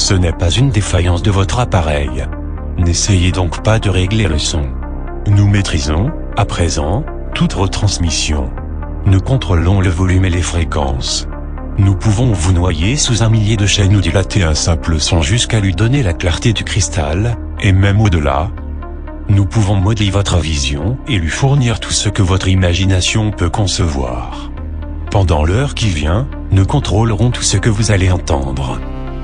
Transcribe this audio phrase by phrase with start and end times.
[0.00, 2.26] Ce n'est pas une défaillance de votre appareil.
[2.78, 4.62] N'essayez donc pas de régler le son.
[5.26, 8.50] Nous maîtrisons, à présent, toute retransmission.
[9.04, 11.28] Nous contrôlons le volume et les fréquences.
[11.76, 15.60] Nous pouvons vous noyer sous un millier de chaînes ou dilater un simple son jusqu'à
[15.60, 18.50] lui donner la clarté du cristal, et même au-delà.
[19.28, 24.50] Nous pouvons modeler votre vision et lui fournir tout ce que votre imagination peut concevoir.
[25.10, 28.80] Pendant l'heure qui vient, nous contrôlerons tout ce que vous allez entendre.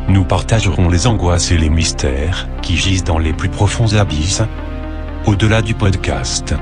[0.09, 4.41] Nous partagerons les angoisses et les mystères qui gisent dans les plus profonds abysses,
[5.27, 6.55] au-delà du podcast.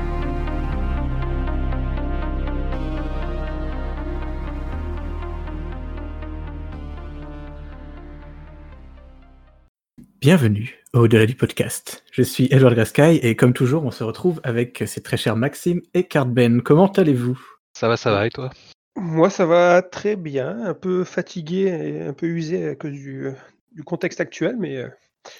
[10.19, 12.03] Bienvenue au-delà du podcast.
[12.11, 15.81] Je suis Edward Grasky et comme toujours, on se retrouve avec ces très chers Maxime
[15.93, 16.63] et Cardben.
[16.63, 17.39] Comment allez-vous?
[17.77, 18.49] Ça va, ça va, et toi?
[18.95, 23.29] Moi, ça va très bien, un peu fatigué et un peu usé à cause du,
[23.73, 24.87] du contexte actuel, mais euh,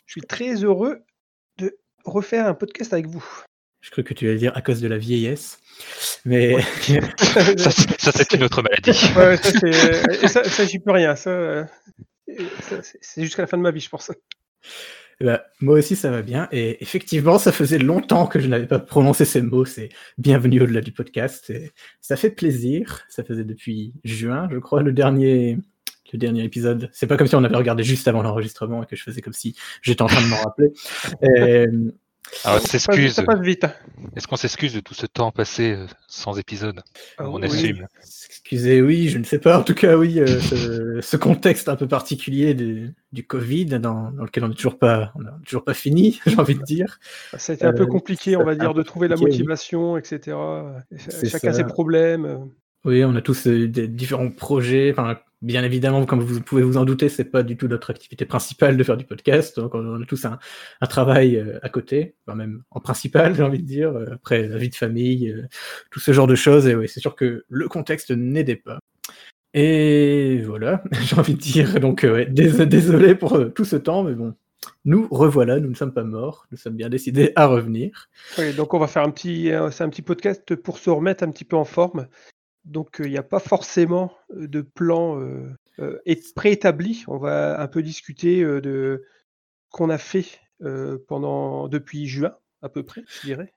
[0.06, 1.03] je suis très heureux
[1.58, 3.25] de refaire un podcast avec vous.
[3.81, 5.59] Je crois que tu allais dire à cause de la vieillesse,
[6.25, 6.56] mais
[7.17, 8.92] Ça, c'est- ça, c'est une autre maladie.
[9.16, 11.16] Ouais, ça, ça, ça, j'y peux rien.
[11.16, 11.64] Ça, euh,
[13.02, 14.12] c'est jusqu'à la fin de ma vie, je pense.
[15.22, 16.48] Eh ben, moi aussi ça va bien.
[16.52, 19.66] Et effectivement, ça faisait longtemps que je n'avais pas prononcé ces mots.
[19.66, 21.50] C'est bienvenue au-delà du podcast.
[21.50, 21.72] Et
[22.02, 23.04] ça fait plaisir.
[23.10, 25.58] Ça faisait depuis juin, je crois, le dernier,
[26.12, 26.90] le dernier épisode.
[26.92, 29.34] C'est pas comme si on avait regardé juste avant l'enregistrement et que je faisais comme
[29.34, 30.72] si j'étais en train de m'en rappeler.
[31.24, 31.66] Et,
[32.44, 33.14] Alors, on s'excuse.
[33.14, 33.66] Ça passe vite.
[34.16, 36.81] Est-ce qu'on s'excuse de tout ce temps passé euh, sans épisode
[37.17, 37.45] Ah, On oui.
[37.45, 37.88] assume.
[38.02, 39.59] Excusez, oui, je ne sais pas.
[39.59, 44.11] En tout cas, oui, euh, ce, ce contexte un peu particulier de- du Covid, dans,
[44.11, 47.00] dans lequel on n'est toujours pas, on a toujours pas fini, j'ai envie de dire.
[47.38, 49.22] Ça a été un peu Euh, compliqué, on va dire, de trouver la oui.
[49.23, 50.38] motivation, etc.
[51.23, 51.53] Chacun ça.
[51.53, 52.50] ses problèmes.
[52.83, 54.91] Oui, on a tous des différents projets.
[54.91, 58.26] Enfin, bien évidemment, comme vous pouvez vous en douter, c'est pas du tout notre activité
[58.26, 59.58] principale de faire du podcast.
[59.60, 60.40] Donc, on a tous un,
[60.88, 63.92] travail euh, à côté, enfin, même en principal, j'ai envie de dire.
[63.96, 65.47] euh, Après, la vie de famille, euh,
[65.92, 66.68] tout ce genre de choses.
[66.68, 68.80] Et oui, c'est sûr que le contexte n'aidait pas.
[69.53, 71.80] Et voilà, j'ai envie de dire.
[71.80, 74.34] Donc, désolé pour tout ce temps, mais bon,
[74.84, 78.09] nous revoilà, nous ne sommes pas morts, nous sommes bien décidés à revenir.
[78.58, 82.08] Donc on va faire un petit podcast pour se remettre un petit peu en forme.
[82.66, 86.00] Donc il n'y a pas forcément euh, de plan euh, euh,
[86.36, 87.03] préétabli.
[87.08, 89.03] On va un peu discuter euh, de
[89.70, 90.26] qu'on a fait
[90.62, 93.54] euh, pendant depuis juin à peu près, je dirais.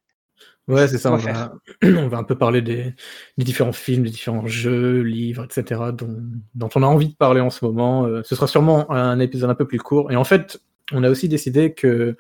[0.67, 1.13] Ouais, c'est ça.
[1.13, 1.55] On va va,
[1.85, 2.95] on va un peu parler des,
[3.39, 6.23] des différents films, des différents jeux, livres, etc., dont,
[6.55, 8.05] dont on a envie de parler en ce moment.
[8.05, 10.13] Euh, ce sera sûrement un épisode un peu plus court.
[10.13, 10.61] Et en fait,
[10.93, 12.17] on a aussi décidé que.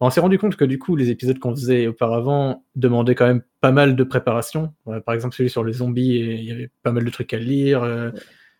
[0.00, 3.42] On s'est rendu compte que du coup, les épisodes qu'on faisait auparavant demandaient quand même
[3.60, 4.72] pas mal de préparation.
[4.84, 7.38] Ouais, par exemple, celui sur les zombies, il y avait pas mal de trucs à
[7.38, 7.84] lire.
[7.84, 8.10] euh,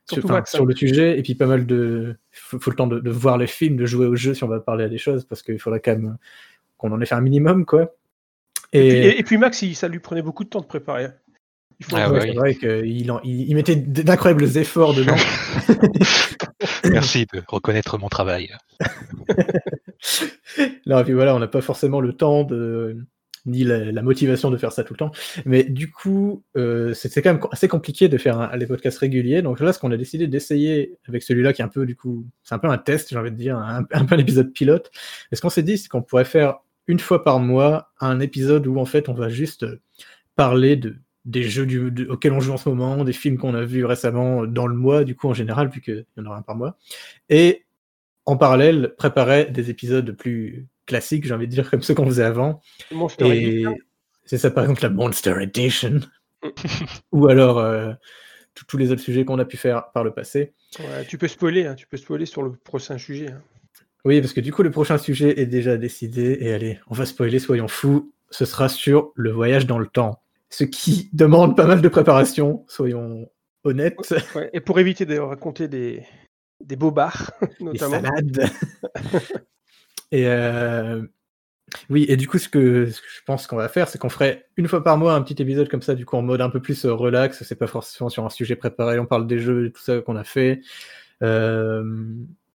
[0.08, 2.16] sur, le sujet, et puis pas mal de.
[2.32, 4.44] Il faut, faut le temps de, de voir les films, de jouer aux jeux si
[4.44, 6.16] on va parler à des choses, parce qu'il faudra quand même
[6.76, 7.94] qu'on en ait fait un minimum, quoi.
[8.72, 11.08] Et, puis, et- et puis Max, il- ça lui prenait beaucoup de temps de préparer.
[11.80, 15.16] Il faut Ah Ouais, c'est vrai qu'il il, il mettait d'incroyables efforts dedans.
[16.92, 18.54] Merci de reconnaître mon travail.
[20.86, 22.44] non, et puis voilà, on n'a pas forcément le temps
[23.44, 25.12] ni la, motivation de faire ça tout le temps.
[25.44, 28.98] Mais du coup, euh, c'est c'est quand même assez compliqué de faire un, les podcasts
[28.98, 29.42] réguliers.
[29.42, 32.26] Donc là, ce qu'on a décidé d'essayer avec celui-là, qui est un peu du coup,
[32.42, 34.91] c'est un peu un test, j'ai envie de dire, un, un peu un épisode pilote.
[35.30, 38.66] Et ce qu'on s'est dit, c'est qu'on pourrait faire une fois par mois un épisode
[38.66, 39.66] où en fait, on va juste
[40.36, 43.55] parler de des jeux du, de- auxquels on joue en ce moment, des films qu'on
[43.55, 46.43] a vus récemment dans le mois, du coup en général, puisqu'il y en aura un
[46.43, 46.77] par mois.
[47.28, 47.65] Et
[48.27, 52.25] en parallèle, préparer des épisodes plus classiques, j'ai envie de dire, comme ceux qu'on faisait
[52.25, 52.60] avant.
[52.91, 53.65] Monster Et
[54.25, 56.00] c'est ça, par exemple, la Monster Edition.
[57.12, 57.93] Ou alors euh,
[58.54, 60.53] tous- tous les autres sujets qu'on a pu faire par le passé.
[60.78, 63.31] Ouais, tu peux spoiler, hein, tu peux spoiler sur le prochain sujet.
[63.31, 63.43] hein.
[64.04, 66.39] Oui, parce que du coup, le prochain sujet est déjà décidé.
[66.41, 68.12] Et allez, on va spoiler, soyons fous.
[68.31, 70.21] Ce sera sur le voyage dans le temps.
[70.52, 73.28] Ce qui demande pas mal de préparation, soyons
[73.64, 74.14] honnêtes.
[74.34, 76.04] Ouais, et pour éviter de raconter des,
[76.60, 78.03] des bobards, notamment.
[78.03, 78.50] salades.
[80.12, 81.03] et euh,
[81.88, 84.10] oui, et du coup, ce que, ce que je pense qu'on va faire, c'est qu'on
[84.10, 86.50] ferait une fois par mois un petit épisode comme ça, du coup, en mode un
[86.50, 87.42] peu plus euh, relax.
[87.42, 88.98] C'est pas forcément sur un sujet préparé.
[88.98, 90.60] On parle des jeux et tout ça qu'on a fait.
[91.22, 91.82] Euh,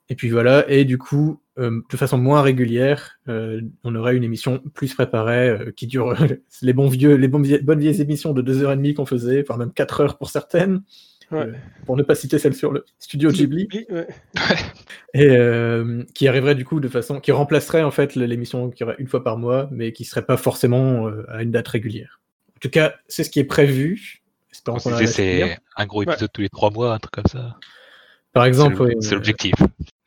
[0.09, 0.69] et puis voilà.
[0.69, 5.49] Et du coup, euh, de façon moins régulière, euh, on aurait une émission plus préparée
[5.49, 6.15] euh, qui dure
[6.61, 9.73] les bons vieux, les bons vie- bonnes vieilles émissions de 2h30 qu'on faisait, voire même
[9.73, 10.81] 4 heures pour certaines.
[11.29, 11.39] Ouais.
[11.39, 11.51] Euh,
[11.85, 14.07] pour ne pas citer celle sur le studio Ghibli ouais.
[15.13, 18.95] et euh, qui arriverait du coup de façon qui remplacerait en fait l'émission qui aurait
[18.97, 22.21] une fois par mois mais qui serait pas forcément euh, à une date régulière
[22.55, 24.21] en tout cas c'est ce qui est prévu
[24.53, 24.63] c'est
[25.75, 27.57] un gros épisode tous les trois mois, un truc comme ça.
[28.31, 29.53] par C'est exemple c'est l'objectif.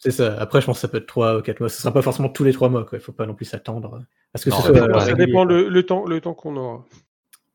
[0.02, 0.34] C'est ça.
[0.40, 1.68] Après, je pense que ça peut être 3 ou 4 mois.
[1.68, 2.86] Ce sera pas forcément tous les 3 mois.
[2.90, 4.02] Il ne faut pas non plus s'attendre.
[4.32, 6.32] Parce que Non, ce ça soit, dépend- euh, ça dépend le, le temps, le temps
[6.34, 6.84] qu'on aura.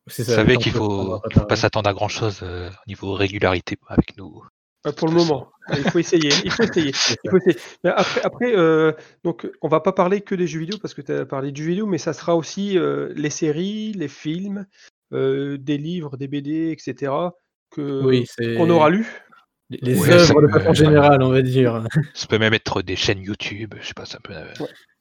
[0.06, 3.12] C'est Vous ça, savez qu'il que- qu'on faut, pas s'attendre à grand chose au niveau
[3.14, 4.42] régularité avec nous.
[4.86, 6.30] Euh, pour le moment, il faut essayer.
[6.44, 6.92] Il faut essayer.
[7.24, 7.56] Il faut essayer.
[7.82, 8.92] Mais après, après euh,
[9.24, 11.64] donc, on va pas parler que des jeux vidéo parce que tu as parlé du
[11.64, 14.66] jeu vidéo, mais ça sera aussi euh, les séries, les films,
[15.12, 17.10] euh, des livres, des BD, etc.
[17.72, 18.24] que Oui,
[18.56, 19.08] qu'on aura lu.
[19.70, 21.82] Les- Ouais, œuvres de façon générale, on va dire.
[22.14, 24.32] Ça peut même être des chaînes YouTube, je sais pas, ça peut.
[24.32, 24.52] euh,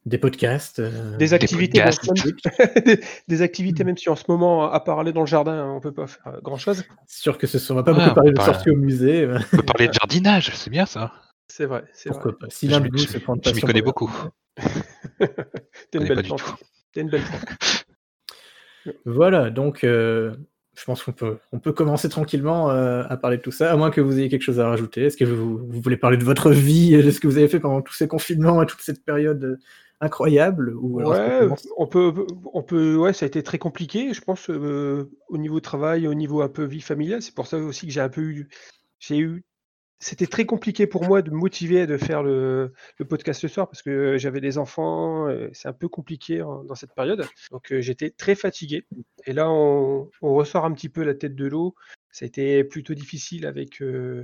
[0.05, 0.79] Des podcasts.
[0.79, 2.09] euh, Des activités, podcasts.
[2.11, 5.67] même- des, des activités, même si en ce moment, à part aller dans le jardin,
[5.69, 6.83] on peut pas faire grand chose.
[7.05, 7.73] C'est sûr que ce sont.
[7.73, 9.27] On va pas Ouais, beaucoup parler de parler- sorties au musée.
[9.53, 11.13] On peut parler de jardinage, c'est bien ça.
[11.47, 12.17] C'est vrai, c'est vrai.
[12.19, 14.11] Pourquoi pas Si l'un de je se prend de je m'y connais beaucoup.
[15.19, 16.55] T'es une pas belle tout.
[16.91, 17.85] T'es une belle plante.
[19.05, 20.33] Voilà, donc euh,
[20.75, 23.75] je pense qu'on peut, on peut commencer tranquillement euh, à parler de tout ça, à
[23.75, 25.05] moins que vous ayez quelque chose à rajouter.
[25.05, 27.59] Est-ce que vous, vous voulez parler de votre vie, de ce que vous avez fait
[27.59, 29.57] pendant tous ces confinements et toute cette période euh,
[30.01, 32.13] incroyable ou Ouais, on peut,
[32.53, 36.13] on peut, ouais, ça a été très compliqué, je pense, euh, au niveau travail, au
[36.13, 37.21] niveau un peu vie familiale.
[37.21, 38.49] C'est pour ça aussi que j'ai un peu eu,
[38.99, 39.45] j'ai eu,
[40.05, 43.67] c'était très compliqué pour moi de me motiver de faire le, le podcast ce soir
[43.67, 47.25] parce que j'avais des enfants, euh, c'est un peu compliqué hein, dans cette période.
[47.51, 48.85] Donc euh, j'étais très fatigué.
[49.25, 51.73] Et là, on, on ressort un petit peu la tête de l'eau.
[52.11, 54.23] Ça a été plutôt difficile avec euh,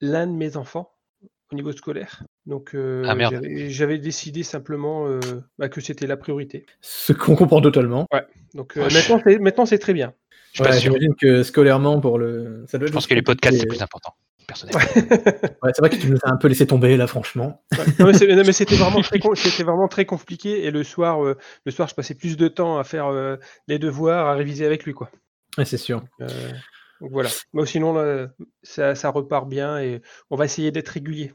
[0.00, 0.92] l'un de mes enfants
[1.52, 2.24] au niveau scolaire.
[2.46, 3.34] Donc euh, Ah, merde.
[3.34, 5.20] j'avais- j'avais décidé simplement euh,
[5.58, 6.66] bah, que c'était la priorité.
[6.80, 8.06] Ce qu'on comprend totalement.
[8.54, 10.12] Donc euh, Ouais, je- maintenant, c'est, maintenant c'est très bien.
[10.52, 10.72] Je Ouais.
[10.80, 12.64] J'imagine que scolairement, pour le.
[12.66, 14.14] Ça doit Je pense que les podcasts, c'est plus important,
[14.46, 14.80] personnellement.
[15.62, 17.62] Ouais, c'est vrai que tu nous as un peu laissé tomber là, franchement.
[17.72, 17.84] Ouais.
[17.98, 19.18] Non, mais, c'était vraiment très
[19.62, 23.06] vraiment compliqué et le soir euh, le soir je passais plus de temps à faire
[23.08, 23.36] euh,
[23.68, 25.10] les devoirs à réviser avec lui quoi
[25.58, 26.02] Ouais, c'est sûr.
[26.20, 26.26] Euh,
[27.00, 28.28] donc voilà mais sinon là,
[28.62, 30.00] ça, ça repart bien et
[30.30, 31.32] on va essayer d'être régulier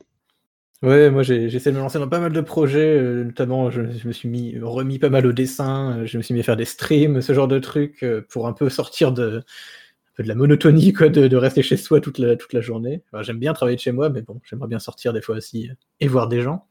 [0.82, 3.82] Ouais, moi j'ai j'essaie de me lancer dans pas mal de projets, euh, notamment je,
[3.92, 6.58] je me suis mis remis pas mal au dessin, je me suis mis à faire
[6.58, 9.42] des streams, ce genre de trucs, euh, pour un peu sortir de,
[10.16, 13.04] peu de la monotonie, quoi, de, de rester chez soi toute la, toute la journée.
[13.12, 15.70] Enfin, J'aime bien travailler de chez moi, mais bon, j'aimerais bien sortir des fois aussi
[15.70, 16.68] euh, et voir des gens,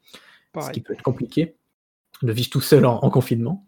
[0.66, 1.56] ce qui peut être compliqué
[2.22, 3.66] de vivre tout seul en, en confinement.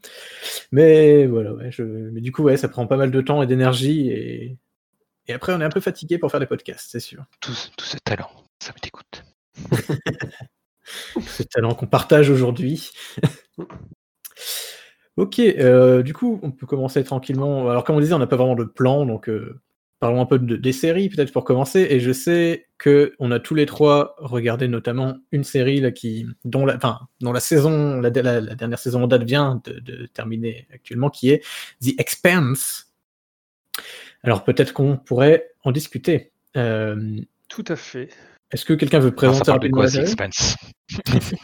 [0.72, 3.46] Mais voilà, ouais, je, mais du coup, ouais, ça prend pas mal de temps et
[3.46, 4.56] d'énergie, et,
[5.26, 7.24] et après on est un peu fatigué pour faire des podcasts, c'est sûr.
[7.40, 8.30] Tout, ce- tout ce talent,
[8.62, 9.24] ça me dégoûte.
[11.20, 12.90] ce talent qu'on partage aujourd'hui.
[15.16, 17.68] ok, euh, du coup, on peut commencer tranquillement.
[17.68, 19.60] Alors, comme on disait, on n'a pas vraiment de plan, donc euh,
[19.98, 21.86] parlons un peu de- des séries, peut-être pour commencer.
[21.90, 26.26] Et je sais que on a tous les trois regardé notamment une série là, qui,
[26.44, 29.78] dont, la, enfin, dont la saison, la, la- la dernière saison en date vient de,
[29.80, 31.42] de terminer actuellement, qui est
[31.82, 32.92] The Expanse.
[34.22, 36.32] Alors, peut-être qu'on pourrait en discuter.
[36.56, 38.08] Euh, tout à fait
[38.50, 40.04] Est-ce que quelqu'un veut Alors, présenter ça parle de quoi, série?
[40.04, 40.56] Expense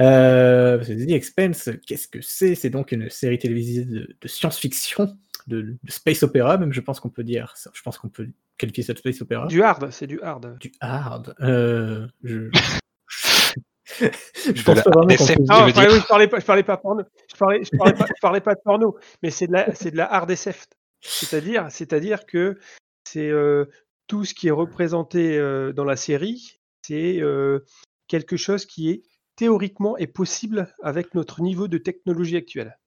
[0.00, 2.54] Euh, The Expanse, qu'est-ce que c'est?
[2.54, 5.16] C'est donc une série télévisée de, de science-fiction,
[5.48, 7.54] de, de space opéra, même je pense qu'on peut dire.
[7.72, 9.46] Je pense qu'on peut qualifier ça de space opéra.
[9.46, 11.34] du hard c'est du hard Du hard.
[11.40, 12.50] Euh, je...
[14.00, 15.36] je pense la pas vraiment qu'on SF.
[15.36, 17.02] peut Tu non veux je parlais, dire oui, je parlais pas je parlais pas porno
[17.32, 19.90] je parlais je parlais pas, je parlais pas de porno mais c'est de la c'est
[19.90, 20.66] de la hard SF
[21.00, 22.58] c'est-à-dire c'est-à-dire que
[23.04, 23.64] c'est euh,
[24.06, 27.60] tout ce qui est représenté euh, dans la série c'est euh,
[28.08, 29.02] quelque chose qui est
[29.36, 32.78] théoriquement est possible avec notre niveau de technologie actuelle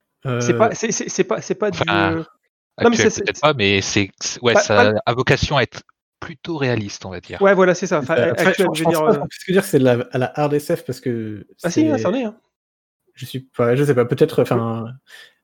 [0.42, 1.80] C'est pas, c'est, c'est, c'est pas, c'est pas du.
[1.82, 2.26] Enfin,
[2.82, 4.10] euh, Non, mais Actuel, c'est- peut-être pas, mais c'est
[4.42, 5.84] ouais, Pas- ça a vocation à être
[6.20, 7.42] plutôt réaliste, on va dire.
[7.42, 8.00] Ouais, voilà, c'est ça.
[8.00, 9.06] Enfin, euh, après, actuel, je je veux pense dire.
[9.06, 11.48] pas euh, puisse dire que c'est de la, à la hard SF parce que.
[11.64, 12.24] Ah si, c'est- hein, c'en est.
[12.26, 12.36] Hein.
[13.16, 14.42] Je suis pas, je sais pas, peut-être.
[14.42, 14.86] Enfin,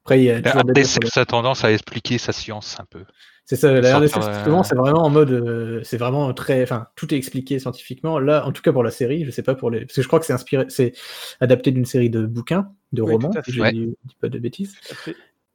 [0.03, 2.85] après, il y a La toujours des RDSF a tendance à expliquer sa science un
[2.85, 3.03] peu.
[3.49, 5.31] C'est ça, la Sortir, RDC, euh, c'est vraiment en mode.
[5.31, 6.61] euh, c'est vraiment très.
[6.63, 8.19] Enfin, tout est expliqué scientifiquement.
[8.19, 9.81] Là, en tout cas pour la série, je sais pas pour les.
[9.85, 10.65] Parce que je crois que c'est inspiré.
[10.69, 10.93] C'est
[11.39, 13.71] adapté d'une série de bouquins, de Oui, romans, si je Ouais.
[13.71, 14.75] dis, dis pas de bêtises.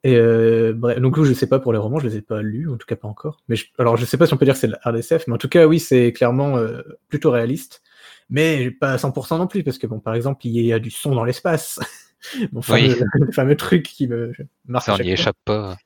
[0.03, 2.69] Et euh, bref, donc, je sais pas pour les romans, je les ai pas lus,
[2.69, 3.41] en tout cas pas encore.
[3.47, 5.27] Mais je- alors, je sais pas si on peut dire que c'est de la RDSF,
[5.27, 7.81] mais en tout cas, oui, c'est clairement euh, plutôt réaliste.
[8.29, 10.91] Mais pas à 100% non plus, parce que, bon, par exemple, il y a du
[10.91, 11.79] son dans l'espace.
[12.51, 12.95] Mon fameux, Oui.
[13.13, 14.33] le fameux truc qui me
[14.65, 14.85] marque.
[14.85, 15.77] Ça, on n'y échappe pas.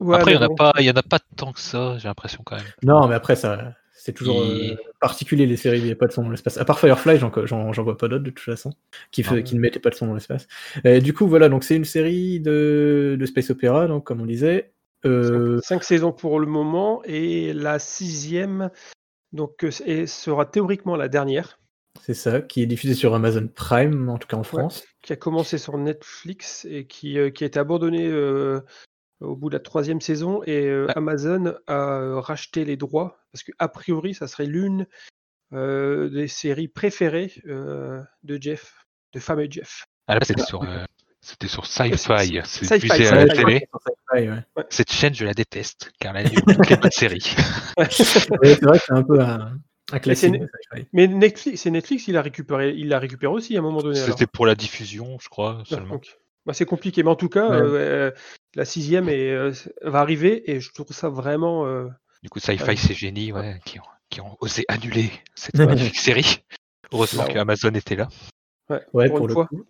[0.00, 0.54] Ouais, Après, il n'y en, a bon.
[0.56, 2.64] pas- il y en a pas tant que ça, j'ai l'impression quand même.
[2.82, 3.74] Non, mais après, ça,
[4.04, 6.58] c'est toujours euh, particulier les séries où il n'y a pas de son dans l'espace.
[6.58, 8.70] À part Firefly, j'en, j'en, j'en vois pas d'autres de toute façon,
[9.10, 10.46] qui, fait- qui ne mettait pas de son dans l'espace.
[11.02, 14.72] Du coup, voilà, donc c'est une série de, de space opéra, donc comme on disait.
[15.06, 18.70] Euh, Cinq saisons pour le moment et la sixième
[19.32, 21.58] donc euh, et sera théoriquement la dernière
[22.02, 24.84] c'est ça, qui est diffusé sur Amazon Prime, en tout cas en France.
[25.00, 28.60] qui a commencé sur Netflix et qui, euh, qui a été abandonnée euh,
[29.20, 30.86] au bout de la troisième saison et euh.
[30.96, 34.86] Amazon a euh, racheté les droits parce que a priori ça serait l'une
[35.54, 39.86] euh, des séries préférées euh, de Jeff, de fameux Jeff.
[40.08, 40.84] Ah là, c'était sur, euh,
[41.20, 42.40] c'était sur Sci-Fi.
[42.44, 43.68] C'est Sci-Fi, diffusé à la télé.
[44.12, 44.30] Ouais.
[44.70, 47.36] Cette chaîne, je la déteste, car elle a eu toutes les bonnes séries.
[47.90, 50.34] C'est vrai que c'est un peu un, classique.
[50.92, 53.96] Mais Netflix, c'est Netflix, il a récupéré, il l'a récupéré aussi à un moment donné.
[53.96, 56.00] C'était pour la diffusion, je crois, Ah, seulement.
[56.46, 57.56] Bah, c'est compliqué, mais en tout cas, Ouais.
[57.60, 58.10] euh,
[58.54, 61.66] la sixième est, euh, va arriver et je trouve ça vraiment.
[61.66, 61.88] euh,
[62.22, 66.42] Du coup, Sci-Fi, c'est génie, ouais, qui, ont, qui ont osé annuler cette magnifique série.
[66.92, 68.08] Heureusement Bah que Amazon était là.
[68.70, 69.46] ouais, Ouais, pour, pour une le fois.
[69.46, 69.64] coup.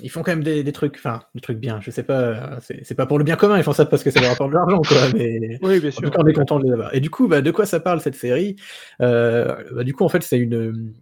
[0.00, 1.80] Ils font quand même des, des trucs, enfin, des trucs bien.
[1.80, 4.20] Je sais pas, c'est pas pour le bien commun, ils font ça parce que ça
[4.20, 4.96] leur rapporte de l'argent, quoi.
[5.14, 6.02] Mais Oui, bien en sûr.
[6.02, 6.94] tout cas, on est content de les avoir.
[6.94, 8.54] Et du coup, bah, de quoi ça parle cette série?
[9.02, 10.94] Euh, bah, Du coup, en fait, c'est une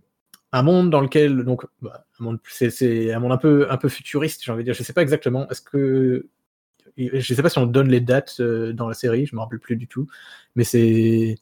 [0.57, 3.89] un monde dans lequel donc bah, un monde c'est un monde un peu un peu
[3.89, 4.75] futuriste, j'ai envie de dire.
[4.75, 5.49] Je sais pas exactement.
[5.51, 6.29] Est-ce que
[6.97, 9.61] je sais pas si on donne les dates euh, dans la série, je me rappelle
[9.61, 10.07] plus du tout.
[10.55, 11.37] Mais c'est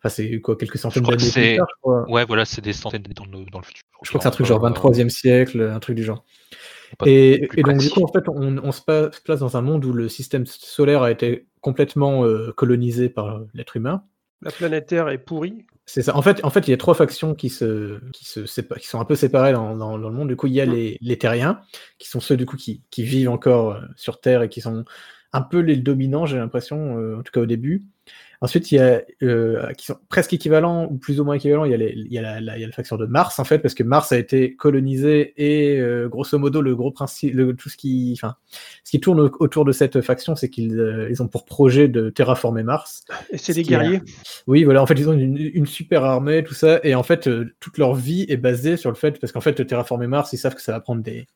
[0.00, 2.10] enfin c'est quoi quelques centaines d'années plus tard, je crois.
[2.10, 3.82] Ouais, voilà, c'est des centaines d'années dans le, dans le futur.
[4.02, 6.24] Je crois que c'est un truc genre 23e siècle, un truc du genre.
[7.06, 8.82] Et, donc, du coup, en fait, on, on se
[9.22, 13.76] place dans un monde où le système solaire a été complètement euh, colonisé par l'être
[13.76, 14.04] humain.
[14.42, 15.66] La planète Terre est pourrie.
[15.86, 16.16] C'est ça.
[16.16, 18.86] En fait, en fait, il y a trois factions qui se, qui se sépa- qui
[18.86, 20.28] sont un peu séparées dans, dans- dans le monde.
[20.28, 21.60] Du coup, il y a les, les terriens,
[21.98, 24.84] qui sont ceux du coup qui, qui vivent encore euh, sur Terre et qui sont
[25.32, 27.84] un peu les dominants, j'ai l'impression, euh, en tout cas au début.
[28.44, 31.64] Ensuite, il y a euh, qui sont presque équivalents ou plus ou moins équivalents.
[31.64, 33.06] Il y a, les- il y a la, la- il y a la faction de
[33.06, 36.90] Mars en fait, parce que Mars a été colonisé et euh, grosso modo le gros
[36.92, 38.36] principe, le- tout ce qui, enfin,
[38.84, 41.88] ce qui tourne au- autour de cette faction, c'est qu'ils euh, ils ont pour projet
[41.88, 43.04] de terraformer Mars.
[43.30, 44.02] Et c'est Ce des est- guerriers.
[44.46, 47.30] Oui, voilà, en fait, ils ont une, une super armée, tout ça, et en fait,
[47.60, 50.54] toute leur vie est basée sur le fait, parce qu'en fait, terraformer Mars, ils savent
[50.54, 51.26] que ça va prendre des,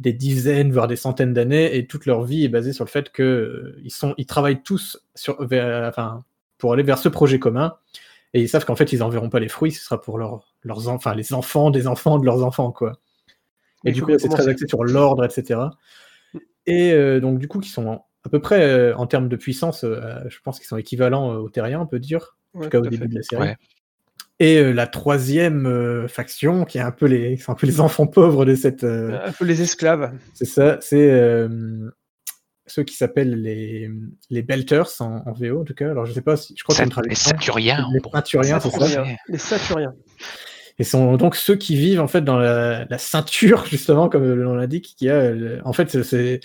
[0.00, 3.10] des dizaines, voire des centaines d'années, et toute leur vie est basée sur le fait
[3.10, 6.24] que euh, ils sont, ils travaillent tous sur, vers- enfin,
[6.62, 7.74] pour aller vers ce projet commun,
[8.34, 10.54] et ils savent qu'en fait, ils n'en verront pas les fruits, ce sera pour leurs,
[10.62, 12.92] leurs enfants, enfin, les enfants des enfants de leurs enfants, quoi.
[13.84, 15.58] Et du coup, c'est très axé sur l'ordre, etc.
[16.66, 19.82] Et euh, donc, du coup, qui sont à peu près, euh, en termes de puissance,
[19.82, 22.78] euh, je pense qu'ils sont équivalents aux terriens, on peut dire en Ouais, tout cas
[22.78, 23.08] au début fait.
[23.08, 23.42] de la série.
[23.42, 23.56] Ouais.
[24.38, 28.06] Et euh, la troisième euh, faction, qui est un peu les, un peu les enfants
[28.06, 30.12] pauvres de cette, euh, Un peu les esclaves.
[30.32, 31.90] c'est ça, c'est euh,
[32.66, 33.90] ceux qui s'appellent les,
[34.30, 35.90] les Belters en, en VO en tout cas.
[35.90, 37.86] Alors je sais pas si, je crois Sat- qu'on les Saturiens.
[37.92, 38.10] les bon.
[38.12, 38.78] Ceinturiens, c'est ça.
[38.86, 39.16] Saturiens.
[39.28, 39.94] Les Saturiens.
[40.78, 44.42] Et sont donc ceux qui vivent en fait dans la, la ceinture justement, comme le
[44.42, 45.32] nom l'indique, qui a,
[45.64, 46.40] en fait, c'est-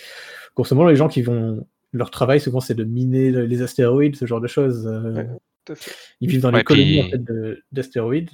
[0.56, 4.16] grosso modo les gens qui vont leur travail souvent c'est de miner le- les astéroïdes,
[4.16, 4.88] ce genre de choses.
[4.88, 5.24] euh,
[5.70, 5.76] Ouais.
[6.22, 8.30] Ils vivent dans Ouais, les colonies puis- en fait, de- d'astéroïdes.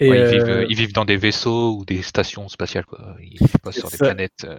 [0.00, 3.14] Et, Ouais, ils, euh, vivent, ils vivent dans des vaisseaux ou des stations spatiales, quoi.
[3.20, 4.44] Ils vivent pas C'est sur des planètes.
[4.44, 4.58] euh,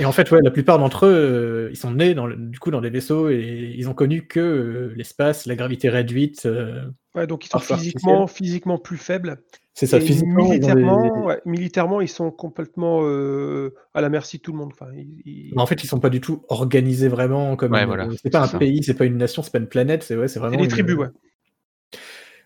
[0.00, 2.58] Et en fait, ouais, la plupart d'entre eux, euh, ils sont nés dans le- du
[2.58, 6.46] coup dans des vaisseaux et ils ont connu que euh, l'espace, la gravité réduite.
[6.46, 6.82] euh,
[7.14, 9.40] Ouais, donc ils sont physiquement, physiquement plus faibles.
[9.72, 10.52] c'est ça, Et physiquement.
[10.52, 14.58] ils des- militairement, ouais, militairement, ils sont complètement euh, à la merci de tout le
[14.58, 14.72] monde.
[14.72, 17.72] Enfin, ils- ils- En fait, ils sont pas du tout organisés vraiment comme.
[17.72, 18.58] Ouais, voilà, c'est pas un ça.
[18.58, 20.58] pays, c'est pas une nation, c'est pas une planète, c'est ouais, c'est c'est vraiment.
[20.58, 21.08] des une- tribus, ouais.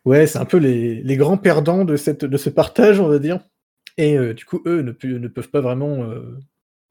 [0.05, 3.19] Ouais, c'est un peu les, les grands perdants de, cette, de ce partage, on va
[3.19, 3.41] dire.
[3.97, 6.39] Et euh, du coup, eux ne, pu- ne peuvent pas vraiment euh,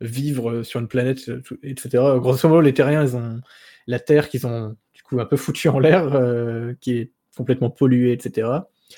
[0.02, 2.04] vivre sur une planète, euh, etc.
[2.18, 3.40] Grosso modo, les terriens, ils ont
[3.88, 7.70] la Terre qu'ils ont du coup un peu foutu en l'air, euh, qui est complètement
[7.70, 8.50] polluée, etc.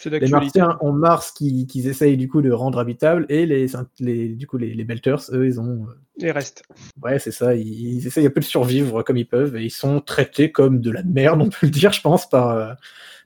[0.05, 0.19] Les.
[0.29, 3.65] Martiens ont Mars qui- qu'ils essayent du coup de rendre habitable, et les,
[3.99, 5.87] les, du coup, les, les Belters, eux, ils ont.
[5.89, 6.63] euh, Les restes.
[7.01, 7.55] Ouais, c'est ça.
[7.55, 10.79] Ils, ils essayent un peu de survivre comme ils peuvent et ils sont traités comme
[10.79, 12.73] de la merde, on peut le dire, je pense, par, euh,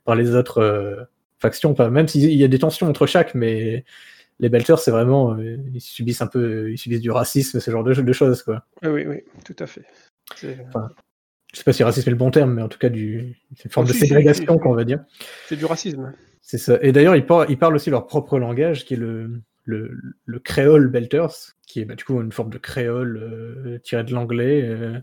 [0.05, 1.03] par les autres euh,
[1.39, 1.71] factions.
[1.71, 3.83] Enfin, même s'il y a des tensions entre chaque, mais
[4.43, 5.33] les Belters, c'est vraiment.
[5.33, 6.71] euh, ils subissent un peu.
[6.71, 8.63] Ils subissent du racisme, ce genre de, de choses, quoi.
[8.83, 9.83] Oui, oui, oui, tout à fait.
[10.35, 10.57] C'est
[11.51, 13.65] Je sais pas si racisme est le bon terme, mais en tout cas, du, c'est
[13.65, 15.03] une forme Oh, de ségrégation, qu'on va dire.
[15.47, 16.13] c'est du racisme.
[16.41, 16.77] C'est ça.
[16.81, 20.39] Et d'ailleurs, ils, par- ils parlent aussi leur propre langage, qui est le, le, le
[20.39, 24.61] créole Belters, qui est bah, du coup une forme de créole euh, tiré de l'anglais.
[24.63, 24.99] euh,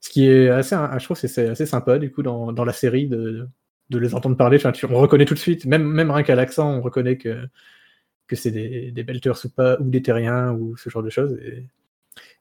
[0.00, 2.72] ce qui est assez, ah, je trouve c'est assez sympa, du coup, dans, dans la
[2.72, 3.48] série, de,
[3.90, 4.56] de les entendre parler.
[4.58, 7.46] Enfin, tu- on reconnaît tout de suite, même, même rien qu'à l'accent, on reconnaît que,
[8.34, 11.38] que c'est des, des Belters ou pas, ou des Terriens, ou ce genre de choses.
[11.44, 11.66] Et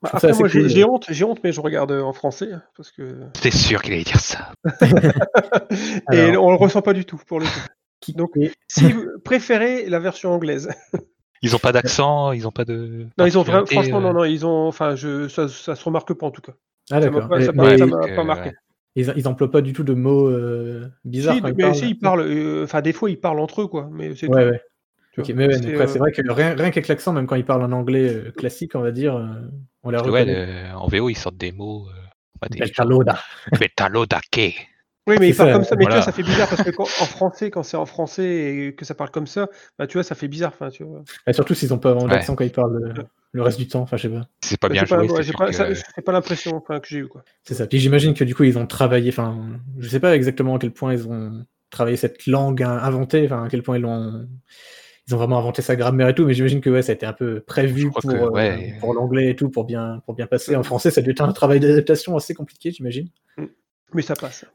[0.02, 0.70] Bah, après, moi, j'ai cool.
[0.70, 3.94] j'ai honte, j'ai honte, mais je regarde euh, en français parce que J'étais sûr qu'il
[3.94, 4.52] allait dire ça.
[6.12, 7.52] et Alors- on le ressent pas du tout pour le coup.
[8.00, 8.32] qui- Donc,
[8.68, 10.70] Si vous préférez la version anglaise.
[11.44, 13.08] Ils ont pas d'accent, ils ont pas de.
[13.18, 15.84] Non, ils ont vraiment, franchement, euh, non, non, ils ont, enfin, je, ça, ça se
[15.84, 16.52] remarque pas en tout cas.
[16.92, 17.28] ah, d'accord.
[17.42, 18.52] ça m'a- euh, pas marqué.
[18.96, 21.74] ils, ils emploient pas du tout de mots euh, bizarres Si, ils parlent.
[21.76, 23.90] si, ils parlent, euh, enfin, des fois, ils parlent entre eux, quoi.
[23.92, 24.62] Mais c'est Ouais, tout, ouais.
[25.18, 27.64] Mais ouais, C'est, euh, c'est vrai que rien, rien qu'avec l'accent, même quand ils parlent
[27.64, 29.26] en anglais euh, classique, on va dire, euh,
[29.84, 31.88] on les parce que ouais, en VO, ils sortent des mots.
[31.90, 31.94] euh,
[32.40, 33.20] pas des Beltaloda.
[33.60, 34.68] Betalo dake.
[35.08, 36.62] Oui, mais il C'est parle ça, comme ça, mais tu vois, ça fait bizarre parce
[36.64, 38.24] que quand- en français, quand c'est en français
[38.68, 39.48] et que ça parle comme ça,
[39.80, 40.52] bah tu vois, ça fait bizarre.
[40.54, 41.02] Enfin, tu vois.
[41.26, 42.12] Et surtout s'ils ont pas vraiment Ouais.
[42.12, 43.82] d'accent quand ils parlent le, le reste du temps.
[43.82, 44.28] Enfin, je sais pas.
[44.44, 45.08] C'est pas Bah, bien joué.
[45.24, 47.24] c'est pas, que- pas l'impression enfin, que j'ai eu quoi.
[47.44, 47.66] C'est ça.
[47.66, 49.10] Puis j'imagine que du coup, ils ont travaillé.
[49.10, 53.26] Enfin, je sais pas exactement à quel point ils ont travaillé cette langue in- inventée.
[53.26, 54.28] Enfin, à quel point ils l'ont.
[55.08, 57.06] Ils ont vraiment inventé sa grammaire et tout, mais j'imagine que ouais, ça a été
[57.06, 60.56] un peu prévu pour, que, euh, pour l'anglais et tout, pour bien, pour bien passer.
[60.56, 63.10] En français, ça a dû être un travail d'adaptation assez compliqué, j'imagine.
[63.94, 64.46] Mais ça passe,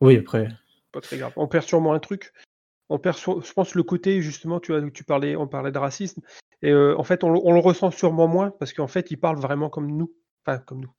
[0.00, 0.48] Oui, après.
[0.92, 1.32] pas très grave.
[1.36, 2.32] On perd sûrement un truc.
[2.90, 5.72] On perd, sur- je pense, le côté justement, tu vois, où tu parlais, on parlait
[5.72, 6.22] de racisme.
[6.62, 9.16] Et euh, en fait, on, le- on le ressent sûrement moins parce qu'en fait, ils
[9.18, 10.12] parlent vraiment comme nous.
[10.44, 10.92] Enfin, comme nous.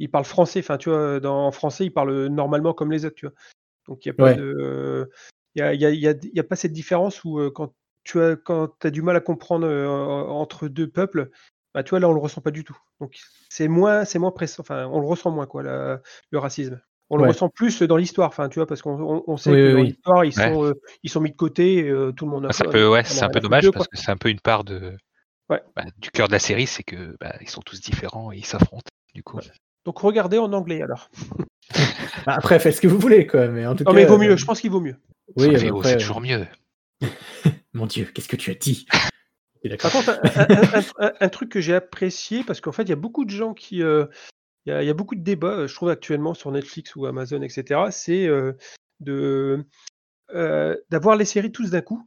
[0.00, 0.58] Ils parlent français.
[0.60, 3.34] Enfin, tu vois, dans, en français, ils parlent normalement comme les autres, tu vois.
[3.88, 4.36] Donc, il n'y a pas Ouais.
[4.36, 5.10] de.
[5.54, 7.24] Il y a, il y a- il y a- il y a pas cette différence
[7.24, 7.72] où euh, quand
[8.08, 11.30] tu as, quand as du mal à comprendre euh, entre deux peuples,
[11.74, 12.76] bah, tu vois, là, on le ressent pas du tout.
[13.00, 13.18] Donc,
[13.50, 14.62] c'est moins, c'est moins pressant.
[14.62, 16.00] Enfin, on le ressent moins, quoi, la-
[16.30, 16.80] le racisme.
[17.10, 17.28] On le Ouais.
[17.28, 19.72] ressent plus dans l'histoire, enfin, tu vois, parce qu'on on- on sait Oui, que oui,
[19.72, 19.86] dans oui.
[19.88, 20.54] l'histoire, ils, Ouais.
[20.54, 20.72] sont, euh,
[21.02, 23.22] ils sont mis de côté, euh, tout le monde a Ah, ça peut, ouais, c'est
[23.22, 24.96] un peu dommage parce que c'est un peu une part de,
[25.50, 25.62] Ouais.
[25.76, 28.44] bah, du cœur de la série, c'est que bah, ils sont tous différents et ils
[28.46, 28.90] s'affrontent.
[29.14, 29.38] Du coup,
[29.84, 31.10] Donc, regardez en anglais, alors.
[32.26, 33.48] Bah, après, faites ce que vous voulez, quoi.
[33.48, 33.96] Mais en tout Non, cas.
[33.96, 34.96] mais il vaut mieux, euh, je pense qu'il vaut mieux.
[35.36, 36.46] Oui, c'est toujours mieux.
[37.78, 38.86] Mon Dieu, qu'est-ce que tu as dit?
[39.82, 42.88] Par contre, un, un- un- un- un truc que j'ai apprécié, parce qu'en fait, il
[42.90, 43.82] y a beaucoup de gens qui.
[43.82, 44.06] euh,
[44.66, 46.94] Il y, a- il y a beaucoup de débats, euh, je trouve, actuellement sur Netflix
[46.96, 47.80] ou Amazon, etc.
[47.90, 48.52] C'est euh,
[49.00, 49.64] de
[50.34, 52.06] euh, d'avoir les séries tous d'un coup.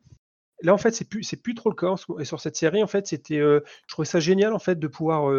[0.62, 1.96] Là, en fait, c'est plus, c'est plus trop le cas.
[2.20, 4.88] Et sur cette série, en fait, c'était, euh, je trouvais ça génial, en fait, de
[4.88, 5.32] pouvoir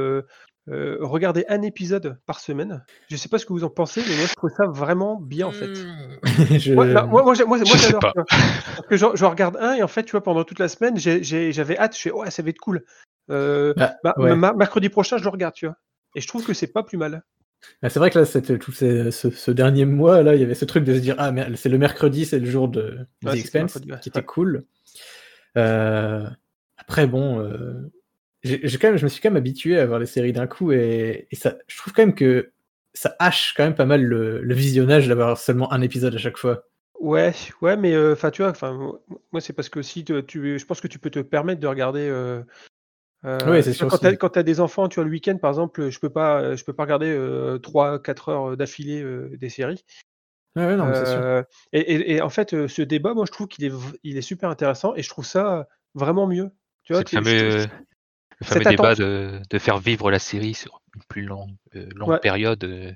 [0.68, 2.84] euh, regarder un épisode par semaine.
[3.10, 5.46] Je sais pas ce que vous en pensez, mais moi, je trouve ça vraiment bien,
[5.48, 5.74] en fait.
[6.58, 8.12] Je- Moi, là, moi, moi, moi, Je sais pas.
[8.14, 10.96] Parce que je, je regarde un et en fait, tu vois, pendant toute la semaine,
[10.98, 11.96] j'avais hâte.
[11.96, 12.84] Je fais, ouais, ça va être cool.
[13.30, 14.36] Euh, Bah, bah, ouais.
[14.36, 15.76] mercredi prochain, je le regarde, tu vois.
[16.14, 17.22] Et je trouve que c'est pas plus mal.
[17.80, 18.26] Bah, c'est vrai que là,
[18.58, 21.14] tout ces- ce, ce dernier mois, là, il y avait ce truc de se dire
[21.18, 22.80] ah, mais c'est le mercredi, c'est le jour de
[23.22, 23.98] The Ouais, c'était Expense, mercredi, ouais.
[24.00, 24.64] qui était cool.
[25.56, 26.26] Euh,
[26.78, 27.40] après, bon,
[28.44, 31.26] quand même, je me suis quand même habitué à voir les séries d'un coup et,
[31.30, 32.52] et ça, je trouve quand même que
[32.94, 36.36] ça hache quand même pas mal le, le visionnage d'avoir seulement un épisode à chaque
[36.36, 36.64] fois.
[37.00, 38.92] Ouais, ouais, mais euh, enfin, tu vois, enfin,
[39.32, 41.66] moi, c'est parce que aussi, tu, tu- je pense que tu peux te permettre de
[41.66, 42.06] regarder.
[42.08, 42.42] euh,
[43.24, 45.90] euh, Ouais, c'est sûr Quand tu as, des enfants, tu vois, le week-end, par exemple,
[45.90, 47.16] je peux pas, je peux pas regarder
[47.62, 49.84] 3-4 heures d'affilée euh, des séries.
[50.54, 51.44] Ouais, ouais, non, mais c'est sûr.
[51.72, 54.22] Et, et- et en fait, ce débat, moi, je trouve qu'il est, v- il est
[54.22, 56.50] super intéressant et je trouve ça vraiment mieux.
[56.84, 57.68] Tu vois, C'est le fameux, je-
[58.42, 58.98] le fameux débat attente.
[59.00, 62.18] de, de faire vivre la série sur une plus longue, euh, longue Ouais.
[62.20, 62.62] période.
[62.64, 62.92] euh,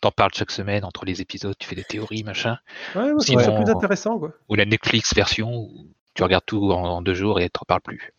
[0.00, 2.56] T'en parles chaque semaine entre les épisodes, tu fais des théories, machin.
[2.94, 4.32] ouais, ouais, Sinon, plus intéressant, quoi.
[4.48, 7.82] Ou la Netflix version où tu regardes tout en, en deux jours et t'en parles
[7.82, 8.10] plus.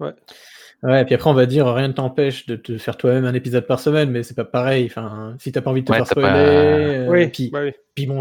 [0.00, 3.34] Ouais, et puis après, on va dire rien ne t'empêche de te faire toi-même un
[3.34, 4.86] épisode par semaine, mais c'est pas pareil.
[4.86, 7.62] Enfin, si t'as pas envie de te Ouais, faire spoiler, pas- euh, oui, puis, bah
[7.62, 7.72] oui.
[7.94, 8.20] puis bon,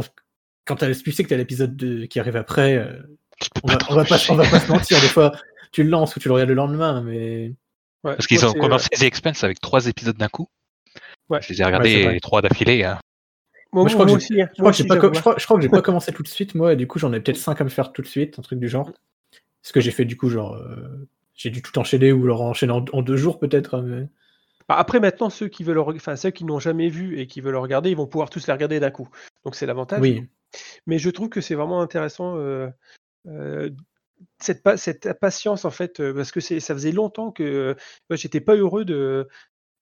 [0.65, 3.01] quand t'as- tu sais que t'as l'épisode de- qui arrive après, euh,
[3.63, 5.31] on, va, on va pas, on va pas se mentir, des fois,
[5.71, 7.51] tu le lances ou tu le regardes le lendemain, mais
[8.03, 10.47] Ouais, Parce qu'ils ont commencé The Expense avec trois épisodes d'un coup.
[11.29, 11.41] Ouais.
[11.41, 12.83] Je les ai regardés trois d'affilée.
[12.83, 12.99] hein.
[13.73, 15.55] Moi, Moi, je crois moi que aussi, hein, j'ai aussi, pas, je crois, je crois
[15.57, 17.61] que j'ai pas commencé tout de suite, moi, et du coup, j'en ai peut-être 5
[17.61, 18.91] à me faire tout de suite, un truc du genre.
[19.61, 22.73] Ce que j'ai fait, du coup, genre, euh, j'ai dû tout enchaîner ou leur enchaîner
[22.73, 23.75] en, en deux jours, peut-être.
[23.77, 24.09] hein, mais-
[24.67, 27.53] Bah, Après, maintenant, ceux qui veulent, enfin ceux qui n'ont jamais vu et qui veulent
[27.53, 29.07] le regarder, ils vont pouvoir tous les regarder d'un coup.
[29.45, 30.01] Donc c'est l'avantage.
[30.01, 30.27] Oui,
[30.85, 32.67] Mais je trouve que c'est vraiment intéressant euh,
[33.27, 33.69] euh,
[34.43, 37.75] cette, pa- cette patience en fait, euh, parce que c'est, ça faisait longtemps que euh,
[38.09, 39.27] moi, j'étais pas heureux de,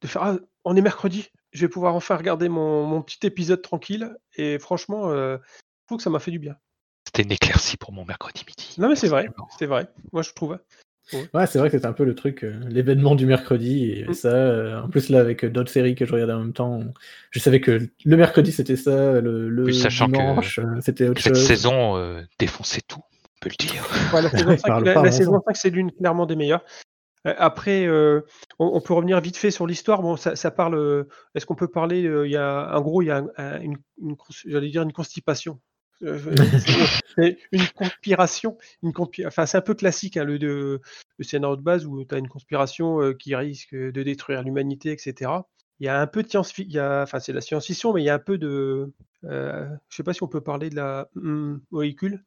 [0.02, 0.24] de faire.
[0.24, 4.16] Ah, on est mercredi, je vais pouvoir enfin regarder mon, mon petit épisode tranquille.
[4.36, 6.56] Et franchement, euh, je trouve que ça m'a fait du bien.
[7.06, 8.76] C'était une éclaircie pour mon mercredi midi.
[8.78, 9.88] Non mais c'est vrai, c'est vrai.
[10.12, 10.60] Moi je trouve.
[11.34, 13.90] Ouais, c'est vrai que c'était un peu le truc, euh, l'événement du mercredi.
[13.94, 14.14] Et Mm.
[14.14, 16.84] ça, euh, en plus, là, avec d'autres séries que je regardais en même temps,
[17.32, 21.48] je savais que le mercredi, c'était ça, le, le dimanche, euh, c'était autre Cette chose.
[21.48, 23.02] saison euh, défonçait tout,
[23.40, 23.88] peut le dire.
[24.14, 25.44] Ouais, la saison Ouais, 5, parle la- la saison sang.
[25.48, 26.64] 5, c'est l'une clairement des meilleures.
[27.28, 28.22] Euh, Après, euh,
[28.60, 30.02] on, on peut revenir vite fait sur l'histoire.
[30.02, 30.76] Bon, ça, ça parle.
[30.76, 31.04] euh,
[31.36, 33.60] Est-ce qu'on peut parler euh, Il y a, en gros, il y a un- un-
[33.62, 35.60] une, une j'allais dire une constipation.
[36.02, 36.18] Euh,
[37.52, 38.58] une conspiration.
[38.84, 40.80] Une conspi- enfin, c'est un peu classique hein, le, de,
[41.18, 44.92] le scénario de base où tu as une conspiration euh, qui risque de détruire l'humanité,
[44.92, 45.32] etc.
[45.82, 47.94] Il y a un peu de science, il y a, enfin, c'est de la science-fiction,
[47.94, 48.94] mais il y a un peu de,
[49.26, 52.24] euh, je sais pas si on peut parler de la hum, molécule.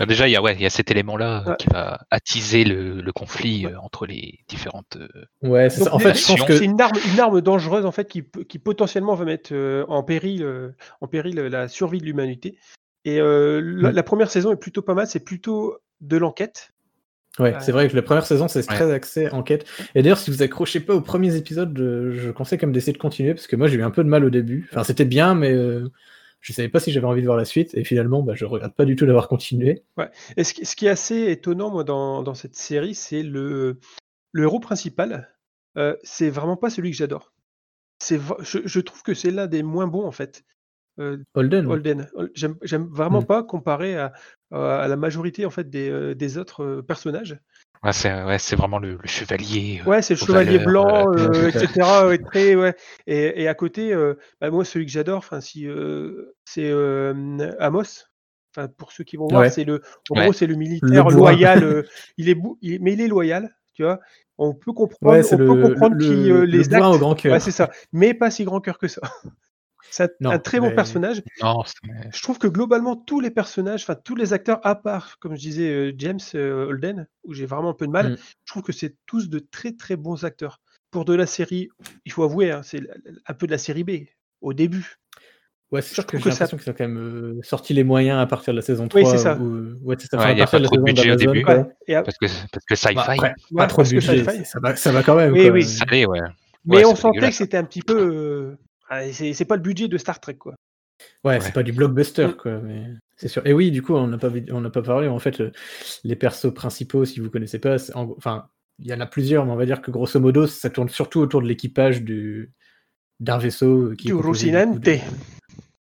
[0.00, 1.56] Euh, Déjà, il y a, ouais, il y a cet élément-là euh, Ouais.
[1.58, 4.96] qui va attiser le, le conflit euh, entre les différentes.
[4.96, 5.08] euh,
[5.48, 5.94] Ouais, c'est Donc, ça.
[5.94, 6.56] En fait, je pense c'est que.
[6.56, 10.02] C'est une arme, une arme dangereuse en fait qui, qui potentiellement va mettre euh, en
[10.02, 12.58] péril, euh, en péril la survie de l'humanité.
[13.04, 13.94] Et euh, la, Mm.
[13.94, 15.06] la première saison est plutôt pas mal.
[15.06, 16.70] C'est plutôt de l'enquête.
[17.38, 18.74] Ouais, Euh, c'est vrai que la première saison, c'est Ouais.
[18.74, 19.64] très axé enquête.
[19.94, 22.92] Et d'ailleurs, si vous accrochez pas aux premiers épisodes, je, je conseille quand même d'essayer
[22.92, 24.68] de continuer parce que moi, j'ai eu un peu de mal au début.
[24.72, 25.88] Enfin, c'était bien, mais euh,
[26.40, 28.74] je savais pas si j'avais envie de voir la suite, et finalement, bah, je regrette
[28.74, 29.82] pas du tout d'avoir continué.
[30.36, 33.78] Et ce qui, est assez étonnant, moi, dans, dans cette série, c'est le,
[34.32, 35.34] le héros principal.
[35.76, 37.32] euh, c'est vraiment pas celui que j'adore.
[38.00, 40.44] C'est, je, je trouve que c'est l'un des moins bons, en fait.
[41.00, 41.66] Euh, Holden.
[41.66, 42.08] Holden.
[42.14, 43.26] Hol- J'aime, j'aime vraiment Mm.
[43.26, 44.12] pas comparé à,
[44.50, 47.38] à la majorité, en fait, des, euh, des autres euh, personnages.
[47.82, 49.80] Ouais, c'est ouais, c'est vraiment le, le chevalier.
[49.84, 52.06] euh, Ouais, c'est le chevalier valeurs, blanc, euh, euh, etc.
[52.08, 52.74] ouais, très, ouais.
[53.06, 57.52] Et, et à côté, euh, bah, moi, celui que j'adore, enfin, si euh, c'est euh,
[57.60, 58.04] Amos.
[58.56, 59.50] Enfin, pour ceux qui vont voir, Ouais.
[59.50, 60.22] c'est le, en Ouais.
[60.22, 61.32] gros, c'est le militaire bourrin.
[61.32, 61.62] loyal.
[61.62, 61.82] euh,
[62.16, 64.00] il est, il mais il est loyal, tu vois.
[64.38, 66.86] On peut comprendre, on le, peut comprendre le, qu'il le, euh, le les actes.
[66.94, 67.32] au grand cœur.
[67.34, 67.70] Ouais, c'est ça.
[67.92, 69.00] Mais pas si grand cœur que ça.
[69.90, 71.22] C'est un, très bon mais- personnage.
[71.42, 71.62] Non,
[72.12, 75.40] Je trouve que globalement, tous les personnages, enfin tous les acteurs, à part, comme je
[75.40, 78.16] disais, euh, James euh, Holden, où j'ai vraiment un peu de mal, Mm.
[78.44, 80.60] je trouve que c'est tous de très très bons acteurs.
[80.90, 81.68] Pour de la série,
[82.04, 82.80] il faut avouer, hein, c'est
[83.26, 83.90] un peu de la série B,
[84.40, 84.96] au début.
[85.70, 87.74] Ouais, c'est sûr que trouve j'ai que ça- l'impression qu'ils ont quand même euh, sorti
[87.74, 89.02] les moyens à partir de la saison 3.
[89.02, 89.36] Oui, c'est ça.
[89.36, 89.74] Ou...
[89.82, 90.16] Ouais, c'est ça.
[90.16, 91.44] Ouais, enfin, à y a partir pas de la saison budget au début.
[91.44, 91.56] quoi.
[91.56, 92.94] Ouais, et à- parce que parce que sci-fi.
[92.94, 94.44] Bah, après, Ouais, pas trop de que budget, sci-fi.
[94.46, 95.32] ça va, ça va quand même.
[95.34, 95.50] Oui, quoi.
[95.50, 95.64] oui.
[95.64, 96.20] Ça l'est, ouais.
[96.64, 98.56] Mais Ouais, on c'est sentait que c'était un petit peu.
[98.90, 100.54] Euh, ah, c'est c'est pas le budget de Star Trek, quoi.
[101.24, 101.40] Ouais, Ouais.
[101.40, 102.32] c'est pas du blockbuster, Mm.
[102.36, 103.46] quoi, mais c'est sûr.
[103.46, 105.06] Et oui, du coup, on n'a pas, vu- on n'a pas parlé.
[105.08, 105.52] En fait, le-
[106.04, 108.48] les persos principaux, si vous connaissez pas, en- enfin,
[108.80, 111.20] il y en a plusieurs, mais on va dire que grosso modo, ça tourne surtout
[111.20, 112.52] autour de l'équipage du
[113.20, 114.80] d'un vaisseau qui est Du composé du coup Rocinante.
[114.84, 114.98] de-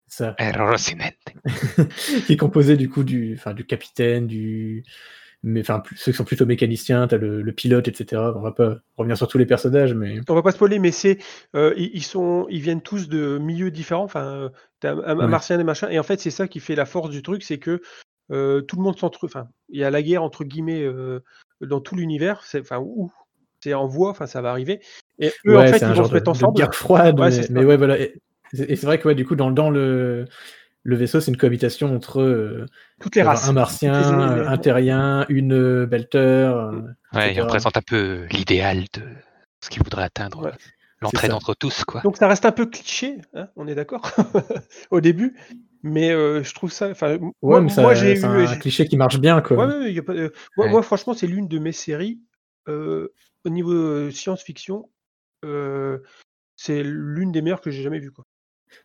[0.07, 1.13] ça, Rocinante.
[2.27, 4.83] qui est composé du coup du, enfin, du capitaine, du,
[5.43, 8.21] mais enfin, ceux qui sont plutôt mécaniciens, t'as le, le pilote, etc.
[8.35, 11.17] On va pas revenir sur tous les personnages, mais On va pas spoiler, mais c'est
[11.55, 14.03] euh, ils, sont, ils viennent tous de milieux différents.
[14.03, 15.27] Enfin, t'as un, Ouais.
[15.27, 15.89] martien et machin.
[15.89, 17.81] Et en fait, c'est ça qui fait la force du truc, c'est que
[18.31, 19.25] euh, tout le monde s'entre.
[19.25, 21.21] Enfin, il y a la guerre entre guillemets euh,
[21.59, 22.43] dans tout l'univers.
[22.43, 23.11] C'est enfin où
[23.63, 24.11] c'est en voie.
[24.11, 24.79] Enfin, ça va arriver.
[25.17, 26.57] Et eux, en fait, ils vont se mettre de ensemble.
[26.57, 27.99] guerre froide, Ouais, mais, ouais, voilà.
[27.99, 28.13] Et,
[28.53, 30.25] et c'est vrai que du coup, dans, dans le,
[30.83, 32.65] le vaisseau, c'est une cohabitation entre euh,
[32.99, 33.47] Toutes les races.
[33.47, 36.17] un martien, les- un terrien, une euh, belter.
[36.17, 36.81] euh,
[37.13, 39.01] Ouais, il représente un peu l'idéal de
[39.63, 40.43] ce qu'il voudrait atteindre.
[40.45, 40.51] Ouais.
[41.01, 41.35] L'entraide ça.
[41.37, 42.01] entre tous, quoi.
[42.01, 44.03] Donc ça reste un peu cliché, hein, on est d'accord
[44.91, 45.35] au début.
[45.83, 46.89] Mais euh, je trouve ça.
[46.91, 48.17] Enfin, Ouais, moi, moi, j'ai eu.
[48.17, 49.57] c'est un cliché qui marche bien, quoi.
[49.57, 50.71] Ouais, ouais, ouais, y a pas de- moi, Ouais.
[50.71, 52.21] moi, franchement, c'est l'une de mes séries
[52.69, 53.07] euh,
[53.45, 54.89] au niveau euh, science-fiction.
[55.43, 55.97] euh,
[56.55, 58.11] c'est l'une des meilleures que j'ai jamais vues.
[58.11, 58.25] Quoi.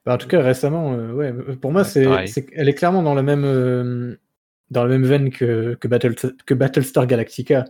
[0.05, 3.03] Bah, en tout cas, récemment, euh, ouais, euh, pour moi, Ouais, c'est, elle est clairement
[3.03, 4.17] dans la même, euh,
[4.71, 7.65] dans la même veine que, que, Battle, que Battlestar Galactica.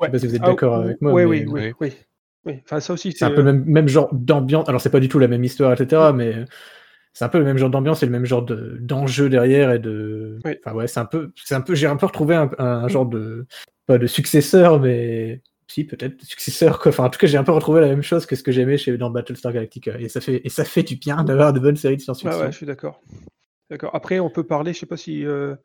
[0.00, 1.12] Je sais pas si vous êtes Ah, d'accord ou- avec moi.
[1.12, 1.92] ouais, mais oui, oui, Oui.
[2.44, 2.60] oui.
[2.64, 4.68] Enfin, ça aussi, C'est un peu le même, même genre d'ambiance.
[4.68, 6.12] Alors, c'est pas du tout la même histoire, etc.
[6.14, 6.44] Mais
[7.12, 9.78] c'est un peu le même genre d'ambiance et le même genre de, d'enjeu derrière et
[9.78, 10.38] de.
[10.44, 10.56] Oui.
[10.64, 11.32] Enfin, ouais, c'est un peu.
[11.42, 11.74] C'est un peu.
[11.74, 13.46] J'ai un peu retrouvé un, un genre de.
[13.86, 15.42] Pas de successeur, mais.
[15.68, 16.90] Si, peut-être successeur, quoi.
[16.90, 18.78] Enfin, en tout cas, j'ai un peu retrouvé la même chose que ce que j'aimais
[18.78, 19.98] chez, dans Battlestar Galactica.
[19.98, 22.40] Et ça fait, et ça fait du bien d'avoir de bonnes séries de science-fiction.
[22.40, 23.00] ouais, je suis d'accord.
[23.68, 23.94] D'accord.
[23.94, 25.24] Après, on peut parler, je sais pas si.
[25.24, 25.56] euh,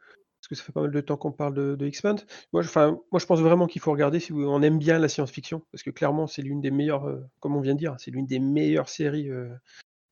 [0.42, 2.16] parce que ça fait pas mal de temps qu'on parle de, de X-Men.
[2.52, 4.98] Moi, je- enfin, moi, je pense vraiment qu'il faut regarder si vous- on aime bien
[4.98, 5.62] la science-fiction.
[5.72, 8.26] Parce que clairement, c'est l'une des meilleures, euh, comme on vient de dire, c'est l'une
[8.26, 9.50] des meilleures séries euh,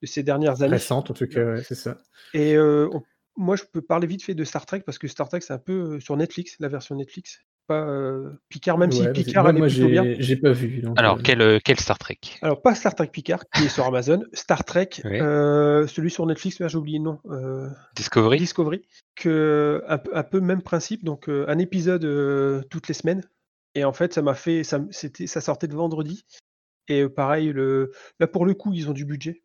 [0.04, 0.74] de ces dernières années.
[0.74, 1.98] Récente, en tout cas, ouais, c'est ça.
[2.36, 3.02] Et on-
[3.38, 5.58] moi, je peux parler vite fait de Star Trek parce que Star Trek, c'est un
[5.58, 7.42] peu sur Netflix, la version Netflix.
[7.70, 9.24] Pas euh, Picard, même Ouais, si.
[9.24, 10.04] Picard, moi, elle est moi, plutôt bien.
[10.18, 10.80] j'ai, pas vu.
[10.82, 12.18] donc, Alors, euh, quel, euh, quel Star Trek?
[12.42, 14.24] Alors, pas Star Trek Picard, qui est sur Amazon.
[14.34, 15.20] Star Trek, Oui.
[15.22, 17.20] euh, celui sur Netflix, j'ai oublié le nom.
[17.30, 18.40] euh, Discovery?
[18.40, 18.82] Discovery.
[19.16, 23.24] Que, un, peu- un peu même principe, donc euh, un épisode euh, toutes les semaines.
[23.76, 24.64] Et en fait, ça m'a fait.
[24.64, 26.26] Ça, ça sortait de vendredi.
[26.88, 29.44] Et euh, pareil, le, là pour le coup, ils ont du budget.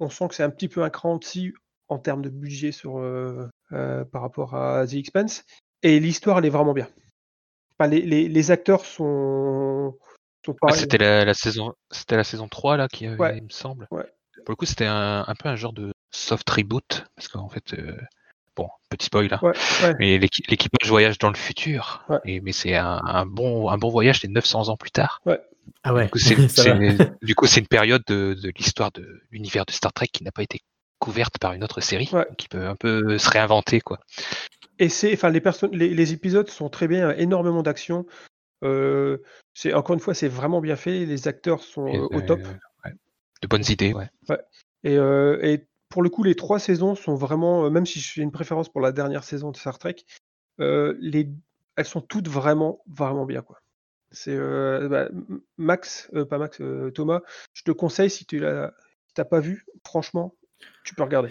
[0.00, 1.54] On sent que c'est un petit peu un cran dessus
[1.86, 5.44] en termes de budget sur, euh, euh, par rapport à The Expanse.
[5.84, 6.88] Et l'histoire, elle est vraiment bien.
[7.80, 9.96] Enfin, les, les- les acteurs sont,
[10.44, 10.72] sont Ah.
[10.72, 13.38] C'était la, la saison, c'était la saison 3 là qui Ouais.
[13.38, 13.86] il me semble.
[13.90, 14.04] Ouais.
[14.44, 17.72] Pour le coup, c'était un, un peu un genre de soft reboot parce qu'en fait,
[17.74, 17.96] euh,
[18.56, 19.38] bon, petit spoil là.
[19.42, 19.94] Ouais, ouais.
[19.98, 22.04] Mais l'équi- l'équipage voyage dans le futur.
[22.10, 22.18] Ouais.
[22.26, 25.20] Et, mais c'est un, un bon, un bon voyage, c'est 900 ans plus tard.
[25.84, 26.78] Ah ouais, Du coup, c'est, ça va.
[26.90, 30.22] c'est- du coup, c'est une période de, de l'histoire de l'univers de Star Trek qui
[30.24, 30.60] n'a pas été
[30.98, 32.26] couverte par une autre série, Ouais.
[32.36, 34.00] qui peut un peu se réinventer quoi.
[34.80, 38.06] Et c'est, enfin, les, personnes, les, les épisodes sont très bien, énormément d'action.
[38.64, 39.18] Euh,
[39.54, 41.04] c'est encore une fois, c'est vraiment bien fait.
[41.04, 42.40] Les acteurs sont Et, euh, au euh, top.
[42.84, 42.92] ouais.
[43.42, 44.10] De bonnes idées, ouais.
[44.82, 48.22] Et, euh, et pour le coup, les trois saisons sont vraiment, euh, même si j'ai
[48.22, 49.96] une préférence pour la dernière saison de Star Trek,
[50.60, 51.28] euh, les,
[51.76, 53.60] elles sont toutes vraiment, vraiment bien, quoi.
[54.12, 55.08] C'est euh, bah,
[55.58, 57.20] Max, euh, pas Max, euh, Thomas.
[57.52, 58.72] Je te conseille si tu l'as,
[59.14, 60.34] t'as pas vu, franchement,
[60.84, 61.30] tu peux regarder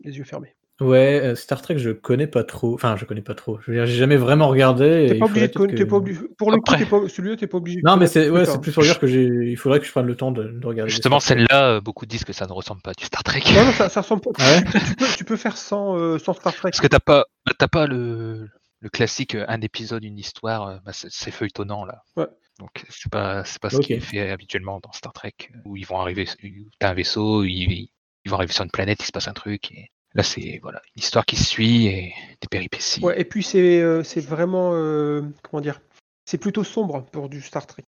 [0.00, 0.54] les yeux fermés.
[0.82, 2.74] Ouais, euh, Star Trek, je connais pas trop.
[2.74, 3.58] Enfin, je connais pas trop.
[3.60, 5.06] Je veux dire, j'ai jamais vraiment regardé.
[5.08, 6.20] T'es pas obligé de faudrait conna- peut-être t'es pas que- obligé.
[6.38, 6.78] Pour le coup, Après.
[6.84, 7.08] t'es pas...
[7.08, 7.80] celui-là, t'es pas obligé.
[7.80, 9.24] de Non, mais connaître c'est plus ouais, plus pour dire que j'ai.
[9.24, 10.90] Il faudrait que je prenne le temps de, de regarder.
[10.90, 13.40] Justement, celle-là, euh, beaucoup disent que ça ne ressemble pas à du Star Trek.
[13.54, 14.30] Non, non, ça, ça ressemble pas.
[14.38, 14.62] Ah ouais?
[14.64, 16.70] Tu, peux, tu peux faire sans, euh, sans Star Trek.
[16.70, 17.24] Parce que t'as pas,
[17.58, 18.48] t'as pas le,
[18.80, 22.02] le classique un épisode, une histoire, bah, c'est feuilletonnant là.
[22.16, 22.26] Ouais.
[22.58, 25.32] Donc c'est pas, c'est pas ce qui est fait habituellement dans Star Trek,
[25.64, 27.88] où ils vont arriver, où t'as un vaisseau, ils,
[28.24, 29.72] ils vont arriver sur une planète, il se passe un truc.
[29.72, 33.02] Et là, c'est voilà une histoire qui se suit et des péripéties.
[33.02, 34.72] Ouais, et puis c'est euh, c'est vraiment.
[34.74, 35.80] euh, comment dire
[36.26, 37.84] C'est plutôt sombre pour du Star Trek.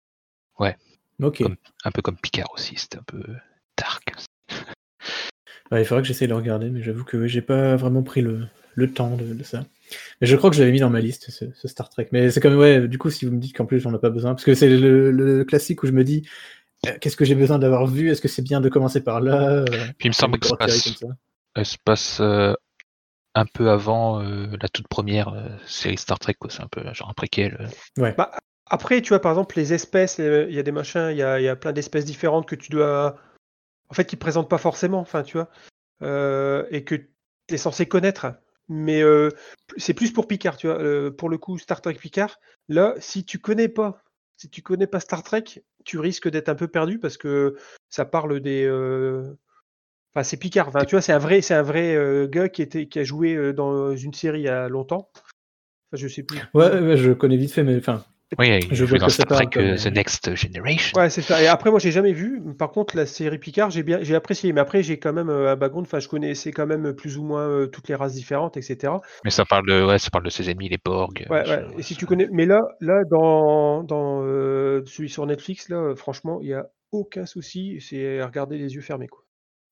[1.22, 1.40] Ok.
[1.44, 3.22] Comme- Un peu comme Picard aussi, c'était un peu
[3.78, 4.14] dark.
[5.72, 8.04] Ouais, il faudrait que j'essaie de le regarder, mais j'avoue que ouais, j'ai pas vraiment
[8.04, 9.66] pris le, le temps de, de ça.
[10.22, 12.08] Mais je crois que je l'avais mis dans ma liste, ce, ce Star Trek.
[12.14, 14.10] Mais c'est comme, ouais, du coup, si vous me dites qu'en plus j'en ai pas
[14.10, 16.26] besoin, parce que c'est le, le classique où je me dis,
[16.88, 18.10] euh, qu'est-ce que j'ai besoin d'avoir vu?
[18.10, 19.66] Est-ce que c'est bien de commencer par là?
[19.98, 21.16] Puis il me semble que ça passe, comme ça?
[21.56, 22.54] Elle se passe euh,
[23.36, 26.50] un peu avant euh, la toute première euh, série Star Trek, quoi.
[26.50, 27.58] C'est un peu genre un préquel.
[27.60, 27.68] euh.
[28.18, 28.32] Bah,
[28.66, 31.40] après, tu vois, par exemple, les espèces, il y a des machins, il y a,
[31.40, 33.18] il y a plein d'espèces différentes que tu dois.
[33.90, 35.50] En fait, qui ne présentent pas forcément, enfin, tu vois.
[36.04, 37.10] euh, et que tu
[37.50, 38.28] es censé connaître.
[38.68, 39.30] Mais euh,
[39.78, 40.78] c'est plus pour Picard, tu vois.
[40.80, 44.04] euh, pour le coup, Star Trek Picard, là, si tu connais pas,
[44.38, 45.44] si tu connais pas Star Trek,
[45.86, 47.58] tu risques d'être un peu perdu parce que
[47.90, 48.64] ça parle des.
[48.66, 49.34] euh,
[50.14, 50.68] Enfin, c'est Picard.
[50.70, 53.04] Enfin, tu vois, c'est un vrai, c'est un vrai euh, gars qui était, qui a
[53.04, 55.10] joué euh, dans une série il y a longtemps.
[55.14, 56.40] Enfin, je sais plus.
[56.54, 58.04] Ouais, ouais, je connais vite fait, mais enfin,
[58.40, 61.00] Oui, il Je vois dans que ça Star Trek comme- The Next Generation.
[61.00, 61.42] Ouais, c'est ça.
[61.44, 62.42] Et après, moi, j'ai jamais vu.
[62.58, 64.52] Par contre, la série Picard, j'ai bien, j'ai apprécié.
[64.54, 65.86] Mais après, j'ai quand même euh, un background.
[65.88, 68.94] Enfin, je connaissais quand même plus ou moins toutes les races différentes, etc.
[69.26, 71.26] Mais ça parle de, ouais, ça parle de ses ennemis, les Borg.
[71.30, 71.66] Ouais, ouais.
[71.78, 75.94] Et si ça- tu connais, mais là, là, dans, dans euh, celui sur Netflix, là,
[75.96, 77.80] franchement, il y a aucun souci.
[77.80, 79.24] C'est à regarder les yeux fermés, quoi.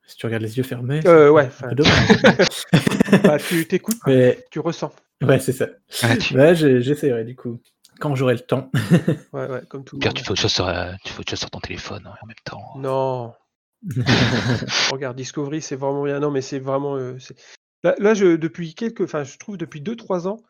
[0.07, 1.69] Si tu regardes les yeux fermés, Euh, ouais, enfin-.
[3.23, 4.91] Bah, tu t'écoutes, mais tu ressens.
[5.23, 5.67] ouais, c'est ça.
[6.03, 7.59] Ouais, tu- Ouais, j'ai- j'essaierai du coup,
[7.99, 8.69] quand j'aurai le temps.
[9.33, 10.17] Ouais, ouais, comme tout le Car monde.
[10.17, 12.25] tu fais autre chose sur, euh, tu fais autre chose sur ton téléphone hein, en
[12.25, 12.63] même temps.
[12.77, 13.33] Non.
[14.91, 16.19] Regarde, Discovery, c'est vraiment bien.
[16.19, 16.97] Non, mais c'est vraiment.
[16.97, 17.17] euh,
[17.83, 19.01] là, là, je, depuis quelques.
[19.01, 20.43] Enfin, je trouve depuis 2-3 ans, euh,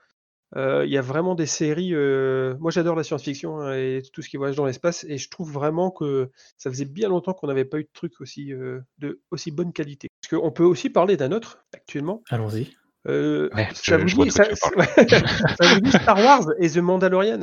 [0.56, 1.94] il y a vraiment des séries.
[1.94, 5.06] euh, Moi, j'adore la science-fiction hein, et tout ce qui voyage dans l'espace.
[5.10, 8.20] Et je trouve vraiment que ça faisait bien longtemps qu'on n'avait pas eu de trucs
[8.22, 10.08] aussi, euh, de aussi bonne qualité.
[10.22, 12.24] Parce qu'on peut aussi parler d'un autre, actuellement.
[12.30, 12.76] Allons-y.
[13.08, 14.70] Euh, Ouais, ça, vous dit, ça, ça
[15.76, 17.42] vous Star Wars et The Mandalorian?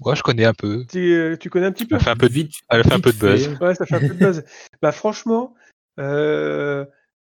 [0.00, 0.84] Moi, je connais un peu.
[0.90, 1.96] tu, tu connais un petit peu?
[1.96, 3.58] Elle fait un peu de, Vite, elle fait un vite peu de buzz.
[3.60, 4.44] Ouais, ça fait un peu de buzz.
[4.80, 5.54] bah franchement,
[5.98, 6.86] euh,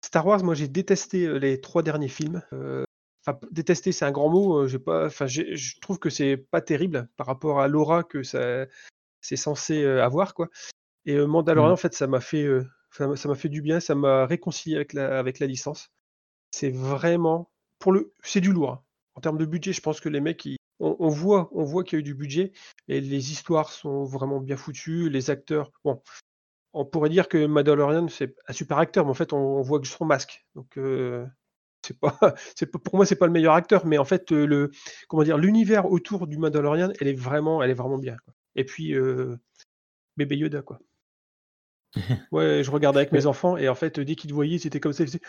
[0.04, 2.42] Star Wars, moi j'ai détesté les trois derniers films.
[2.52, 2.84] Euh,
[3.24, 4.66] Enfin, détester, c'est un grand mot.
[4.66, 8.22] J'ai pas, enfin, j'ai- je trouve que c'est pas terrible par rapport à l'aura que
[8.22, 8.66] ça,
[9.20, 10.48] c'est censé avoir, quoi.
[11.06, 11.72] Et Mandalorian, Mhm.
[11.74, 13.80] en fait, ça m'a fait, euh, ça m'a ça m'a fait du bien.
[13.80, 15.90] Ça m'a réconcilié avec la, avec la licence.
[16.50, 18.70] C'est vraiment, pour le, c'est du lourd.
[18.72, 18.82] hein.
[19.14, 21.84] En termes de budget, je pense que les mecs, ils- on, on voit, on voit
[21.84, 22.52] qu'il y a eu du budget
[22.88, 25.08] et les histoires sont vraiment bien foutues.
[25.10, 26.02] Les acteurs, bon,
[26.72, 29.80] on pourrait dire que Mandalorian c'est un super acteur, mais en fait on, on voit
[29.80, 30.44] que son masque.
[30.54, 31.24] Donc euh,
[31.86, 32.16] c'est pas,
[32.56, 34.70] c'est pour moi c'est pas le meilleur acteur, mais en fait euh, le,
[35.08, 38.16] comment dire, l'univers autour du Mandalorian, elle est vraiment, elle est vraiment bien.
[38.24, 38.34] quoi.
[38.56, 39.36] Et puis euh,
[40.16, 40.78] bébé Yoda quoi.
[42.32, 44.92] Ouais, je regardais avec mes enfants et en fait dès qu'ils te voyaient, c'était comme
[44.92, 45.20] ça, ils faisaient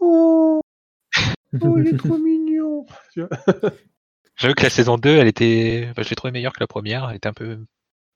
[0.00, 0.60] oh,
[1.62, 2.86] oh il est trop mignon.
[4.36, 7.08] J'avoue que la saison 2, elle était, enfin, je l'ai trouvé meilleure que la première.
[7.10, 7.58] Elle était un peu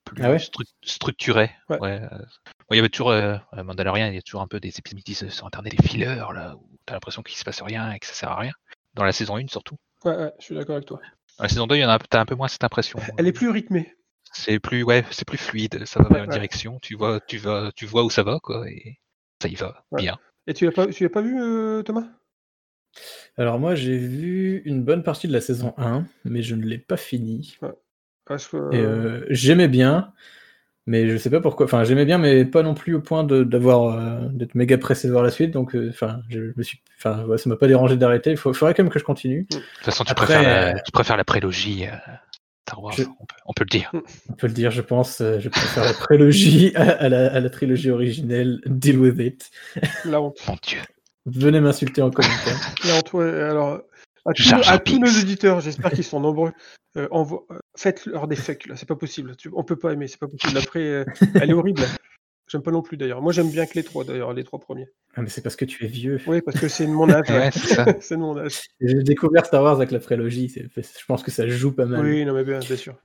[0.04, 0.38] plus Ah ouais?
[0.38, 1.50] stru- structurée.
[1.68, 1.78] Ouais.
[1.80, 2.00] Ouais.
[2.02, 4.72] euh, bon, il y avait toujours, euh, Mandalorian, il y a toujours un peu des
[4.78, 8.06] épisodes sur internet des fillers, là, où t'as l'impression qu'il se passe rien et que
[8.06, 8.52] ça sert à rien.
[8.94, 9.76] Dans la saison 1 surtout.
[10.04, 11.00] ouais, ouais, je suis d'accord avec toi.
[11.38, 12.98] Dans la saison 2, il y en a, t'as un peu moins cette impression.
[13.18, 13.94] Elle est plus rythmée.
[14.34, 16.34] C'est plus, ouais, c'est plus fluide, ça va Ouais, vers une ouais.
[16.34, 18.98] direction, tu vois, tu vas, tu vois où ça va, quoi, et
[19.40, 20.02] ça y va, Ouais.
[20.02, 20.18] bien.
[20.46, 22.06] Et tu l'as pas, tu l'as pas vu euh, Thomas?
[23.36, 26.78] Alors moi, j'ai vu une bonne partie de la saison 1, mais je ne l'ai
[26.78, 27.56] pas fini.
[28.24, 30.12] Parce que, Et euh, j'aimais bien,
[30.86, 31.66] mais je sais pas pourquoi.
[31.66, 35.06] Enfin, j'aimais bien, mais pas non plus au point de- d'avoir euh, d'être méga pressé
[35.08, 35.50] de voir la suite.
[35.50, 38.30] Donc, euh, enfin, je me suis, enfin, ouais, ça m'a pas dérangé d'arrêter.
[38.32, 39.46] Il faudrait quand même que je continue.
[39.50, 41.96] De toute façon, tu, Après, préfères, la, euh, tu préfères la prélogie euh,
[42.68, 43.90] Star Wars, Je- on, peut, on peut le dire.
[44.30, 45.20] On peut le dire, je pense.
[45.20, 48.60] euh, Je préfère la prélogie à, à la, à la trilogie originelle.
[48.66, 49.50] Deal with it.
[50.04, 50.38] la honte.
[50.48, 50.78] Mon dieu.
[51.26, 52.58] Venez m'insulter en commentaire.
[52.86, 53.80] La honte, ouais, alors,
[54.26, 56.52] à Jar à tous nos auditeurs, j'espère qu'ils sont nombreux,
[56.96, 59.36] euh, envo- euh, faites-leur des fucks, là, c'est pas possible.
[59.36, 60.52] Tu- on peut pas aimer, c'est pas possible.
[60.72, 61.04] Après, euh,
[61.34, 61.82] elle est horrible.
[62.46, 63.22] J'aime pas non plus d'ailleurs.
[63.22, 64.86] Moi, j'aime bien que les trois d'ailleurs, les trois premiers.
[65.14, 66.20] Ah, mais c'est parce que tu es vieux.
[66.26, 67.24] Oui, parce que c'est de mon âge.
[67.30, 67.50] Ouais,
[68.00, 68.60] c'est de mon âge.
[68.80, 70.52] J'ai découvert Star Wars avec la prélogie.
[70.76, 72.04] Je pense que ça joue pas mal.
[72.04, 72.96] Oui, non, mais bien, bien sûr.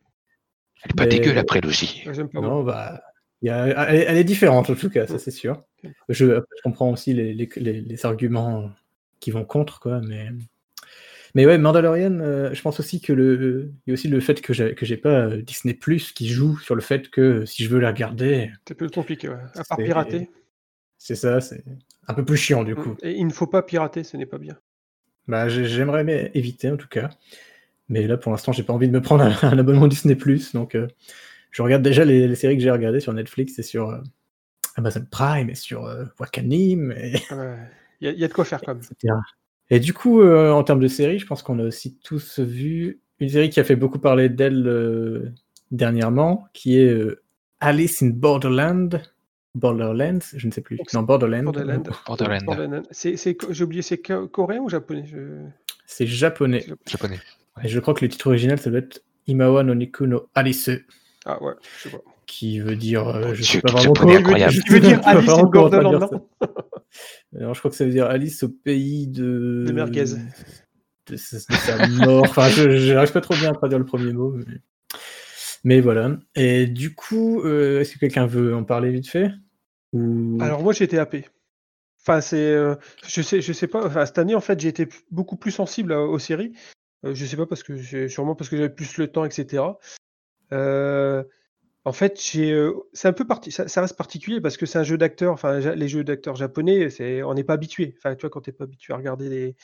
[0.83, 2.03] Elle est pas Mais- dégueu, la prélogie.
[2.05, 2.27] Ouais, pas.
[2.33, 2.41] moi.
[2.41, 3.01] Non, bah,
[3.41, 5.63] il y a- elle, est- elle est différente en tout cas, ça c'est sûr.
[6.09, 8.69] Je, comprends aussi les, les- les- les arguments
[9.21, 10.01] qui vont contre, quoi.
[10.05, 10.29] Mais,
[11.35, 14.41] mais ouais, Mandalorian, euh, je pense aussi que le, il y a aussi le fait
[14.41, 17.63] que j'ai, que j'ai pas euh, Disney Plus qui joue sur le fait que si
[17.63, 19.35] je veux la regarder, C'est plus compliqué, ouais.
[19.55, 20.29] À part pirater.
[20.97, 21.63] c'est ça, c'est
[22.07, 22.91] un peu plus chiant du coup.
[22.91, 22.97] Mm.
[23.03, 24.57] Et il ne faut pas pirater, ce n'est pas bien.
[25.27, 27.09] Bah, j'ai- j'aimerais mais éviter en tout cas.
[27.89, 30.53] Mais là, pour l'instant, j'ai pas envie de me prendre un, un abonnement Disney Plus,
[30.53, 30.87] donc euh,
[31.51, 33.99] je regarde déjà les, les séries que j'ai regardées sur Netflix et sur euh,
[34.75, 37.57] Amazon Prime et sur euh, Wakanim, et, Ouais.
[38.01, 38.83] Il y, y a de quoi faire quand même.
[39.69, 42.99] Et du coup, euh, en termes de séries, je pense qu'on a aussi tous vu
[43.19, 45.31] une série qui a fait beaucoup parler d'elle euh,
[45.71, 47.21] dernièrement, qui est euh,
[47.59, 49.01] Alice in Borderland.
[49.55, 50.77] Borderlands, je ne sais plus.
[50.77, 51.43] Donc, Non, Borderland.
[51.43, 51.89] Borderland.
[52.07, 52.83] Borderland, Borderland.
[52.91, 55.17] C'est, c'est- j'ai oublié, c'est co- coréen ou japonais je...
[55.85, 56.65] C'est japonais.
[56.87, 57.19] japonais.
[57.63, 60.69] Et je crois que le titre original, ça doit être Imawa no Niku no Alice,
[61.25, 62.01] Ah ouais, je sais pas.
[62.27, 63.07] qui veut dire.
[63.07, 64.53] euh, je sais pas vraiment comment- incroyable.
[64.53, 66.09] veux sais dire pas Alice in Borderland.
[67.35, 69.65] Alors, je crois que ça veut dire Alice au pays de.
[69.67, 70.05] De merguez.
[71.07, 72.23] De, sa mort.
[72.23, 74.31] enfin, je n'arrive pas trop bien à traduire le premier mot.
[74.31, 74.61] Mais,
[75.63, 76.17] mais voilà.
[76.35, 79.31] Et du coup, euh, est-ce que quelqu'un veut en parler vite fait
[79.93, 80.37] Ou...
[80.39, 81.25] Alors moi j'ai été happé.
[82.01, 82.75] Enfin c'est, euh,
[83.07, 83.85] je sais, je sais pas.
[83.85, 86.53] Enfin cette année en fait j'ai été beaucoup plus sensible à- aux séries.
[87.05, 89.63] Euh, je sais pas parce que sûrement parce que j'avais plus le temps, etc.
[90.53, 91.23] Euh,
[91.89, 94.83] en fait euh, c'est un peu parti, ça, ça reste particulier parce que c'est un
[94.83, 95.33] jeu d'acteurs.
[95.33, 97.95] Enfin les jeux d'acteurs japonais, c'est, on n'est pas habitué.
[97.97, 99.55] Enfin tu vois quand t'es pas habitué à regarder les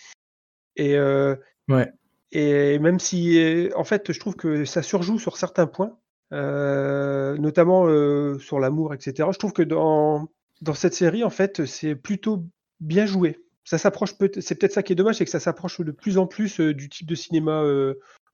[0.76, 1.36] et euh,
[1.70, 1.92] Ouais.
[2.32, 5.98] et même si, euh, en fait, je trouve que ça surjoue sur certains points,
[6.34, 9.30] euh, notamment euh, sur l'amour, etc.
[9.32, 10.30] Je trouve que dans,
[10.62, 12.46] dans cette série, en fait, c'est plutôt
[12.80, 13.40] bien joué.
[13.64, 16.20] Ça s'approche peut c'est peut-être ça qui est dommage, c'est que ça s'approche de plus
[16.20, 17.64] en plus du type de cinéma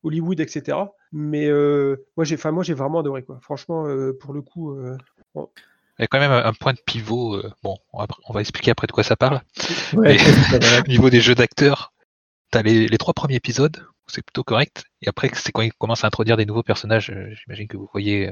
[0.04, 0.78] Hollywood, etc.
[1.12, 3.40] Mais euh, moi, j'ai, enfin, moi, j'ai vraiment adoré, quoi.
[3.42, 4.98] Franchement, euh, pour le coup, euh,
[5.36, 7.36] Il y a quand même un point de pivot.
[7.36, 9.42] euh, bon, on va, on va expliquer après de quoi ça parle.
[9.94, 10.18] Ouais.
[10.86, 11.94] Au niveau des jeux d'acteurs,
[12.50, 14.86] t'as les, les trois premiers épisodes, c'est plutôt correct.
[15.02, 17.14] Et après, c'est quand ils commencent à introduire des nouveaux personnages.
[17.34, 18.32] J'imagine que vous voyez euh,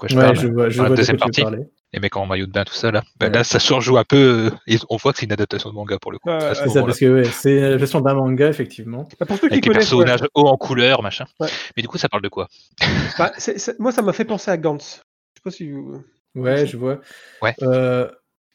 [0.00, 0.36] quoi je Ouais, parle.
[0.36, 1.42] je vois, je la vois de deuxième partie.
[1.42, 1.64] parler.
[1.92, 3.02] Les mecs en maillot de bain, tout ça là.
[3.18, 3.32] Ben Ouais.
[3.34, 4.16] Là, ça surjoue un peu.
[4.46, 6.30] euh, et on voit que c'est une adaptation de manga pour le coup.
[6.30, 9.08] À ouais, ce C'est ça, parce que ouais, c'est une adaptation d'un manga, effectivement.
[9.18, 11.24] bah, pour ceux qui Avec les personnages hauts en couleur, machin.
[11.40, 11.48] Ouais.
[11.76, 12.48] Mais du coup, ça parle de quoi?
[13.18, 15.02] Bah, c'est- c'est- moi, ça m'a fait penser à Gantz.
[15.34, 16.02] Je sais pas si vous...
[16.36, 17.00] Ouais, je vois.
[17.42, 17.54] Ouais.
[17.62, 18.08] Euh,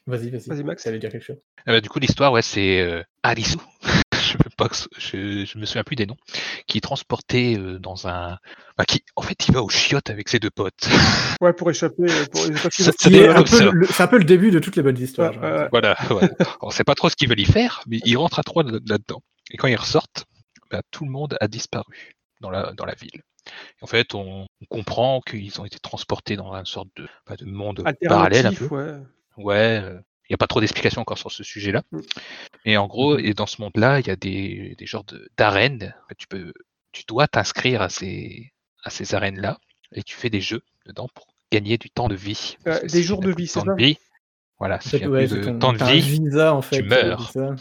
[0.06, 0.48] Vas-y, vas-y.
[0.48, 0.82] Vas-y, Max.
[0.84, 1.36] Ça allait dire quelque chose.
[1.68, 3.56] Euh, Du coup, l'histoire, ouais, c'est euh, Alisu.
[4.72, 6.16] Ce- je, je me souviens plus des noms.
[6.66, 8.38] Qui est transporté euh, dans un.
[8.78, 10.88] bah, qui, en fait, il va aux chiottes avec ses deux potes.
[11.42, 12.04] Ouais, pour échapper.
[12.10, 12.40] euh, Pour...
[13.28, 13.44] un
[13.86, 15.32] C'est un peu le début de toutes les bonnes histoires.
[15.32, 15.68] Ouais, ouais.
[15.70, 16.28] Voilà, voilà.
[16.62, 18.78] On sait pas trop ce qu'ils veulent y faire, mais ils rentrent à trois là-
[18.86, 19.22] là-dedans.
[19.50, 20.24] Et quand ils ressortent,
[20.70, 23.20] bah, tout le monde a disparu dans la, dans la ville.
[23.46, 27.36] Et en fait, on, on comprend qu'ils ont été transportés dans une sorte de, bah,
[27.36, 28.66] de monde parallèle un peu.
[28.74, 28.94] ouais.
[29.36, 29.82] Ouais,
[30.28, 31.82] il n'y a pas trop d'explications encore sur ce sujet-là.
[31.92, 32.00] Mm.
[32.64, 33.24] Et en gros, Mhm.
[33.26, 35.94] et dans ce monde-là, il y a des, des genres de- d'arènes.
[36.04, 36.52] En fait, tu, peux,
[36.92, 39.58] tu dois t'inscrire à ces, à ces arènes-là
[39.92, 42.56] et tu fais des jeux dedans pour gagner du temps de vie.
[42.66, 43.98] Euh, des si jours tu de vie, c'est temps ça de vie,
[44.58, 46.82] Voilà, a ouais, plus c'est de temps de vie, visa, en fait.
[46.82, 47.30] meurs.
[47.32, 47.54] c'est ça.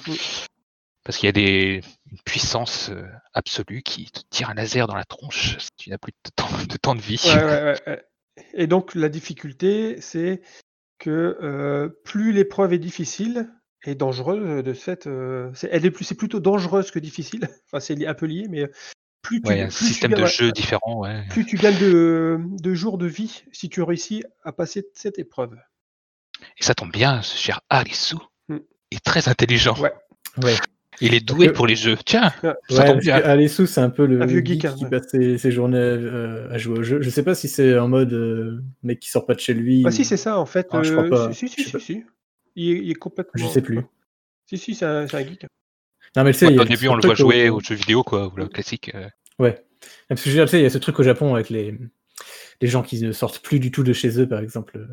[1.04, 4.96] parce qu'il y a des, une puissance euh, absolue qui te tire un laser dans
[4.96, 7.22] la tronche si tu n'as plus de temps de, temps de vie.
[7.26, 8.06] Ouais, ouais, ouais, ouais.
[8.54, 10.42] Et donc, la difficulté, c'est
[10.98, 13.52] que euh, plus l'épreuve est difficile
[13.84, 17.48] et dangereuse, de ce fait, euh, c'est, elle est plus, c'est plutôt dangereuse que difficile.
[17.68, 18.70] Enfin, c'est li- un peu lié, mais
[19.22, 21.24] plus tu, Ouais, un plus tu système gagnes- de jeu différent, ouais.
[21.30, 25.56] plus tu gagnes de, de jours de vie si tu réussis à passer cette épreuve.
[26.58, 28.16] Et ça tombe bien, ce cher Arisu
[28.50, 28.58] Mm.
[28.92, 29.76] est très intelligent.
[29.80, 29.94] Ouais.
[30.44, 30.56] Ouais.
[31.02, 31.96] Il est doué que- pour les jeux.
[32.06, 32.54] Tiens, Ouais.
[32.70, 33.20] ça Ouais, tombe parce bien.
[33.22, 34.90] que Alessou, c'est un peu le Un vieux geek, geek, hein, qui ouais.
[34.90, 37.02] passe ses, ses journées euh, à jouer au jeu.
[37.02, 39.82] Je sais pas si c'est en mode euh, mec qui sort pas de chez lui.
[39.86, 40.68] Ah ou- si, c'est ça, en fait.
[40.72, 41.34] Ah, je crois euh, pas.
[41.34, 42.04] Si, si, si.
[42.56, 43.32] Il, est, il est complètement...
[43.36, 43.82] Je sais plus.
[44.46, 45.46] Si, si, c'est un, geek.
[46.16, 47.76] Non, mais Ouais, il y a au début, on le voit jouer au- aux jeux
[47.76, 48.92] vidéo, quoi, ou le classique.
[48.96, 49.08] euh.
[49.40, 49.62] Ouais.
[50.08, 51.50] Parce que je veux dire, tu sais, il y a ce truc au Japon avec
[51.50, 51.78] les,
[52.62, 54.78] les gens qui ne sortent plus du tout de chez eux, par exemple.
[54.78, 54.88] euh,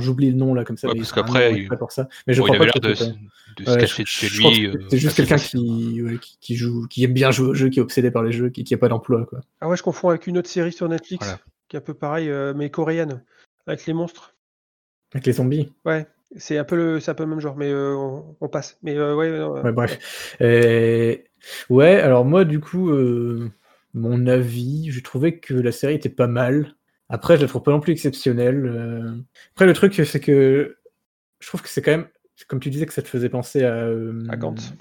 [0.00, 0.88] j'oublie le nom là comme ça.
[0.88, 2.08] Ouais, mais parce il qu'après, il- pour ça.
[2.26, 4.72] Mais je Bon, il crois avait pas l'air que de, se cacher de chez lui.
[4.72, 7.54] que euh, C'est juste quelqu'un qui, ouais, qui, qui joue, qui aime bien jouer au
[7.54, 9.24] jeu, qui est obsédé par les jeux, qui n'a pas d'emploi.
[9.26, 9.40] quoi.
[9.60, 11.40] Ah ouais, je confonds avec une autre série sur Netflix, Voilà.
[11.68, 13.22] qui est un peu pareil, euh, mais coréenne,
[13.66, 14.34] avec les monstres.
[15.14, 15.72] Avec les zombies.
[15.84, 16.06] Ouais,
[16.36, 18.78] c'est un peu le, c'est un peu le même genre, mais euh, on, on passe.
[18.82, 20.36] Mais euh, ouais, non, Ouais, bref.
[21.70, 23.50] Ouais, alors moi, du coup, euh,
[23.94, 26.74] mon avis, je trouvais que la série était pas mal.
[27.08, 28.66] Après, je la trouve pas non plus exceptionnelle.
[28.66, 29.12] euh.
[29.52, 30.76] Après, le truc, c'est que
[31.40, 32.06] je trouve que c'est quand même,
[32.48, 34.72] comme tu disais, que ça te faisait penser à, euh, À Gantz.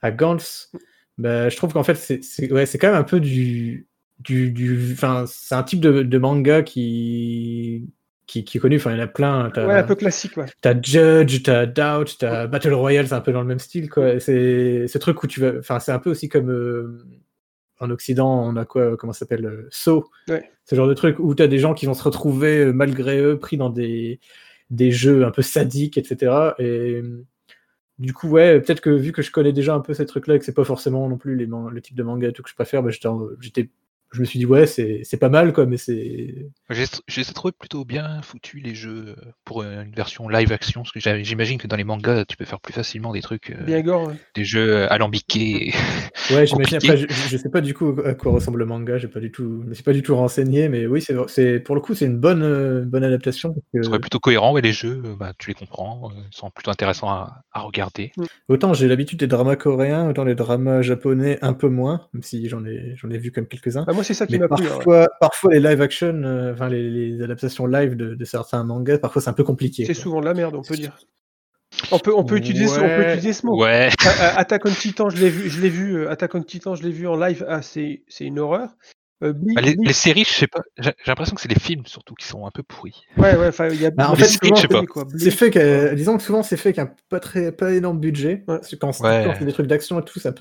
[0.00, 0.70] à Gantz.
[1.18, 3.86] Bah, je trouve qu'en fait, c'est ouais, quand même un peu du.
[4.20, 7.90] du, du enfin, c'est un type de, de manga qui,
[8.26, 8.76] qui, qui est connu.
[8.76, 9.50] Enfin, il y en a plein.
[9.50, 10.46] Ouais, un peu classique, ouais.
[10.62, 14.18] t'as Judge, t'as Doubt, t'as Battle Royale, c'est un peu dans le même style, quoi.
[14.20, 15.58] C'est ce truc où tu vas.
[15.58, 17.04] Enfin, c'est un peu aussi comme euh,
[17.82, 20.00] en Occident, on a quoi Comment ça s'appelle euh.
[20.28, 20.50] Ouais.
[20.64, 23.38] Ce genre de truc où t'as des gens qui vont se retrouver euh, malgré eux
[23.38, 24.20] pris dans des
[24.70, 26.54] des jeux un peu sadiques, etc.
[26.58, 27.02] Et
[27.98, 30.38] du coup, ouais, peut-être que vu que je connais déjà un peu ces trucs-là et
[30.38, 32.54] que c'est pas forcément non plus les le type de manga et tout que je
[32.54, 33.68] préfère, bah, j'étais,
[34.12, 37.84] je me suis dit ouais, c'est c'est pas mal quoi, mais c'est J'ai trouvé plutôt
[37.84, 41.84] bien foutu les jeux pour une version live action, parce que j'imagine que dans les
[41.84, 44.08] mangas, tu peux faire plus facilement des trucs, euh, Bien gore.
[44.08, 44.14] ouais.
[44.34, 45.72] des jeux euh, alambiqués.
[46.30, 46.76] Ouais, j'imagine.
[46.78, 48.98] Après, je, je sais pas du coup à quoi ressemble le manga.
[48.98, 51.60] J'ai pas du tout, je me suis pas du tout renseigné, mais oui, c'est, c'est
[51.60, 53.54] pour le coup, c'est une bonne, euh, bonne adaptation.
[53.74, 56.50] parce que plutôt cohérent, et les jeux, euh, bah, tu les comprends, euh, ils sont
[56.50, 58.12] plutôt intéressants à, à regarder.
[58.48, 62.48] autant j'ai l'habitude des dramas coréens, autant les dramas japonais un peu moins, même si
[62.48, 63.84] j'en ai, j'en ai vu comme quelques-uns.
[63.84, 64.66] Bah, moi, c'est ça qui Mais m'a plu.
[64.86, 65.06] ouais.
[65.20, 69.22] parfois, les live action, euh, enfin les, les adaptations live de, de certains mangas, parfois
[69.22, 69.84] c'est un peu compliqué.
[69.84, 70.96] C'est souvent de la merde, on peut dire.
[71.90, 73.58] On peut, on peut, utiliser, ce- on peut utiliser ce mot.
[73.60, 75.94] Ouais, A- a- Attack on Titan, je l'ai vu, je l'ai vu.
[75.96, 77.44] euh, Attack on Titan, je l'ai vu en live.
[77.48, 78.68] Ah, c'est, c'est une horreur.
[79.24, 81.58] Euh, Bleach- Bah, les, Bleach- les séries, je sais pas, j'ai l'impression que c'est les
[81.58, 83.04] films surtout qui sont un peu pourris.
[83.16, 83.46] Ouais, ouais.
[83.48, 83.90] Enfin, il y a.
[83.90, 84.84] Bah, en fait, souvent, je sais pas.
[84.84, 85.04] quoi.
[85.08, 88.44] C'est Bleach, fait que, disons que souvent c'est fait qu'un pas très, pas énorme budget.
[88.48, 88.58] Ouais.
[88.80, 89.38] Quand c'est Ouais.
[89.40, 90.32] des trucs d'action et tout, c'est un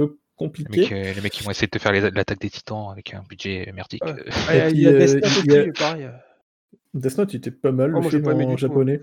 [0.42, 0.82] Les compliqué.
[0.82, 3.24] mecs, euh, les mecs qui vont essayer de te faire l'attaque des titans avec un
[3.30, 4.04] budget merdique.
[4.06, 4.12] Ouais.
[4.12, 6.10] euh, Ah, il y a- Death euh, Note il y a- aussi, pareil.
[6.94, 9.02] Death Note, il était pas mal Oh, le film pas en japonais.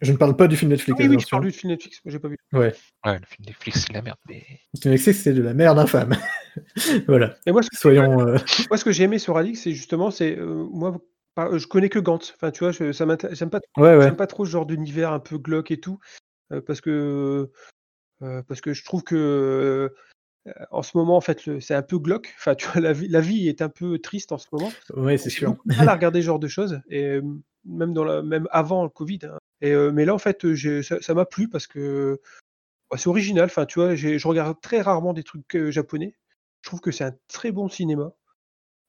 [0.00, 0.98] Je ne parle pas du film Netflix.
[0.98, 1.36] Ah oui, attention.
[1.36, 2.38] parles du film Netflix, j'ai pas vu.
[2.54, 2.72] Ouais.
[3.04, 4.16] Ouais, le film Netflix, c'est de la merde.
[4.28, 4.42] Mais...
[4.74, 6.14] Le film Netflix, c'est de la merde infâme.
[7.06, 7.36] voilà.
[7.46, 8.20] Et moi, ce que, Soyons.
[8.26, 8.38] euh,
[8.70, 10.98] moi, ce que j'ai aimé sur Alix, c'est justement, c'est euh, moi,
[11.34, 12.32] pas- je connais que Gantz.
[12.36, 14.02] Enfin, tu vois, je, ça j'aime pas, Ouais, ouais.
[14.04, 15.98] j'aime pas trop ce genre d'univers un peu glauque et tout,
[16.52, 17.50] euh, parce que
[18.22, 19.94] euh, parce que je trouve que euh,
[20.70, 22.32] en ce moment, en fait, c'est un peu glauque.
[22.36, 24.72] Enfin, tu vois, la vie, la vie est un peu triste en ce moment.
[24.96, 25.56] Ouais, c'est sûr.
[25.64, 27.20] mal à regarder ce genre de choses, et
[27.64, 29.20] même dans la, même avant le Covid.
[29.24, 29.38] hein.
[29.60, 30.44] Et mais là, en fait,
[31.00, 32.20] ça m'a plu parce que
[32.90, 33.44] bah, c'est original.
[33.44, 36.16] Enfin, tu vois, je regarde très rarement des trucs euh, japonais.
[36.62, 38.12] Je trouve que c'est un très bon cinéma.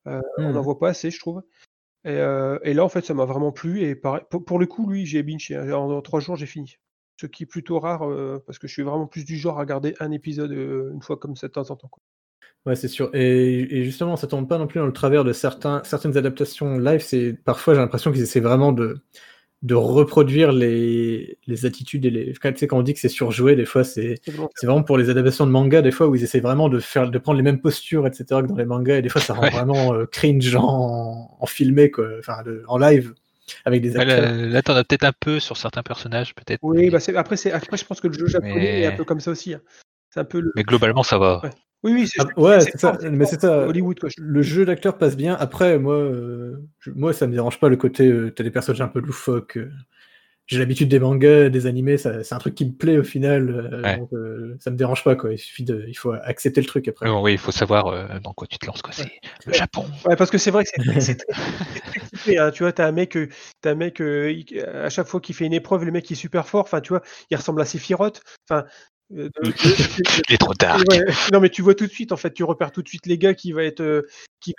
[0.07, 1.41] Euh, On n'en voit pas assez, je trouve.
[2.05, 3.81] Et, euh, et là, en fait, ça m'a vraiment plu.
[3.83, 5.51] Et pareil, pour, pour le coup, lui, j'ai binge.
[5.51, 5.71] hein.
[5.71, 6.77] En, en trois jours, j'ai fini.
[7.17, 9.61] Ce qui est plutôt rare euh, parce que je suis vraiment plus du genre à
[9.61, 11.87] regarder un épisode euh, une fois comme ça de temps en temps.
[11.87, 12.01] quoi.
[12.65, 13.09] Ouais, c'est sûr.
[13.13, 16.77] Et, et justement, ça tombe pas non plus dans le travers de certains, certaines adaptations
[16.79, 17.01] live.
[17.01, 18.97] C'est parfois j'ai l'impression qu'ils essaient vraiment de,
[19.63, 22.33] de reproduire les, les attitudes et les.
[22.41, 24.15] Quand, tu sais, quand on dit que c'est surjoué, des fois c'est
[24.63, 27.17] vraiment- pour les adaptations de manga, des fois où ils essaient vraiment de faire, de
[27.19, 28.41] prendre les mêmes postures, etc.
[28.41, 28.97] que dans les mangas.
[28.97, 29.49] Et des fois, ça rend Ouais.
[29.51, 32.07] vraiment euh, cringe en, en filmé, quoi.
[32.19, 33.13] Enfin, en live
[33.65, 34.21] avec des acteurs.
[34.21, 36.59] là, là, t'en as peut-être un peu sur certains personnages, peut-être.
[36.61, 36.89] Oui, mais...
[36.91, 39.53] bah après, je pense que le jeu japonais est un peu comme ça aussi.
[39.53, 39.61] hein.
[40.09, 40.51] C'est un peu le.
[40.55, 41.41] mais globalement, ça va.
[41.43, 41.49] Ouais.
[41.83, 42.77] Oui, oui, c'est Ah, ouais, ça.
[42.77, 43.67] fort, Mais c'est ça.
[43.67, 44.09] Hollywood, quoi.
[44.17, 45.35] Le jeu d'acteur passe bien.
[45.35, 48.07] Après, moi, euh, je- moi, ça me dérange pas le côté.
[48.07, 49.57] euh, T'as des personnages un peu loufoques.
[49.57, 49.71] euh,
[50.47, 51.97] J'ai l'habitude des mangas, des animés.
[51.97, 53.49] ça- C'est un truc qui me plaît au final.
[53.49, 53.97] euh, Ouais.
[53.97, 55.31] donc, euh, ça me dérange pas, quoi.
[55.31, 57.09] Il suffit de, il faut accepter le truc après.
[57.09, 58.81] Oui, il faut savoir euh, dans quoi tu te lances.
[58.81, 58.91] Quoi.
[58.93, 59.09] C'est
[59.45, 59.85] le Japon.
[60.05, 61.39] Ouais, parce que c'est vrai que c'est c'est très,
[62.11, 62.51] c'est très hein.
[62.51, 63.17] Tu vois, t'as un mec,
[63.61, 66.13] t'as un mec euh, il- à chaque fois qu'il fait une épreuve, le mec il
[66.13, 66.63] est super fort.
[66.63, 68.21] Enfin, tu vois, il ressemble à Sephiroth.
[68.49, 68.65] Enfin,
[69.11, 70.81] de- de- de- Il est trop tard.
[70.89, 73.05] Ouais, non, mais tu vois tout de suite, en fait, tu repères tout de suite
[73.05, 73.79] les gars qui va être.
[73.81, 74.01] euh,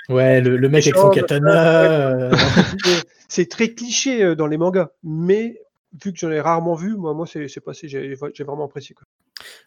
[0.09, 1.83] Ouais, le, le mec avec son katana.
[1.83, 2.31] euh,
[3.29, 5.61] c'est- très cliché dans les mangas, mais
[6.03, 8.95] vu que j'en ai rarement vu, moi, moi c'est c'est passé, j'ai vraiment apprécié.
[8.95, 9.07] Quoi.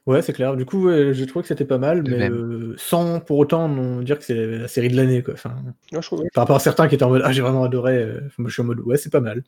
[0.06, 0.56] Ouais, c'est clair.
[0.56, 4.02] Du coup, ouais, j'ai trouvé que c'était pas mal, mais euh, sans pour autant non
[4.02, 5.34] dire que c'est la série de l'année, quoi.
[5.34, 5.56] Enfin,
[5.92, 6.30] Non, je trouve- ouais.
[6.34, 7.96] par rapport à certains qui étaient en mode Ah, j'ai vraiment adoré.
[7.98, 9.44] euh, moi, je suis en mode Ouais, c'est pas mal.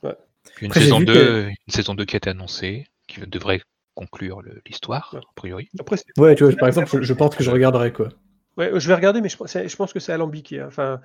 [0.62, 3.62] Une, Après, saison vu 2, une saison 2 qui a été annoncée, qui devrait
[3.96, 5.20] conclure l'histoire, Ouais.
[5.20, 5.70] a priori.
[5.80, 8.10] Après, Ouais, tu vois, par exemple, je, je pense que je regarderai, quoi.
[8.58, 10.60] Ouais, je vais regarder, mais je, pense- je que c'est alambiqué.
[10.60, 10.66] hein.
[10.68, 11.00] Enfin,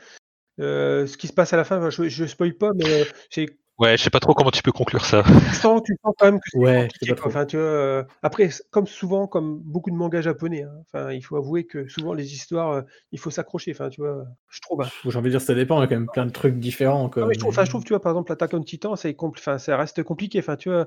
[0.61, 3.47] euh, ce qui se passe à la fin, je, je spoil pas, mais euh, c'est
[3.79, 5.25] Ouais, je sais pas trop comment tu peux conclure ça.
[5.25, 7.27] tu sens, tu sens quand même que c'est Ouais, compliqué, pas.
[7.27, 11.23] Enfin, tu vois, euh, après, comme souvent, comme beaucoup de mangas japonais, hein, enfin, il
[11.23, 13.73] faut avouer que souvent les histoires, euh, il faut s'accrocher.
[13.73, 14.83] Enfin, tu vois, je trouve.
[14.83, 14.89] hein.
[15.05, 17.09] J'ai envie de dire, ça dépend, il y a quand même plein de trucs différents,
[17.11, 17.23] quoi.
[17.23, 19.59] Non, mais je trouve, enfin, je trouve, tu vois, par exemple, Attack on Titan, enfin,
[19.59, 20.39] ça reste compliqué.
[20.39, 20.85] Enfin, tu vois,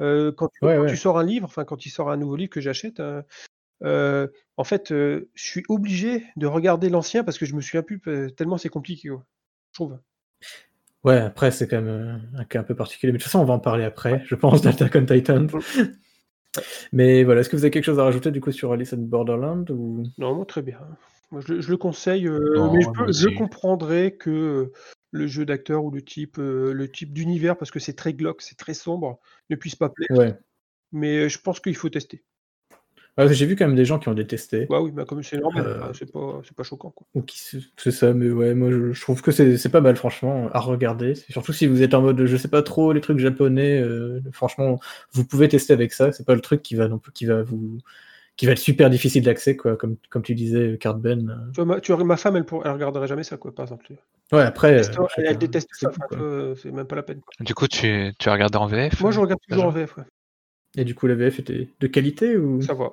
[0.00, 0.88] euh, quand, tu, Ouais, quand ouais.
[0.90, 3.22] tu sors un livre, enfin, quand il sort un nouveau livre que j'achète, euh,
[3.84, 4.26] euh,
[4.56, 8.00] en fait, euh, je suis obligé de regarder l'ancien parce que je me souviens plus
[8.36, 9.08] tellement c'est compliqué.
[9.08, 9.24] quoi.
[9.72, 9.98] Je trouve.
[11.04, 11.88] Ouais, après, c'est quand même
[12.34, 13.12] euh, un cas un peu particulier.
[13.12, 15.46] Mais de toute façon, on va en parler après, je pense, d'Attack on Titan.
[16.92, 18.98] Mais voilà, est-ce que vous avez quelque chose à rajouter du coup sur Alice in
[18.98, 20.04] Borderland ou...
[20.18, 20.78] Non, moi, très bien.
[21.30, 24.72] Moi, je, le- je le conseille, euh, Non, mais je, peux- je comprendrais que euh,
[25.12, 28.42] le jeu d'acteur ou le type, euh, le type d'univers, parce que c'est très glauque,
[28.42, 30.08] c'est très sombre, ne puisse pas plaire.
[30.10, 30.34] Ouais.
[30.92, 32.22] Mais je pense qu'il faut tester.
[33.18, 34.66] Ouais, J'ai vu quand même des gens qui ont détesté.
[34.70, 36.90] Bah oui, bah comme c'est normal, Euh, enfin, c'est pas, c'est pas choquant.
[36.90, 37.06] Quoi.
[37.14, 37.38] Ou qui
[37.76, 40.60] c'est ça, mais ouais, moi je, je trouve que c'est c'est pas mal, franchement, à
[40.60, 41.14] regarder.
[41.14, 44.80] Surtout si vous êtes en mode, je sais pas trop, les trucs japonais, euh, franchement,
[45.12, 46.10] vous pouvez tester avec ça.
[46.12, 47.78] C'est pas le truc qui va non plus, qui va vous,
[48.36, 51.50] qui va être super difficile d'accès, quoi, comme, comme tu disais, Card Ben.
[51.52, 53.64] Tu vois, ma, tu vois, ma femme, elle, pour, elle regarderait jamais ça, quoi, par
[53.64, 53.86] exemple.
[54.32, 55.90] Ouais, après, euh, elle, déteste ça,
[56.56, 57.20] c'est même pas la peine.
[57.40, 60.04] Du coup, tu, tu as regardé en VF Moi, je regarde toujours en VF, ouais.
[60.76, 62.62] Et du coup, la VF était de qualité ou?
[62.62, 62.92] Ça va.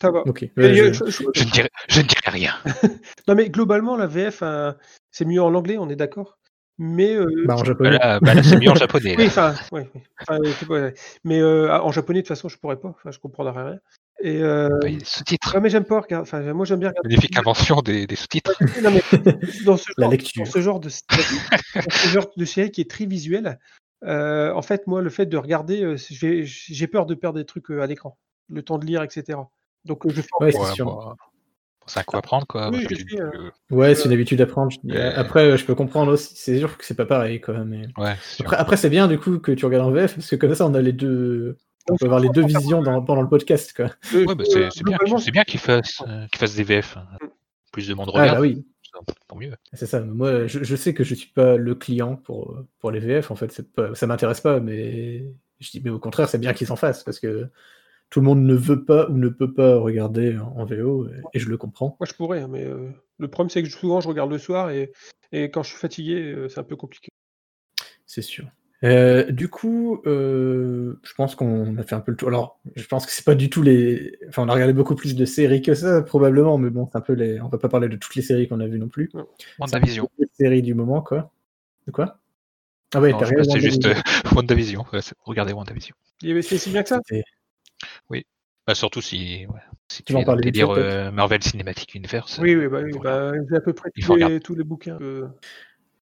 [0.00, 0.22] Ça va.
[0.26, 2.54] Ouais, je- je- je- je ne, dirai, je ne dirai rien.
[3.28, 4.72] Non, mais globalement, la VF, euh,
[5.10, 6.38] c'est mieux en anglais, on est d'accord.
[6.78, 7.90] Mais euh, Bah, en Bah japonais.
[7.92, 9.14] là, bah là, c'est mieux en japonais.
[9.16, 10.02] Oui, enfin, ouais, ouais.
[10.20, 10.94] Enfin, c'est pas- ouais.
[11.24, 12.88] mais euh, en japonais, de toute façon, je pourrais pas.
[12.88, 13.78] Enfin, je comprendrais rien.
[14.22, 15.54] Et euh, Bah, sous-titres.
[15.54, 16.28] ouais, mais j'aime pas regarder.
[16.28, 17.08] Enfin, moi, j'aime bien regarder.
[17.08, 18.52] Magnifique invention des, des sous-titres.
[18.82, 19.02] Non, mais
[19.64, 20.44] dans ce La genre, lecture.
[20.44, 21.38] dans ce genre de série,
[21.74, 23.58] dans ce genre de série qui est très visuel,
[24.06, 27.70] euh, en fait, moi, le fait de regarder, euh, j'ai peur de perdre des trucs
[27.70, 29.38] euh, à l'écran, le temps de lire, etc.
[29.84, 31.16] Donc, je fais en Ouais, c'est sûr.
[31.86, 32.70] c'est un coup à prendre, quoi.
[32.70, 33.50] Oui, Moi, je je- sais, euh.
[33.70, 34.72] Ouais, c'est une habitude à prendre.
[35.16, 36.34] Après, je peux comprendre aussi.
[36.36, 37.64] C'est sûr que c'est pas pareil, quoi.
[37.64, 40.36] Mais Ouais, après, après c'est bien du coup que tu regardes en VF parce que
[40.36, 41.56] comme ça, on a les deux.
[41.88, 43.86] On peut avoir les deux visions dans- pendant le podcast, quoi.
[44.12, 44.98] Ouais, bah, c'est bien,
[45.32, 46.96] bien qu'ils fassent, euh, qu'ils fassent des VF.
[46.96, 47.06] hein.
[47.70, 48.66] Plus de monde Ah, regarde, bah oui.
[49.28, 49.52] Tant mieux.
[49.72, 50.00] C'est ça.
[50.00, 53.30] Moi, je, je sais que je suis pas le client pour, pour les VF.
[53.30, 54.60] En fait, pas, ça m'intéresse pas.
[54.60, 55.24] Mais
[55.60, 57.48] je dis, mais au contraire, c'est bien qu'ils en fassent parce que
[58.10, 61.20] tout le monde ne veut pas ou ne peut pas regarder en, en VO et,
[61.34, 61.96] et je le comprends.
[61.98, 64.70] Moi, je pourrais, hein, mais euh, le problème, c'est que souvent, je regarde le soir
[64.70, 64.92] et,
[65.32, 67.08] et quand je suis fatigué, euh, c'est un peu compliqué.
[68.06, 68.46] C'est sûr.
[68.86, 72.28] Euh, du coup, euh, je pense qu'on a fait un peu le tour.
[72.28, 74.18] Alors, je pense que c'est pas du tout les.
[74.28, 77.00] Enfin, on a regardé beaucoup plus de séries que ça, probablement, mais bon, c'est un
[77.02, 77.40] peu les.
[77.40, 79.10] On va pas parler de toutes les séries qu'on a vues non plus.
[79.58, 80.08] WandaVision.
[80.18, 81.32] Les séries du moment, quoi.
[81.86, 82.18] De quoi?
[82.94, 83.90] Ah ouais, t'as c'est juste WandaVision.
[83.90, 83.94] euh,
[84.36, 84.84] WandaVision.
[84.92, 85.94] Ouais, regardez WandaVision.
[86.22, 87.00] Il y avait- C'est si bien que ça?
[87.06, 87.24] C'était-
[88.66, 91.12] Bah, surtout si, ouais, si Tu tu vas en es dans le parler délire euh,
[91.12, 92.38] Marvel Cinematic Universe.
[92.42, 94.98] Oui, euh, oui, bah, oui, bah, j'ai à peu près tous les, tous les bouquins.
[95.00, 95.28] euh,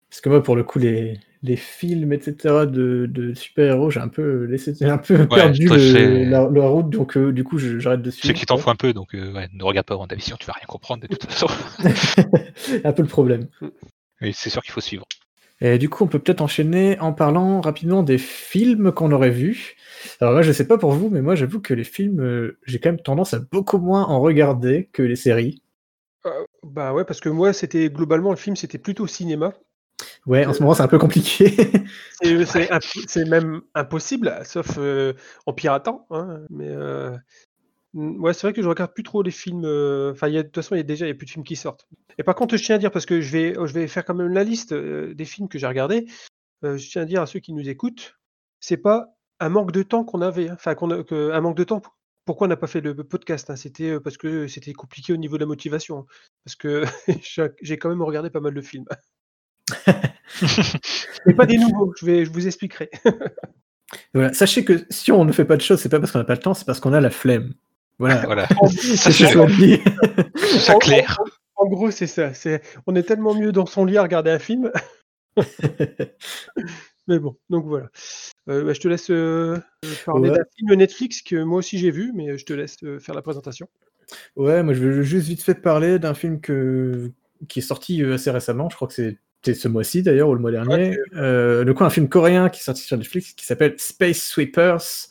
[0.10, 4.08] Parce que moi, pour le coup, les, les films, etc., de, de super-héros, j'ai un
[4.08, 7.58] peu laissé, j'ai un peu perdu le- c'est- la, la route, donc euh, du coup,
[7.60, 8.34] j'arrête de Ceux suivre.
[8.34, 10.66] qui t'en font un peu, donc euh, ouais, ne regarde pas WandaVision, tu vas rien
[10.68, 11.47] comprendre de toute façon.
[12.84, 13.47] un peu le problème.
[14.22, 15.08] Oui, c'est sûr qu'il faut suivre.
[15.60, 19.76] Et du coup, on peut peut-être enchaîner en parlant rapidement des films qu'on aurait vus.
[20.22, 22.80] Alors là, je sais pas pour vous, mais moi, j'avoue que les films, euh, j'ai
[22.80, 25.62] quand même tendance à beaucoup moins en regarder que les séries.
[26.26, 29.53] euh, bah ouais, parce que moi, c'était globalement, le film, c'était plutôt cinéma.
[30.26, 31.56] Ouais, en ce moment, c'est un peu compliqué.
[33.08, 35.14] C'est même impossible, sauf euh,
[35.45, 36.06] en piratant.
[36.10, 37.16] Hein, mais euh,
[37.93, 39.66] mm, ouais, c'est vrai que je regarde plus trop les films.
[39.66, 41.45] euh, Enfin, de toute façon, il y a déjà il y a plus de films
[41.45, 41.88] qui sortent.
[42.18, 44.16] Et par contre, je tiens à dire parce que je vais, je vais faire quand
[44.16, 46.08] même la liste des films que j'ai regardés.
[46.64, 48.18] je tiens à dire à ceux qui nous écoutent,
[48.60, 50.50] c'est pas un manque de temps qu'on avait.
[50.50, 51.82] hein, Enfin, qu'on un manque de temps.
[52.26, 55.38] Pourquoi on n'a pas fait le podcast hein, C'était parce que c'était compliqué au niveau
[55.38, 56.06] de la motivation.
[56.45, 56.84] Parce que
[57.62, 58.86] j'ai quand même regardé pas mal de films.
[61.26, 61.93] Mais pas des nouveaux.
[61.99, 62.89] Je vais, je vous expliquerai.
[64.13, 64.34] voilà.
[64.34, 66.36] Sachez que si on ne fait pas de choses, c'est pas parce qu'on n'a pas
[66.36, 67.53] le temps, c'est parce qu'on a la flemme.
[67.99, 68.22] Voilà.
[68.26, 71.18] Voilà, C'est c'est- c'est En- clair.
[71.55, 72.34] En, en gros, c'est ça.
[72.34, 74.72] C'est, on est tellement mieux dans son lit à regarder un film.
[77.07, 77.88] mais bon, donc voilà.
[78.49, 79.57] Euh, bah, je te laisse euh,
[80.05, 80.38] parler Ouais.
[80.38, 83.22] d'un film Netflix que moi aussi j'ai vu, mais je te laisse euh, faire la
[83.22, 83.68] présentation.
[84.36, 87.11] Ouais, moi je veux juste vite fait parler d'un film que...
[87.49, 89.15] qui est sorti assez récemment, je crois que
[89.48, 90.98] c'était ce mois-ci d'ailleurs, ou le mois dernier.
[91.16, 95.08] Euh, le coup, un film coréen qui est sorti sur Netflix qui s'appelle Space Sweepers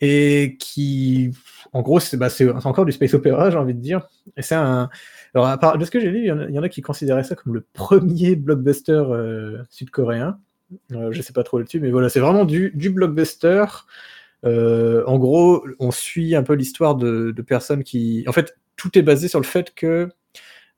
[0.00, 1.32] et qui,
[1.72, 2.28] en gros, c'est bah,
[2.64, 4.08] encore du space opéra, j'ai envie de dire.
[4.36, 4.88] Et c'est un.
[5.34, 6.62] Alors, à part, de ce que j'ai lu, il y, en a, il y en
[6.62, 10.38] a qui considéraient ça comme le premier blockbuster euh, sud-coréen.
[10.92, 13.64] Euh, je sais pas trop là-dessus, mais voilà, c'est vraiment du, du blockbuster.
[14.44, 18.24] Euh, en gros, on suit un peu l'histoire de, de personnes qui.
[18.28, 20.08] En fait, tout est basé sur le fait que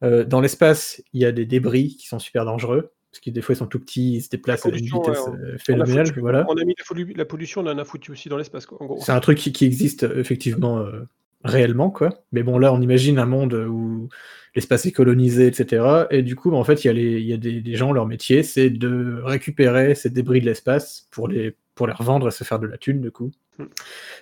[0.03, 3.41] euh, dans l'espace, il y a des débris qui sont super dangereux, parce que des
[3.43, 5.59] fois ils sont tout petits, ils se déplacent à une vitesse ouais, euh, On a
[5.59, 6.07] phénoménale.
[6.07, 6.47] foutu- Voilà.
[6.49, 8.67] On a mis la, pollu- la pollution, on en a foutu aussi dans l'espace.
[9.01, 11.03] C'est un truc qui, qui existe euh, effectivement euh,
[11.45, 12.23] réellement, quoi.
[12.33, 14.09] Mais bon, là, on imagine un monde où
[14.55, 16.07] l'espace est colonisé, etc.
[16.11, 17.93] Et du coup, en fait, il y a, les, il y a des, des gens,
[17.93, 22.31] leur métier, c'est de récupérer ces débris de l'espace pour les, pour les revendre et
[22.31, 23.31] se faire de la thune, du coup.
[23.59, 23.65] Mm.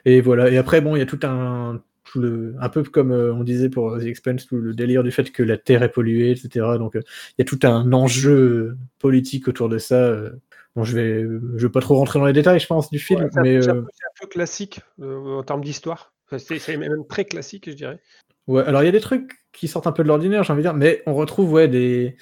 [0.07, 0.51] Et voilà.
[0.51, 1.83] Et après, bon, il y a tout un.
[2.11, 5.11] Tout le- un peu comme euh, on disait pour The Expanse, tout le délire du
[5.11, 6.79] fait que la Terre est polluée, etc.
[6.79, 7.01] Donc, euh,
[7.39, 9.97] il y a tout un enjeu politique autour de ça.
[9.97, 10.31] euh.
[10.77, 13.23] Bon, je vais, je vais pas trop rentrer dans les détails, je pense, du film,
[13.23, 15.63] Ouais, c'est un, mais c'est un euh, peu, c'est un peu classique euh, en termes
[15.63, 16.13] d'histoire.
[16.37, 17.99] C'est, c'est même très classique, je dirais.
[18.47, 20.63] Ouais, alors il y a des trucs qui sortent un peu de l'ordinaire, j'ai envie
[20.63, 22.17] de dire, mais on retrouve ouais, des,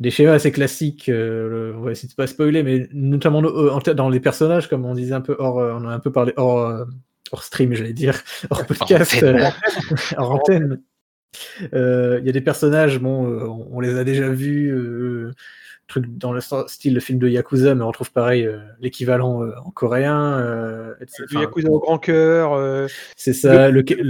[0.00, 1.08] des schémas assez classiques.
[1.08, 4.94] euh, va essayer de pas spoiler, mais notamment euh, en dans les personnages, comme on
[4.94, 6.84] disait un peu hors, euh, on a un peu parlé hors, euh,
[7.32, 9.44] hors stream, j'allais dire, hors podcast, euh,
[10.16, 10.80] hors antenne.
[11.74, 15.30] Euh, Il y a des personnages, bon, euh, on, on les a déjà vus, euh,
[15.86, 19.42] truc dans le st- style de film de Yakuza, mais on retrouve pareil euh, l'équivalent
[19.44, 20.38] euh, en coréen.
[20.38, 21.24] euh, etc.
[21.32, 24.04] Le Yakuza au grand cœur, euh, C'est ça, le, le,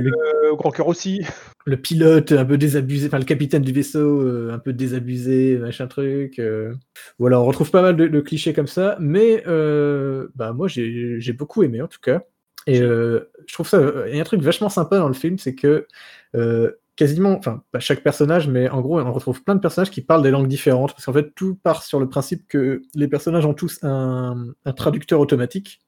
[0.00, 1.22] le, euh, au grand cœur aussi.
[1.66, 5.86] le pilote un peu désabusé, enfin le capitaine du vaisseau euh, un peu désabusé, machin
[5.86, 6.38] truc.
[6.40, 6.72] euh.
[7.20, 11.20] Voilà, on retrouve pas mal de, de clichés comme ça, mais euh, bah moi j'ai
[11.20, 12.22] j'ai beaucoup aimé en tout cas.
[12.66, 15.14] Et euh, je trouve ça, euh, il y a un truc vachement sympa dans le
[15.14, 15.86] film, c'est que
[16.34, 20.02] euh, quasiment, enfin pas chaque personnage, mais en gros on retrouve plein de personnages qui
[20.02, 23.46] parlent des langues différentes, parce qu'en fait tout part sur le principe que les personnages
[23.46, 25.80] ont tous un, un traducteur automatique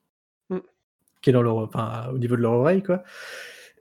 [0.51, 0.59] Mm.
[1.23, 3.03] qui est dans leur, enfin, au niveau de leur oreille quoi.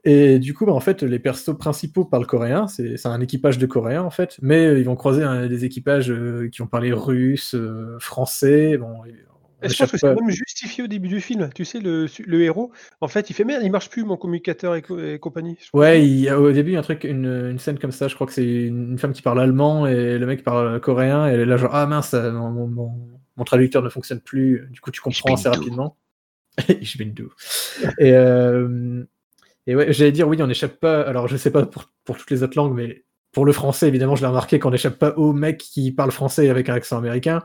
[0.04, 3.66] Et du coup, bah, en fait, les persos principaux parlent coréen, c'est un équipage de
[3.66, 7.54] coréens en fait, mais ils vont croiser hein, des équipages euh, qui vont parler russe,
[7.54, 8.78] euh, français.
[8.78, 9.31] Bon, on
[9.64, 11.50] Et je pense que c'est même justifié au début du film.
[11.54, 14.74] Tu sais, le, le héros, en fait, il fait merde, il marche plus mon communicateur
[14.74, 15.56] et, co- et compagnie.
[15.72, 18.14] Ouais, il au début il y a un truc, une, une scène comme ça, je
[18.14, 21.40] crois que c'est une femme qui parle allemand et le mec parle coréen, et elle
[21.40, 24.80] est là genre ah mince, euh, mon, mon- mon- mon traducteur ne fonctionne plus, du
[24.80, 25.96] coup tu comprends assez rapidement.
[26.68, 27.28] Je bin du.
[27.98, 29.02] Et, euh,
[29.66, 32.30] et ouais, j'allais dire oui, on n'échappe pas, alors je sais pas pour, pour toutes
[32.30, 35.32] les autres langues, mais pour le français évidemment je l'ai remarqué qu'on n'échappe pas aux
[35.32, 37.42] mecs qui parlent français avec un accent américain.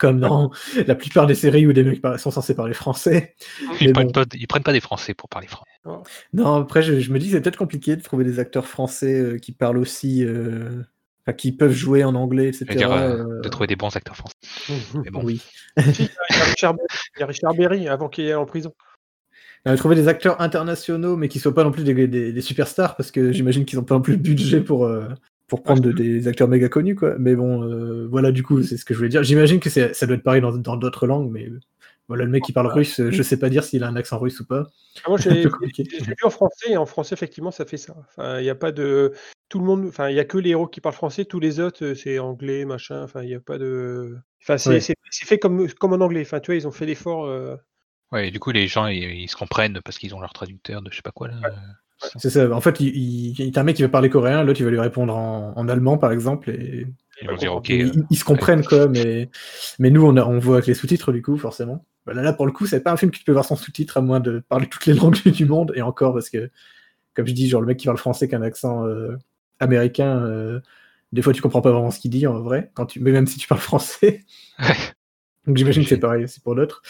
[0.00, 0.50] Comme dans
[0.86, 3.34] la plupart des séries où des mecs sont censés parler français.
[3.80, 4.12] Ils Mais prennent, bon.
[4.12, 5.70] pas, ils prennent pas des Français pour parler français.
[6.32, 9.20] Non, après, je, je me dis que c'est peut-être compliqué de trouver des acteurs français
[9.20, 10.82] euh, qui parlent aussi, euh,
[11.26, 12.64] enfin, qui peuvent jouer en anglais, etc.
[12.66, 14.36] Je veux dire, euh, euh, de trouver des bons acteurs français.
[15.04, 15.42] Mais bon, Oui.
[15.76, 16.08] Il y
[16.40, 16.86] a Richard Berry-
[17.16, 18.72] il y a Richard Berry avant qu'il aille en prison.
[19.68, 22.96] Euh, trouver des acteurs internationaux, mais qui soient pas non plus des, des- des superstars,
[22.96, 25.08] parce que j'imagine qu'ils ont pas non plus le budget pour, euh,
[25.50, 27.16] pour prendre de- des acteurs méga connus, quoi.
[27.18, 29.22] Mais bon, euh, voilà, du coup, c'est ce que je voulais dire.
[29.24, 31.60] J'imagine que c'est- ça doit être pareil dans d'autres langues, mais euh,
[32.08, 34.18] voilà, le mec qui parle russe, euh, je sais pas dire s'il a un accent
[34.18, 34.68] russe ou pas.
[35.04, 35.18] Ah, moi,
[35.74, 37.94] j'ai vu en français, et en français, effectivement, ça fait ça.
[37.98, 39.12] Enfin, il n'y a pas de.
[39.48, 39.86] Tout le monde.
[39.88, 42.20] Enfin, il n'y a que les héros qui parlent français, tous les autres, euh, c'est
[42.20, 43.02] anglais, machin.
[43.02, 44.16] Enfin, il n'y a pas de.
[44.42, 44.80] Enfin, c'est Ouais.
[45.10, 46.20] fait comme, comme en anglais.
[46.22, 47.26] Enfin, tu vois, ils ont fait l'effort.
[47.26, 47.56] euh,
[48.12, 50.82] ouais, et du coup, les gens, ils, ils se comprennent parce qu'ils ont leur traducteur
[50.82, 51.34] de je sais pas quoi là.
[52.18, 52.50] C'est ça.
[52.50, 54.64] En fait, il, il, il y a un mec qui veut parler coréen, l'autre il
[54.64, 56.86] va lui répondre en, en allemand, par exemple, et
[57.22, 58.88] Ils vont dire, ok, ils, euh, ils se comprennent quoi.
[58.88, 59.28] Mais,
[59.78, 61.84] mais nous, on, a- on voit avec les sous-titres du coup, forcément.
[62.06, 63.98] Voilà, là, pour le coup, c'est pas un film que tu peux voir sans sous-titres,
[63.98, 66.50] à moins de parler toutes les langues du monde, et encore parce que,
[67.14, 69.16] comme je dis, genre le mec qui parle français qui a un accent euh,
[69.58, 70.60] américain, euh,
[71.12, 73.26] des fois tu comprends pas vraiment ce qu'il dit en vrai, quand tu, mais même
[73.26, 74.24] si tu parles français.
[75.46, 76.82] Donc j'imagine que c'est pareil aussi pour d'autres.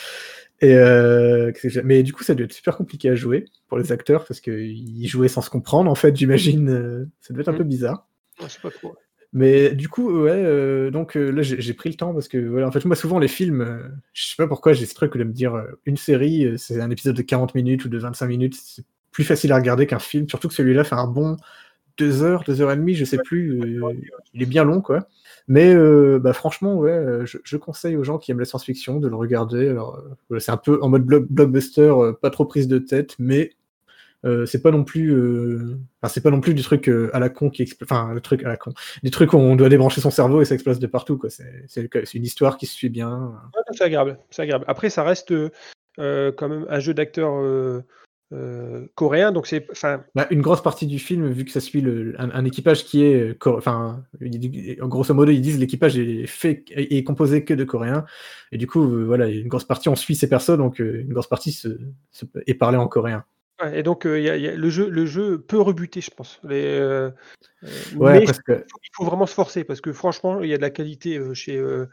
[0.62, 1.52] Et euh,
[1.84, 5.08] mais du coup, ça doit être super compliqué à jouer pour les acteurs parce qu'ils
[5.08, 5.90] jouaient sans se comprendre.
[5.90, 7.58] En fait, j'imagine, euh, ça doit être un Mm.
[7.58, 8.06] peu bizarre.
[8.42, 8.94] Je sais pas trop.
[9.32, 12.66] Mais du coup, ouais, euh, donc euh, là, j'ai pris le temps parce que, voilà,
[12.66, 15.32] en fait, moi, souvent, les films, je sais pas pourquoi j'ai ce truc de me
[15.32, 15.54] dire,
[15.86, 19.52] une série, c'est un épisode de 40 minutes ou de 25 minutes, c'est plus facile
[19.52, 21.36] à regarder qu'un film, surtout que celui-là fait un bon
[21.96, 23.61] 2 heures, 2 heures et demie, je sais plus,
[24.34, 25.06] il est bien long, quoi.
[25.49, 29.16] Mais euh, bah, franchement, euh, je, conseille aux gens qui aiment la science-fiction de le
[29.16, 29.68] regarder.
[29.68, 33.53] Euh, c'est un peu en mode block- blockbuster, pas trop prise de tête, mais
[34.47, 35.14] c'est pas non plus,
[36.55, 38.72] du truc à la con qui expl- enfin, le truc à la con,
[39.03, 41.20] des trucs où on doit débrancher son cerveau et ça explose de partout.
[41.28, 43.32] C'est une histoire qui se suit bien.
[43.72, 44.18] C'est agréable.
[44.30, 44.64] C'est agréable.
[44.68, 45.32] Après, ça reste
[45.97, 47.82] quand même un jeu d'acteur
[48.33, 48.37] euh,
[48.81, 49.33] euh, coréen.
[49.33, 49.66] Donc, c'est.
[49.70, 52.85] Enfin, Bah, une grosse partie du film, vu que ça suit le- un, un équipage
[52.85, 54.05] qui est, euh, enfin,
[54.81, 58.05] en grosso modo, ils disent l'équipage est fait est composé que de Coréens,
[58.53, 61.12] et du coup, euh, voilà, une grosse partie on suit ces personnes, donc euh, une
[61.12, 61.68] grosse partie se,
[62.11, 63.24] se- est parlée en coréen.
[63.62, 65.61] ouais, et donc, euh, il y a- il y a- le, jeu, le jeu peut
[65.61, 66.41] rebuter, je pense.
[66.45, 67.11] Les, euh,
[67.64, 70.41] euh, Ouais, mais parce que il faut, il faut vraiment se forcer parce que franchement,
[70.41, 71.87] il y a de la qualité euh, chez, euh,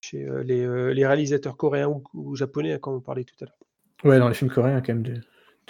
[0.00, 3.36] chez euh, les, euh, les réalisateurs coréens ou, ou japonais, hein, comme on parlait tout
[3.42, 3.54] à l'heure.
[4.04, 5.14] Ouais, dans les films coréens, quand même de,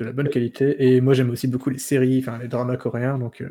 [0.02, 0.76] de la bonne qualité.
[0.94, 3.18] Et moi, j'aime aussi beaucoup les séries, enfin les dramas coréens.
[3.18, 3.48] Donc euh,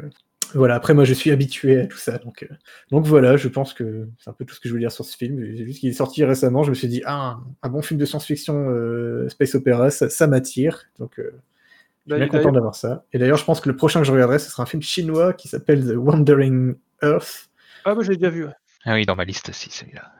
[0.53, 2.17] voilà, après, moi, je suis habitué à tout ça.
[2.17, 2.47] Donc, euh,
[2.91, 5.05] donc voilà, je pense que c'est un peu tout ce que je voulais dire sur
[5.05, 5.43] ce film.
[5.55, 6.63] J'ai vu qu'il est sorti récemment.
[6.63, 10.09] Je me suis dit, ah, un, un bon film de science-fiction, euh, space opéra, ça,
[10.09, 10.83] ça m'attire.
[10.99, 13.05] Donc, euh, je suis bien D'ailleurs- content d'avoir ça.
[13.13, 15.33] Et d'ailleurs, je pense que le prochain que je regarderai, ce sera un film chinois
[15.33, 17.49] qui s'appelle The Wandering Earth.
[17.85, 18.45] Ah, moi, j'ai déjà vu.
[18.45, 18.51] ouais.
[18.83, 20.11] Ah oui, dans ma liste aussi, celui-là.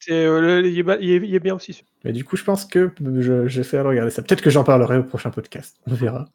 [0.00, 1.84] C'est, euh, il, est, il bien aussi.
[2.04, 4.22] Mais du coup, je pense que je, j'essaierai de regarder ça.
[4.22, 5.78] Peut-être que j'en parlerai au prochain podcast.
[5.86, 6.28] On verra.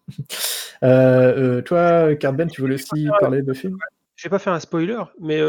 [0.84, 3.78] Euh, euh, toi, Cardben, tu voulais aussi parler de films?
[4.16, 5.42] Je vais pas faire un spoiler, mais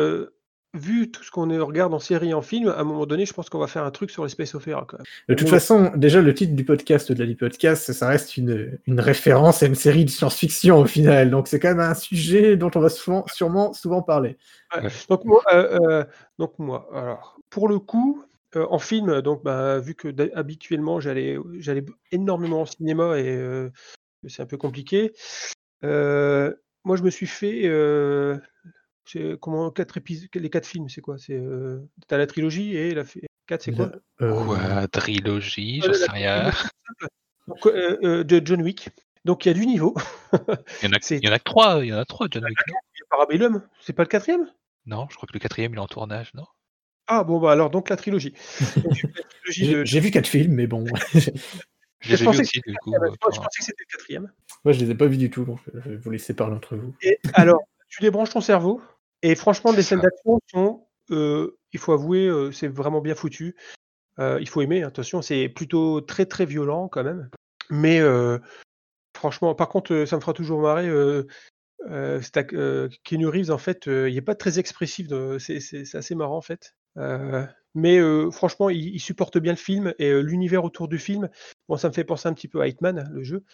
[0.75, 3.33] vu tout ce qu'on regarde en série et en film, à un moment donné, je
[3.33, 5.07] pense qu'on va faire un truc sur les space opéra quand même.
[5.29, 5.53] De toute Bon.
[5.53, 9.67] façon, déjà, le titre du podcast, de la podcast, ça reste une, une référence à
[9.67, 11.31] une série de science-fiction au final.
[11.31, 14.37] Donc, c'est quand même un sujet dont on va souvent, sûrement souvent parler.
[14.75, 14.83] Ouais.
[14.83, 14.91] Ouais.
[15.09, 16.05] Donc moi, euh, euh,
[16.39, 18.22] donc moi, alors pour le coup,
[18.54, 20.09] Euh, en film, donc bah, vu que
[20.42, 23.70] habituellement j'allais j'allais énormément au cinéma et euh,
[24.28, 25.12] c'est un peu compliqué.
[25.84, 26.54] euh,
[26.84, 28.38] moi, je me suis fait euh,
[29.04, 31.18] c'est- comment quatre épisodes, les quatre films, c'est quoi?
[31.18, 33.90] C'est euh, t'as la trilogie et la fi- quatre, c'est quoi?
[34.22, 36.50] Euh, Quadrilogie, Euh, j'en sais rien.
[37.48, 38.90] Donc, euh, euh, de John Wick.
[39.24, 39.92] Donc il y a du niveau.
[40.82, 42.04] Il y en a, C'est- il y en a que trois, il y en a
[42.04, 42.59] trois, John Wick.
[42.68, 42.74] non?
[42.94, 44.46] Il y a Parabellum, c'est pas le quatrième?
[44.86, 46.46] Non, je crois que le quatrième il est en tournage, non?
[47.07, 48.34] Ah bon bah alors donc la trilogie.
[49.50, 50.84] J'ai de- vu quatre films, mais bon,
[52.00, 52.92] Je pensais aussi, du coup.
[52.92, 54.32] je euh, pensais que c'était le quatrième.
[54.64, 56.57] moi je les ai pas vus du tout, donc euh, je vais vous laisser parler
[56.57, 56.94] entre vous.
[57.02, 58.80] Et alors, tu débranches ton cerveau,
[59.22, 63.57] et franchement, les scènes d'action sont, euh, il faut avouer, euh, c'est vraiment bien foutu.
[64.18, 67.28] Euh, il faut aimer, attention, c'est plutôt très très violent quand même.
[67.70, 68.38] Mais euh,
[69.16, 70.88] franchement, par contre, euh, ça me fera toujours marrer.
[70.88, 71.26] Euh,
[71.90, 72.20] euh,
[72.52, 76.42] euh, Keanu Reeves, en fait, euh, il n'est pas très expressif, c'est assez marrant en
[76.42, 76.74] fait.
[76.97, 77.44] Euh,
[77.74, 81.28] mais euh, franchement, il, il supporte bien le film et euh, l'univers autour du film.
[81.68, 83.44] Bon, ça me fait penser un petit peu à Hitman, le jeu.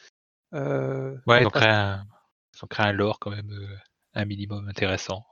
[1.26, 2.05] Ouais, ils ont créé un,
[2.55, 3.51] ils ont créé un lore quand même
[4.14, 5.24] un minimum intéressant.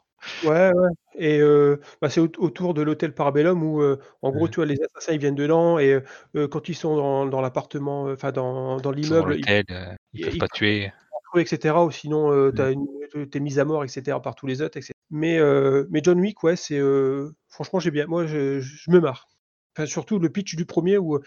[0.45, 0.91] Ouais, ouais.
[1.15, 4.67] Et euh, bah, c'est au- autour de l'hôtel Parabellum où, euh, en gros, tu vois,
[4.67, 6.01] les assassins, ils viennent dedans et
[6.37, 10.39] euh, quand ils sont dans, dans l'appartement, enfin, dans, l'immeuble, ils ils ils- peuvent ils-
[10.39, 10.93] pas tuer.
[11.37, 11.85] etc.
[11.85, 14.21] Ou sinon, t'as une- t'es mis à mort, etc.
[14.21, 14.93] par tous les autres, etc.
[15.11, 16.79] Mais, euh, mais John Wick, ouais, c'est.
[16.79, 18.07] euh, franchement, j'ai bien.
[18.07, 19.29] Moi, je, je me marre.
[19.77, 21.23] Enfin, surtout le pitch du premier où euh,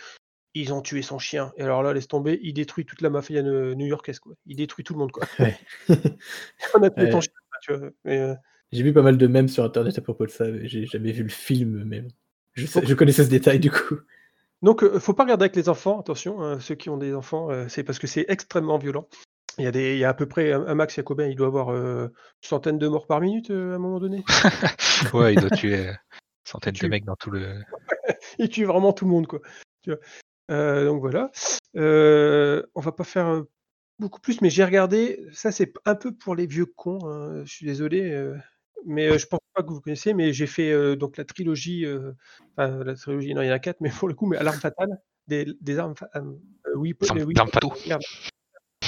[0.54, 1.52] ils ont tué son chien.
[1.58, 4.36] Et alors là, laisse tomber, il détruit toute la mafia new-yorkaise, quoi.
[4.46, 5.26] Il détruit tout le monde, quoi.
[5.40, 5.58] Ouais.
[6.76, 7.22] On a tué ton Ouais.
[7.22, 7.32] chien,
[7.62, 7.90] tu vois.
[8.06, 8.36] Mais,
[8.72, 11.12] J'ai vu pas mal de mèmes sur internet à propos de ça, mais j'ai jamais
[11.12, 12.08] vu le film, bon.
[12.54, 13.98] je, sais- je connaissais ce détail du coup.
[14.62, 17.84] Donc, faut pas regarder avec les enfants, attention, hein, ceux qui ont des enfants, c'est
[17.84, 19.10] parce que c'est extrêmement violent.
[19.60, 21.48] Il y, a des, il y a à peu près un, un max, il doit
[21.48, 24.24] avoir euh, une centaine de morts par minute euh, à un moment donné?
[25.14, 25.94] Ouais, il doit tuer euh,
[26.44, 27.62] centaines de mecs dans tout le.
[28.40, 29.42] Il tue vraiment tout le monde, quoi.
[29.82, 30.00] Tu vois?
[30.52, 31.32] Euh, donc voilà.
[31.76, 33.44] Euh, on va pas faire euh,
[34.00, 35.26] beaucoup plus, mais j'ai regardé.
[35.34, 37.00] Ça, c'est un peu pour les vieux cons.
[37.06, 38.36] hein, Je suis désolé, euh,
[38.86, 40.14] mais euh, je pense pas que vous connaissez.
[40.14, 41.86] Mais j'ai fait euh, donc la trilogie.
[41.86, 42.14] euh,
[42.58, 44.44] enfin, la trilogie, non, il y en a quatre, mais pour le coup, mais à
[44.44, 44.90] l'arme fatale,
[45.28, 45.94] des, des armes.
[46.16, 46.22] euh,
[46.76, 48.00] oui, Arme- oui, arme fatale.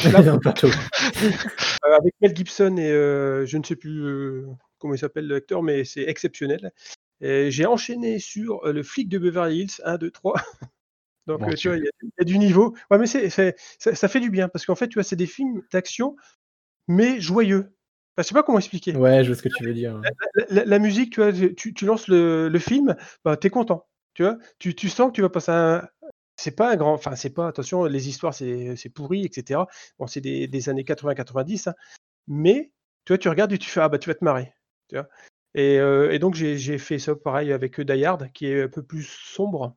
[1.88, 4.46] Euh, avec Mel Gibson et euh, je ne sais plus euh,
[4.80, 6.72] comment il s'appelle l'acteur, mais c'est exceptionnel.
[7.22, 10.36] J'ai enchaîné sur euh, le flic de Beverly Hills 1, 2, 3.
[11.28, 12.76] Donc euh, tu vois, il y, a- il y a du niveau.
[12.92, 13.52] Ouais, mais c'est, ça,
[13.96, 16.16] ça fait du bien parce qu'en fait, tu vois, c'est des films d'action,
[16.88, 17.72] mais joyeux.
[18.18, 18.96] Enfin, je sais pas comment expliquer.
[18.96, 20.00] Ouais, je vois ce que tu veux dire.
[20.36, 23.88] La, la- la musique, tu vois, tu, tu lances le, le film, bah, t'es content.
[24.14, 25.88] Tu vois, tu, tu sens que tu vas passer un.
[26.36, 26.94] C'est pas un grand.
[26.94, 27.48] Enfin, c'est pas.
[27.48, 29.62] Attention, les histoires, c'est pourri, etc.
[30.00, 31.70] Bon, c'est des, des années 80-90.
[31.70, 31.74] hein.
[32.28, 32.72] Mais,
[33.06, 34.54] tu vois, tu regardes et tu fais Ah, bah, tu vas te marrer.
[34.90, 35.08] Tu vois.
[35.54, 39.04] Et, et donc, j'ai fait ça pareil avec Die Hard, qui est un peu plus
[39.04, 39.76] sombre,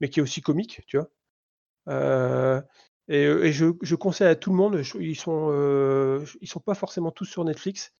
[0.00, 2.64] mais qui est aussi comique, tu vois.
[3.08, 7.10] Et et je, je conseille à tout le monde, ils sont, ils sont pas forcément
[7.10, 7.92] tous sur Netflix,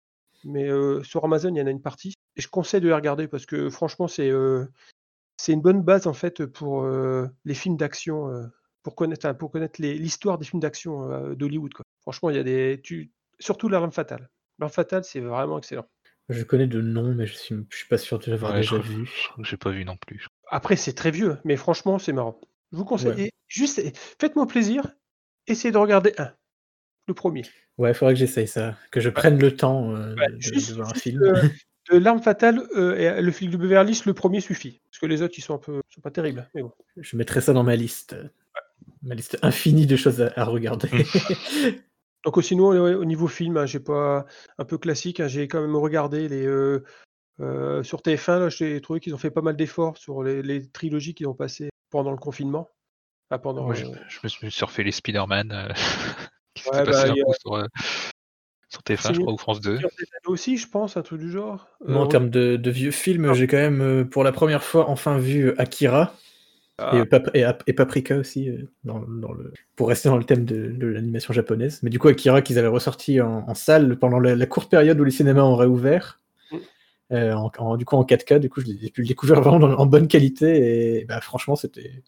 [0.45, 0.69] mais
[1.05, 2.15] sur Amazon, il y en a une partie.
[2.37, 4.31] Et je conseille de les regarder parce que franchement, c'est
[5.39, 8.47] c'est une bonne base en fait pour euh, les films d'action, euh,
[8.83, 11.73] pour connaître, enfin, pour connaître les- l'histoire des films d'action euh, d'Hollywood.
[11.73, 11.85] quoi.
[12.03, 14.29] Franchement, il y a des, tu, surtout l'arme fatale.
[14.59, 15.87] L'arme fatale, c'est vraiment excellent.
[16.29, 18.79] Je connais de nom, mais je suis, je suis pas sûr de l'avoir Ouais, déjà
[18.79, 19.07] vu.
[19.07, 20.27] je que J'ai pas vu non plus.
[20.51, 22.39] Après, c'est très vieux, mais franchement, c'est marrant.
[22.73, 23.13] Je vous conseille.
[23.15, 23.31] Ouais.
[23.47, 23.81] juste,
[24.21, 24.87] faites-moi plaisir,
[25.47, 26.33] essayez de regarder un,
[27.07, 27.43] le premier.
[27.79, 30.95] Ouais, faudrait que j'essaye ça, que je prenne le temps euh, Ouais, de, voir un
[30.95, 31.23] film.
[31.23, 31.35] euh,
[31.97, 34.81] l'arme fatale euh, et le flic de Beverly Hills, le premier suffit.
[34.91, 36.49] Parce que les autres, ils sont un peu, sont pas terribles.
[36.55, 36.73] Mais bon.
[36.97, 38.17] Je mettrai ça dans ma liste.
[39.03, 40.89] Ma liste infinie de choses à, à regarder.
[42.25, 44.27] Donc sinon, au niveau film, hein, j'ai pas
[44.59, 45.21] un peu classique.
[45.21, 46.85] hein, j'ai quand même regardé les euh,
[47.41, 48.39] euh, sur TF1.
[48.41, 51.35] Là, j'ai trouvé qu'ils ont fait pas mal d'efforts sur les, les trilogies qu'ils ont
[51.35, 52.69] passées pendant le confinement.
[53.43, 53.73] Pendant.
[53.75, 55.69] Je, euh, je me suis surfait les Spider-Man euh,
[56.55, 57.67] qui Ouais, bah, a- sur, euh,
[58.79, 59.75] sur TF1, je crois, ou France 2.
[59.77, 61.67] Seigneur des Anneaux aussi, je pense, un truc du genre.
[61.87, 64.63] Moi, en Euh, termes de, de vieux films, j'ai quand même, euh, pour la première
[64.63, 66.15] fois, enfin vu Akira
[66.79, 70.17] ah, et, Pap- et, Ap- et Paprika aussi, euh, dans, dans le, pour rester dans
[70.17, 71.81] le thème de, de l'animation japonaise.
[71.83, 75.01] Mais du coup, Akira qu'ils avaient ressorti en, en salle pendant la, la courte période
[75.01, 76.21] où les cinémas ont réouvert.
[76.53, 76.57] Mm.
[77.13, 79.87] Euh, en, en- du coup, en 4K, du coup, j'ai pu le découvrir vraiment en
[79.87, 80.99] bonne qualité.
[81.01, 82.03] Et bah, franchement, c'était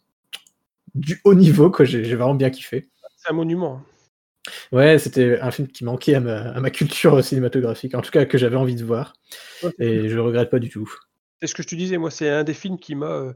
[0.95, 1.85] du haut niveau, quoi.
[1.85, 2.89] J'ai j'ai vraiment bien kiffé.
[3.16, 3.83] c'est un monument.
[4.72, 8.24] Ouais, c'était un film qui manquait à ma, à ma culture cinématographique, en tout cas
[8.24, 9.12] que j'avais envie de voir,
[9.62, 10.91] Ouais, et je le regrette pas du tout.
[11.41, 13.32] C'est ce que je te disais, moi, c'est un des films qui m'a euh,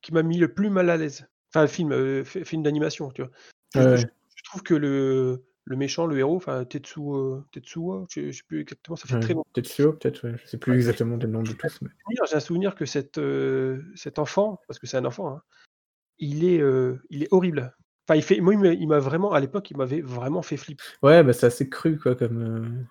[0.00, 1.26] qui m'a mis le plus mal à l'aise.
[1.54, 3.30] Enfin, film, euh, fi- film d'animation, tu vois.
[3.74, 3.96] Je, Ouais.
[3.98, 4.06] je-
[4.36, 8.60] je trouve que le le méchant, le héros, enfin Tetsuo, Tetsuo, je je sais plus
[8.62, 9.50] exactement, ça fait Ouais, très longtemps.
[9.54, 10.36] Tetsuo, peut-être, ouais.
[10.42, 11.90] Je sais plus exactement le nom de tous, mais
[12.28, 13.18] J'ai un souvenir que cet,
[14.18, 15.42] enfant, parce que c'est un enfant, hein,
[16.18, 16.60] il est,
[17.10, 17.76] il est horrible.
[18.06, 20.84] Enfin, il fait moi, il m'a vraiment à l'époque, il m'avait vraiment fait flipper.
[21.02, 22.84] ouais, bah, c'est assez cru, quoi, comme, heu,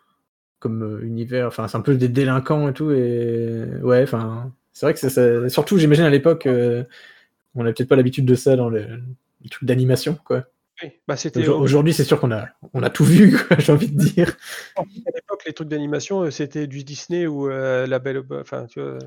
[0.59, 1.47] comme, heu, univers.
[1.47, 5.09] Enfin, c'est un peu des délinquants et tout et ouais, enfin, c'est vrai que c'est
[5.09, 6.85] ça surtout, j'imagine, à l'époque, heu,
[7.55, 9.01] on avait peut-être pas l'habitude de ça dans le
[9.41, 10.45] les trucs d'animation, quoi.
[10.83, 13.97] Oui, bah, c'était aujourd'hui, c'est sûr qu'on a on a tout vu, j'ai envie de
[13.97, 14.37] dire.
[14.77, 14.83] À
[15.13, 18.99] l'époque, les trucs d'animation, c'était du Disney ou La Belle enfin, tu vois?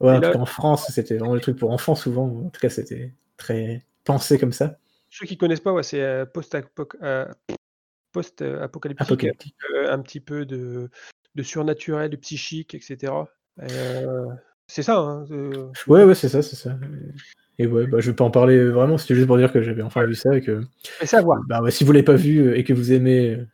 [0.00, 2.26] Ouais, en tout là cas, en France, c'était vraiment des trucs pour enfants, souvent.
[2.46, 4.78] En tout cas, c'était très pensé comme ça,
[5.14, 7.26] Ceux qui connaissent pas, ouais, c'est, post-apoc heu,
[8.12, 9.56] post-apocalyptique, apocalyptique.
[9.74, 10.88] heu, un petit peu de
[11.34, 13.28] de surnaturel, de psychique et.
[13.60, 14.26] Et heu,
[14.66, 15.26] c'est ça, hein,
[15.86, 16.78] Ouais, ouais, c'est ça, c'est ça.
[17.58, 19.82] Et ouais, bah, je vais pas en parler, vraiment, c'était juste pour dire que j'avais
[19.82, 20.62] enfin vu ça et que
[21.00, 21.42] mais c'est à voir.
[21.46, 23.46] Bah ouais, si vous l'avez pas vu euh, et que vous aimez euh,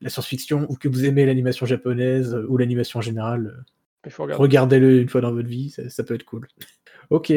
[0.00, 3.64] la science-fiction ou que vous aimez l'animation japonaise euh, ou l'animation en général,
[4.08, 6.46] euh, regardez-le une fois dans votre vie, ça, ça peut être cool.
[7.10, 7.32] Ok.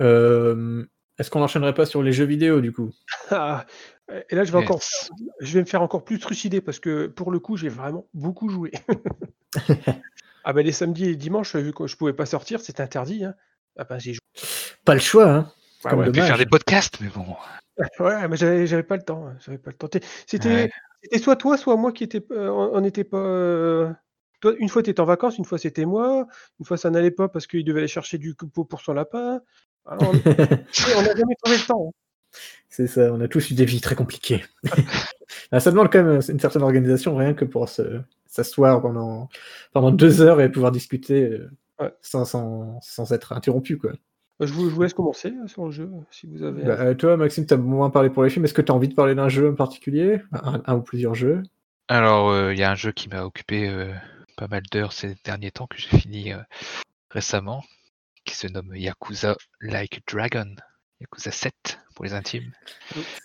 [0.00, 0.84] Euh,
[1.20, 2.92] Est-ce qu'on n'enchaînerait pas sur les jeux vidéo du coup?
[3.30, 3.66] Ah,
[4.30, 4.80] et là, je vais encore
[5.40, 8.48] je vais me faire encore plus trucider parce que pour le coup, j'ai vraiment beaucoup
[8.48, 8.72] joué.
[10.42, 13.26] Ah bah, les samedis et les dimanches, vu que je pouvais pas sortir, c'était interdit,
[13.26, 13.34] hein.
[13.76, 14.22] Ah bah, j'ai joué.
[14.86, 15.52] Pas le choix, hein
[15.82, 16.08] comme ouais.
[16.08, 17.26] On peut faire des podcasts, mais bon.
[17.98, 19.88] Ouais, mais j'avais j'avais pas le temps, hein, j'avais pas le temps.
[20.26, 20.70] C'était Ouais.
[21.02, 23.94] c'était soit toi, soit moi qui était, heu, on n'était pas,
[24.40, 26.26] toi, une fois, tu étais en vacances, une fois, c'était moi,
[26.58, 29.40] une fois, ça n'allait pas parce qu'il devait aller chercher du coupeau pour son lapin.
[29.86, 30.12] Ah, on
[31.02, 31.92] n'a jamais trouvé le temps, hein.
[32.68, 34.44] c'est ça, on a tous eu des vies très compliquées.
[35.52, 39.28] Ah, ça demande quand même une certaine organisation, rien que pour se- s'asseoir pendant,
[39.72, 41.50] pendant deux heures et pouvoir discuter euh,
[41.80, 41.92] Ouais.
[42.02, 43.78] sans, sans, sans être interrompu.
[43.78, 43.92] Quoi.
[44.38, 46.76] Bah, je vous je vous laisse commencer, heu, sur le jeu, si vous avez Bah,
[46.80, 48.44] euh, toi, Maxime, tu as moins parlé pour les films.
[48.44, 50.20] Est-ce que tu as envie de parler d'un jeu en particulier?
[50.32, 51.42] Un, un ou plusieurs jeux?
[51.88, 53.92] Alors, euh, il y a un jeu qui m'a occupé euh,
[54.36, 56.38] pas mal d'heures ces derniers temps, que j'ai fini euh,
[57.10, 57.64] récemment,
[58.30, 60.54] qui se nomme Yakuza Like Dragon.
[61.00, 61.52] Yakuza 7
[61.94, 62.52] pour les intimes.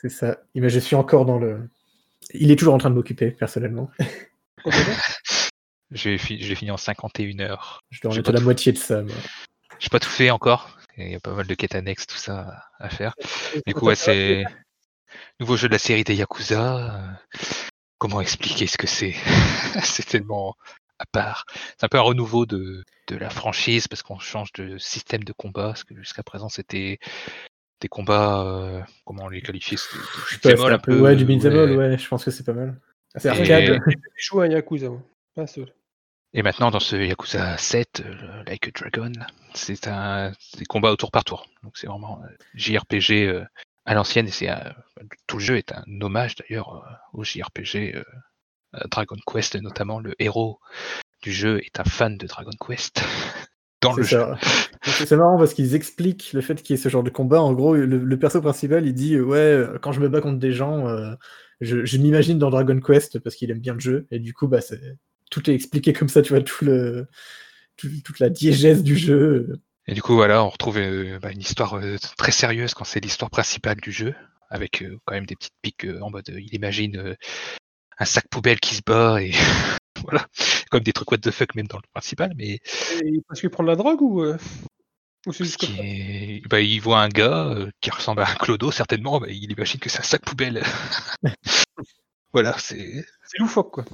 [0.02, 0.38] C'est ça.
[0.56, 1.70] Et ben, je suis encore dans le.
[2.34, 3.90] Il est toujours en train de m'occuper, personnellement.
[5.92, 7.80] je l'ai fini en 51 heures.
[7.92, 9.02] Je dois en être la tout- moitié de ça.
[9.04, 9.16] moi.
[9.80, 10.78] J'ai pas tout fait encore.
[10.98, 13.14] Il y a pas mal de quêtes annexes, tout ça à faire.
[13.68, 14.44] Du coup, ouais, c'est
[15.40, 16.96] nouveau jeu de la série des Yakuza.
[16.96, 17.38] euh,
[17.98, 19.16] Comment expliquer ce que c'est?
[19.84, 20.56] C'est tellement
[21.00, 21.46] à part.
[21.78, 25.34] C'est un peu un renouveau de, de la franchise parce qu'on change de système de
[25.34, 25.68] combat.
[25.68, 27.00] Parce que jusqu'à présent, c'était
[27.82, 28.42] des combats.
[28.46, 31.98] euh, comment on les qualifiait C'était du c'est all un peu- ouais, du beat'em ouais,
[31.98, 32.80] je pense que c'est pas mal.
[33.16, 33.80] C'est Et- arcade.
[34.34, 34.90] À un Yakuza.
[35.36, 35.74] Pas un seul.
[36.34, 39.12] Et maintenant, dans ce Yakuza 7, euh, Like a Dragon,
[39.54, 41.48] c'est un c'est des combats au tour par tour.
[41.64, 43.46] Donc c'est vraiment euh, JRPG euh,
[43.86, 44.28] à l'ancienne.
[44.28, 44.74] Et c'est un-
[45.28, 46.90] tout le jeu est un hommage d'ailleurs euh,
[47.20, 47.96] au JRPG
[48.92, 50.60] Dragon Quest, notamment le héros
[51.22, 53.02] du jeu est un fan de Dragon Quest
[53.82, 54.24] dans le jeu.
[54.84, 57.42] C'est marrant parce qu'ils expliquent le fait qu'il y ait ce genre de combat.
[57.42, 60.22] En gros, le, le perso principal, il dit euh, Ouais, euh, quand je me bats
[60.22, 61.14] contre des gens, euh,
[61.62, 64.06] je, je m'imagine dans Dragon Quest parce qu'il aime bien le jeu.
[64.12, 64.60] Et du coup, bah,
[65.32, 67.08] tout est expliqué comme ça, tu vois, tout le,
[67.78, 69.60] tout- toute la diégèse du jeu.
[69.88, 73.00] Et du coup, voilà, on retrouve euh, bah, une histoire euh, très sérieuse quand c'est
[73.00, 74.14] l'histoire principale du jeu,
[74.50, 77.16] avec euh, quand même des petites piques euh, en mode euh, il imagine euh,
[77.98, 79.32] un sac poubelle qui se bat et
[80.04, 80.28] voilà,
[80.70, 82.60] comme des trucs what the fuck même dans le principal, mais
[83.04, 84.38] Et parce qu'il prend de la drogue ou, heu,
[85.26, 86.42] ou c'est juste comme est...
[86.48, 89.80] bah, il voit un gars euh, qui ressemble à un clodo certainement, bah, il imagine
[89.80, 90.64] que c'est un sac poubelle.
[92.34, 93.06] voilà, c'est.
[93.24, 93.86] C'est loufoque, quoi.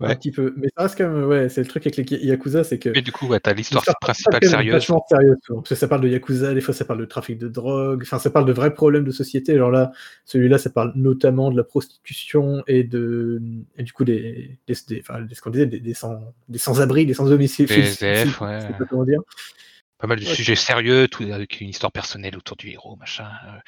[0.00, 0.52] Un petit peu.
[0.56, 2.88] Mais ça reste quand même, ouais, c'est le truc avec les Yakuza, c'est que.
[2.90, 4.72] Mais du coup, ouais, t'as l'histoire principale sérieuse.
[4.72, 7.48] Vachement sérieuse, parce que ça parle de Yakuza, des fois ça parle de trafic de
[7.48, 9.56] drogue, enfin ça parle de vrais problèmes de société.
[9.56, 9.92] Genre là,
[10.24, 13.40] celui-là, ça parle notamment de la prostitution et de,
[13.76, 16.58] et du coup des, des, des- enfin, des- ce qu'on disait, des, des sans, des
[16.58, 17.66] sans-abri, des sans-domicile.
[17.66, 18.58] Des SDF, ouais.
[18.90, 19.20] Comment dire.
[20.04, 20.34] Pas mal de Ouais.
[20.34, 23.26] sujets sérieux, tout avec une histoire personnelle autour du héros, machin.
[23.46, 23.58] euh,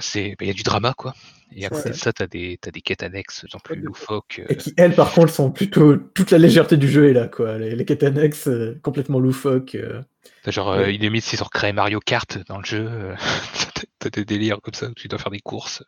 [0.00, 1.14] c'est, bah, il y a du drama, quoi.
[1.56, 4.40] Et à côté de ça, t'as des, t'as des quêtes annexes, en plus Ouais, loufoques.
[4.40, 5.96] euh, Et qui, elles, par contre, sont plutôt.
[5.96, 7.56] Toute la légèreté du jeu est là, quoi.
[7.56, 9.76] Les, les quêtes annexes, euh, complètement loufoques.
[9.76, 10.02] euh.
[10.46, 10.94] Genre, euh, Ouais.
[10.94, 13.14] il limite, s'ils ont recréé Mario Kart dans le jeu.
[13.98, 15.82] t'as- des délires comme ça où tu dois faire des courses.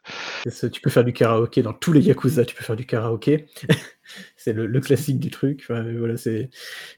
[0.47, 3.47] Ça, tu peux faire du karaoké dans tous les Yakuza, tu peux faire du karaoké.
[4.37, 5.61] c'est le, le classique du truc.
[5.63, 6.51] Enfin, voilà, c'est...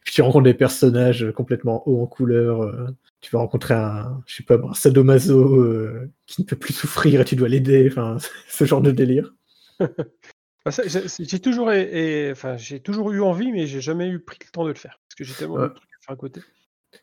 [0.05, 2.63] Puis tu rencontres des personnages complètement hauts en couleur.
[2.63, 2.87] euh,
[3.21, 7.21] Tu vas rencontrer un, je sais pas, un sadomaso euh, qui ne peut plus souffrir
[7.21, 7.89] et tu dois l'aider.
[7.91, 8.17] Enfin,
[8.49, 9.35] ce genre de délire.
[10.71, 10.83] Ça,
[11.19, 14.63] j'ai toujours, é- enfin, j'ai toujours eu envie, mais j'ai jamais eu pris le temps
[14.65, 15.69] de le faire parce que j'ai tellement Ouais.
[15.69, 16.41] de trucs à faire à côté.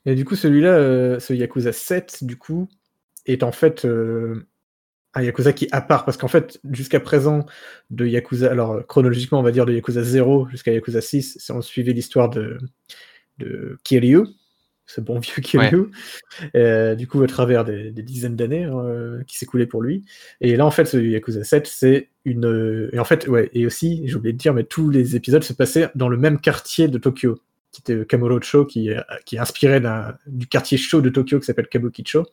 [0.06, 2.70] Et du coup, celui-là, euh, ce Yakuza 7, du coup,
[3.32, 4.46] est en fait euh,
[5.14, 7.46] un Yakuza qui est à part, parce qu'en fait, jusqu'à présent,
[7.90, 11.62] de Yakuza, alors chronologiquement, on va dire de Yakuza 0 jusqu'à Yakuza 6, si on
[11.62, 12.58] suivait l'histoire de,
[13.40, 14.26] de Kiryu,
[14.86, 15.88] ce bon vieux Kiryu,
[16.56, 20.06] euh, du coup, à travers des, des dizaines d'années euh, qui s'écoulaient pour lui.
[20.42, 22.46] Et là, en fait, ce Yakuza 7, c'est une.
[22.46, 25.44] euh, Et en fait, ouais, et aussi, j'ai oublié de dire, mais tous les épisodes
[25.44, 27.40] se passaient dans le même quartier de Tokyo,
[27.72, 28.92] qui était Kamurocho, qui,
[29.26, 29.82] qui est inspiré
[30.28, 32.26] du quartier chaud de Tokyo qui s'appelle Kabukicho.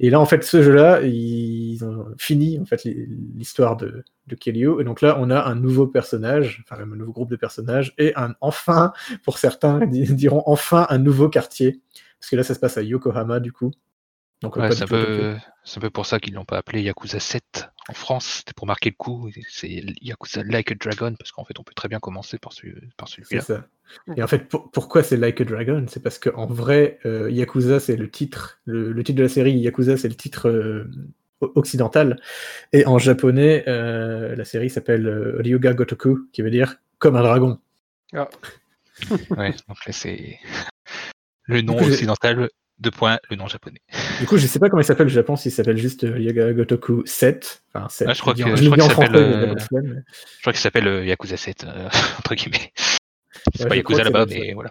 [0.00, 4.80] Et là, en fait, ce jeu-là, ils ont fini en fait l'histoire de, de Kiryu.
[4.80, 7.94] Et donc là, on a un nouveau personnage, enfin même un nouveau groupe de personnages,
[7.96, 8.92] et un enfin,
[9.24, 11.80] pour certains, di- diront enfin un nouveau quartier.
[12.20, 13.70] Parce que là, ça se passe à Yokohama, du coup.
[14.42, 15.34] Donc, Ouais, un, peu,
[15.64, 18.26] c'est un peu pour ça qu'ils l'ont pas appelé Yakuza 7 en France.
[18.38, 19.30] C'était pour marquer le coup.
[19.48, 19.68] C'est
[20.02, 23.08] Yakuza Like a Dragon parce qu'en fait, on peut très bien commencer par, celui, par
[23.08, 23.42] C'est celui-là.
[23.42, 23.66] ça.
[24.16, 25.84] Et en fait, pour- pourquoi c'est Like a Dragon?
[25.88, 28.58] C'est parce qu'en vrai, euh, Yakuza, c'est le titre.
[28.64, 30.90] Le, le titre de la série, Yakuza, c'est le titre euh,
[31.40, 32.20] occidental.
[32.72, 37.22] Et en japonais, euh, la série s'appelle euh, Ryuga Gotoku, qui veut dire comme un
[37.22, 37.58] dragon.
[38.12, 40.38] Ouais, donc là, c'est
[41.44, 42.48] le nom occidental,
[42.78, 43.80] deux points, le nom japonais.
[44.20, 46.52] Du coup, je sais pas comment il s'appelle au Japon, s'il s'appelle juste euh, Ryuga
[46.52, 47.62] Gotoku 7.
[47.74, 48.08] Enfin, 7.
[48.10, 48.44] Ah, je crois qu'il
[50.56, 52.72] s'appelle, euh, euh, Yakuza 7, euh, entre guillemets.
[53.54, 54.70] C'est Ouais, pas Yakuza là-bas, mais voilà.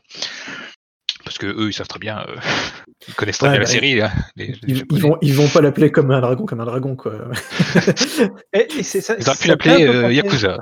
[1.24, 2.36] Parce que eux, ils savent très bien, euh,
[3.08, 4.02] ils connaissent très Ouais, bien la bah, série.
[4.02, 6.66] hein, les- les Ils, ils vont, ils vont pas l'appeler comme un dragon, comme un
[6.66, 7.14] dragon, quoi.
[8.54, 9.16] Et, et c'est ça.
[9.18, 10.60] Ils auraient pu l'appeler euh, Yakuza.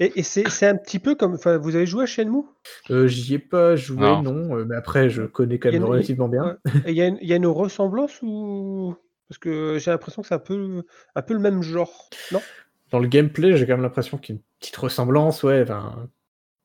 [0.00, 1.34] Et, et c'est c'est un petit peu comme.
[1.34, 2.42] Enfin, vous avez joué à Shenmue?
[2.90, 4.22] Euh, J'y ai pas joué, Non.
[4.22, 6.56] non, euh, mais après, je connais quand même une- relativement bien.
[6.86, 8.96] Il y, a une- il y a une ressemblance ou.
[9.28, 10.82] Parce que j'ai l'impression que c'est un peu,
[11.14, 12.08] un peu le même genre.
[12.32, 12.40] Non?
[12.90, 15.62] Dans le gameplay, j'ai quand même l'impression qu'il y a une petite ressemblance, ouais.
[15.62, 16.08] Enfin,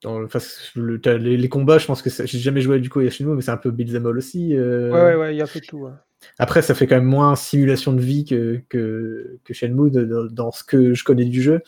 [0.02, 0.40] dans le, enfin,
[0.76, 3.36] le- t'as les, les combats, je pense que j'ai jamais joué du coup à Shenmue,
[3.36, 4.56] mais c'est un peu beat'em all aussi.
[4.56, 4.92] euh.
[4.92, 5.80] Ouais, ouais, ouais, il y a un peu de tout.
[5.80, 5.92] ouais.
[6.40, 10.30] Après, ça fait quand même moins simulation de vie que, que, que Shenmue de- de-
[10.32, 11.62] dans ce que je connais du jeu.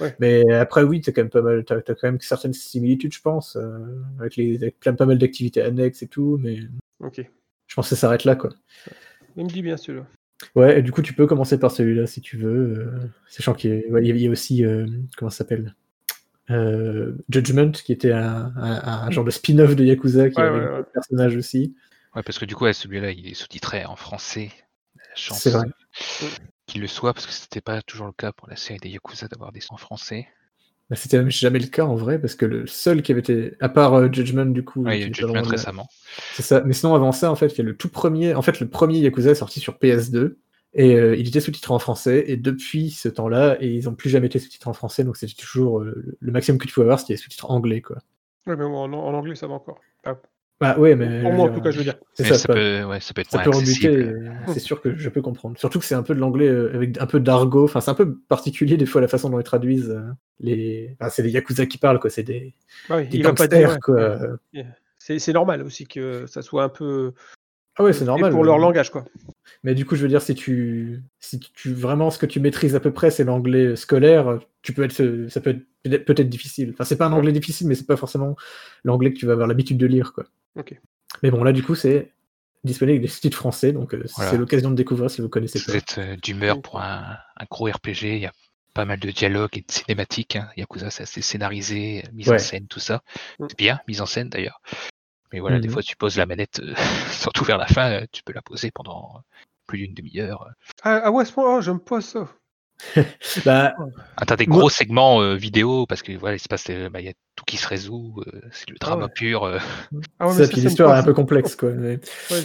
[0.00, 0.14] Ouais.
[0.20, 3.20] Mais après, oui, t'as quand même pas mal, t'as, t'as quand même certaines similitudes, je
[3.20, 3.78] pense, euh,
[4.20, 6.60] avec, les, avec plein, pas mal d'activités annexes et tout, mais
[7.00, 7.20] Ok.
[7.66, 8.50] je pense que ça s'arrête là, quoi.
[9.36, 10.06] Il me dit bien celui-là.
[10.54, 12.78] Ouais, et du coup, tu peux commencer par celui-là si tu veux.
[12.78, 14.86] euh, sachant qu'il y a, ouais, il y a- il y a aussi, euh,
[15.16, 15.74] comment ça s'appelle
[16.50, 20.58] Euh, Judgment, qui était un, un- un genre de spin-off de Yakuza, qui Ouais, avait
[20.60, 20.84] ouais, un ouais.
[20.94, 21.74] personnage aussi.
[22.16, 24.50] Ouais, parce que du coup, ouais, celui-là, il est sous-titré en français.
[25.14, 25.66] C'est vrai.
[26.68, 29.26] Qu'il le soit, parce que c'était pas toujours le cas pour la série des Yakuza
[29.28, 30.28] d'avoir des sons en français.
[30.90, 33.52] Bah, C'était même jamais le cas en vrai, parce que le seul qui avait été,
[33.60, 35.86] à part euh, Judgment, du coup, Judgment récemment.
[36.34, 36.62] C'est ça.
[36.64, 38.34] Mais sinon, avant ça, en fait, il y a le tout premier.
[38.34, 40.38] En fait, le premier Yakuza est sorti sur PS2
[40.74, 42.24] et euh, il était sous-titré en français.
[42.28, 45.34] Et depuis ce temps-là, et ils n'ont plus jamais été sous-titrés en français, donc c'était
[45.34, 47.98] toujours euh, le- maximum que tu pouvais avoir, c'était les sous-titres anglais, quoi.
[48.46, 49.80] Ouais, mais bon, en, en anglais, ça va encore.
[50.04, 50.16] Ah,
[50.60, 51.94] Bah ouais, mais pour moi, en tout cas, je veux dire.
[52.14, 52.34] c'est ça.
[52.34, 53.92] ça, pas- peut, ouais, ça peut être ça peut rebuter.
[53.92, 54.12] et
[54.52, 55.56] C'est sûr que je peux comprendre.
[55.56, 57.64] Surtout que c'est un peu de l'anglais euh, avec un peu d'argot.
[57.64, 60.00] Enfin, c'est un peu particulier des fois la façon dont ils traduisent euh,
[60.40, 60.96] les.
[61.00, 62.10] Enfin, c'est des yakuza qui parlent, quoi.
[62.10, 62.54] C'est des,
[62.90, 63.70] Ah oui, des il va pas gangsters, dire.
[63.70, 64.64] ouais, quoi.
[64.98, 67.12] C'est c'est normal aussi que ça soit un peu.
[67.76, 68.32] Ah ouais, c'est normal.
[68.32, 69.04] Pour leur langage, quoi.
[69.62, 72.74] Mais du coup, je veux dire, si tu, si tu vraiment ce que tu maîtrises
[72.74, 76.70] à peu près, c'est l'anglais scolaire, tu peux être, ça peut être peut-être peut-être difficile.
[76.74, 78.34] Enfin, c'est pas un anglais difficile, mais c'est pas forcément
[78.82, 80.24] l'anglais que tu vas avoir l'habitude de lire, quoi.
[80.58, 80.78] Ok.
[81.22, 82.12] Mais bon, là, du coup, c'est
[82.64, 84.30] disponible avec des sous-titres français, donc euh, Voilà.
[84.30, 85.72] c'est l'occasion de découvrir si vous connaissez Si pas.
[85.72, 88.32] vous êtes euh, d'humeur pour un, un gros RPG, il y a
[88.74, 90.36] pas mal de dialogues et de cinématiques.
[90.36, 90.48] Hein.
[90.56, 93.02] Yakuza, c'est assez scénarisé, mise en scène, tout ça.
[93.38, 93.46] Mm.
[93.48, 94.60] C'est bien, mise en scène d'ailleurs.
[95.32, 95.74] Mais voilà, des Mhm.
[95.74, 96.74] fois, tu poses la manette, euh,
[97.32, 99.22] surtout vers la fin, euh, tu peux la poser pendant
[99.66, 100.48] plus d'une demi-heure.
[100.82, 102.28] Ah, ah ouais, à ce point, oh, j'aime pas ça.
[103.44, 103.74] Bah,
[104.16, 107.00] Ah, t'as des Moi- gros segments euh, vidéo parce que voilà, il se passe, bah,
[107.00, 109.10] il y a tout qui se résout, euh, c'est le drama ouais.
[109.14, 109.44] pur.
[109.44, 109.58] euh.
[110.18, 111.70] Ah ouais, ça, puis ça l'histoire est un peu complexe, quoi.
[111.72, 112.00] Mais,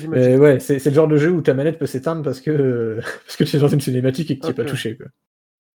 [0.08, 2.52] Ouais, ouais, c'est c'est le genre de jeu où ta manette peut s'éteindre parce que,
[2.52, 5.08] euh, parce que tu es dans une cinématique et que tu n'es pas touché, quoi.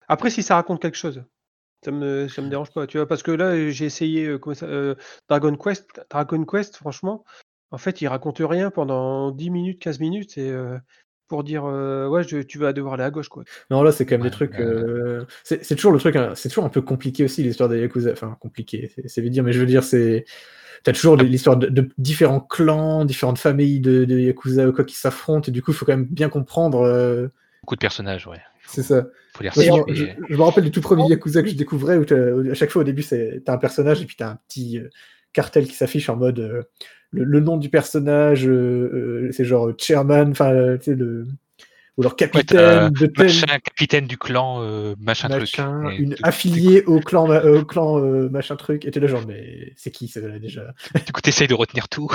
[0.09, 1.23] Après, si ça raconte quelque chose,
[1.85, 4.67] ça me, ça me dérange pas, tu vois, parce que là, j'ai essayé euh, ça,
[4.67, 4.95] euh,
[5.29, 6.01] Dragon Quest.
[6.11, 7.25] Dragon Quest, franchement,
[7.71, 10.79] en fait, il raconte rien pendant 10 minutes, 15 minutes, et euh,
[11.29, 13.45] pour dire, euh, ouais, je- tu vas devoir aller à gauche, quoi.
[13.70, 14.59] Non, là, c'est quand même Ouais, des trucs.
[14.59, 16.16] euh, C'est toujours le truc.
[16.16, 18.12] hein, C'est toujours un peu compliqué aussi l'histoire des Yakuza.
[18.12, 20.24] Enfin, compliqué, c'est- veut dire, mais je veux dire, c'est.
[20.85, 24.95] T'as toujours l'histoire de, de différents clans, différentes familles de, de Yakuza ou quoi qui
[24.95, 26.83] s'affrontent, et du coup, il faut quand même bien comprendre.
[26.83, 27.29] euh,
[27.62, 28.41] Beaucoup de personnages, ouais.
[28.66, 29.07] c'est ça.
[29.35, 30.05] Faut les Moi, je,
[30.37, 32.05] me rappelle du tout premier Yakuza que je découvrais où
[32.51, 34.89] à chaque fois au début, c'est- t'as un personnage et puis t'as un petit euh,
[35.39, 36.62] cartel qui s'affiche en mode euh,
[37.12, 41.26] le, le nom du personnage, euh, euh, c'est genre chairman, enfin, euh, tu sais, le.
[41.97, 43.26] Ou alors Ouais, capitaine de tel.
[43.26, 45.99] machin, capitaine du clan, euh, machin, machin, truc.
[45.99, 49.72] Une affiliée au clan, euh, au clan euh, machin truc, et t'es là genre, mais
[49.76, 50.74] c'est qui celle-là déjà?
[51.07, 52.09] Du coup, t'essayes de retenir tout.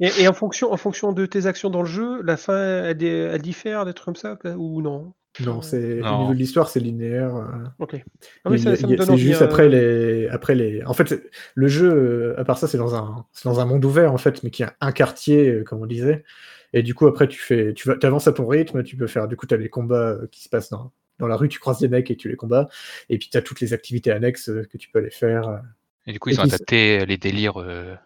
[0.00, 3.02] Et, et en, fonction, en fonction de tes actions dans le jeu, la fin, elle,
[3.04, 5.12] elle diffère, des trucs comme ça, ou non?
[5.44, 7.36] Non, c'est au niveau de l'histoire, c'est linéaire.
[7.36, 7.64] euh.
[7.78, 7.96] Ok.
[8.44, 10.82] Ah ça, ça c'est juste euh, après les, après les.
[10.84, 11.22] En fait,
[11.54, 14.18] le jeu, euh, à part ça, c'est dans un, c'est dans un monde ouvert en
[14.18, 16.24] fait, mais qui a un quartier, comme on disait.
[16.72, 18.82] Et du coup, après, tu fais, tu vas, avances à ton rythme.
[18.82, 19.28] Tu peux faire.
[19.28, 21.48] Du coup, tu as les combats qui se passent dans, dans la rue.
[21.48, 22.68] Tu croises des mecs et tu les combats.
[23.08, 25.62] Et puis, tu as toutes les activités annexes que tu peux aller faire.
[26.06, 27.96] Et du coup, Et ils ont adapté les délires euh,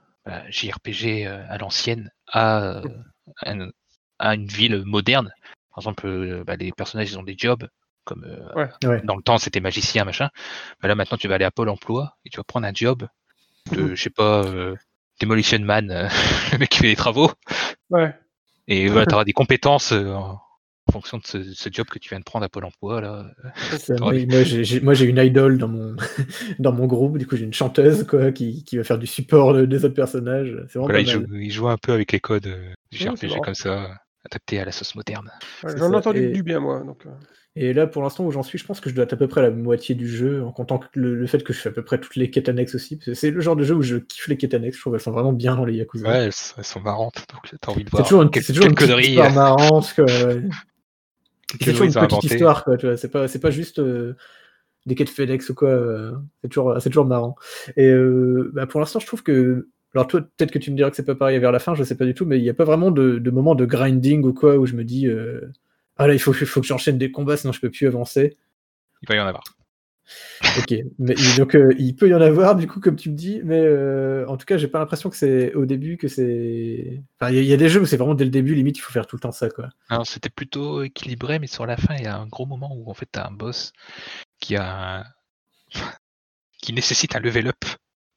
[0.48, 2.80] JRPG à l'ancienne à,
[3.42, 3.72] à une,
[4.18, 5.30] à une ville moderne.
[5.74, 7.66] Par exemple, euh, bah, les personnages ils ont des jobs,
[8.04, 8.68] comme euh, Ouais.
[8.88, 9.02] Ouais.
[9.04, 10.28] dans le temps c'était magicien, machin.
[10.80, 13.06] Bah, là maintenant tu vas aller à Pôle emploi et tu vas prendre un job
[13.72, 14.74] de, je sais pas, euh,
[15.20, 16.08] Demolition Man, euh,
[16.52, 17.30] le mec qui fait les travaux.
[17.90, 18.14] Ouais.
[18.68, 20.40] Et voilà, tu auras des compétences euh, en
[20.92, 23.00] fonction de ce, ce job que tu viens de prendre à Pôle emploi.
[23.00, 23.26] Là.
[23.78, 24.12] Ça, moi,
[24.82, 25.96] moi, j'ai- une idole dans mon,
[26.58, 27.16] dans mon groupe.
[27.18, 29.94] Du coup, j'ai une chanteuse quoi, qui, qui va faire du support de- des autres
[29.94, 30.54] personnages.
[30.68, 31.28] C'est vraiment Voilà, pas il, mal.
[31.28, 32.42] joue, il joue un peu avec les codes
[32.92, 33.40] du Ouais, marrant.
[33.40, 35.30] comme ça, adapté à la sauce moderne.
[35.62, 36.80] Ouais, C'est J'en ai entendu et- du bien, moi.
[36.84, 37.10] Donc, euh,
[37.56, 39.28] Et là, pour l'instant où j'en suis, je pense que je dois être à peu
[39.28, 41.68] près à la moitié du jeu, en comptant que le, le fait que je fais
[41.68, 42.98] à peu près toutes les quêtes annexes aussi.
[43.14, 44.76] C'est le genre de jeu où je kiffe les quêtes annexes.
[44.76, 46.08] Je trouve qu'elles sont vraiment bien dans les Yakuza.
[46.08, 48.52] Ouais, elles, sont- elles sont marrantes, donc t'as envie de c'est voir toujours une, c'est
[48.52, 49.94] toujours une petite connerie, histoire euh, marrante.
[51.60, 52.26] C'est toujours une petite inventé.
[52.26, 52.76] histoire, quoi.
[52.76, 52.96] Tu vois.
[52.96, 54.14] C'est pas, c'est pas juste euh,
[54.86, 55.68] des quêtes FedEx ou quoi.
[55.68, 56.12] euh,
[56.42, 57.36] c'est toujours, c'est toujours marrant.
[57.76, 59.68] Et euh, bah, pour l'instant, je trouve que.
[59.94, 61.84] Alors toi, peut-être que tu me diras que c'est pas pareil vers la fin, je
[61.84, 64.24] sais pas du tout, mais il n'y a pas vraiment de, de moment de grinding
[64.24, 65.40] ou quoi où je me dis euh,
[65.96, 68.36] ah là il faut, que j'enchaîne des combats sinon je peux plus avancer.
[69.02, 69.44] Il va y en avoir.
[70.58, 73.40] Ok, mais donc euh, il peut y en avoir du coup comme tu me dis,
[73.44, 77.02] mais euh, en tout cas j'ai pas l'impression que c'est au début que c'est.
[77.20, 78.54] Enfin il y, a- il y a des jeux où c'est vraiment dès le début
[78.54, 79.68] limite il faut faire tout le temps ça quoi.
[79.88, 82.90] Alors c'était plutôt équilibré, mais sur la fin, il y a un gros moment où
[82.90, 83.72] en fait t'as un boss
[84.40, 85.04] qui a
[86.62, 87.64] qui nécessite un level up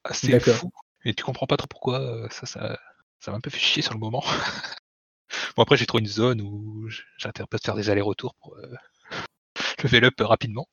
[0.04, 0.54] assez D'accord.
[0.54, 0.70] fou.
[1.04, 2.78] Et tu comprends pas trop pourquoi euh, ça, ça,
[3.20, 4.22] ça m'a un peu fait chier sur le moment.
[5.56, 6.88] bon après j'ai trouvé une zone où
[7.18, 8.74] j'arrêtais un peu de faire des allers-retours pour euh,
[9.84, 10.68] level up rapidement.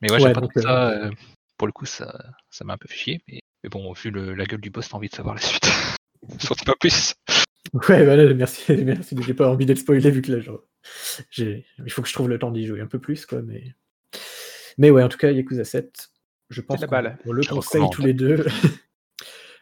[0.00, 0.90] Mais ouais, Ouais, j'ai pas trouvé ça.
[0.90, 1.10] euh,
[1.56, 2.12] pour le coup, ça,
[2.50, 3.22] ça m'a un peu fait chier.
[3.28, 5.64] Mais, mais bon, vu le- la gueule du boss, t'as envie de savoir la suite.
[6.40, 7.14] Surtout pas plus.
[7.72, 10.60] Ouais voilà merci merci j'ai pas envie d'être spoilé vu que là genre,
[11.30, 13.74] j'ai il faut que je trouve le temps d'y jouer un peu plus quoi mais
[14.78, 16.10] mais ouais en tout cas Yakuza 7
[16.50, 18.44] je pense qu'on le Je conseille tous les deux.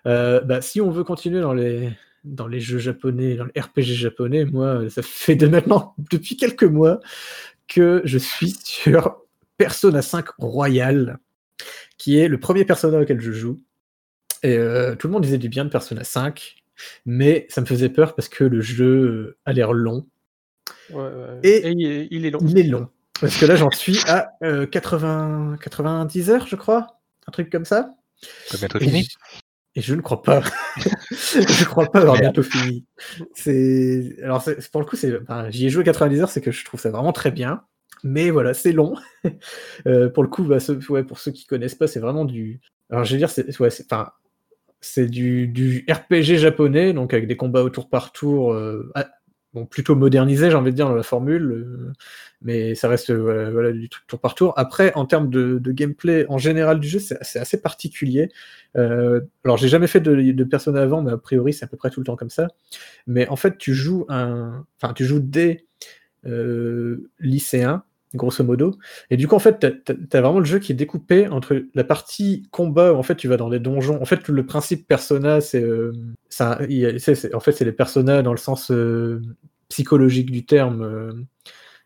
[0.06, 1.90] Euh, bah, si on veut continuer dans les
[2.24, 6.64] dans les jeux japonais, dans les RPG japonais, moi, ça fait de maintenant depuis quelques
[6.64, 7.00] mois
[7.66, 9.22] que je suis sur
[9.56, 11.18] Persona 5 Royal,
[11.96, 13.58] qui est le premier Persona auquel je joue.
[14.42, 16.56] Et euh, tout le monde disait du bien de Persona 5,
[17.06, 20.06] mais ça me faisait peur parce que le jeu euh, a l'air long.
[20.90, 21.40] ouais, ouais.
[21.42, 22.40] Et- il, est, il est long.
[22.46, 22.88] Il est long.
[23.20, 26.98] Parce que là, j'en suis à euh, 80, 90 heures, je crois.
[27.26, 27.90] Un truc comme ça.
[28.58, 29.08] Bientôt Et fini.
[29.76, 30.42] Et je ne crois pas.
[31.10, 32.84] je crois pas avoir bientôt fini.
[33.34, 36.64] C'est alors pour le coup, c'est enfin, j'y ai joué 90 heures, c'est que je
[36.64, 37.62] trouve ça vraiment très bien.
[38.02, 38.94] Mais voilà, c'est long.
[39.86, 42.60] Euh, pour le coup, bah, ceux- ouais, pour ceux qui connaissent pas, c'est vraiment du.
[42.90, 44.10] Alors je veux dire, c'est ouais, c'est- enfin,
[44.96, 48.52] du, du RPG japonais, donc avec des combats au tour par tour.
[48.52, 48.90] euh,
[49.52, 51.92] Bon, plutôt modernisé, j'ai envie de dire, dans la formule, euh,
[52.40, 54.54] mais ça reste euh, voilà, du truc tour par tour.
[54.56, 58.30] Après, en termes de, gameplay en général du jeu, c'est assez particulier.
[58.76, 61.90] Euh, alors, j'ai jamais fait de, de avant, mais a priori, c'est à peu près
[61.90, 62.46] tout le temps comme ça.
[63.08, 65.66] Mais en fait, tu joues un, enfin, tu joues des
[66.26, 67.82] euh, lycéens,
[68.14, 68.76] grosso modo.
[69.10, 71.62] Et du coup, en fait, t'as, t'as- t'as vraiment le jeu qui est découpé entre
[71.74, 74.00] la partie combat où en fait tu vas dans des donjons.
[74.00, 75.92] En fait, le principe Persona, c'est, euh,
[76.40, 79.20] en fait, c'est les Persona dans le sens euh,
[79.68, 80.82] psychologique du terme.
[80.82, 81.12] euh.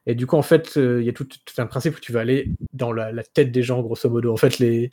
[0.07, 2.21] et du coup, en fait, il y a tout, tout un principe où tu vas
[2.21, 4.33] aller dans la, la tête des gens, grosso modo.
[4.33, 4.91] En fait, les,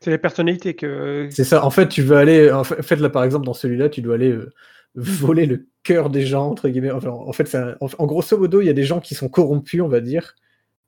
[0.00, 1.28] C'est les personnalités que.
[1.30, 1.64] c'est ça.
[1.64, 2.50] En fait, tu veux aller.
[2.50, 4.50] En fait, là, par exemple, dans celui-là, tu dois aller euh,
[4.94, 6.90] voler le cœur des gens, entre guillemets.
[6.90, 9.80] Enfin, en fait, un- en grosso modo, il y a des gens qui sont corrompus,
[9.82, 10.34] on va dire,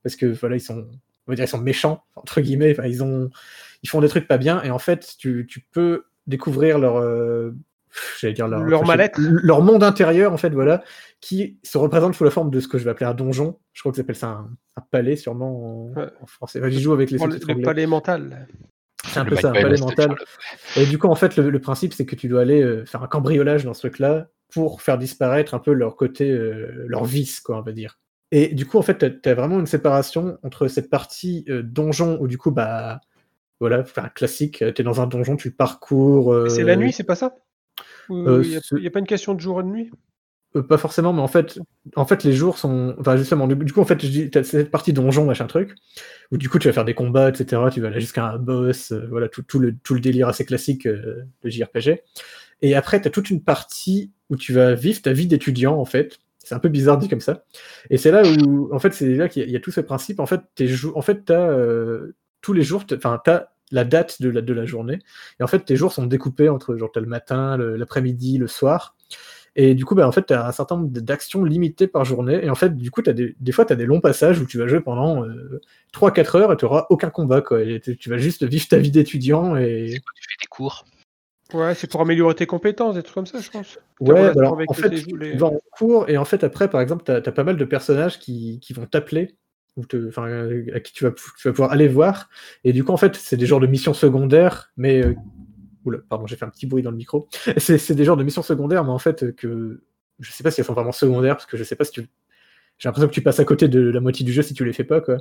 [0.02, 0.86] parce que voilà, ils sont,
[1.26, 2.72] on va dire, ils sont méchants, entre guillemets.
[2.72, 3.30] Enfin, ils ont,
[3.82, 7.52] ils font des trucs pas bien, et en fait, tu, tu peux découvrir leur, euh,
[8.20, 10.82] j'allais dire leur, Leur enfin, leur monde intérieur, en fait, voilà,
[11.20, 13.58] qui se représente sous la forme de ce que je vais appeler un donjon.
[13.72, 16.08] Je crois que ça s'appelle ça un, un palais, sûrement en, Ouais.
[16.20, 16.58] en français.
[16.60, 18.46] Enfin, J'y joue avec les le, le palais mental.
[19.04, 20.14] C'est un Le peu ça, un palais mental.
[20.76, 23.02] Et du coup, en fait, le, le principe, c'est que tu dois aller euh, faire
[23.02, 27.40] un cambriolage dans ce truc-là pour faire disparaître un peu leur côté, euh, leur vice,
[27.40, 27.98] quoi, on va dire.
[28.32, 32.18] Et du coup, en fait, tu as, vraiment une séparation entre cette partie euh, donjon
[32.20, 33.00] où, du coup, bah,
[33.60, 36.32] voilà, enfin, classique, tu es dans un donjon, tu parcours.
[36.32, 37.36] euh, C'est la nuit, c'est pas ça?
[38.08, 39.90] Il euh, n'y a, c'est- y a pas une question de jour et de nuit?
[40.56, 41.58] Euh, pas forcément, mais en fait,
[41.96, 42.94] en fait, les jours sont.
[42.98, 45.74] Enfin, justement, du, coup, en fait, dis, t'as cette partie donjon, machin truc,
[46.30, 47.62] où du coup, tu vas faire des combats, etc.
[47.72, 50.44] Tu vas aller jusqu'à un boss, euh, voilà, tout, tout, le, tout le délire assez
[50.44, 52.02] classique euh, de JRPG.
[52.60, 55.84] Et après, tu as toute une partie où tu vas vivre ta vie d'étudiant, en
[55.84, 56.18] fait.
[56.44, 57.44] C'est un peu bizarre dit comme ça.
[57.90, 60.20] Et c'est là où, en fait, c'est là qu'il y, a- tout ce principe.
[60.20, 64.52] En fait, jou- en fait, t'as euh, tous les jours, enfin, t'as la date de
[64.52, 64.98] la, journée.
[65.40, 68.96] Et en fait, tes jours sont découpés entre genre le matin, l'après-midi, le soir.
[69.54, 72.44] Et du coup, bah, en fait, tu as un certain nombre d'actions limitées par journée.
[72.44, 74.58] Et en fait, du coup, t'as des, fois, tu as des longs passages où tu
[74.58, 75.60] vas jouer pendant euh,
[75.92, 77.42] 3-4 heures et tu n'auras aucun combat.
[77.82, 79.56] Tu tu vas juste vivre ta vie d'étudiant.
[79.56, 79.86] Et...
[79.88, 80.84] Tu fais des cours?
[81.54, 83.78] Ouais, c'est pour améliorer tes compétences, des trucs comme ça, je pense.
[84.00, 86.80] Ouais, bah alors, en fait, tu les- vas en cours et en fait, après, par
[86.80, 89.36] exemple, tu as, pas mal de personnages qui, qui vont t'appeler.
[89.76, 90.24] ou te- Enfin,
[90.74, 92.28] à qui tu vas, tu vas pouvoir aller voir.
[92.64, 95.02] Et du coup, en fait, c'est des genres de missions secondaires, mais.
[95.02, 95.14] euh,
[95.84, 97.28] Oula, pardon, j'ai fait un petit bruit dans le micro.
[97.58, 99.82] C'est des genres de missions secondaires, mais en fait, que
[100.20, 102.02] je sais pas si elles sont vraiment secondaires, parce que je sais pas si tu.
[102.78, 104.72] J'ai l'impression que tu passes à côté de la moitié du jeu si tu les
[104.72, 105.18] fais pas, quoi.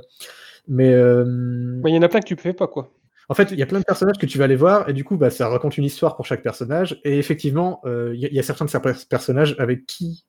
[0.68, 0.92] Mais.
[0.94, 2.90] euh, il y en a plein que tu fais pas, quoi.
[3.28, 5.04] En fait, il y a plein de personnages que tu vas aller voir, et du
[5.04, 7.00] coup, bah, ça raconte une histoire pour chaque personnage.
[7.04, 10.24] Et effectivement, euh, il y, a- certains de ces pers- personnages avec qui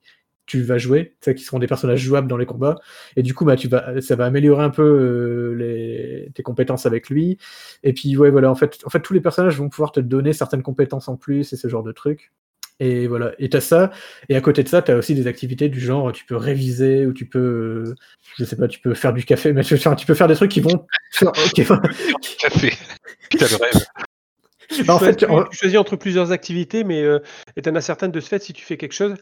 [0.45, 2.76] tu vas jouer, qui seront des personnages jouables dans les combats.
[3.15, 3.56] Et du coup, bah,
[4.02, 7.38] ça va améliorer un peu euh, les, tes compétences avec lui.
[7.84, 10.34] Et puis, ouais, voilà, en fait, en fait, tous les personnages vont pouvoir te donner
[10.34, 12.32] certaines compétences en plus et ce genre de trucs.
[12.79, 13.91] Et voilà, et t'as ça,
[14.29, 17.13] et à côté de ça, t'as aussi des activités du genre, tu peux réviser, ou
[17.13, 17.95] tu peux, euh,
[18.37, 20.35] je sais pas, tu peux faire du café, mais tu, enfin, tu peux faire des
[20.35, 20.85] trucs qui vont...
[21.11, 21.31] faire-
[22.39, 22.73] Café.
[23.29, 23.85] Putain, le rêve.
[24.69, 27.19] Tu, en choisis, fait, en- tu choisis entre plusieurs activités, mais euh,
[27.55, 29.13] et t'en as certaines de ce fait, si tu fais quelque chose,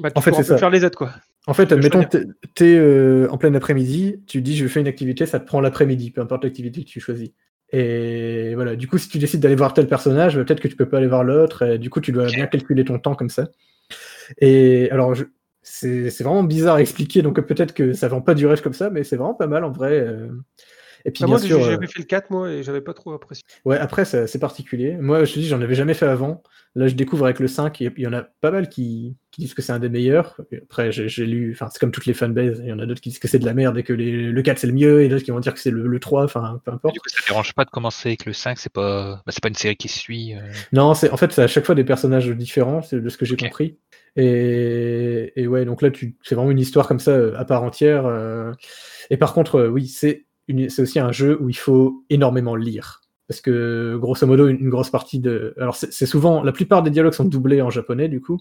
[0.00, 0.58] bah, tu En fait, c'est ça.
[0.58, 1.12] faire les autres, quoi.
[1.46, 2.08] En fait, choisir.
[2.10, 2.24] t'es
[2.54, 6.10] t'es, euh, en plein après-midi, tu dis je fais une activité, ça te prend l'après-midi,
[6.10, 7.30] peu importe l'activité que tu choisis.
[7.72, 10.76] Et voilà, du coup, si tu décides d'aller voir tel personnage, bah, peut-être que tu
[10.76, 13.30] peux pas aller voir l'autre, et du coup, tu dois bien calculer ton temps comme
[13.30, 13.48] ça.
[14.40, 15.24] Et alors, je-
[15.62, 18.90] c'est c'est vraiment bizarre à expliquer, donc peut-être que ça va pas durer comme ça,
[18.90, 19.92] mais c'est vraiment pas mal en vrai.
[20.00, 20.28] euh.
[21.04, 22.80] Et puis, Enfin, bien moi, sûr, j'ai- euh, j'avais fait le 4, moi, et j'avais
[22.80, 23.44] pas trop apprécié.
[23.64, 24.96] Ouais, après, c'est particulier.
[24.96, 26.42] Moi, je te dis, j'en avais jamais fait avant.
[26.74, 29.40] Là, je découvre avec le 5, et il y en a pas mal qui, qui
[29.40, 30.38] disent que c'est un des meilleurs.
[30.64, 33.08] Après, j'ai lu, enfin, c'est comme toutes les fanbases, il y en a d'autres qui
[33.08, 35.08] disent que c'est de la merde et que les- le 4 c'est le mieux, et
[35.08, 36.94] d'autres qui vont dire que c'est le, le 3, enfin, peu importe.
[36.94, 39.42] Du coup, ça te dérange pas de commencer avec le 5, c'est pas, bah, c'est
[39.42, 40.34] pas une série qui suit.
[40.34, 40.40] euh,
[40.72, 43.24] Non, c'est en fait, c'est à chaque fois des personnages différents, c'est de ce que
[43.24, 43.78] j'ai compris.
[44.16, 47.62] Et, et ouais, donc là, tu, c'est vraiment une histoire comme ça, euh, à part
[47.62, 48.06] entière.
[48.06, 48.52] euh.
[49.10, 50.26] Et par contre, euh, oui, c'est
[50.68, 53.02] c'est aussi un jeu où il faut énormément lire.
[53.26, 55.54] Parce que, grosso modo, une, grosse partie de.
[55.58, 56.42] Alors, c'est souvent.
[56.42, 58.40] La plupart des dialogues sont doublés en japonais, du coup.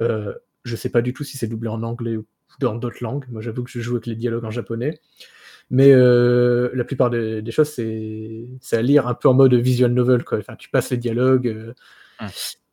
[0.00, 0.34] Euh,
[0.64, 2.26] je sais pas du tout si c'est doublé en anglais ou
[2.60, 3.24] dans d'autres langues.
[3.30, 5.00] Moi, j'avoue que je joue avec les dialogues en japonais.
[5.70, 10.24] Mais euh, la plupart des, choses, c'est à lire un peu en mode visual novel.
[10.24, 10.38] Quoi.
[10.38, 11.48] Enfin, tu passes les dialogues.
[11.48, 11.72] euh,
[12.20, 12.26] Hmm.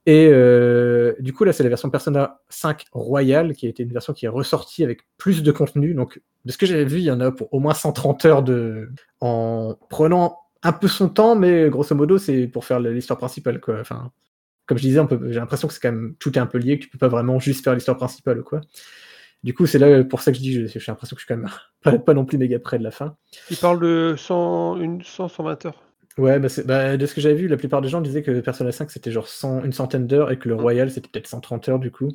[0.08, 3.92] Et euh, du coup, là, c'est la version Persona 5 Royal, qui a été une
[3.92, 5.94] version qui est ressortie avec plus de contenu.
[5.94, 8.42] Donc, de ce que j'avais vu, il y en a pour au moins 130 heures
[8.42, 8.90] de...
[9.20, 13.60] en prenant un peu son temps, mais grosso modo, c'est pour faire l'histoire principale.
[13.68, 14.14] Enfin,
[14.66, 16.86] comme je disais, j'ai l'impression que c'est quand même tout est un peu lié, que
[16.86, 18.42] tu peux pas vraiment juste faire l'histoire principale.
[19.44, 21.38] Du coup, c'est là pour ça que je dis, j'ai l'impression que je suis quand
[21.38, 21.52] même
[21.84, 23.18] pas, pas non plus méga près de la fin.
[23.52, 25.86] Il parle de 100, une, 100 120 heures.
[26.18, 28.72] Ouais, bah bah, de ce que j'avais vu, la plupart des gens disaient que Persona
[28.72, 31.77] 5 c'était genre 100 une centaine d'heures et que le Royal c'était peut-être 130 heures
[31.80, 32.10] du coup.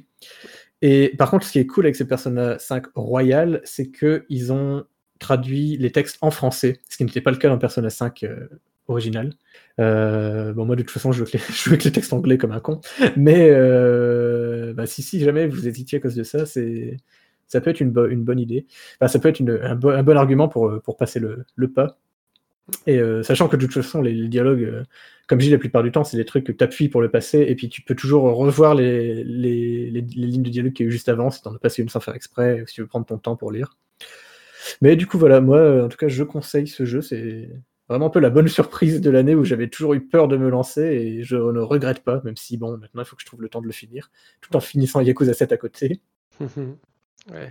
[0.82, 4.52] Et par contre, ce qui est cool avec ces Persona 5 Royal, c'est que ils
[4.52, 4.84] ont
[5.20, 8.48] traduit les textes en français, ce qui n'était pas le cas dans Persona 5 euh,
[8.88, 9.32] original.
[9.80, 12.12] Euh, bon, moi de toute façon, je joue avec les, je joue avec les textes
[12.12, 12.80] anglais comme un con.
[13.16, 16.96] Mais euh, bah, si, si jamais vous hésitiez à cause de ça, c'est
[17.48, 18.66] ça peut être une, bo- une bonne idée.
[19.00, 21.70] Enfin, ça peut être une- un, bo- un bon argument pour, pour passer le, le
[21.72, 21.98] pas.
[22.86, 24.84] Et euh, sachant que de toute façon, les, dialogues, euh,
[25.26, 27.10] comme je dis la plupart du temps, c'est des trucs que tu appuies pour le
[27.10, 30.88] passer, et puis tu peux toujours revoir les, les, les- lignes de dialogue qu'il y
[30.88, 32.74] a eu juste avant, si tu en as passé une sans faire exprès, ou si
[32.74, 33.76] tu veux prendre ton temps pour lire.
[34.80, 37.00] Mais du coup, voilà, moi, euh, en tout cas, je conseille ce jeu.
[37.02, 37.50] C'est
[37.88, 40.48] vraiment un peu la bonne surprise de l'année où j'avais toujours eu peur de me
[40.48, 43.42] lancer, et je ne regrette pas, même si, bon, maintenant, il faut que je trouve
[43.42, 44.10] le temps de le finir,
[44.40, 46.00] tout en finissant Yakuza 7 à côté.
[47.30, 47.48] Ouais,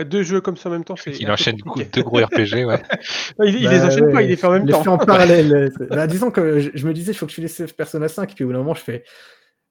[0.00, 1.10] et deux jeux comme ça en même temps, c'est.
[1.20, 1.90] Il enchaîne compliqué.
[1.92, 2.82] deux gros RPG, ouais.
[3.38, 4.82] Non, il, il Bah les enchaîne ouais, pas, il les fait en même les temps.
[4.82, 5.70] fais en parallèle.
[5.90, 8.34] Bah, disons que je, je me disais, il faut que je finisse Persona 5, et
[8.34, 9.04] puis au bout d'un moment, je fais.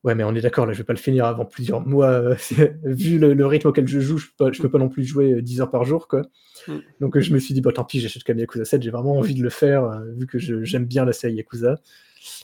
[0.03, 2.09] Ouais, mais on est d'accord, là, je vais pas le finir avant plusieurs mois.
[2.09, 2.35] euh,
[2.83, 5.33] Vu le, le rythme auquel je joue, je peux, je peux pas non plus jouer
[5.33, 6.21] euh, 10 heures par jour, quoi.
[6.67, 6.77] Mm.
[7.01, 8.91] Donc euh, je me suis dit, bah tant pis, j'achète quand même Yakuza 7, j'ai
[8.91, 11.79] vraiment envie de le faire, euh, vu que j'aime bien la série Yakuza.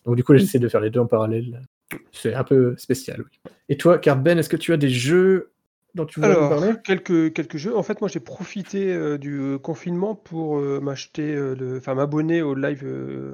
[0.06, 1.62] Donc du coup, j'essaie de faire les deux en parallèle.
[2.12, 3.52] C'est un peu spécial, oui.
[3.70, 5.52] Et toi, Card Ben, est-ce que tu as des jeux
[5.96, 7.76] dont tu voulais nous Alors, parler quelques, quelques jeux.
[7.76, 11.96] En fait, moi, j'ai profité euh, du euh, confinement pour euh, m'acheter, euh, le- enfin,
[11.96, 13.34] m'abonner au live, euh,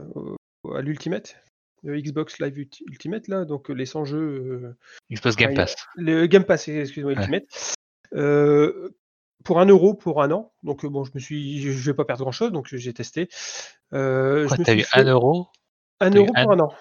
[0.63, 1.37] au- à l'Ultimate,
[1.83, 4.77] le Xbox Live Ulti- Ultimate, là, donc les 100 jeux, euh,
[5.11, 5.75] Xbox Game Pass.
[5.95, 7.17] le Game Pass, excuse-moi, Ouais.
[7.17, 7.43] Ultimate,
[8.13, 8.91] euh,
[9.43, 10.53] pour un euro pour un an.
[10.61, 13.27] Donc, bon, je me suis, je, je vais pas perdre grand-chose, donc j'ai testé.
[13.93, 15.47] Euh, Quoi, je t'as eu fait 1 euro?
[15.99, 16.73] un eu euro un- pour un an.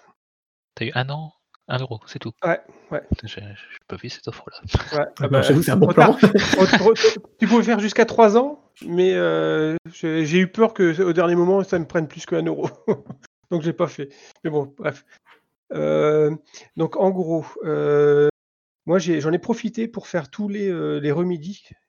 [0.75, 1.33] T'as eu un an?
[1.71, 2.33] 1 euro, c'est tout.
[2.45, 2.61] Ouais,
[2.91, 3.01] ouais.
[3.25, 4.61] J'ai j'ai pas vu cette offre-là.
[4.99, 5.05] ouais.
[5.19, 6.17] Ah Ah bah, J'avoue, c'est un bon plan.
[7.39, 11.63] tu pouvais faire jusqu'à 3 ans, mais euh, j'ai eu peur que au dernier moment
[11.63, 12.69] ça me prenne plus qu'un euro.
[13.51, 14.09] donc j'ai pas fait.
[14.45, 15.05] Mais bon, bref.
[15.73, 16.35] Euh,
[16.77, 18.29] donc en gros, euh,
[18.87, 21.13] moi j'ai- j'en ai, profité pour faire tous les, euh, les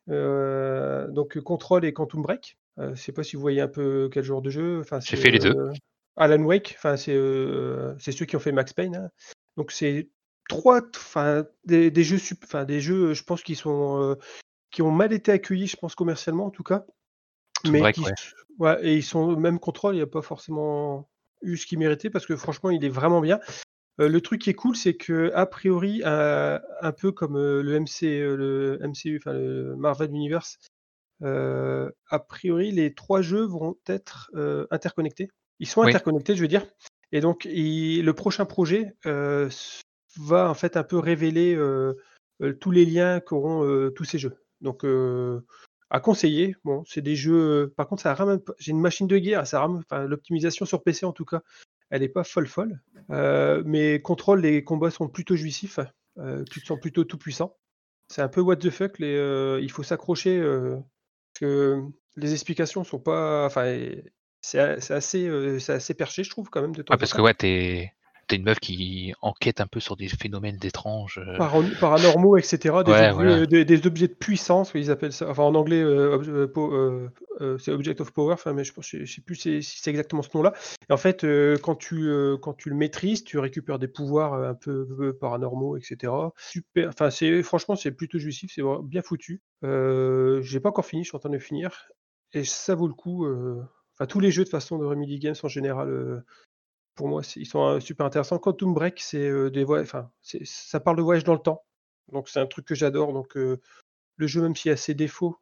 [0.10, 2.58] euh, donc Control et Quantum Break.
[2.80, 4.80] Euh, je sais pas si vous voyez un peu quel genre de jeu.
[4.82, 5.56] Enfin, J'ai fait les deux.
[5.56, 5.74] euh,
[6.18, 8.96] Alan Wake, enfin c'est euh, c'est ceux qui ont fait Max Payne.
[8.96, 9.10] hein.
[9.58, 10.10] Donc c'est
[10.50, 14.16] trois, enfin des, des jeux, enfin des jeux, je pense qui sont euh,
[14.70, 16.86] qui ont mal été accueillis, je pense commercialement en tout cas.
[17.66, 18.14] Mais Break, qui, ouais.
[18.60, 21.10] ouais, et ils sont même contrôle, il n'y a pas forcément
[21.42, 23.40] eu ce qu'il méritait parce que franchement, il est vraiment bien.
[24.00, 27.80] Euh, le truc qui est cool, c'est que a priori, euh, un peu comme le,
[27.80, 30.58] MC, le MCU, enfin le Marvel Universe,
[31.24, 34.32] a priori, les trois jeux vont être
[34.72, 35.30] interconnectés.
[35.60, 35.90] Ils sont Oui.
[35.90, 36.66] interconnectés, je veux dire.
[37.12, 39.50] Et donc, le prochain projet euh,
[40.18, 41.94] va en fait un peu révéler euh,
[42.42, 44.38] euh, tous les liens qu'auront tous ces jeux.
[44.62, 44.86] Donc,
[45.90, 46.56] à conseiller.
[46.64, 47.74] Bon, c'est des jeux.
[47.76, 48.40] Par contre, ça rame.
[48.60, 49.82] J'ai une machine de guerre, ça rame.
[49.90, 51.42] Enfin, l'optimisation sur PC en tout cas,
[51.90, 52.80] elle n'est pas folle folle.
[53.10, 55.80] Mais contrôle, les combats sont plutôt jouissifs.
[56.66, 57.58] Sens plutôt tout puissant.
[58.08, 58.96] C'est un peu what the fuck.
[59.00, 60.42] Il faut s'accrocher
[61.34, 61.82] que
[62.16, 63.46] les explications sont pas.
[63.46, 63.66] Enfin,
[64.42, 64.60] c'est
[64.92, 67.18] assez, euh, assez perché, je trouve quand même de temps Ouais, en parce temps.
[67.18, 67.92] que ouais, t'es
[68.28, 71.18] t'es une meuf qui enquête un peu sur des phénomènes étranges.
[71.20, 72.84] euh, Paran- paranormaux, etc.
[72.84, 73.32] Des, Ouais, objets, voilà.
[73.42, 75.30] euh, des, des objets de puissance, ils appellent ça.
[75.30, 77.10] Enfin, en anglais, euh, ob- euh, po- euh,
[77.42, 78.34] euh, c'est Object of Power.
[78.34, 80.54] Enfin, mais je pense, je sais plus c'est- si c'est exactement ce nom-là.
[80.90, 84.34] Et en fait, euh, quand tu euh, quand tu le maîtrises, tu récupères des pouvoirs
[84.34, 86.32] euh, un peu euh, paranormaux, etc.
[86.38, 86.88] Super.
[86.90, 89.42] Enfin, c'est franchement, c'est plutôt jouissif, c'est bien foutu.
[89.66, 91.90] Euh, J'ai pas encore fini, je suis en train de finir,
[92.34, 93.26] et ça vaut le coup.
[93.26, 93.62] euh,
[94.08, 95.90] Tous les jeux de façon de Remedy Games en général.
[95.90, 96.24] euh,
[96.96, 98.40] pour moi, ils sont euh, super intéressants.
[98.40, 100.12] Quantum Break, c'est euh, des enfin,
[100.44, 101.64] ça parle de voyage dans le temps.
[102.12, 103.14] Donc c'est un truc que j'adore.
[103.14, 105.38] Donc le jeu, même s'il a ses défauts,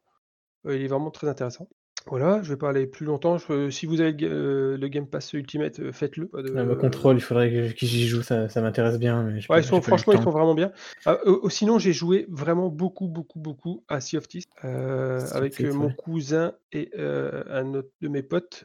[0.64, 1.68] il est vraiment très intéressant.
[2.06, 3.38] Voilà, je vais pas aller plus longtemps.
[3.38, 6.30] Je- si vous avez le, euh, le Game Pass Ultimate, euh, faites-le.
[6.42, 9.22] de- Ah, bah, contrôle, il faudrait que, que j'y joue, ça, ça m'intéresse bien.
[9.24, 10.72] Mais Ouais, ils sont, franchement, ils sont vraiment bien.
[11.06, 15.20] Ah, euh, euh, sinon, j'ai joué vraiment beaucoup, beaucoup, beaucoup à Sea of Thieves euh,
[15.36, 18.64] avec mon cousin et euh, un autre de mes potes.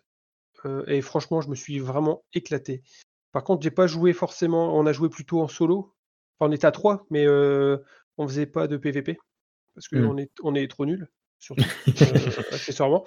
[0.87, 2.81] et franchement, je me suis vraiment éclaté.
[3.31, 4.75] Par contre, j'ai pas joué forcément.
[4.77, 5.93] On a joué plutôt en solo.
[6.39, 7.27] Enfin, on était à trois, mais
[8.17, 9.17] on faisait pas de PVP
[9.75, 11.07] parce qu'on est, on est trop nuls,
[11.45, 11.93] surtout euh,
[12.51, 13.05] accessoirement.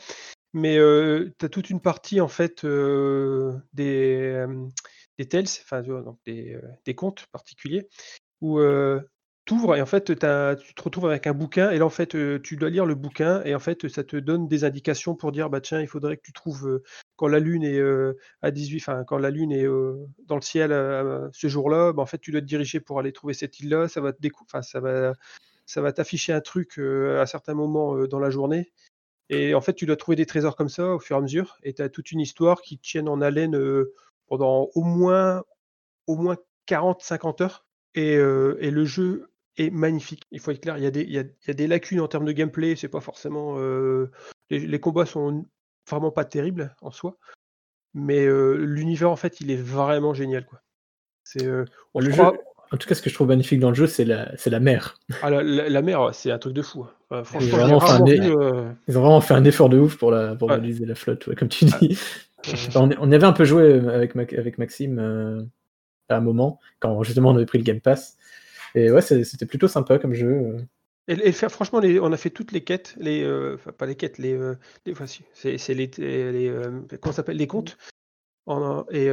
[0.55, 0.77] Mais
[1.39, 4.67] tu as toute une partie en fait euh, des, euh,
[5.19, 5.83] des tales, enfin
[6.25, 7.89] des, euh, des contes particuliers,
[8.41, 8.61] où
[9.49, 12.15] tu ouvres et en fait tu te retrouves avec un bouquin et là en fait
[12.15, 15.33] euh, tu dois lire le bouquin et en fait ça te donne des indications pour
[15.33, 16.83] dire bah tiens il faudrait que tu trouves euh,
[17.17, 20.43] quand la lune est euh, à 18, enfin quand la lune est euh, dans le
[20.43, 23.59] ciel euh, ce jour-là, bah, en fait tu dois te diriger pour aller trouver cette
[23.61, 24.19] île-là, ça va te
[24.63, 25.15] ça va
[25.69, 28.73] ça va t'afficher un truc à certains moments dans la journée.
[29.29, 31.59] Et en fait, tu dois trouver des trésors comme ça au fur et à mesure.
[31.63, 33.57] Et tu as toute une histoire qui tienne en haleine
[34.27, 35.45] pendant au moins,
[36.07, 36.37] au moins
[36.67, 37.67] 40-50 heures.
[37.95, 39.29] Et, et le jeu
[39.59, 40.23] est magnifique.
[40.31, 41.67] Il faut être clair, il y a des, il y a, il y a des
[41.67, 42.75] lacunes en termes de gameplay.
[42.75, 43.57] C'est pas forcément.
[43.59, 44.11] euh,
[44.49, 45.45] les, les combats sont
[45.89, 47.19] vraiment pas terribles en soi.
[47.95, 50.47] Mais euh, l'univers, en fait, il est vraiment génial.
[50.47, 50.63] Quoi.
[51.25, 52.39] C'est, euh, on Le jeu, croit-
[52.73, 54.61] en tout cas, ce que je trouve magnifique dans le jeu, c'est la, c'est la
[54.61, 54.99] mer.
[55.23, 56.87] Ah, la, la- la mer, c'est un truc de fou.
[57.11, 59.69] Enfin, franchement, j'ai vraiment rarement fait un vu, euh, Ils ont vraiment fait un effort
[59.69, 60.57] de ouf pour, la, pour Ouais.
[60.57, 61.71] modéliser la flotte, ouais, comme tu Ouais.
[61.81, 61.99] dis.
[62.75, 65.43] on, on avait un peu joué euh, avec, Mac- avec Maxime euh,
[66.09, 68.17] à un moment, quand justement on avait pris le Game Pass.
[68.75, 70.57] Et ouais, c'était plutôt sympa comme jeu.
[71.09, 73.87] Et, et faire, franchement, les- on a fait toutes les quêtes, les, euh, enfin, pas
[73.87, 74.39] les quêtes, les,
[74.85, 76.53] les voici, c'est les, les,
[77.01, 77.79] comment s'appelle, les comptes.
[78.47, 79.11] En- et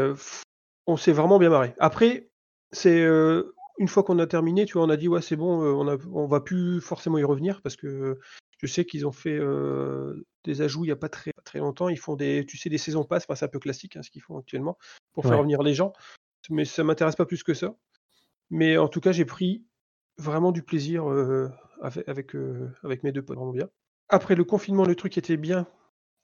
[0.88, 1.74] on s'est vraiment bien marré.
[1.80, 2.28] Après,
[2.72, 5.64] c'est euh, une fois qu'on a terminé, tu vois, on a dit ouais, c'est bon,
[5.64, 8.20] euh, on a, on va plus forcément y revenir parce que
[8.58, 11.60] je sais qu'ils ont fait euh, des ajouts il y a pas très, pas très
[11.60, 11.90] longtemps.
[11.90, 14.10] Ils font des, tu sais, des saisons pass, enfin, c'est un peu classique hein, ce
[14.10, 14.78] qu'ils font actuellement
[15.14, 15.94] pour faire revenir les gens.
[16.50, 17.76] Mais ça m'intéresse pas plus que ça.
[18.50, 19.66] Mais en tout cas, j'ai pris
[20.18, 21.06] vraiment du plaisir
[21.82, 22.36] avec, avec,
[22.84, 23.70] avec mes deux potes, vraiment bien.
[24.10, 25.68] Après le confinement, le truc qui était bien.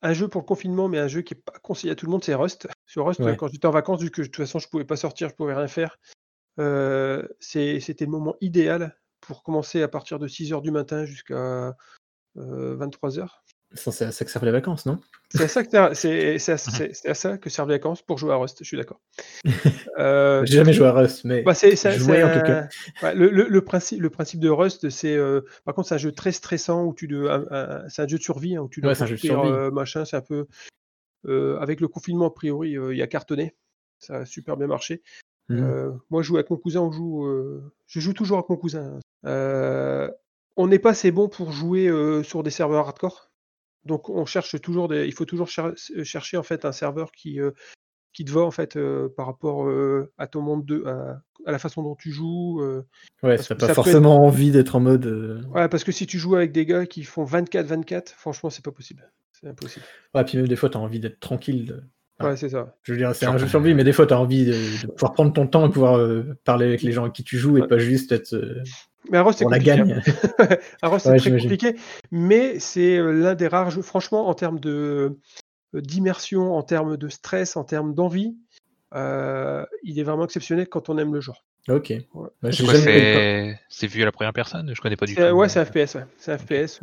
[0.04, 2.12] Un jeu pour le confinement, mais un jeu qui n'est pas conseillé à tout le
[2.12, 2.68] monde, c'est Rust.
[2.88, 3.38] Sur Rust, Ouais.
[3.38, 5.54] quand j'étais en vacances, vu que de toute façon je pouvais pas sortir, je pouvais
[5.54, 5.98] rien faire,
[7.40, 11.76] c'était le moment idéal pour commencer à partir de 6h du matin jusqu'à
[12.36, 13.44] 23h.
[13.74, 15.00] Ça, C'est à ça que servent les vacances, non?
[15.30, 15.86] C'est à ça que à,
[17.12, 19.02] à ça servent les vacances pour jouer à Rust, je suis d'accord.
[19.98, 22.68] Euh, J'ai jamais joué à Rust, mais Bah, c'est, en tout cas.
[23.04, 26.00] ouais, le, le- le principe, le principe de Rust, c'est euh, par contre c'est un
[26.00, 27.08] jeu très stressant où tu
[27.90, 29.40] c'est un jeu de survie hein, où tu dois Ouais, c'est un jeu de construire,
[29.42, 29.52] survie.
[29.52, 30.48] euh, machin, c'est un peu
[31.26, 33.56] euh, avec le confinement a priori euh, il y a cartonné,
[34.00, 35.02] ça a super bien marché.
[35.52, 35.64] Mhm.
[35.64, 37.26] Euh, moi, je joue avec mon cousin, on joue.
[37.26, 39.00] euh, je joue toujours avec mon cousin.
[39.26, 40.10] Euh,
[40.58, 41.90] on n'est pas assez bon pour jouer
[42.24, 43.30] sur des serveurs hardcore.
[43.86, 45.06] Donc, on cherche toujours des.
[45.08, 45.74] Il faut toujours cher-
[46.04, 47.40] chercher en fait un serveur qui
[48.14, 48.78] qui te va en fait
[49.16, 49.70] par rapport
[50.18, 52.62] à ton monde de à, à la façon dont tu joues.
[53.24, 55.06] Ouais, pas ça peut forcément envie d'être en mode.
[55.54, 58.72] Ouais, parce que si tu joues avec des gars qui font 24-24, franchement, c'est pas
[58.72, 59.10] possible.
[59.32, 59.86] C'est impossible.
[60.14, 61.82] Ouais, puis même des fois, t'as envie d'être tranquille.
[62.24, 62.76] Ouais, c'est ça.
[62.84, 64.52] Je veux dire, c'est un jeu de survie, mais des fois, t'as envie de,
[64.86, 67.38] de pouvoir prendre ton temps et pouvoir euh, parler avec les gens avec qui tu
[67.38, 67.68] joues et Ouais.
[67.68, 68.62] pas juste être euh,
[69.12, 69.72] Mais c'est la compliqué.
[69.72, 69.86] hein.
[70.40, 70.58] gagne.
[70.82, 71.76] Arros, c'est Ouais, très compliqué,
[72.12, 75.18] mais c'est euh, l'un des rares jeux, franchement, en termes de
[75.76, 78.36] euh, d'immersion, en termes de stress, en termes d'envie,
[78.94, 81.46] euh, il est vraiment exceptionnel quand on aime le genre.
[81.70, 81.90] Ok.
[81.92, 82.30] Ouais.
[82.42, 85.22] Bah, C'est c'est c'est vu à la première personne Je connais pas du tout.
[85.22, 86.06] C'est- Ouais, c'est un FPS, ouais.
[86.18, 86.80] C'est un FPS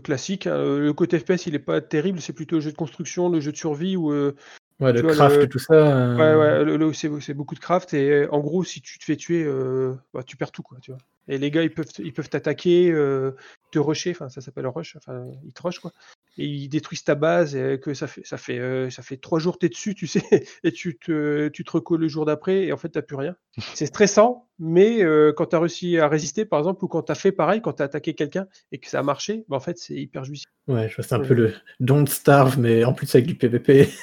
[0.00, 0.46] classique.
[0.46, 0.56] hein.
[0.56, 3.40] Euh, Le côté FPS, il est pas terrible, c'est plutôt le jeu de construction, le
[3.40, 4.34] jeu de survie où euh,
[4.80, 5.74] Ouais, le vois, craft le- et tout ça.
[5.74, 9.16] euh, Ouais, ouais, c'est beaucoup de craft et euh, en gros, si tu te fais
[9.16, 10.98] tuer, euh, bah, tu perds tout, quoi, tu vois.
[11.28, 13.32] Et les gars, ils peuvent, ils peuvent t'attaquer, euh,
[13.70, 15.92] te rusher, enfin, ça s'appelle rush, enfin, ils te rushent, quoi.
[16.38, 19.38] Et ils détruisent ta base et que ça fait, ça fait, euh, ça fait trois
[19.38, 20.22] jours que t'es dessus, tu sais,
[20.64, 23.36] et tu te, tu te recolles le jour d'après et en fait, t'as plus rien.
[23.74, 27.32] C'est stressant, mais euh, quand t'as réussi à résister, par exemple, ou quand t'as fait
[27.32, 30.24] pareil, quand t'as attaqué quelqu'un et que ça a marché, bah, en fait, c'est hyper
[30.24, 30.46] jouissif.
[30.68, 31.28] Ouais, je vois, c'est un Ouais.
[31.28, 33.88] peu le Don't Starve, mais en plus avec du PVP.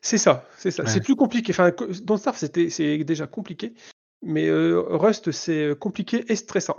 [0.00, 0.84] C'est ça, c'est ça.
[0.84, 0.88] Ouais.
[0.88, 1.52] C'est plus compliqué.
[1.52, 3.74] Enfin, co- dans Star, c'était, c'est déjà compliqué.
[4.22, 6.76] Mais euh, Rust, c'est compliqué et stressant.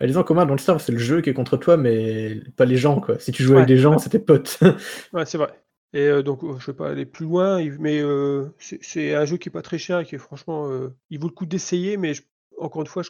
[0.00, 2.64] Bah, disons qu'au moins, Don't Starve, c'est le jeu qui est contre toi, mais pas
[2.64, 3.18] les gens, quoi.
[3.18, 4.58] Si tu joues avec des gens, c'est tes potes.
[5.12, 5.50] Ouais, c'est vrai.
[5.92, 9.24] Et euh, donc, euh, je vais pas aller plus loin, il- mais euh, c'est un
[9.24, 11.46] jeu qui est pas très cher et qui est franchement, euh, il vaut le coup
[11.46, 11.96] d'essayer.
[11.96, 12.22] Mais je-
[12.58, 13.02] encore une fois,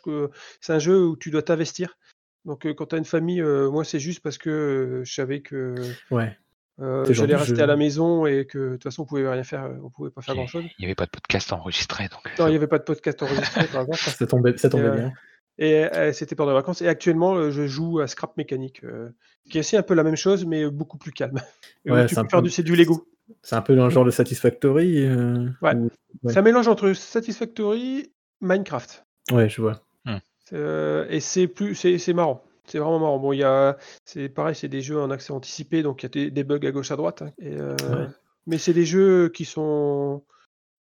[0.60, 1.97] c'est un jeu où tu dois t'investir.
[2.44, 5.12] Donc, euh, quand tu as une famille, euh, moi, c'est juste parce que euh, je
[5.12, 5.74] savais que
[6.12, 6.36] ouais.
[6.80, 7.62] euh, j'allais rester jeu.
[7.62, 10.20] à la maison et que de toute façon, on pouvait rien faire, on pouvait pas
[10.22, 10.64] faire Il grand chose.
[10.78, 12.05] n'y avait pas de podcast enregistré.
[12.09, 13.98] Donc, Non, il n'y avait pas de podcast enregistré, par exemple.
[14.18, 15.12] Ça tombait, ça tombait bien.
[15.58, 16.82] Et euh, c'était pendant les vacances.
[16.82, 19.08] Et actuellement, euh, je joue à Scrap Mécanique, euh,
[19.50, 21.40] qui est aussi un peu la même chose, mais beaucoup plus calme.
[21.86, 23.06] Ouais, tu peux faire peu- du, c'est du Lego.
[23.42, 25.06] C'est un peu dans le genre de Satisfactory.
[25.06, 25.74] euh, Ouais.
[25.74, 25.84] ou-
[26.22, 26.32] Ouais.
[26.32, 29.04] C'est un mélange entre Satisfactory, Minecraft.
[29.32, 29.82] Ouais, je vois.
[30.52, 32.44] Euh, et c'est plus, c'est c'est marrant.
[32.66, 33.18] C'est vraiment marrant.
[33.18, 36.06] Bon, il y a, c'est pareil, c'est des jeux en accès anticipé, donc il y
[36.06, 37.22] a des, des bugs à gauche à droite.
[37.22, 38.06] hein, et, euh, Ouais.
[38.46, 40.22] Mais c'est des jeux qui sont,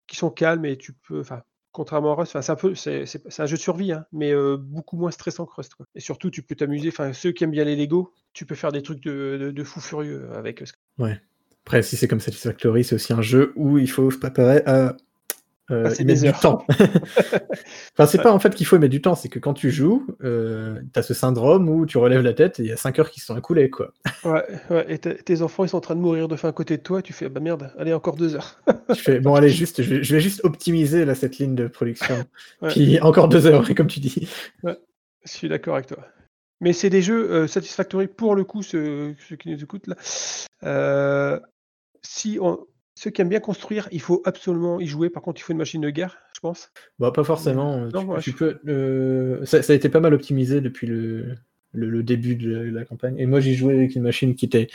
[0.07, 1.43] qui sont calmes et tu peux, enfin,
[1.75, 4.97] contrairement à Rust, c'est un peu, c'est un jeu de survie, hein, mais euh, beaucoup
[4.97, 5.73] moins stressant que Rust.
[5.97, 6.89] Et surtout, tu peux t'amuser.
[6.89, 9.81] Enfin, ceux qui aiment bien les Lego, tu peux faire des trucs de, de, fou
[9.81, 10.63] furieux avec.
[10.63, 11.15] euh,
[11.67, 14.97] Après, si c'est comme Satisfactory, c'est aussi un jeu où il faut se préparer à
[15.71, 16.65] euh, mettre des du temps.
[16.79, 20.07] enfin, c'est pas en fait qu'il faut mettre du temps, c'est que quand tu joues,
[20.23, 23.11] euh, t'as ce syndrome où tu relèves la tête et il y a 5 heures
[23.11, 23.93] qui se sont écoulées, quoi.
[24.25, 26.77] Ouais, ouais, et tes enfants, ils sont en train de mourir de faim à côté
[26.77, 28.61] de toi, et tu fais, bah merde, allez, encore deux heures.
[28.95, 31.67] Tu fais, bon, allez, juste, je vais, je vais juste optimiser là, cette ligne de
[31.67, 32.17] production.
[32.63, 32.71] Ouais.
[32.71, 34.29] Puis encore 2 heures, comme tu dis.
[34.63, 34.73] Je
[35.25, 35.99] suis d'accord avec toi.
[36.61, 39.97] Mais c'est des jeux euh, Satisfactory pour le coup, ceux, ceux qui nous écoutent là.
[40.63, 41.39] Euh,
[42.03, 45.11] si on- ceux qui aiment bien construire, il faut absolument y jouer.
[45.11, 46.71] Par contre, il faut une machine de guerre, je pense.
[46.99, 47.89] Bon, pas forcément.
[47.93, 50.87] Non, tu, ouais, tu je- peux, euh, ça, ça a été pas mal optimisé depuis
[50.87, 51.35] le,
[51.75, 53.17] le, le début de la campagne.
[53.19, 54.69] Et moi, j'y jouais avec une machine qui était.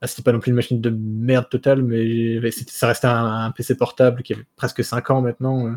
[0.00, 2.38] ah, c'était pas non plus une machine de merde totale, mais
[2.68, 5.66] ça restait un, un PC portable qui avait presque 5 ans maintenant.
[5.66, 5.70] euh.
[5.70, 5.76] Mm.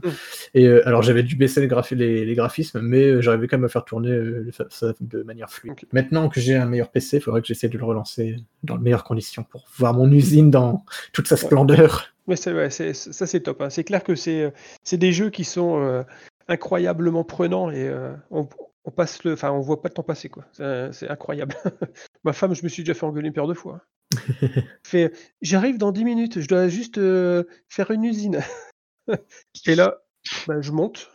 [0.55, 3.57] Et euh, alors, j'avais dû baisser les, graphi- les, les graphismes, mais euh, j'arrivais quand
[3.57, 5.75] même à faire tourner euh, ça, ça de manière fluide.
[5.93, 8.83] Maintenant que j'ai un meilleur PC, il faudrait que j'essaie de le relancer dans de
[8.83, 10.83] meilleures conditions pour voir mon usine dans
[11.13, 12.07] toute sa splendeur.
[12.27, 13.61] Mais c'est, ouais, c'est- ça, c'est top.
[13.61, 13.69] hein.
[13.69, 14.53] C'est clair que c'est,
[14.83, 16.03] c'est des jeux qui sont euh,
[16.47, 17.89] incroyablement prenants et
[18.31, 18.47] on,
[18.85, 20.45] on passe le, enfin, on voit pas le temps passer quoi.
[20.51, 21.55] C'est, c'est incroyable.
[22.23, 23.81] Ma femme, je me suis déjà fait engueuler une paire de fois.
[24.83, 28.39] fait, j'arrive dans 10 minutes, je dois juste euh, faire une usine.
[29.67, 30.01] et là,
[30.47, 31.11] bah, je monte.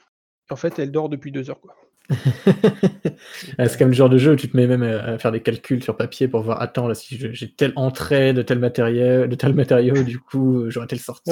[0.50, 1.74] En fait, elle dort depuis deux heures quoi.
[3.58, 5.32] Ah, c'est comme le genre de jeu où tu te mets même à à faire
[5.32, 9.28] des calculs sur papier pour voir, attends, là, si j'ai telle entrée de tel matériel,
[9.28, 11.30] de tel matériau, du coup, euh, j'aurai telle sortie.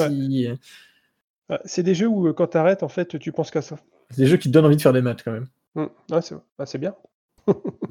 [1.49, 3.77] Ouais, c'est des jeux où euh, quand tu arrêtes, en fait, tu penses qu'à ça.
[4.09, 5.47] C'est des jeux qui te donnent envie de faire des maths quand même.
[5.75, 6.95] Hum, ouais, c'est, bah, bien.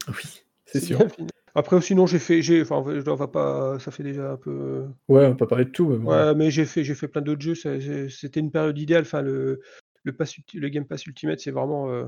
[0.09, 0.99] Oui, c'est sûr.
[1.55, 4.37] Après, sinon, j'ai fait, j'ai, enfin, je dois- on va pas, ça fait déjà un
[4.37, 4.87] peu.
[5.09, 5.87] Ouais, on peut parler de tout.
[5.89, 6.11] mais bon.
[6.11, 7.55] Ouais, mais j'ai fait, j'ai fait plein d'autres jeux.
[8.09, 9.03] C'était une période idéale.
[9.03, 9.61] Enfin, le,
[10.05, 12.07] le, pass le Game Pass Ultimate, c'est vraiment, euh,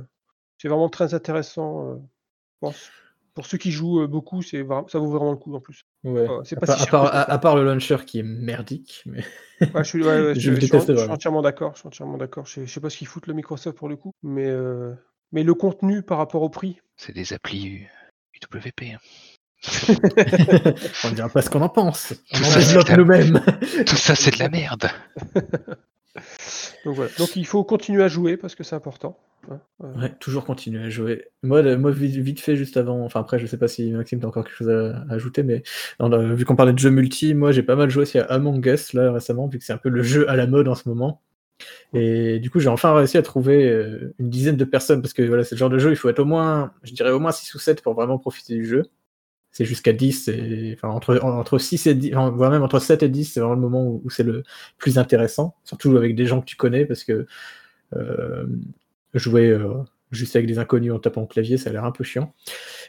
[0.59, 1.91] c'est vraiment très intéressant.
[1.91, 2.91] euh, je pense.
[3.35, 5.83] Pour ceux qui jouent euh, beaucoup, c'est vraiment, ça vaut vraiment le coup en plus.
[6.05, 6.27] Ouais.
[6.29, 7.33] Ouais, c'est À, pas si à part- que à- ça.
[7.33, 9.03] à part le launcher qui est merdique.
[9.07, 9.25] Mais...
[9.75, 11.73] Ouais, je suis, ouais, ouais, Je je, je entièrement d'accord.
[11.75, 12.47] Je suis entièrement d'accord.
[12.47, 14.95] Je, sais- je sais pas ce qu'ils foutent le Microsoft pour le coup, mais, euh,
[15.33, 16.81] mais le contenu par rapport au prix.
[16.97, 17.83] c'est des applis
[18.35, 18.95] UWP.
[18.95, 18.99] hein.
[21.05, 22.13] on ne dira pas ce qu'on en pense.
[22.33, 23.41] On Tout ça, c'est développe la- nous-mêmes.
[23.87, 24.89] Tout ça, c'est de la merde.
[26.85, 27.11] Donc voilà.
[27.19, 29.19] Donc il faut continuer à jouer parce que c'est important.
[29.51, 29.59] hein.
[29.83, 31.25] Euh, Ouais, toujours continuer à jouer.
[31.43, 34.21] Moi, de- moi vite, vite fait, juste avant, enfin après, je sais pas si Maxime,
[34.21, 35.63] t'as encore quelque chose à, à ajouter, mais
[36.35, 38.93] vu qu'on parlait de jeux multi, moi j'ai pas mal joué aussi à Among Us
[38.93, 41.21] là récemment, vu que c'est un peu le jeu à la mode en ce moment.
[41.93, 45.23] Et du coup, j'ai enfin réussi à trouver euh, une dizaine de personnes, parce que
[45.23, 47.33] voilà, c'est le genre de jeu, il faut être au moins, je dirais au moins
[47.33, 48.83] 6 ou 7 pour vraiment profiter du jeu.
[49.53, 53.05] C'est jusqu'à 10, et, enfin entre, entre 6 et 10, enfin, voire même entre 7
[53.05, 54.43] et 10, c'est vraiment le moment où, où c'est le
[54.79, 57.27] plus intéressant, surtout avec des gens que tu connais, parce que
[57.97, 58.47] euh,
[59.15, 59.75] jouer euh,
[60.13, 62.35] juste avec des inconnus en tapant au clavier, ça a l'air un peu chiant.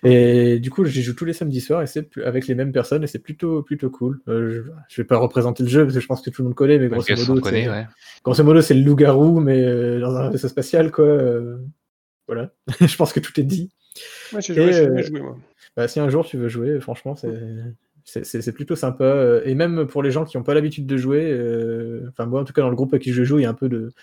[0.04, 3.04] Et du coup, j'y joue tous les samedis soirs et c'est avec les mêmes personnes
[3.04, 4.22] et c'est plutôt plutôt cool.
[4.28, 6.50] Euh, je, je vais pas représenter le jeu parce que je pense que tout le
[6.50, 7.88] monde connaît, mais grosso modo, connaît, c'est- ouais.
[8.24, 11.06] grosso modo, c'est le loup-garou, mais euh, dans un vaisseau spatial, quoi.
[11.06, 11.58] euh,
[12.28, 12.52] voilà,
[12.82, 13.70] je pense que tout est dit.
[14.40, 15.38] J'ai joué, euh, joué, moi.
[15.78, 17.30] Bah, si un jour tu veux jouer, franchement, c'est
[18.04, 19.42] c'est- plutôt sympa.
[19.46, 22.44] Et même pour les gens qui n'ont pas l'habitude de jouer, euh, enfin moi en
[22.44, 23.94] tout cas dans le groupe avec qui je joue, il y a un peu de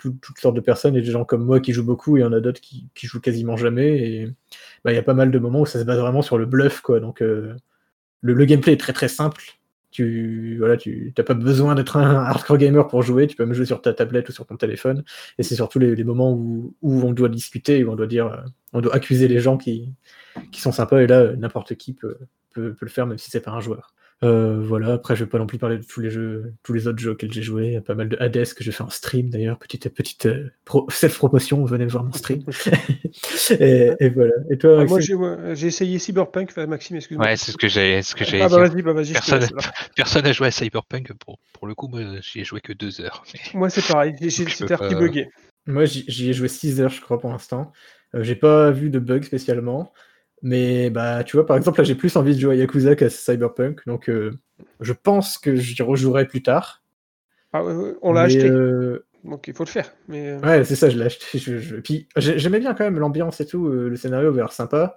[0.00, 0.94] tout- toutes sortes de personnes.
[0.94, 2.40] Il y a des gens comme moi qui jouent beaucoup, et il y en a
[2.40, 3.98] d'autres qui, qui jouent quasiment jamais.
[3.98, 4.26] Et
[4.84, 6.46] bah, il y a pas mal de moments où ça se base vraiment sur le
[6.46, 7.00] bluff, quoi.
[7.00, 7.54] Donc euh,
[8.22, 9.42] le, le gameplay est très très simple.
[9.92, 13.26] Tu voilà, tu t'as pas besoin d'être un hardcore gamer pour jouer.
[13.26, 15.04] Tu peux même jouer sur ta tablette ou sur ton téléphone.
[15.38, 18.26] Et c'est surtout les, les moments où, où on doit discuter, où on doit dire,
[18.26, 18.36] euh,
[18.72, 19.92] on doit accuser les gens qui
[20.52, 21.00] qui sont sympas.
[21.02, 22.16] Et là, euh, n'importe qui peut,
[22.54, 23.94] peut, peut le faire, même si c'est pas un joueur.
[24.22, 26.86] Euh, voilà, après je vais pas non plus parler de tous les jeux, tous les
[26.86, 28.82] autres jeux auxquels j'ai joué, Il y a pas mal de Hades que je fais
[28.82, 32.42] en stream d'ailleurs, petite petite euh, pro- self-promotion, venez voir mon stream.
[33.58, 34.32] et, et voilà.
[34.50, 36.50] Et toi, Ah, moi, j'ai moi, j'ai essayé Cyberpunk.
[36.50, 37.26] Enfin, Maxime, excuse-moi.
[37.26, 39.14] Ouais, c'est ce que j'ai ce que j'allais Ah bah vas-y, bah vas-y.
[39.96, 43.00] Personne n'a joué à Cyberpunk pour, pour le coup, moi j'y ai joué que deux
[43.00, 43.22] heures.
[43.32, 44.14] mais- Moi, c'est pareil.
[44.20, 45.28] J'ai- j'ai- C'était pas- bugué.
[45.66, 47.72] Moi, j'y j'y ai joué 6 heures, je crois, pour l'instant.
[48.14, 49.92] Euh, j'ai pas vu de bugs spécialement.
[50.42, 53.10] Mais bah, tu vois, par exemple, là, j'ai plus envie de jouer à Yakuza qu'à
[53.10, 53.80] Cyberpunk.
[53.86, 54.30] Donc, euh,
[54.80, 56.82] je pense que j'y rejouerai plus tard.
[57.52, 58.48] Ah, ouais, ouais, on l'a acheté.
[58.48, 59.92] euh, Donc il faut le faire.
[60.08, 61.38] Mais euh, Ouais, c'est ça, je l'ai acheté.
[61.38, 63.68] Je, je- Puis j'ai- j'aimais bien quand même l'ambiance et tout.
[63.68, 64.96] le scénario avait l'air sympa.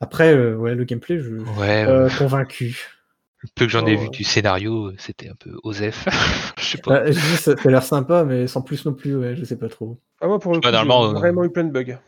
[0.00, 2.90] Après, euh, ouais, le gameplay, je Ouais, euh, convaincu.
[3.40, 4.10] le peu que j'en ai Oh, vu ouais.
[4.10, 6.06] du scénario, c'était un peu osef.
[6.58, 7.02] Je sais pas.
[7.04, 9.58] Ah, dis, ça, ça a l'air sympa, mais sans plus non plus, ouais, je sais
[9.58, 9.98] pas trop.
[10.20, 11.98] ah, moi, pour le coup, j'ai vraiment eu plein de bugs.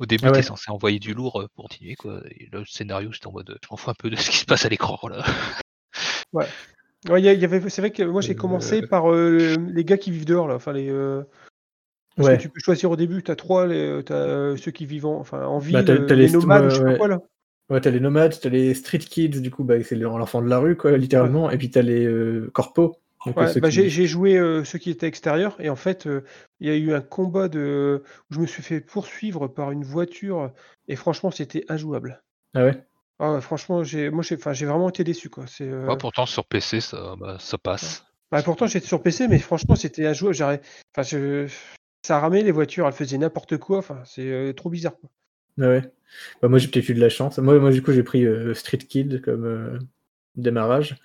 [0.00, 0.34] Au début, Ah ouais.
[0.34, 2.20] t'es censé envoyer du lourd euh, pour continuer, quoi.
[2.30, 4.38] Et le scénario, j'étais en mode, euh, je m'en fous un peu de ce qui
[4.38, 5.24] se passe à l'écran, là.
[6.32, 6.46] Ouais,
[7.20, 10.10] il y avait, c'est vrai que moi j'ai Euh, commencé par euh, les gars qui
[10.10, 10.88] vivent dehors là, enfin les.
[10.90, 11.22] euh,
[12.16, 12.36] parce Ouais.
[12.38, 15.18] que tu peux choisir au début, t'as trois, les, t'as euh, ceux qui vivent en,
[15.20, 16.96] enfin, en ville, Bah, t'as- euh, t'as les les- nomades, ouais, je sais pas ouais.
[16.98, 17.20] quoi là.
[17.70, 20.58] Ouais, t'as les nomades, t'as les street kids, du coup, bah, c'est l'enfant de la
[20.58, 21.50] rue, quoi, littéralement.
[21.50, 22.08] Et puis t'as les
[22.52, 22.96] corpos.
[23.26, 26.24] Ouais, bah, j'ai, j'ai joué euh, ceux qui étaient extérieurs et en fait euh,
[26.60, 29.82] il y a eu un combat de où je me suis fait poursuivre par une
[29.82, 30.52] voiture
[30.88, 32.22] et franchement c'était injouable.
[32.54, 32.84] Ah ouais?
[33.18, 35.46] Ah ouais, franchement j'ai moi j'ai enfin j'ai vraiment été déçu quoi.
[35.46, 38.04] C'est euh, Ouais, pourtant, sur PC, ça, bah, ça passe.
[38.30, 40.34] bah, pourtant j'étais sur PC mais franchement c'était injouable.
[40.34, 40.66] J'arrête...
[40.94, 41.48] Enfin je...
[42.06, 43.78] ça ramait les voitures, elles faisaient n'importe quoi.
[43.78, 45.08] Enfin c'est euh, trop bizarre quoi.
[45.60, 45.82] Ah ouais?
[46.42, 47.38] Bah, moi, j'ai peut-être eu de la chance.
[47.38, 49.78] Moi, moi du coup, j'ai pris euh, Street Kid comme euh,
[50.36, 50.96] démarrage.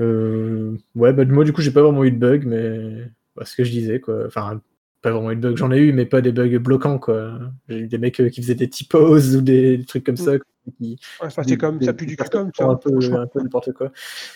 [0.00, 3.56] Euh, ouais, bah, moi, du coup, j'ai pas vraiment eu de bug, mais bah, ce
[3.56, 4.26] que je disais, quoi.
[4.26, 4.60] Enfin,
[5.02, 7.38] pas vraiment eu de bug, j'en ai eu, mais pas des bugs bloquants, quoi.
[7.68, 10.32] J'ai eu des mecs euh, qui faisaient des typos ou des, des trucs comme ça.
[10.78, 12.64] Qui, Ouais, c'est comme des- ça pue du cul comme ça.
[12.66, 13.90] un peu, un peu n'importe quoi.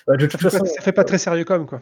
[0.06, 1.80] Bah, de toute Ça fait, façon, pas, ça fait pas très sérieux comme quoi.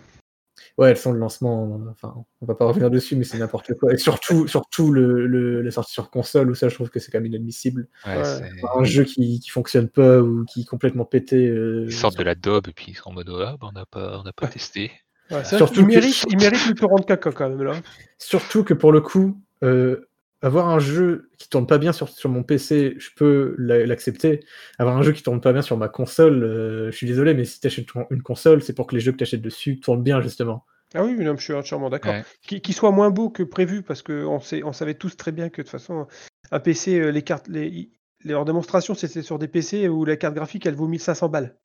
[0.79, 3.93] Ouais, elles sont de lancement, enfin, on va pas revenir dessus, mais c'est n'importe quoi.
[3.93, 7.11] Et surtout, surtout le, le- la sortie sur console, où ça, je trouve que c'est
[7.11, 7.89] quand même inadmissible.
[8.07, 8.25] Ouais, Ouais.
[8.25, 11.49] c'est- Un jeu qui, qui fonctionne pas ou qui est complètement pété.
[11.49, 13.73] euh, Ils sortent de la daube et puis ils sont en mode, ah, bah, on
[13.73, 14.53] n'a pas, on n'a pas Ouais.
[14.53, 14.91] testé.
[15.31, 17.75] Ouais, Surtout il, que- mérite, il mérite le torrent de caca quand même là.
[18.19, 20.09] Surtout que pour le coup, euh,
[20.43, 24.41] avoir un jeu qui tourne pas bien sur, sur mon PC, je peux l'a- l'accepter.
[24.79, 27.45] Avoir un jeu qui tourne pas bien sur ma console, euh, je suis désolé, mais
[27.45, 30.03] si tu achètes une console, c'est pour que les jeux que tu achètes dessus tournent
[30.03, 30.65] bien, justement.
[30.95, 32.15] Ah oui, non, je suis entièrement d'accord.
[32.15, 32.61] Ouais.
[32.61, 35.67] Qu'il soit moins beau que prévu, parce qu'on on savait tous très bien que de
[35.67, 36.07] toute façon,
[36.51, 37.91] un PC, euh, les cartes, les, les-
[38.25, 41.57] leurs démonstrations, c'était sur des PC où la carte graphique, elle vaut 1500 balles.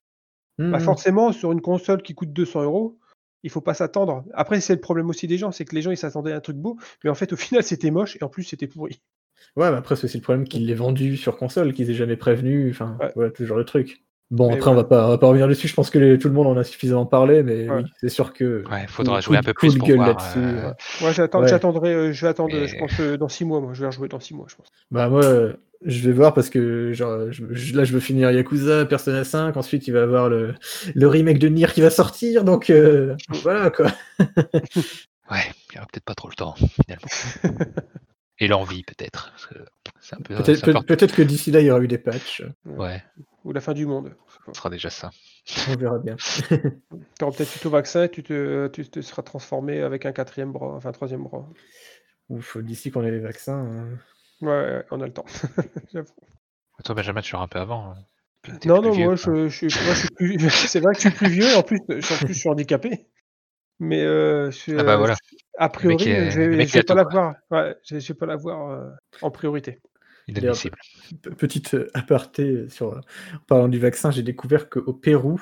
[0.60, 0.80] Bah Hmm.
[0.80, 2.98] forcément, sur une console qui coûte 200 euros,
[3.46, 4.26] il faut pas s'attendre.
[4.34, 6.42] Après, c'est le problème aussi des gens, c'est que les gens, ils s'attendaient à un
[6.42, 9.00] truc beau, mais en fait, au final, c'était moche et en plus, c'était pourri.
[9.56, 12.18] Ouais, mais après, c'est aussi le problème qu'il l'ait vendu sur console, qu'ils aient jamais
[12.18, 13.32] prévenu, enfin, Ouais.
[13.40, 14.02] genre de truc.
[14.32, 16.18] Bon, Mais après, on, va pas, on va pas revenir dessus, je pense que les-
[16.18, 17.84] tout le monde en a suffisamment parlé, mais Ouais.
[17.84, 18.64] oui, c'est sûr que.
[18.72, 20.08] Ouais, faudra jouer un peu plus pour gueule voir.
[20.10, 20.74] là-dessus, euh, ouais.
[21.02, 21.48] Moi, j'attends, Ouais.
[21.48, 23.86] j'attendrai, euh, je vais attendre, Mais- je pense, euh, dans 6 mois, moi, je vais
[23.86, 24.68] rejouer dans 6 mois, je pense.
[24.90, 25.22] Bah moi,
[25.84, 29.88] je vais voir parce que genre, je- là, je veux finir Yakuza, Persona 5, ensuite
[29.88, 30.56] il va y avoir le,
[30.94, 33.92] le remake de Nier qui va sortir, donc euh, voilà quoi.
[35.32, 35.40] Ouais,
[35.72, 37.66] il n'y aura peut-être pas trop le temps, finalement.
[38.40, 39.34] Et l'envie, peut-être.
[40.24, 40.36] peu.
[40.36, 42.44] Peut-être peut- que d'ici là, il y aura eu des patchs.
[42.66, 43.02] Ouais,
[43.44, 44.14] Ou la fin du monde.
[44.54, 45.10] ce sera déjà ça.
[45.70, 46.16] On verra bien.
[46.18, 50.12] Tu auras peut-être eu ton vaccin et tu te, tu te seras transformé avec un
[50.12, 51.50] quatrième bras, enfin un troisième bras.
[52.30, 53.66] Ouf, d'ici qu'on ait les vaccins.
[53.66, 53.98] hein.
[54.42, 55.26] Ouais, ouais, on a le temps.
[55.94, 56.14] J'avoue.
[56.84, 57.92] Toi, Benjamin, tu un peu avant.
[57.92, 57.96] hein.
[58.66, 60.50] Non, non, vieux, moi, je, moi, je suis plus.
[60.50, 62.40] C'est vrai que je suis plus vieux et en plus, je suis, en plus, je
[62.40, 63.08] suis handicapé.
[63.80, 65.16] Mais euh, je Ah bah euh, voilà.
[65.58, 67.36] a priori, est- je le vais, pas l'avoir.
[67.52, 68.90] Ouais, je vais pas l'avoir euh,
[69.22, 69.82] en priorité.
[70.28, 70.78] Inadmissible.
[71.38, 73.02] Petite euh, aparté sur, en
[73.48, 75.42] parlant du vaccin, j'ai découvert qu'au Pérou,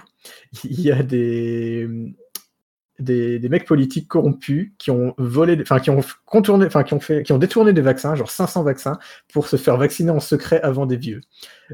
[0.64, 1.88] il y a des,
[3.00, 7.00] des, des mecs politiques corrompus qui ont volé, enfin qui ont contourné, enfin qui ont
[7.00, 9.00] fait, qui ont détourné des vaccins, genre 500 vaccins,
[9.34, 11.22] pour se faire vacciner en secret avant des vieux.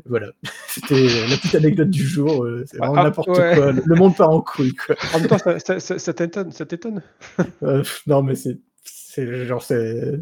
[0.06, 0.28] Voilà,
[0.68, 2.46] c'était euh, la petite anecdote du jour.
[2.46, 3.54] euh, C'est vraiment Ah, n'importe ouais.
[3.56, 3.72] quoi.
[3.74, 4.74] Le monde part en couille.
[4.76, 4.96] Quoi.
[5.14, 6.52] En même temps, ça, ça, ça- ça t'étonne.
[6.52, 7.02] Ça t'étonne.
[7.64, 10.20] Euh, non, mais c'est, c'est genre c'est.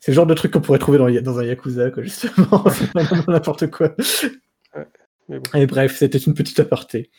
[0.00, 2.64] C'est le genre de truc qu'on pourrait trouver dans, dans un Yakuza, quoi, justement.
[2.70, 3.96] C'est vraiment n'importe quoi.
[5.28, 5.58] Mais bon.
[5.58, 7.10] Et bref, c'était une petite aparté.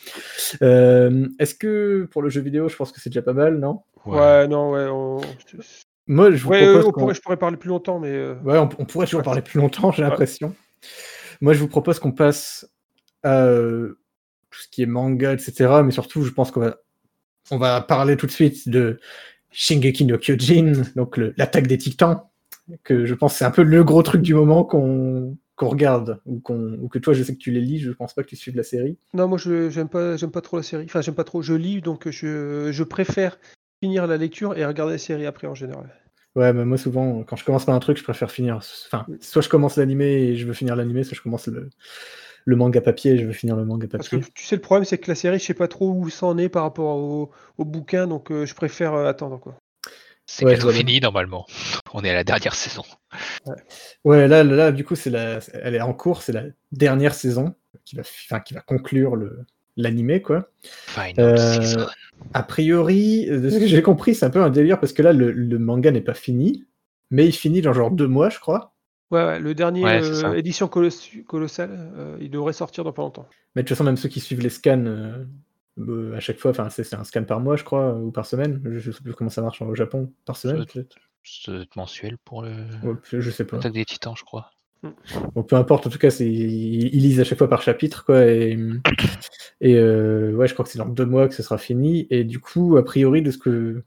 [0.61, 3.81] Euh, Est-ce que pour le jeu vidéo, je pense que c'est déjà pas mal, non?
[4.06, 4.88] Ouais, non, ouais.
[4.90, 5.22] On...
[6.07, 8.10] Moi, je vous Ouais, propose on qu'on- pourrait, je pourrais parler plus longtemps, mais.
[8.10, 10.10] euh, Ouais, on, on pourrait toujours parler plus longtemps, j'ai Ouais.
[10.10, 10.56] l'impression.
[11.41, 12.68] Moi, je vous propose qu'on passe
[13.23, 13.99] à euh,
[14.49, 15.81] tout ce qui est manga, etc.
[15.86, 16.77] Mais surtout, je pense qu'on va,
[17.52, 18.99] on va parler tout de suite de
[19.52, 22.22] Shingeki no Kyojin, donc l'attaque des titans,
[22.84, 26.40] que je pense c'est un peu le gros truc du moment qu'on qu'on regarde, ou,
[26.40, 28.36] qu'on- ou que toi, je sais que tu les lis, je pense pas que tu
[28.38, 28.98] suives la série.
[29.14, 30.86] Non, moi, je j'aime pas, j'aime pas trop la série.
[30.86, 31.41] Enfin, j'aime pas trop.
[31.41, 33.40] Je lis, donc je, je préfère
[33.81, 35.94] finir la lecture et regarder la série après en général.
[36.36, 38.57] Ouais, mais moi souvent, quand je commence par un truc, je préfère finir.
[38.57, 41.69] Enfin, soit je commence l'animé et je veux finir l'animé, soit je commence le,
[42.45, 44.22] le manga papier et je veux finir le manga Parce que papier.
[44.34, 46.38] tu sais, le problème, c'est que la série, je sais pas trop où ça en
[46.40, 49.56] est par rapport au, au bouquin, donc euh, je préfère euh, attendre, quoi.
[50.32, 51.48] C'est Ouais, bientôt fini normalement.
[51.94, 52.84] On est à la dernière saison.
[54.06, 57.16] Ouais, là, là, là, du coup, c'est la, elle est en cours, c'est la dernière
[57.16, 59.40] saison qui va, enfin, qui va conclure le
[59.76, 60.52] l'animé, quoi.
[60.62, 61.88] Final Euh, season.
[62.34, 65.14] A priori, de ce que j'ai compris, c'est un peu un délire parce que là,
[65.14, 66.66] le, le manga n'est pas fini,
[67.10, 68.76] mais il finit dans genre deux mois, je crois.
[69.10, 73.02] Ouais, ouais, le dernier Ouais, euh, édition coloss- colossale, euh, il devrait sortir dans pas
[73.02, 73.28] longtemps.
[73.56, 74.86] Mais de toute façon, même ceux qui suivent les scans
[75.80, 78.26] euh, à chaque fois, enfin, c'est c'est un scan par mois, je crois, ou par
[78.26, 78.62] semaine.
[78.66, 80.98] Je, je sais plus comment ça marche au Japon, par semaine, Ça- peut-être.
[81.24, 82.52] Ça doit être mensuel pour le
[82.84, 83.58] Ouais, je sais pas.
[83.58, 84.52] l'attaque des titans, je crois.
[85.36, 88.06] Bon, peu importe, en tout cas, c'est, ils, ils lisent à chaque fois par chapitre,
[88.06, 88.26] quoi.
[88.26, 88.58] Et,
[89.62, 92.08] et euh, ouais, je crois que c'est dans deux mois que ce sera fini.
[92.10, 93.84] Et du coup, a priori, de ce que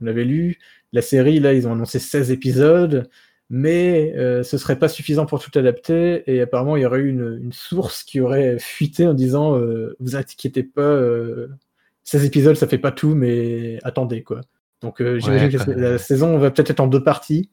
[0.00, 0.58] on avait lu,
[0.92, 3.08] la série, là, ils ont annoncé 16 épisodes,
[3.48, 6.22] mais euh, ce serait pas suffisant pour tout adapter.
[6.26, 9.96] Et apparemment, il y aurait eu une, une source qui aurait fuité en disant euh,
[10.00, 11.48] Vous inquiétez pas, euh,
[12.04, 14.40] 16 épisodes, ça fait pas tout, mais attendez, quoi.
[14.82, 17.50] Donc, euh, j'imagine que la saison va peut-être être en deux parties.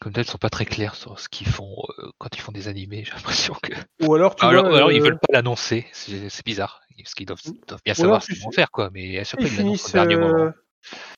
[0.00, 2.52] Comme d'hab, ils sont pas très clairs sur ce qu'ils font euh, quand ils font
[2.52, 3.02] des animés.
[3.04, 3.72] J'ai l'impression que.
[4.06, 5.86] Ou alors, tu alors, vois, alors, ils euh, veulent pas l'annoncer.
[5.92, 6.82] C'est bizarre.
[6.96, 8.90] Parce qu'ils doivent, doivent bien Ou savoir ce qu'ils vont faire, quoi.
[8.92, 9.92] Mais à chaque fois, ils ils l'annoncent au finissent.
[9.92, 10.52] dernier euh, moment.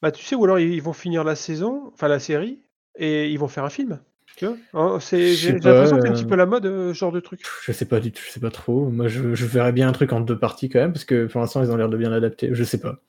[0.00, 2.60] Bah, tu sais, ou alors ils vont finir la saison, enfin la série,
[3.00, 3.98] et ils vont faire un film.
[4.36, 6.94] Tu vois Hein, c'est- J'ai l'impression que c'est un euh, petit peu la mode, euh,
[6.94, 7.40] ce genre de truc.
[7.64, 8.88] Je sais pas du tout, je sais pas trop.
[8.88, 11.40] Moi, je, je verrais bien un truc en deux parties quand même, parce que pour
[11.40, 12.50] l'instant, ils ont l'air de bien l'adapter.
[12.52, 13.00] Je sais pas.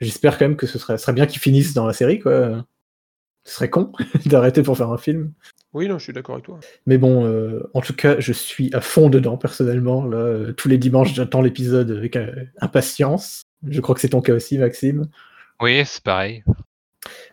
[0.00, 2.64] J'espère quand même que ce serait, ce serait bien qu'ils finissent dans la série, quoi.
[3.44, 3.92] Ce serait con
[4.26, 5.32] d'arrêter pour faire un film.
[5.74, 6.58] Oui, non, je suis d'accord avec toi.
[6.86, 10.04] Mais bon, euh, en tout cas, je suis à fond dedans personnellement.
[10.06, 13.42] Là, euh, tous les dimanches, j'attends l'épisode avec euh, impatience.
[13.68, 15.08] Je crois que c'est ton cas aussi, Maxime.
[15.60, 16.42] Oui, c'est pareil.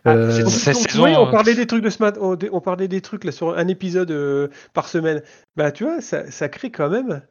[0.04, 2.88] Ah, Euh, Cette saison, oui, on parlait des trucs de ce matin, on, on parlait
[2.88, 5.22] des trucs là sur un épisode euh, par semaine.
[5.56, 7.22] Bah, tu vois, ça, ça crée quand même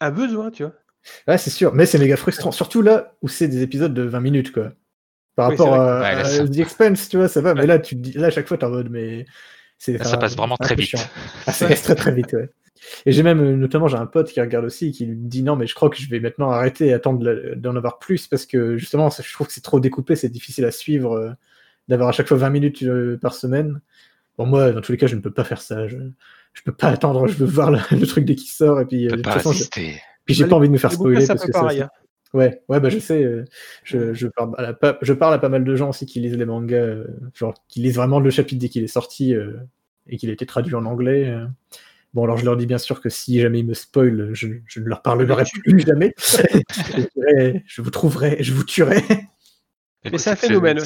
[0.00, 0.74] un besoin, tu vois.
[1.26, 2.52] Ouais, c'est sûr, mais c'est méga frustrant.
[2.52, 4.72] Surtout là où c'est des épisodes de 20 minutes, quoi.
[5.36, 7.54] Par Oui, rapport à, Ouais, là, à The Expense, tu vois, ça va.
[7.54, 9.24] Mais là, tu dis, là, à chaque fois, t'es en mode, mais.
[9.86, 10.94] Là, ça passe vraiment très vite.
[11.46, 12.50] Ah, ça passe très très vite, ouais.
[13.06, 15.42] Et j'ai même, euh, notamment, j'ai un pote qui regarde aussi et qui me dit
[15.42, 18.46] non, mais je crois que je vais maintenant arrêter et attendre d'en avoir plus parce
[18.46, 21.30] que justement, ça- je trouve que c'est trop découpé, c'est difficile à suivre, euh,
[21.88, 23.80] d'avoir à chaque fois 20 minutes euh, par semaine.
[24.36, 25.88] Bon, moi, dans tous les cas, je ne peux pas faire ça.
[25.88, 25.96] Je,
[26.54, 29.06] je peux pas attendre, je veux voir le, le truc dès qu'il sort et puis,
[29.06, 29.64] euh, de toute pas façon, je-
[30.24, 31.78] puis j'ai Bah, pas envie de me faire spoiler parce que ça, pareil.
[31.78, 31.90] c'est- hein.
[32.34, 33.24] Ouais, ouais, bah je sais.
[33.24, 33.46] euh,
[33.84, 36.36] Je, je, parle à pas- je parle à pas mal de gens aussi qui lisent
[36.36, 39.54] les mangas, euh, genre qui lisent vraiment le chapitre dès qu'il est sorti euh,
[40.08, 41.26] et qu'il a été traduit en anglais.
[41.26, 41.46] euh.
[42.12, 44.80] Bon, alors je leur dis bien sûr que si jamais ils me spoilent, je, je
[44.80, 45.26] ne leur parlerai
[45.62, 46.14] plus jamais.
[47.66, 49.02] je vous trouverai, je vous tuerai.
[50.04, 50.78] Mais c'est un cette phénomène.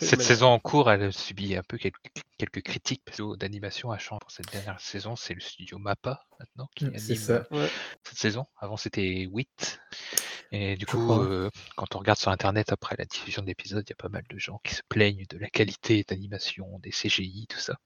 [0.00, 1.96] Cette saison en cours, elle subit un peu quelques,
[2.38, 5.16] quelques critiques parce que d'animation a changé pour cette dernière saison.
[5.16, 7.46] C'est le studio Mappa maintenant qui C'est anime ça.
[7.52, 7.66] euh,
[8.04, 8.44] cette saison.
[8.58, 9.78] Avant c'était WIT.
[10.52, 13.90] Et du coup, euh, quand on regarde sur internet après la diffusion de l'épisode, il
[13.90, 17.46] y a pas mal de gens qui se plaignent de la qualité d'animation, des CGI,
[17.48, 17.76] tout ça.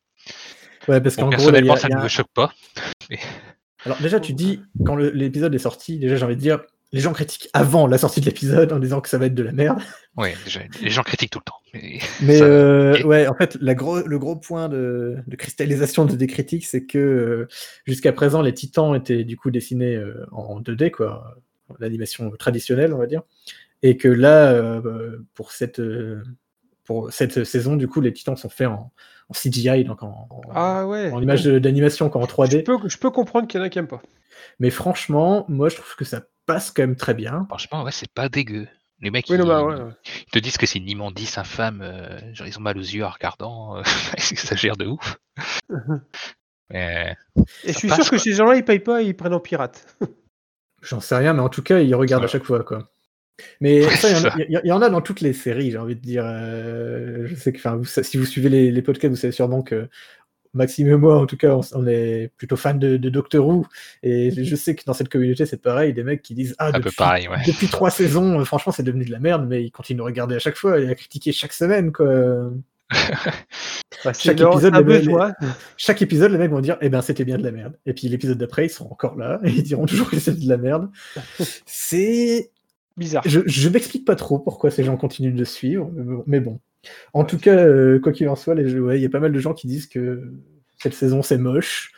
[0.88, 2.52] Ouais, parce Bon, qu'en gros, là, personnellement, a- ça ne a- me choque pas.
[3.84, 6.60] Alors déjà, tu dis, quand l'épisode est sorti, déjà j'ai envie de dire,
[6.94, 9.42] les gens critiquent avant la sortie de l'épisode en disant que ça va être de
[9.42, 9.80] la merde.
[10.16, 10.28] Oui,
[10.80, 11.58] les gens critiquent tout le temps.
[11.74, 16.04] Mais Mais ça- euh, ouais, en fait, la gros, le gros point de, de cristallisation
[16.06, 17.48] de des critiques, c'est que euh,
[17.84, 21.36] jusqu'à présent, les titans étaient du coup dessinés euh, en 2D, quoi,
[21.80, 23.22] l'animation traditionnelle, on va dire,
[23.82, 24.80] et que là,
[25.34, 25.80] pour cette
[26.84, 28.92] pour cette saison, du coup, les titans sont faits en,
[29.30, 31.10] en CGI, donc en, en- Ah ouais.
[31.10, 32.62] en image d'animation, en Je 3D.
[32.62, 34.02] peux, je peux comprendre qu'il y en a qui aiment pas.
[34.60, 37.44] Mais franchement, moi, je trouve que ça passe quand même très bien.
[37.48, 38.66] Franchement, ouais, c'est pas dégueu.
[39.00, 39.74] Les mecs, Oui, non, bah ouais.
[39.74, 39.90] ouais.
[40.26, 43.04] ils te disent que c'est une immondice infâme, euh, genre ils ont mal aux yeux
[43.04, 43.82] en regardant, euh,
[44.18, 45.18] ils exagèrent de ouf.
[46.70, 47.14] Mais
[47.64, 49.96] Et je suis passe, sûr que ces gens-là, ils payent pas, ils prennent en pirate.
[50.82, 52.90] J'en sais rien, mais en tout cas, ils regardent à chaque fois, quoi.
[53.60, 56.00] Mais il y en a- y, y en dans toutes les séries, j'ai envie de
[56.00, 56.24] dire.
[56.26, 59.88] Euh, je sais que, si vous suivez les, les podcasts, vous savez sûrement que
[60.54, 63.66] Maxime et moi, en tout cas, on, on est plutôt fans de, de Doctor Who.
[64.02, 66.72] Et je sais que dans cette communauté, c'est pareil, des mecs qui disent Ah, un
[66.72, 67.38] peu depuis, pareil, ouais.
[67.46, 70.36] depuis trois saisons, euh, franchement, c'est devenu de la merde, mais ils continuent de regarder
[70.36, 72.50] à chaque fois et à critiquer chaque semaine, quoi.
[74.52, 75.06] Épisode, les-.
[75.76, 77.74] Chaque épisode, les mecs vont dire, eh ben, c'était bien de la merde.
[77.86, 80.48] Et puis l'épisode d'après, ils seront encore là et ils diront toujours que c'est de
[80.48, 80.90] la merde.
[81.66, 82.50] C'est
[82.96, 83.22] Bizarre.
[83.26, 85.90] je, je m'explique pas trop pourquoi ces gens continuent de suivre,
[86.26, 86.60] mais bon-
[87.12, 89.38] En tout cas, euh, quoi qu'il en soit, ouais, il y a pas mal de
[89.38, 90.32] gens qui disent que
[90.78, 91.92] cette saison c'est moche.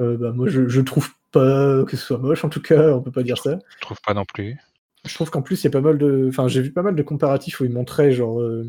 [0.00, 2.44] Euh, bah, moi, je, je trouve pas que ce soit moche.
[2.44, 3.58] En tout cas, on peut pas dire ça.
[3.76, 4.56] Je trouve pas non plus.
[5.04, 6.26] Je trouve qu'en plus, il y a pas mal de.
[6.28, 8.64] Enfin, j'ai vu pas mal de comparatifs où ils montraient, genre, euh,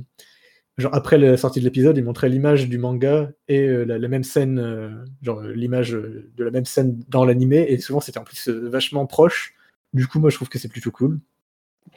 [0.77, 4.23] genre après la sortie de l'épisode, ils montraient l'image du manga et la, la même
[4.23, 9.07] scène, genre l'image de la même scène dans l'animé, et souvent c'était en plus vachement
[9.07, 9.56] proche.
[9.94, 11.19] Du coup, moi, je trouve que c'est plutôt cool.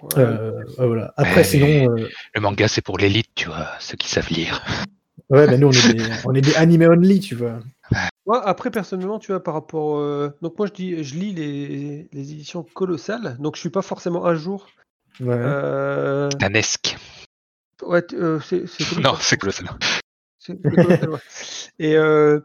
[0.03, 0.09] Ouais.
[0.19, 1.13] Euh, ouais, voilà.
[1.17, 1.45] Après, Ouais.
[1.45, 4.63] sinon, euh, Le manga, c'est pour l'élite, tu vois, ceux qui savent lire.
[5.31, 7.61] ouais, bah, nous, on est, des, on est des anime only, tu vois.
[8.27, 9.99] Moi, après, personnellement, tu vois, par rapport.
[9.99, 13.83] euh, Donc, moi, je, dis, je lis les, les éditions colossales, donc je suis pas
[13.83, 14.69] forcément à jour.
[15.21, 15.35] Ouais.
[15.37, 16.29] Euh...
[16.31, 16.97] Tanesque.
[17.83, 19.23] Ouais, euh, c'est c'est Non, colossal.
[19.23, 19.67] c'est colossal.
[20.39, 21.19] C'est- c'est colossal, ouais.
[21.79, 22.41] Et euh,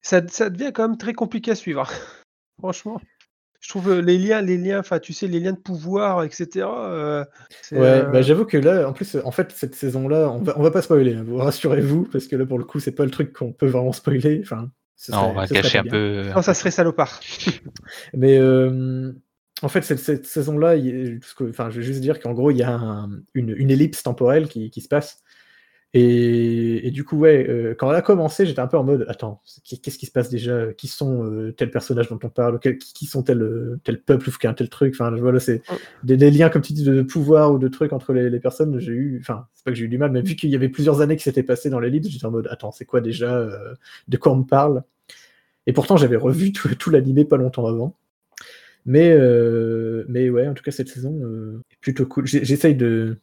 [0.00, 1.86] ça, ça devient quand même très compliqué à suivre.
[2.58, 3.00] Franchement.
[3.66, 6.46] Je trouve les liens, les liens, enfin, tu sais, les liens de pouvoir, etc.
[6.68, 7.24] euh,
[7.72, 10.62] Ouais, euh, bah, j'avoue que là, en plus, en fait, cette saison-là, on va, on
[10.62, 13.10] va pas spoiler, hein, vous rassurez-vous, parce que là, pour le coup, c'est pas le
[13.10, 14.38] truc qu'on peut vraiment spoiler.
[14.40, 15.90] Enfin, ce Non, on va cacher un bien.
[15.90, 16.22] peu.
[16.32, 17.18] Non, ça serait salopard.
[18.14, 19.10] Mais euh,
[19.62, 20.76] en fait, cette, cette saison-là,
[21.48, 24.46] enfin, je vais juste dire qu'en gros, il y a un- une, une ellipse temporelle
[24.46, 25.24] qui, qui se passe.
[25.98, 29.06] Et, et du coup, ouais, euh, quand elle a commencé, j'étais un peu en mode,
[29.08, 30.74] attends, qu'est-ce qui se passe déjà?
[30.74, 32.58] Qui sont euh, tels personnages dont on parle?
[32.60, 34.92] Quel- Qui, sont tels, euh, tel peuple ou qu'un tel truc?
[34.94, 35.74] Enfin, voilà, c'est Mm.
[36.02, 38.78] des, des liens, comme tu dis, de pouvoir ou de trucs entre les, les personnes.
[38.78, 40.68] J'ai eu, enfin, c'est pas que j'ai eu du mal, mais vu qu'il y avait
[40.68, 43.72] plusieurs années qui s'étaient passées dans l'ellipse, j'étais en mode, attends, c'est quoi déjà euh,
[44.08, 44.82] De quoi on me parle?
[45.66, 47.96] Et pourtant, j'avais revu tout, tout l'animé pas longtemps avant.
[48.84, 49.16] Mais,
[50.08, 52.26] mais ouais, en tout cas, cette saison est plutôt cool.
[52.26, 53.16] J'essaye de,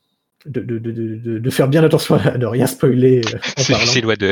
[0.45, 4.31] de, de, de, de- faire bien attention à ne rien spoiler euh, C'est ouais, de.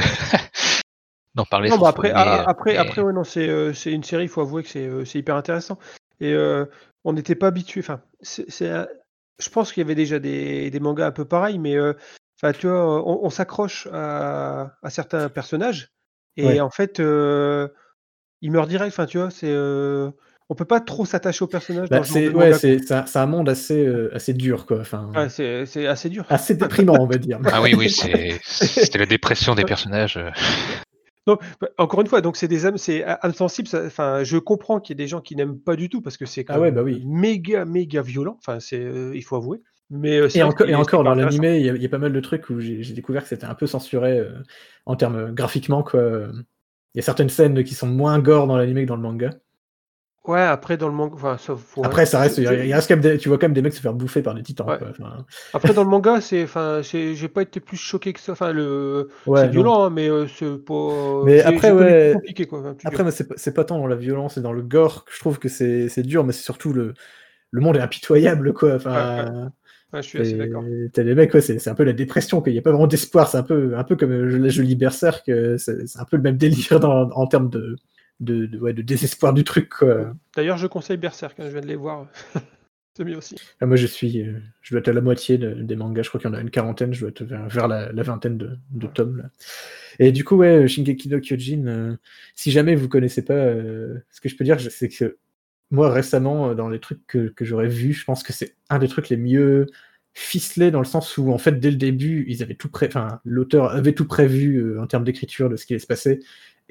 [1.35, 3.91] d'en parler Non, bah après, spoiler, a- après, mais- après, ouais, non, c'est euh, c'est
[3.91, 5.79] une série, il faut avouer que c'est euh, c'est hyper intéressant.
[6.19, 6.65] Et euh,
[7.03, 7.79] on n'était pas habitué.
[7.81, 11.93] Enfin, je pense qu'il y avait déjà des, des mangas un peu pareils, mais euh,
[12.41, 15.89] enfin, tu vois, on, on s'accroche à, à certains personnages
[16.37, 16.59] et Ouais.
[16.59, 17.67] en fait, euh,
[18.41, 18.93] ils meurent direct.
[18.93, 20.11] Enfin, tu vois, c'est euh,
[20.51, 21.87] on peut pas trop s'attacher aux personnages.
[21.89, 24.81] Bah, c'est ouais, manga, c'est c'est un, monde assez, euh, assez dur, quoi.
[24.81, 25.09] Enfin.
[25.15, 26.25] Ouais, c'est c'est assez dur.
[26.27, 27.39] assez déprimant, on va dire.
[27.45, 30.19] Ah oui, oui, c'est- c'était la dépression des personnages.
[31.25, 33.69] Donc, bah, encore une fois, donc c'est des âmes, c'est a- âmes sensibles.
[33.73, 36.25] Enfin, je comprends qu'il y ait des gens qui n'aiment pas du tout parce que
[36.25, 37.01] c'est quand Ah ouais, même bah oui.
[37.05, 38.37] méga, méga violent.
[38.39, 39.61] Enfin, c'est, euh, il faut avouer.
[39.89, 41.97] Mais euh, c'est Et, encore, et dans l'animé, il y, a- il y a pas
[41.97, 44.31] mal de trucs où j'ai découvert que c'était un peu censuré euh,
[44.85, 46.01] en termes graphiquement, quoi.
[46.93, 49.29] Il y a certaines scènes qui sont moins gore dans l'animé que dans le manga.
[50.27, 51.37] Ouais, après dans le manga, enfin,
[51.83, 53.81] Après, ça reste, il a quand même des- tu vois quand même des mecs se
[53.81, 54.67] faire bouffer par des titans.
[54.69, 54.77] Ouais.
[54.77, 54.89] quoi.
[54.91, 58.33] Enfin, Après dans le manga, c'est, enfin, j'ai pas été plus choqué que ça.
[58.33, 61.23] Enfin, le, ouais, c'est violent, hein, mais euh, c'est pas.
[61.25, 62.11] Mais après, ouais.
[62.13, 62.59] compliqué quoi.
[62.59, 65.11] enfin, plus Après, moi, c'est pas, tant dans la violence et dans le gore que
[65.13, 66.93] je trouve que c'est c'est dur, mais c'est surtout le,
[67.49, 68.75] le monde est impitoyable, quoi.
[68.75, 69.51] Enfin,
[69.93, 70.63] Ouais, je suis assez c'est- d'accord.
[70.93, 72.87] t'as des mecs, ouais, c'est c'est un peu la dépression, qu'il n'y a pas vraiment
[72.87, 73.27] d'espoir.
[73.27, 76.15] C'est un peu, un peu comme euh, je, je lis Berserk, c'est c'est un peu
[76.17, 77.75] le même délire dans- en termes de,
[78.21, 80.13] de, de- ouais, de désespoir du truc, quoi.
[80.35, 81.37] D'ailleurs, je conseille Berserk.
[81.39, 82.07] hein, je viens de les voir.
[82.95, 83.35] c'est mieux aussi.
[83.59, 86.03] Ah, moi, je suis, euh, je dois être à la moitié de- des mangas.
[86.03, 86.93] Je crois qu'il y en a une quarantaine.
[86.93, 89.17] Je dois être vers, vers la, la vingtaine de, de tomes.
[89.17, 89.29] Là.
[89.99, 91.67] Et du coup, ouais, Shingeki no Kyojin.
[91.67, 91.95] euh,
[92.35, 95.17] si jamais vous connaissez pas, euh, ce que je peux dire, c'est que
[95.71, 98.87] moi récemment, dans les trucs que, que j'aurais vus, je pense que c'est un des
[98.89, 99.67] trucs les mieux
[100.13, 102.87] ficelé dans le sens où, en fait, dès le début, ils avaient tout pré...
[102.87, 106.19] enfin, l'auteur avait tout prévu en termes d'écriture de ce qui allait se passer,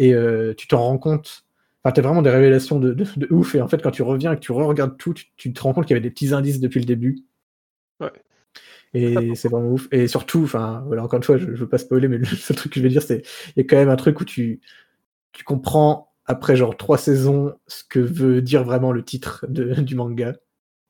[0.00, 1.44] et euh, tu t'en rends compte.
[1.84, 4.32] Enfin, t'as vraiment des révélations de, de- de ouf, et en fait, quand tu reviens
[4.32, 6.34] et que tu re-regardes tout, tu, tu te rends compte qu'il y avait des petits
[6.34, 7.20] indices depuis le début.
[8.00, 8.10] Ouais.
[8.92, 9.86] Et c'est vraiment ouf.
[9.92, 12.56] Et surtout, enfin, voilà, encore une fois, je, je veux pas spoiler, mais le seul
[12.56, 13.22] truc que je vais dire, c'est
[13.56, 14.60] il y a quand même un truc où tu,
[15.32, 19.94] tu comprends après genre trois saisons ce que veut dire vraiment le titre de- du
[19.94, 20.34] manga.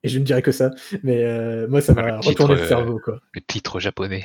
[0.02, 0.70] Et je ne dirais que ça,
[1.02, 3.20] mais euh, moi ça m'a le titre, retourné le euh, cerveau quoi.
[3.34, 4.24] Le titre japonais.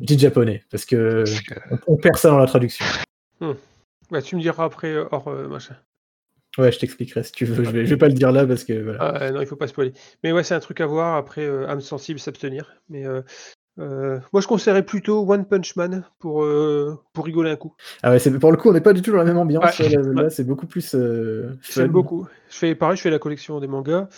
[0.00, 1.54] Je dis japonais parce que Parce que-
[1.86, 2.84] on, on perd ça dans la traduction.
[4.12, 5.74] Ouais, tu me diras après euh, hors euh, machin.
[6.58, 7.64] Ouais, je t'expliquerai si tu veux.
[7.64, 9.02] Je vais, je vais pas le dire là parce que voilà.
[9.02, 9.94] Ah, non, il faut pas spoiler.
[10.22, 11.16] Mais ouais, c'est un truc à voir.
[11.16, 12.74] Après, euh, âme sensible, s'abstenir.
[12.90, 13.22] Mais euh,
[13.78, 16.46] euh, moi, je conseillerais plutôt One Punch Man pour,
[17.14, 17.74] pour rigoler un coup.
[18.02, 19.78] Ah ouais, c'est- pour le coup, on n'est pas du tout dans la même ambiance.
[19.78, 19.88] Ouais.
[19.88, 20.94] Là, là, c'est beaucoup plus.
[20.94, 22.28] J'aime beaucoup.
[22.50, 24.08] Je fais pareil, je fais la collection des mangas.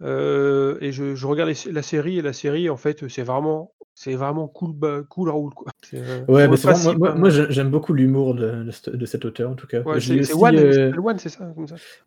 [0.00, 4.14] et je, je regarde les- la série et la série en fait c'est vraiment c'est
[4.14, 5.70] vraiment cool bah, cool roule quoi.
[5.94, 7.14] Euh, Ouais, sur mais le c'est vraiment- moi, hein.
[7.16, 9.82] moi, j'ai- j'aime beaucoup l'humour de, de ce- de cet auteur en tout cas.
[9.82, 11.48] Ouais, Je c'est One, euh, One, c'est ça.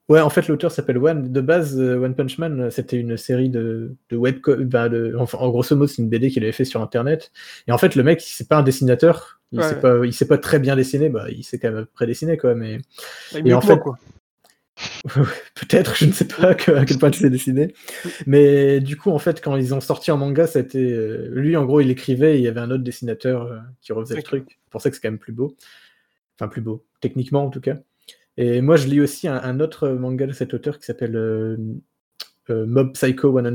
[0.09, 1.31] Ouais, en fait, l'auteur s'appelle One.
[1.31, 5.75] De base, euh, One Punch Man, euh, c'était une série de, de enfin, en grosso
[5.75, 7.31] modo, c'est une BD qu'il avait fait sur Internet.
[7.67, 9.39] Et en fait, le mec, c'est pas un dessinateur.
[9.53, 9.69] Il Ouais.
[9.69, 11.07] sait pas, il sait pas très bien dessiner.
[11.09, 12.53] Bah, il sait quand même prédessiner, quoi.
[12.53, 12.79] Mais
[13.45, 13.97] Et en fait- quoi.
[15.55, 17.73] peut-être, je ne sais pas que- à quel point tu sais dessiner.
[18.25, 21.65] Mais du coup, en fait, quand ils ont sorti en manga, c'était euh, lui, en
[21.65, 22.35] gros, il écrivait.
[22.35, 24.45] Et il y avait un autre dessinateur euh, qui refaisait le truc.
[24.63, 25.55] C'est pour ça que c'est quand même plus beau.
[26.39, 27.77] Enfin, plus beau, techniquement en tout cas.
[28.37, 31.57] Et moi, je lis aussi un, un autre manga de cet auteur qui s'appelle euh,
[32.49, 33.45] euh, Mob Psycho 100.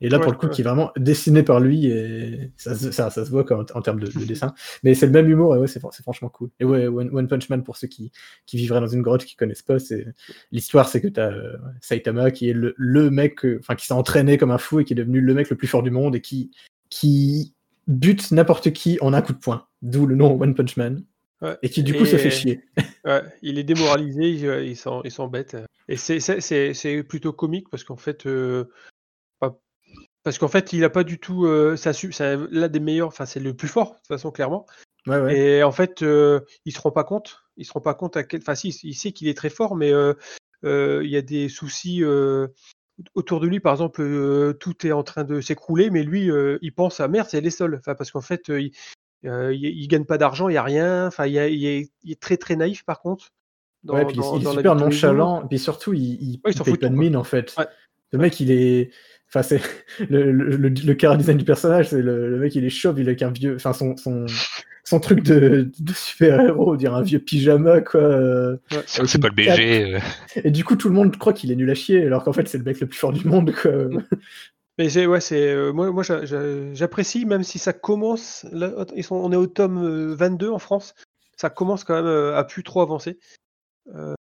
[0.00, 0.52] Et là, Ouais, pour le coup, ouais.
[0.52, 1.86] qui est vraiment dessiné par lui.
[1.86, 4.54] Et ça, se- ça, ça se voit en, en termes de, de dessin.
[4.82, 5.54] Mais c'est le même humour.
[5.56, 6.50] Et ouais, c'est fran- c'est franchement cool.
[6.60, 8.12] Et ouais, One, One Punch Man, pour ceux qui,
[8.46, 10.06] qui vivraient dans une grotte, qui connaissent pas, c'est
[10.52, 11.32] l'histoire, c'est que tu as
[11.80, 14.84] Saitama qui est le, le mec, euh, enfin, qui s'est entraîné comme un fou et
[14.84, 16.50] qui est devenu le mec le plus fort du monde et qui,
[16.88, 17.54] qui
[17.86, 19.66] bute n'importe qui en un coup de poing.
[19.82, 21.02] D'où le nom One Punch Man.
[21.42, 21.56] Ouais.
[21.62, 22.60] Et qui du coup se fait chier.
[23.04, 25.56] Ouais, il est démoralisé, il, euh, il s'en- il s'embête.
[25.90, 28.64] Et c'est- plutôt comique parce qu'en fait, euh,
[30.22, 31.46] parce qu'en fait, il a pas du tout.
[31.46, 31.92] euh, ça,
[32.50, 34.66] l'un des meilleurs, enfin, c'est le plus fort, de toute façon, clairement.
[35.06, 35.38] Ouais, ouais.
[35.38, 37.42] Et en fait, euh, il se rend pas compte.
[37.56, 38.40] Il se rend pas compte à quel.
[38.40, 40.14] Enfin, si, il sait qu'il est très fort, mais euh,
[40.64, 42.02] il y a des soucis
[43.14, 43.60] autour de lui.
[43.60, 47.08] Par exemple, euh, tout est en train de s'écrouler, mais lui, euh, il pense à
[47.08, 47.76] merde, c'est les sols.
[47.78, 48.72] Enfin, parce qu'en fait, euh, il,
[49.24, 51.06] il, il gagne pas d'argent, il y a rien.
[51.06, 53.30] Enfin, il, y a- il est, il est très très naïf par contre.
[53.84, 55.46] Dans- ouais, puis dans- il est super nonchalant.
[55.48, 57.24] Puis surtout, il, il, Ouais, il il s'en paye fout de pas de mine en
[57.24, 57.54] fait.
[57.58, 57.66] Ouais.
[58.12, 58.90] Le mec, il est.
[59.28, 59.60] Enfin, c'est
[60.10, 63.14] le, le, le, design du personnage, c'est le, le mec, il est chauve, il a
[63.14, 63.54] qu'un vieux.
[63.56, 64.26] Enfin, son, son,
[64.82, 68.00] son truc de, de super-héros, dire un vieux pyjama, quoi.
[68.00, 68.78] euh, Ouais.
[68.86, 69.94] C'est pas le BG.
[69.94, 70.00] euh,
[70.42, 72.48] Et du coup, tout le monde croit qu'il est nul à chier, alors qu'en fait,
[72.48, 73.70] c'est le mec le plus fort du monde, quoi.
[74.78, 78.46] Mais c'est ouais, c'est euh, moi, moi j'a- j'a- j'apprécie même si ça commence.
[78.50, 80.94] Là, ils sont, on est au tome euh, 22 en France.
[81.36, 83.18] Ça commence quand même euh, à plus trop avancer.
[83.88, 84.14] Euh,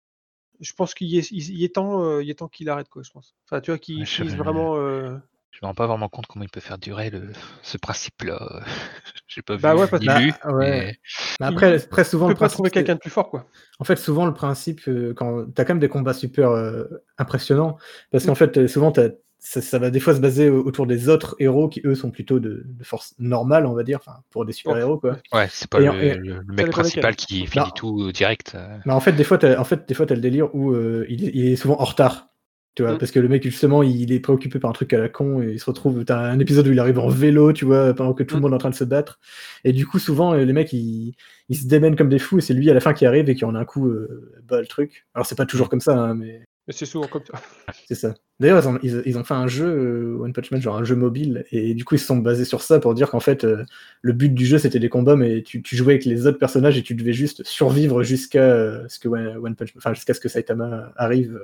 [0.59, 3.03] je pense qu'il est, il il est temps, euh, il est temps qu'il arrête quoi.
[3.03, 3.35] Je pense.
[3.45, 4.75] Enfin, tu vois, qu'il Ouais, je- finisse vraiment.
[4.77, 5.17] euh,
[5.51, 7.31] Je me rends pas vraiment compte comment il peut faire durer le,
[7.63, 8.61] ce principe-là.
[9.27, 10.31] J'ai pas Bah vu ouais, parce- ni Bah, lu.
[10.45, 10.69] ouais.
[10.69, 10.99] mais-
[11.39, 13.47] Mais après, après, souvent, On le peut pas trouver quelqu'un de plus fort quoi.
[13.79, 16.85] En fait, souvent, le principe, euh, quand t'as quand même des combats super euh,
[17.17, 17.77] impressionnants,
[18.11, 18.27] parce Mm.
[18.27, 19.09] qu'en fait, euh, souvent, t'as-
[19.39, 22.11] ça, ça va des fois se baser au- autour des autres héros qui, eux, sont
[22.11, 25.17] plutôt de, de force normale, on va dire, enfin, pour des super-héros, quoi.
[25.33, 27.71] Ouais, c'est pas Et le, en- et- le- le dépend mec principal qui finit Non.
[27.75, 28.53] tout direct.
[28.55, 28.77] euh.
[28.85, 31.05] Mais en fait, des fois, t'as en fait, des fois, t'as le délire où euh,
[31.09, 32.27] il, est- il est souvent en retard.
[32.75, 32.97] Tu vois, Mm.
[32.99, 35.53] parce que le mec, justement, il est préoccupé par un truc à la con et
[35.53, 36.05] il se retrouve.
[36.05, 38.43] T'as un épisode où il arrive en vélo, tu vois, pendant que tout le Mm.
[38.43, 39.19] monde est en train de se battre.
[39.63, 41.13] Et du coup, souvent, euh, les mecs, ils,
[41.49, 43.35] ils se démènent comme des fous et c'est lui à la fin qui arrive et
[43.35, 45.07] qui en a un coup euh, bat le truc.
[45.15, 47.39] Alors, c'est pas toujours comme ça, hein, mais Mais c'est souvent comme ça.
[47.87, 48.13] c'est ça.
[48.39, 50.83] D'ailleurs, ils ont, ils, ils ont fait un jeu, euh, One Punch Man, genre un
[50.83, 53.45] jeu mobile, et du coup, ils se sont basés sur ça pour dire qu'en fait,
[53.45, 53.63] euh,
[54.01, 56.77] le but du jeu, c'était des combats, mais tu, tu jouais avec les autres personnages
[56.77, 60.29] et tu devais juste survivre jusqu'à euh, ce que One Punch, enfin, jusqu'à ce que
[60.29, 61.41] Saitama arrive.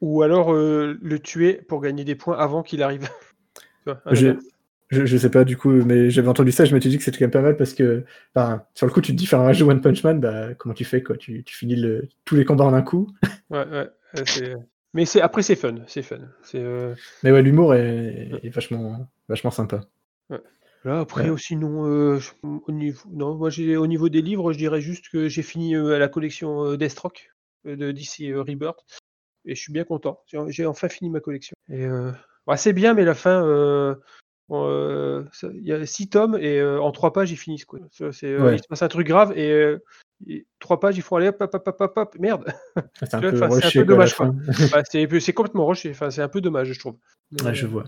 [0.00, 3.08] Ou alors euh, le tuer pour gagner des points avant qu'il arrive.
[4.12, 4.36] Je,
[4.90, 7.18] je, je sais pas du coup, mais j'avais entendu ça, je m'étais dit que c'était
[7.18, 9.52] quand même pas mal parce que, enfin, sur le coup, tu te dis faire un
[9.52, 11.16] jeu One Punch Man, bah, comment tu fais, quoi?
[11.16, 13.10] Tu, tu finis le, tous les combats en un coup.
[13.50, 13.88] Ouais, ouais,
[14.94, 16.18] Mais c'est après c'est fun, c'est fun.
[16.54, 19.80] Euh, Mais ouais, l'humour est, est vachement, vachement sympa.
[20.84, 21.30] Là, après, Ouais.
[21.30, 25.10] aussi, euh, je- au niveau, non, moi, j'ai, au niveau des livres, je dirais juste
[25.10, 27.30] que j'ai fini euh, la collection euh, Deathstroke
[27.66, 28.80] euh, de DC euh, Rebirth
[29.44, 30.20] et je suis bien content.
[30.48, 31.54] J'ai, enfin fini ma collection.
[31.70, 32.10] Et euh,
[32.48, 33.94] bah, c'est bien, mais la fin, euh,
[34.50, 35.24] euh,
[35.54, 37.64] il y a six tomes et euh, en trois pages, ils finissent.
[37.64, 37.78] Quoi.
[37.90, 38.52] C'est, euh.
[38.54, 39.78] Il se passe un truc grave et, euh,
[40.26, 42.44] et trois pages, ils font aller hop, hop, hop, hop, hop, merde.
[43.00, 44.16] C'est un Tu vois, peu enfin, c'est un peu dommage,
[44.90, 45.90] c'est, c'est complètement rushé.
[45.90, 46.96] Enfin, c'est un peu dommage, je trouve.
[47.30, 47.84] Mais, Ouais, je vois.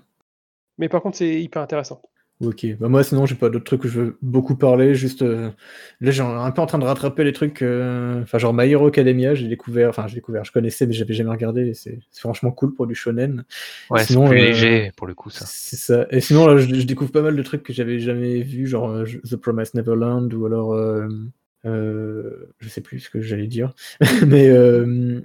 [0.78, 2.02] mais par contre, c'est hyper intéressant.
[2.40, 5.52] Ok, bah moi sinon j'ai pas d'autres trucs où je veux beaucoup parler, juste euh,
[6.01, 8.89] là j'ai un peu en train de rattraper les trucs, euh, enfin genre My Hero
[8.89, 12.20] Academia, j'ai découvert, enfin j'ai découvert, je connaissais mais j'avais jamais regardé, et c'est c'est
[12.20, 13.44] franchement cool pour du shonen.
[13.89, 15.47] Ouais, c'est Sinon, plus euh, léger pour le coup, ça.
[15.47, 16.06] C'est ça.
[16.11, 18.90] Et sinon là je, je découvre pas mal de trucs que j'avais jamais vu, genre
[18.90, 20.74] euh, The Promised Neverland ou alors
[21.66, 23.73] euh, je sais plus ce que j'allais dire,
[24.27, 25.20] mais euh,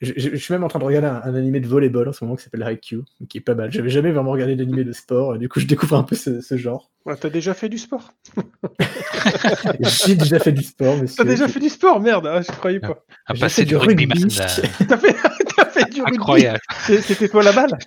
[0.00, 2.12] je, je- je suis même en train de regarder un, un animé de volleyball en
[2.12, 3.70] ce moment qui s'appelle Haikyuu, qui est pas mal.
[3.72, 6.40] J'avais jamais vraiment regardé d'animé de sport, et du coup je découvre un peu ce,
[6.40, 6.90] ce genre.
[7.04, 8.12] Ouais, T'as déjà fait du sport?
[9.80, 11.22] J'ai déjà fait du sport, monsieur.
[11.24, 13.04] T'as déjà fait du sport, merde, ah, je croyais pas.
[13.26, 14.04] Un J'ai passé fait du rugby.
[14.40, 15.14] euh, T'as fait,
[15.56, 16.60] t'as fait du rugby Incroyable.
[16.86, 17.78] C'est- C'était toi la balle?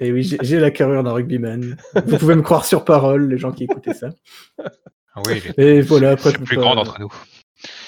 [0.00, 1.76] Et oui, j'ai j'ai la carrure d'un rugbyman.
[2.06, 4.10] Vous pouvez me croire sur parole, les gens qui écoutaient ça.
[5.14, 7.12] Ah oui, Et voilà, après, peux plus pas- grand d'entre nous.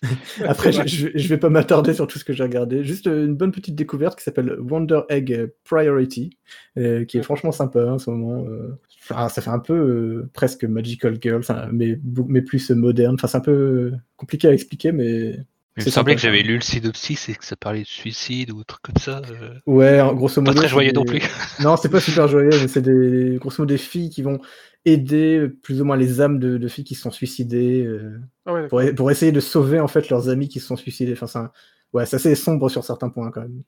[0.47, 2.83] Après, je, je vais pas m'attarder sur tout ce que j'ai regardé.
[2.83, 6.31] Juste une bonne petite découverte qui s'appelle Wonder Egg Priority,
[6.79, 8.45] euh, qui est franchement sympa en ce moment.
[8.49, 8.79] euh.
[9.03, 11.43] Enfin, ça fait un peu euh, presque Magical Girl,
[11.73, 11.99] mais,
[12.43, 13.15] plus moderne.
[13.17, 16.55] Enfin, c'est un peu compliqué à expliquer, mais Il me C'est semblait que j'avais lu
[16.55, 19.21] le synopsis et que ça parlait de suicide ou trucs comme ça.
[19.67, 20.53] ouais, grosso Pas modo.
[20.55, 21.21] très c'est joyeux non plus.
[21.63, 24.41] Non, c'est pas super joyeux, mais c'est des grosso modo des filles qui vont
[24.87, 28.55] aider plus ou moins les âmes de, de filles qui se sont suicidées euh, Ah
[28.55, 31.13] ouais, pour, pour essayer de sauver en fait leurs amis qui se sont suicidés.
[31.13, 31.53] Enfin, c'est un-
[31.93, 33.63] ouais, c'est assez sombre sur certains points quand même,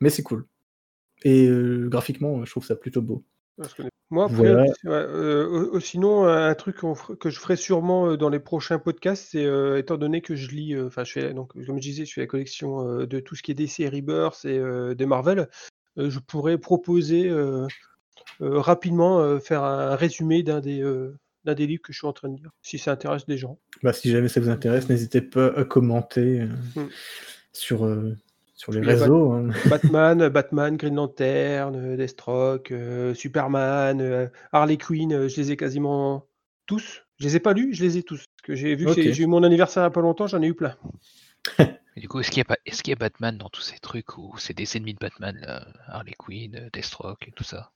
[0.00, 0.46] mais c'est cool.
[1.22, 3.24] Et euh, graphiquement, je trouve ça plutôt beau.
[3.62, 3.84] Ah, je.
[4.10, 4.62] Moi, après, Voilà.
[4.62, 6.76] ouais, euh, euh, sinon, un truc
[7.18, 10.74] que je ferai sûrement dans les prochains podcasts, c'est euh, étant donné que je lis,
[10.74, 13.34] euh, enfin, je fais, donc, comme je disais, je fais la collection euh, de tout
[13.34, 15.48] ce qui est DC et Rebirth et euh, des Marvel,
[15.98, 17.28] euh, je pourrais proposer
[18.40, 22.12] rapidement euh, faire un résumé d'un des, euh, d'un des livres que je suis en
[22.12, 23.58] train de lire, si ça intéresse des gens.
[23.82, 26.46] Bah, si jamais ça vous intéresse, n'hésitez pas à commenter euh,
[26.80, 26.88] Mm.
[27.52, 28.16] sur, euh,
[28.54, 29.32] sur les réseaux.
[29.32, 29.48] hein.
[29.66, 35.56] Batman, Batman, Green Lantern, euh, Deathstroke, euh, Superman, euh, Harley Quinn, euh, je les ai
[35.56, 36.26] quasiment
[36.66, 37.02] tous.
[37.18, 38.24] Je les ai pas lus, je les ai tous.
[38.36, 40.42] Parce que j'ai vu que j'ai eu mon anniversaire il y a pas longtemps, j'en
[40.42, 40.76] ai eu plein.
[41.96, 44.34] Du coup, est-ce qu'il y, est-ce qu'il y a Batman dans tous ces trucs ou
[44.36, 47.70] c'est des ennemis de Batman, là, Harley Quinn, euh, Deathstroke et tout ça?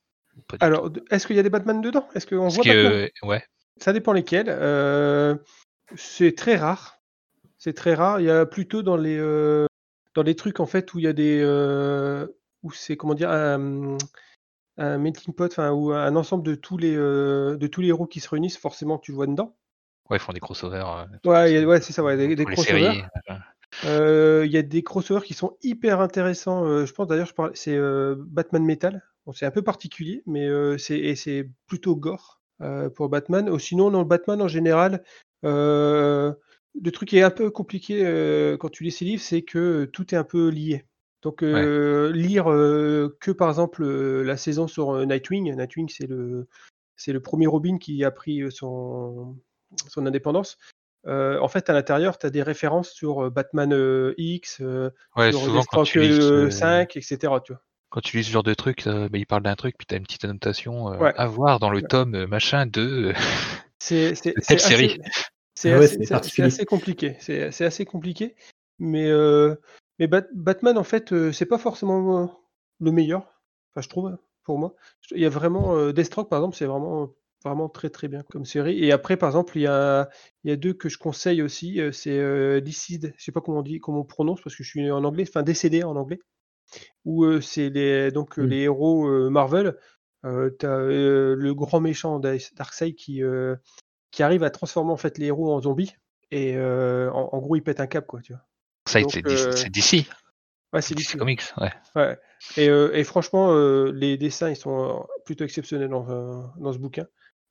[0.59, 2.07] Alors, est-ce qu'il y a des Batman dedans?
[2.15, 3.07] Est-ce qu'on voit Batman?
[3.23, 3.43] ouais,
[3.77, 4.47] Ça dépend lesquels.
[4.49, 5.35] Euh,
[5.95, 6.97] c'est très rare.
[7.57, 8.19] C'est très rare.
[8.19, 9.65] Il y a plutôt dans les euh,
[10.15, 12.27] dans les trucs en fait où il y a des euh,
[12.63, 13.97] où c'est comment dire un,
[14.77, 18.07] un melting pot, enfin ou un ensemble de tous les euh, de tous les héros
[18.07, 18.57] qui se réunissent.
[18.57, 19.55] Forcément, tu le vois dedans.
[20.09, 20.85] ouais, ils font des crossovers.
[20.87, 22.03] euh, Ouais, il y a- ouais, c'est ça.
[22.03, 23.03] Ouais, des, crossovers.
[23.29, 23.33] euh,
[23.85, 26.65] Euh, Il y a des crossovers qui sont hyper intéressants.
[26.65, 29.03] euh, je pense d'ailleurs, c'est euh, Batman Metal.
[29.25, 32.41] Bon, c'est un peu particulier, mais c'est plutôt gore
[32.95, 33.57] pour Batman.
[33.59, 35.03] Sinon, dans Batman en général,
[35.43, 36.35] le
[36.91, 37.99] truc qui est un peu compliqué
[38.59, 40.85] quand tu lis ces livres, c'est que tout est un peu lié.
[41.21, 45.55] Donc, lire que par exemple la saison sur Nightwing.
[45.55, 46.47] Nightwing, c'est le
[46.95, 49.37] c'est le premier Robin qui a pris son
[49.87, 50.57] son indépendance.
[51.07, 55.31] Euh, en fait, à l'intérieur, tu as des références sur Batman euh, X, euh, Ouais,
[55.31, 57.17] sur souvent quand Deathstroke tu, lis, euh, euh, 5, etc.
[57.43, 57.61] Tu vois.
[57.91, 59.93] Quand tu lis ce genre de truc, euh, bah, il parle d'un truc, puis tu
[59.93, 61.13] as une petite annotation euh, Ouais.
[61.17, 61.87] à voir dans le Ouais.
[61.87, 63.13] tome euh, machin de.
[63.79, 64.99] C'est c'est- De c'est telle série.
[65.55, 66.47] c'est ouais, assez- c'est c'est- c'est particulier.
[66.47, 67.15] assez compliqué.
[67.19, 68.35] C'est c'est assez compliqué.
[68.79, 69.55] Mais, euh,
[69.99, 72.27] mais Bat- Batman, en fait, euh, c'est pas forcément euh,
[72.79, 73.21] le meilleur.
[73.71, 74.75] Enfin, je trouve, pour moi.
[75.11, 77.09] Il y a vraiment euh, Deathstroke, par exemple, c'est vraiment,
[77.43, 78.83] vraiment très très bien comme série.
[78.83, 80.09] Et après, par exemple, il y a,
[80.43, 81.79] il y a deux que je conseille aussi.
[81.81, 84.63] euh, C'est euh, Decide, je sais pas comment on dit, comment on prononce parce que
[84.63, 86.19] je suis en anglais, enfin décédé en anglais.
[87.05, 88.47] Où c'est les, donc euh, Mm.
[88.47, 89.77] les héros Marvel.
[90.23, 93.21] T'as le grand méchant d'A- Darkseid qui,
[94.11, 95.95] qui arrive à transformer en fait les héros en zombies.
[96.31, 98.41] Et en, en gros, il pète un cap, quoi, tu vois.
[98.87, 99.21] Ça, Donc, c'est
[99.57, 100.07] c'est d'ici.
[100.73, 101.71] Ouais, c'est Comics, ouais.
[101.95, 102.17] Ouais.
[102.55, 107.05] Et, euh, et franchement, euh, les dessins, ils sont plutôt exceptionnels dans, dans ce bouquin.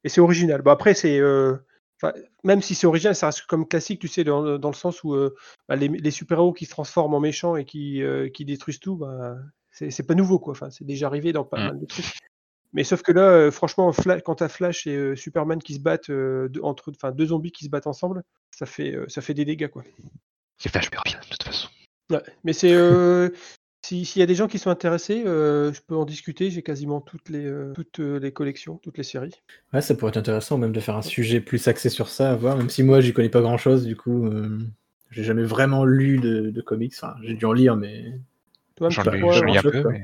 [0.04, 0.62] Et c'est original.
[0.62, 1.18] Bon, après, c'est.
[1.18, 1.56] euh,
[2.02, 2.12] enfin,
[2.44, 5.14] même si c'est original, ça reste comme classique, tu sais, dans, dans le sens où
[5.14, 5.34] euh,
[5.68, 8.96] bah, les, les super-héros qui se transforment en méchants et qui, euh, qui détruisent tout,
[8.96, 9.36] bah,
[9.70, 10.52] c'est pas nouveau, quoi.
[10.52, 11.66] Enfin, c'est déjà arrivé dans pas Mm.
[11.66, 12.06] mal de trucs.
[12.72, 13.92] Mais sauf que là, euh, franchement,
[14.24, 17.70] quand t'as Flash et Superman qui se battent, deux- entre, enfin, deux zombies qui se
[17.70, 19.82] battent ensemble, ça fait, ça fait des dégâts, quoi.
[20.58, 21.68] C'est Flash Murphy, de toute façon.
[22.10, 22.74] Ouais, mais c'est
[23.82, 26.50] euh, si- s'il y a des gens qui sont intéressés, euh, je peux en discuter.
[26.50, 29.34] J'ai quasiment toutes les euh, toutes euh, les collections, toutes les séries.
[29.72, 32.36] Ouais, ça pourrait être intéressant même de faire un sujet plus axé sur ça, à
[32.36, 34.58] voir, même si moi j'y connais pas grand chose, du coup, euh,
[35.10, 36.92] j'ai jamais vraiment lu de, de comics.
[36.96, 38.20] Enfin, j'ai dû en lire, mais
[38.88, 40.02] J'en lis un peu, mais.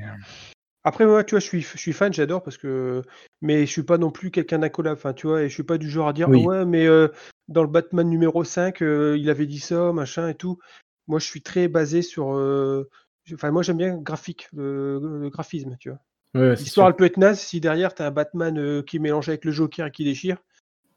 [0.83, 3.01] Après, moi, tu vois, je suis je suis fan, j'adore parce que,
[3.41, 4.97] mais je suis pas non plus quelqu'un d'incollable.
[4.97, 6.39] Enfin, tu vois, et je suis pas du genre à dire Oui.
[6.45, 7.09] Ah ouais, mais euh,
[7.49, 10.59] dans le Batman numéro 5, euh, il avait dit ça, machin et tout.
[11.07, 12.33] Moi, je suis très basé sur.
[12.35, 12.87] euh,
[13.33, 15.99] Enfin, moi, j'aime bien le graphique, le, le graphisme, tu vois.
[16.33, 19.45] Ouais, L'histoire, elle peut être naze si derrière, t'as un Batman euh, qui mélange avec
[19.45, 20.37] le Joker et qui déchire.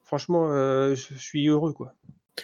[0.02, 1.94] Franchement, euh, je suis heureux, quoi.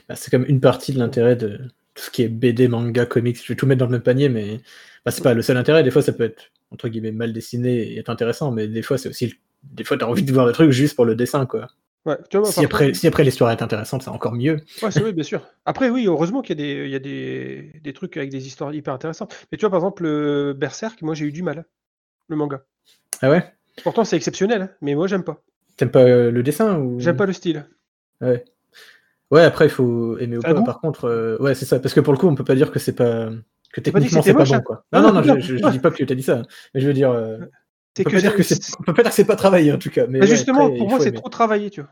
[0.09, 1.59] Bah, c'est comme une partie de l'intérêt de
[1.95, 3.43] tout ce qui est BD, manga, comics.
[3.43, 4.61] Je vais tout mettre dans le même panier, mais
[5.05, 5.83] bah, c'est pas le seul intérêt.
[5.83, 8.99] Des fois, ça peut être entre guillemets mal dessiné et être intéressant, mais des fois,
[8.99, 9.35] c'est aussi
[9.73, 11.69] des fois, t'as envie de voir le truc juste pour le dessin, quoi.
[12.07, 14.61] Ouais, tu vois, Si après, si après l'histoire est intéressante, c'est encore mieux.
[14.81, 15.45] Ouais, c'est vrai, bien sûr.
[15.65, 18.47] Après, oui, heureusement qu'il y a, des, il y a des, des trucs avec des
[18.47, 19.35] histoires hyper intéressantes.
[19.51, 21.65] Mais tu vois, par exemple, le Berserk, moi, j'ai eu du mal,
[22.29, 22.63] le manga.
[23.23, 23.53] Ah ouais?
[23.83, 25.43] Pourtant, c'est exceptionnel, hein, mais moi, j'aime pas.
[25.77, 27.01] T'aimes pas euh, le dessin ou...
[27.01, 27.67] J'aime pas le style.
[28.21, 28.45] Ouais.
[29.33, 30.63] Ouais, après, il faut aimer ou un pas.
[30.63, 31.81] Par contre, euh, ouais, c'est ça.
[31.81, 33.31] Parce que pour le coup, on peut pas dire que c'est pas.
[33.73, 34.61] Que techniquement, c'est pas bon, hein?
[34.61, 34.85] quoi.
[34.93, 36.43] Non, Non, non, je, dis pas que tu as dit ça.
[36.73, 37.11] Mais je veux dire.
[38.01, 38.61] On, peut pas dire que c'est...
[38.79, 40.07] on peut pas dire que c'est pas travaillé, en tout cas.
[40.07, 41.91] Mais Mais ouais, justement, pour moi, c'est trop travaillé, tu vois.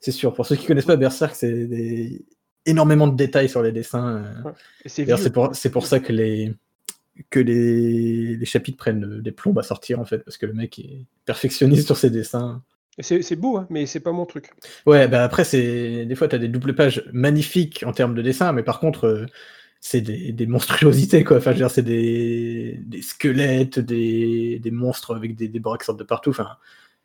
[0.00, 0.34] C'est sûr.
[0.34, 2.24] Pour ceux qui connaissent pas Berserk, c'est des...
[2.66, 4.16] énormément de détails sur les dessins.
[4.16, 4.42] euh.
[4.44, 5.56] Ouais.
[5.56, 6.54] C'est pour, ça que les
[7.30, 8.36] que les...
[8.36, 11.04] les chapitres prennent euh, des plombes à sortir en fait parce que le mec est
[11.26, 12.62] perfectionniste sur ses dessins.
[12.98, 14.50] C'est c'est beau, hein, mais c'est pas mon truc.
[14.84, 18.22] Ouais, bah après, c'est des fois, tu as des doubles pages magnifiques en termes de
[18.22, 19.26] dessin, mais par contre, euh,
[19.80, 21.38] c'est des, des monstruosités, quoi.
[21.38, 25.86] Enfin, je veux dire, c'est des, des squelettes, des, des monstres avec des, bras qui
[25.86, 26.30] sortent de partout.
[26.30, 26.48] Enfin,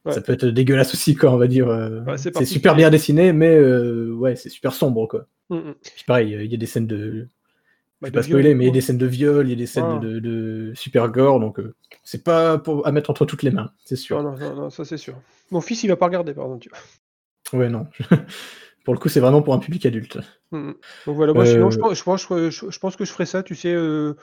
[0.06, 0.14] Ouais.
[0.14, 1.68] ça peut être dégueulasse aussi, quoi, on va dire.
[1.68, 5.26] euh, Ouais, c'est super bien dessiné, mais euh, ouais, c'est super sombre, quoi.
[5.50, 5.76] Mm, mm.
[5.82, 7.28] Puis pareil, il y a des scènes de.
[8.02, 9.48] Bah, je vais de pas viol, spoiler, mais il y a des scènes de viol,
[9.48, 10.00] il y a des scènes Ah.
[10.00, 11.74] de, de super gore, donc euh,
[12.04, 14.22] c'est pas pour, à mettre entre toutes les mains, c'est sûr.
[14.22, 15.16] Non, non, non, ça c'est sûr.
[15.50, 16.68] Mon fils, il va pas regarder, par exemple.
[17.54, 17.88] Ouais, non.
[18.86, 20.18] pour le coup, c'est vraiment pour un public adulte.
[20.52, 20.76] Mm, mm.
[21.08, 23.26] Donc voilà, moi, sinon, Euh, je, pense, je, pense, je, je pense que je ferai
[23.26, 24.14] ça, tu sais, euh,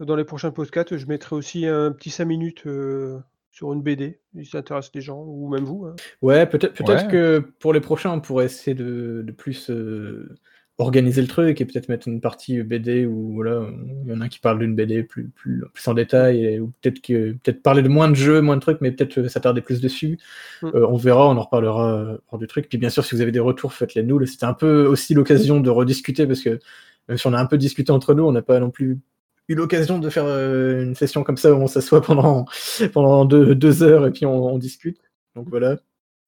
[0.00, 3.18] dans les prochains podcasts, je mettrai aussi un petit 5 minutes euh,
[3.50, 5.84] sur une BD, si ça intéresse les gens, ou même vous.
[5.84, 5.96] hein.
[6.22, 7.06] Ouais, peut-être Ouais.
[7.10, 10.34] que pour les prochains, on pourrait essayer de, de plus euh,
[10.82, 13.66] organiser le truc et peut-être mettre une partie BD où voilà,
[14.04, 16.72] il y en a qui parle d'une BD plus, plus, plus en détail, et, ou
[16.80, 19.60] peut-être que peut-être parler de moins de jeux, moins de trucs, mais peut-être euh, s'attarder
[19.60, 20.18] plus dessus.
[20.62, 20.66] Mm.
[20.74, 22.68] Euh, on verra, on en reparlera euh, hors du truc.
[22.68, 24.24] Puis bien sûr, si vous avez des retours, faites-les nous.
[24.26, 26.60] C'était un peu aussi l'occasion de rediscuter parce que
[27.08, 29.00] même si on a un peu discuté entre nous, on n'a pas non plus
[29.48, 32.46] eu l'occasion de faire euh, une session comme ça où on s'assoit pendant,
[32.92, 34.98] pendant deux, deux heures et puis on, on discute.
[35.34, 35.78] Donc voilà.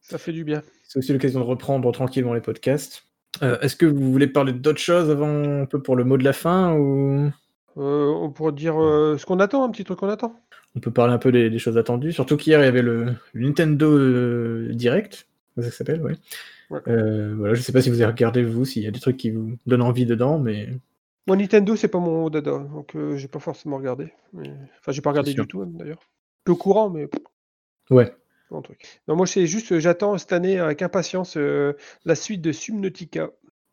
[0.01, 0.63] Ça fait du bien.
[0.83, 3.07] C'est aussi l'occasion de reprendre tranquillement les podcasts.
[3.43, 6.25] Euh, Est-ce que vous voulez parler d'autres choses avant un peu pour le mot de
[6.25, 7.31] la fin ou?
[7.77, 10.39] Euh, on pourrait dire euh, ce qu'on attend, un petit truc qu'on attend.
[10.77, 13.15] on peut parler un peu des, des choses attendues Surtout qu'hier il y avait le,
[13.33, 16.15] le Nintendo euh, Direct, c'est ça que ça s'appelle, ouais.
[16.71, 16.81] Ouais.
[17.37, 19.31] Voilà, je sais pas si vous avez regardé vous, s'il y a des trucs qui
[19.31, 20.69] vous donnent envie dedans, mais
[21.27, 24.13] Moi, Nintendo, c'est pas mon dada, donc j'ai pas forcément regardé.
[24.33, 24.51] mais-
[24.81, 26.01] Enfin, j'ai pas regardé du tout, hein, d'ailleurs.
[26.45, 27.09] Peu courant, mais
[27.91, 28.15] ouais.
[28.55, 29.01] Pas mon truc.
[29.09, 31.75] Non, moi, c'est juste, j'attends cette année avec impatience euh,
[32.05, 33.31] la suite de Subnautica.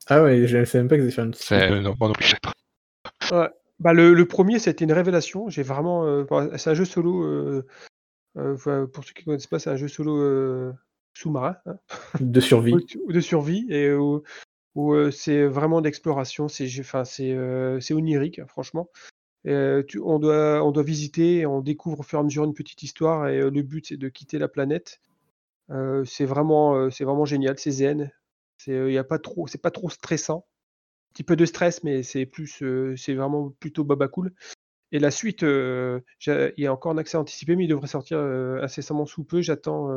[0.08, 2.36] Ah ouais, je ne savais même pas que vous avez fait un C'est non, je.
[3.80, 5.50] Bah, le, le premier, c'était une révélation.
[5.50, 6.06] J'ai vraiment.
[6.06, 7.24] euh, enfin, c'est un jeu solo.
[7.24, 7.66] euh,
[8.38, 10.72] euh, pour ceux qui ne connaissent pas, c'est un jeu solo euh,
[11.14, 11.58] sous-marin.
[11.66, 11.78] hein,
[12.20, 12.74] de survie.
[12.74, 14.24] ou de survie et où,
[14.76, 16.48] où, euh, c'est vraiment d'exploration.
[16.48, 18.90] C'est enfin, c'est euh, c'est onirique, hein, franchement.
[19.46, 23.62] On, doit, visiter, on découvre au fur et à mesure une petite histoire et le
[23.62, 25.02] but c'est de quitter la planète.
[26.06, 26.90] C'est vraiment,
[27.26, 28.12] génial, c'est zen.
[28.58, 30.46] C'est y pas trop, pas trop stressant.
[31.10, 32.64] Un petit peu de stress, mais c'est plus,
[32.96, 34.34] c'est vraiment plutôt baba cool.
[34.92, 39.06] Et la suite, il y a encore un accès anticipé, mais il devrait sortir incessamment
[39.06, 39.42] sous peu.
[39.42, 39.90] J'attends,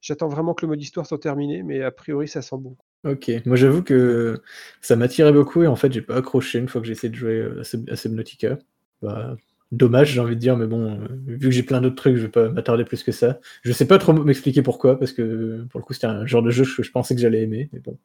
[0.00, 2.76] j'attends vraiment que le mode histoire soit terminé, mais a priori ça sent bon.
[3.04, 4.42] Ok, moi j'avoue que
[4.80, 7.14] ça m'attirait beaucoup et en fait j'ai pas accroché une fois que j'ai essayé de
[7.14, 8.58] jouer euh, à Sub- à Subnautica.
[9.02, 9.36] Bah,
[9.70, 12.22] dommage j'ai envie de dire, mais bon, euh, vu que j'ai plein d'autres trucs, je
[12.22, 13.38] vais pas m'attarder plus que ça.
[13.62, 16.50] Je sais pas trop m'expliquer pourquoi, parce que pour le coup c'était un genre de
[16.50, 17.96] jeu que je pensais que j'allais aimer, mais bon.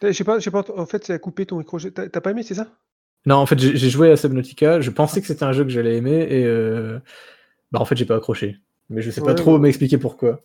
[0.00, 1.78] Je sais pas, pas, en fait, ça a coupé ton micro.
[1.78, 2.66] T'as pas aimé, c'est ça?
[3.26, 5.96] Non, en fait j'ai joué à Subnautica, je pensais que c'était un jeu que j'allais
[5.96, 7.00] aimer et euh,
[7.72, 8.58] bah en fait j'ai pas accroché.
[8.90, 9.60] Mais je sais pas trop ouais.
[9.60, 10.44] m'expliquer pourquoi.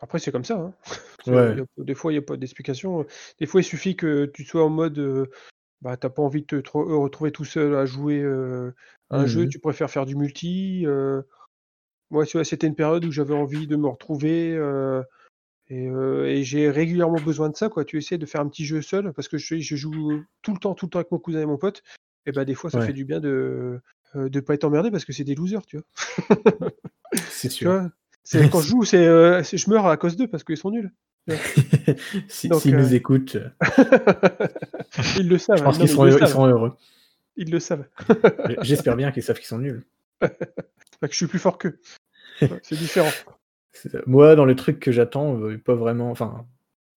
[0.00, 0.56] Après, c'est comme ça.
[0.58, 0.72] hein.
[1.24, 1.56] C'est- Ouais.
[1.56, 3.04] y a- des fois, il n'y a pas d'explication.
[3.40, 4.98] Des fois, il suffit que tu sois en mode.
[4.98, 5.26] euh,
[5.82, 8.74] bah, t'as pas envie de te tro- euh, retrouver tout seul à jouer euh,
[9.10, 9.48] à un jeu, Mhm.
[9.48, 10.84] tu préfères faire du multi.
[10.86, 11.22] euh.
[12.10, 14.54] Moi, tu vois, c'était une période où j'avais envie de me retrouver.
[14.56, 15.02] euh,
[15.68, 17.68] et, euh, et j'ai régulièrement besoin de ça.
[17.68, 17.84] Quoi.
[17.84, 20.58] Tu essaies de faire un petit jeu seul parce que je, je joue tout le
[20.58, 21.82] temps, tout le temps avec mon cousin et mon pote.
[22.26, 22.86] Et bah, des fois, ça Ouais.
[22.86, 23.80] fait du bien de
[24.14, 25.86] ne pas être emmerdé parce que c'est des losers, tu vois.
[27.28, 27.70] C'est Tu sûr.
[27.70, 27.90] vois?
[28.30, 30.92] C'est, quand je joue, c'est, euh, je meurs à cause d'eux parce qu'ils sont nuls.
[32.28, 33.36] S'ils euh, nous écoutent,
[35.18, 35.58] Ils le savent.
[35.58, 36.30] je pense non, qu'ils seront, ils, le heureux- ils savent.
[36.30, 36.72] seront heureux.
[37.36, 37.84] Ils le savent.
[38.62, 39.84] J'espère bien qu'ils savent qu'ils sont nuls.
[40.20, 41.78] Pas que je suis plus fort qu'eux.
[42.62, 43.10] C'est différent.
[44.06, 46.46] Moi, dans les trucs que j'attends, euh, pas vraiment, enfin,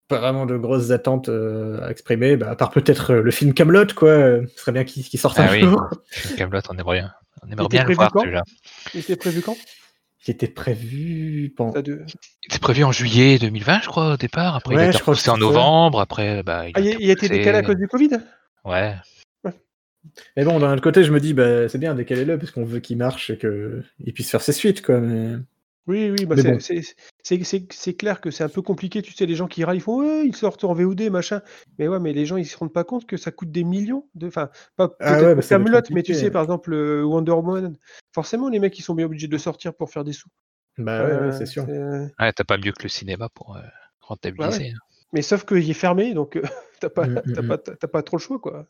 [0.08, 3.54] pas vraiment de grosses attentes euh, à exprimer, bah, à part peut-être euh, le film
[3.54, 4.10] Camelot, quoi.
[4.10, 5.62] euh, Ce serait bien qu'il sorte Ah un oui.
[5.62, 5.90] jour.
[6.38, 7.12] Camelot, on aimerait bien.
[7.44, 8.44] On aimerait bien le voir celui-là.
[8.94, 9.58] Il était prévu quand?
[10.28, 11.74] Il était prévu pendant.
[11.74, 14.56] C'était prévu en juillet 2020, je crois, au départ.
[14.56, 16.00] Après, Ouais, il a je été crois que repoussé en novembre.
[16.00, 18.20] Après, bah, il Ah, il, été il a été décalé à cause du Covid?
[18.66, 18.96] Ouais.
[20.36, 22.80] Mais bon, d'un autre côté, je me dis, bah, c'est bien, décalez-le, parce qu'on veut
[22.80, 25.00] qu'il marche et qu'il puisse faire ses suites, quoi.
[25.00, 25.36] Mais...
[25.90, 27.94] Oui, oui, bah Mais c'est- bon.
[27.98, 29.02] clair que c'est un peu compliqué.
[29.02, 31.42] Tu sais, les gens qui râlent, ils font ouais, ils sortent en VOD, machin.
[31.80, 34.08] Mais ouais, mais les gens, ils se rendent pas compte que ça coûte des millions.
[34.14, 34.28] De...
[34.28, 37.76] Enfin, pas Ah ouais, pour bah, Camelot, mais tu sais, par exemple, euh, Wonder Woman.
[38.14, 40.30] Forcément, les mecs, ils sont bien obligés de sortir pour faire des sous.
[40.78, 41.66] Bah ouais, ouais, Euh, c'est sûr.
[41.66, 43.62] c'est- Ouais, t'as pas mieux que le cinéma pour euh,
[44.02, 44.70] rentabiliser.
[44.70, 44.78] hein.
[45.12, 46.42] Mais sauf qu'il est fermé, donc euh,
[46.82, 47.48] t'as pas, Mm, mm, t'as mm.
[47.48, 48.68] pas, t'as pas trop le choix, quoi.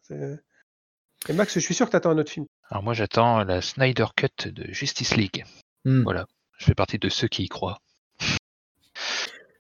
[1.28, 2.46] Et Max, je suis sûr que t'attends un autre film.
[2.70, 5.44] Alors moi, j'attends la Snyder Cut de Justice League.
[5.84, 6.04] Hmm.
[6.04, 6.26] Voilà.
[6.60, 7.80] Je fais partie de ceux qui y croient.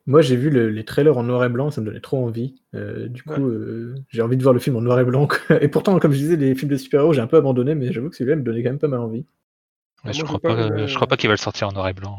[0.05, 2.55] Moi, j'ai vu le- les trailers en noir et blanc, ça me donnait trop envie.
[2.73, 3.39] Euh, du coup, Ouais.
[3.41, 5.27] euh, j'ai envie de voir le film en noir et blanc.
[5.61, 8.09] Et pourtant, comme je disais, les films de super-héros, j'ai un peu abandonné, mais j'avoue
[8.09, 9.25] que celui-là me donnait quand même pas mal envie.
[10.05, 11.87] Je moi, crois pas pas, vu, je euh, crois pas qu'ils veulent sortir en noir
[11.89, 12.17] et blanc.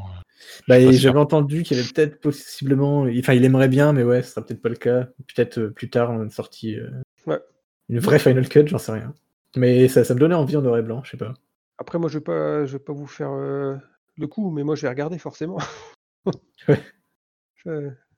[0.68, 3.06] Bah, j'avais entendu qu'il y avait peut-être possiblement.
[3.18, 5.08] Enfin, il aimerait bien, mais ouais, ce sera peut-être pas le cas.
[5.34, 6.78] Peut-être plus tard, une sortie.
[6.78, 6.90] euh,
[7.26, 7.40] Ouais.
[7.88, 9.12] Une vraie Final Cut, j'en sais rien.
[9.56, 11.34] Mais ça, ça me donnait envie en noir et blanc, je sais pas.
[11.78, 13.74] Après, moi, je vais pas, je vais pas vous faire euh,
[14.16, 15.58] le coup, mais moi, je vais regarder forcément.
[16.68, 16.80] Ouais.
[17.64, 17.70] Je-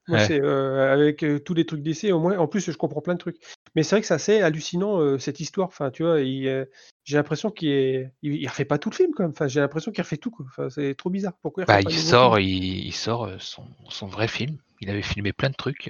[0.08, 0.26] Moi, Ouais.
[0.26, 2.36] c'est euh, avec euh, tous les trucs d'essai, au moins.
[2.38, 3.36] En plus, je comprends plein de trucs.
[3.76, 5.68] Mais c'est vrai que c'est assez hallucinant euh, cette histoire.
[5.68, 6.66] Enfin, tu vois, il,
[7.04, 9.30] j'ai l'impression qu'il est, il, il refait pas tout le film, quand même.
[9.30, 10.32] Enfin, j'ai l'impression qu'il refait tout.
[10.32, 10.44] Quoi.
[10.48, 11.34] Enfin, c'est trop bizarre.
[11.40, 14.58] Pourquoi il Bah, il sort, il, sort son, son vrai film.
[14.80, 15.88] Il avait filmé plein de trucs,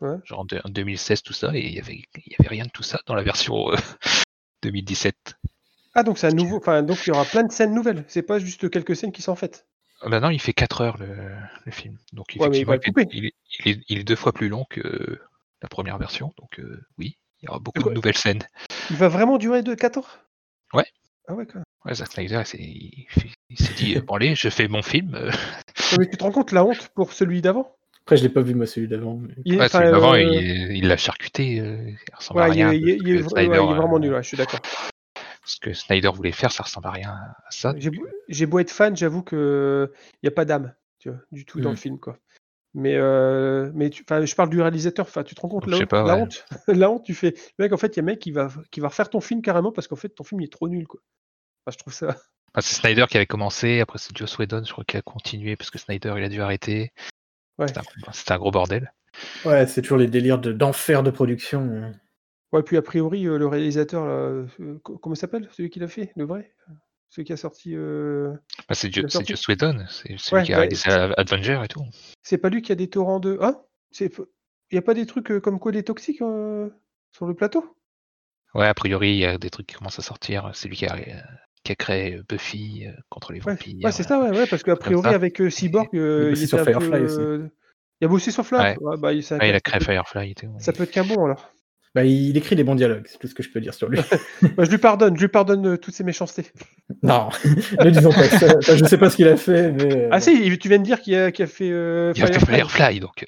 [0.00, 0.16] Ouais.
[0.24, 2.64] genre en, deux- en 2016 tout ça, et il y avait, il y avait rien
[2.64, 3.76] de tout ça dans la version euh,
[4.64, 5.14] 2017.
[5.94, 6.56] Ah, donc c'est un nouveau.
[6.56, 8.04] Enfin, donc il y aura plein de scènes nouvelles.
[8.08, 9.66] C'est pas juste quelques scènes qui sont faites.
[10.00, 11.06] Ah, Maintenant, il fait 4 heures le,
[11.64, 14.48] le film, donc Ouais, il effectivement, il, est, il est- il est deux fois plus
[14.48, 15.20] long que
[15.62, 16.32] la première version.
[16.38, 18.42] Donc euh, oui, il y aura beaucoup quoi de nouvelles scènes.
[18.90, 20.18] Il va vraiment durer de 4 heures?
[20.72, 20.86] Ouais.
[21.28, 21.62] Ah ouais, même.
[21.84, 23.06] Ouais, Zack Snyder, il
[23.56, 25.14] s'est- dit, euh, bon allez, je fais mon film.
[25.14, 25.30] euh,
[25.92, 27.76] Non, mais tu te rends compte la honte pour celui d'avant?
[28.04, 29.16] Après, je l'ai pas vu, moi, celui d'avant.
[29.18, 31.60] mais- Il ouais, celui d'avant, euh, il l'a charcuté.
[31.60, 32.72] euh, il ressemble ouais, à il, rien.
[32.72, 34.60] est, il est- il Snyder, ouais, il est vraiment euh, nul, ouais, je suis d'accord.
[35.44, 37.74] Ce que Snyder voulait faire, ça ressemble à rien à ça.
[37.76, 39.92] J'ai beau, j'ai beau être fan, j'avoue que
[40.22, 40.74] il y a pas d'âme,
[41.32, 41.72] du tout dans Mm.
[41.72, 42.18] le film, quoi.
[42.74, 45.06] Mais, euh, mais tu, je parle du réalisateur.
[45.24, 47.34] Tu te rends compte la, honte, pas, la honte, la honte, tu fais.
[47.58, 49.20] Le mec, en fait, il y a un mec qui va, qui va refaire ton
[49.20, 51.00] film carrément parce qu'en fait, ton film il est trop nul, quoi.
[51.66, 52.16] Enfin, je trouve ça.
[52.54, 55.56] Enfin, c'est Snyder qui avait commencé, après c'est Joss Whedon, je crois, qui a continué
[55.56, 56.92] parce que Snyder il a dû arrêter.
[57.58, 57.66] Ouais.
[58.12, 58.92] C'était un, gros bordel.
[59.46, 61.92] Ouais, c'est toujours les délires de- d'enfer de, production.
[62.52, 64.46] Ouais, puis a priori, euh, le réalisateur, là, euh,
[64.82, 66.54] co- comment il s'appelle, celui qui l'a fait, le vrai,
[67.08, 67.74] celui qui a sorti.
[67.74, 68.32] euh,
[68.68, 69.32] Bah, c'est, Jo- Il a c'est sorti?
[69.32, 71.84] Joss Whedon, c'est celui Ouais, qui a bah, réalisé Avenger et tout.
[72.22, 73.38] C'est pas lui qui a des torrents de.
[73.40, 73.60] Hein?
[73.90, 74.12] C'est.
[74.70, 76.68] Il y a pas des trucs euh, comme quoi des toxiques euh,
[77.12, 77.76] sur le plateau?
[78.54, 80.50] Ouais, a priori, il y a des trucs qui commencent à sortir.
[80.54, 81.20] C'est lui qui a, euh,
[81.64, 83.84] qui a créé euh, Buffy euh, contre les Ouais, vampires.
[83.84, 85.14] ouais c'est ça, ouais, ouais, parce qu'a comme priori, ça.
[85.14, 87.20] avec euh, Cyborg, euh, bossé il sur était un Firefly peu, aussi.
[87.20, 87.48] euh,
[88.00, 88.76] Il a bossé sur Ouais.
[88.80, 90.54] Ouais, bah, il- ça, Ouais, il a ça créé peut- Firefly et tout.
[90.58, 91.51] Ça peut être qu'un bon alors.
[91.94, 93.98] Bah, il écrit des bons dialogues, c'est tout ce que je peux dire sur lui.
[94.56, 96.46] Bah, je lui pardonne, je lui pardonne euh, toutes ses méchancetés.
[97.02, 97.28] non,
[97.84, 98.46] ne disons pas ça.
[98.56, 100.04] Enfin, je sais pas ce qu'il a fait, mais.
[100.04, 101.70] euh, Ah si, tu viens de dire qu'il a, fait.
[101.70, 103.00] euh, Il a fait Firefly.
[103.00, 103.24] Donc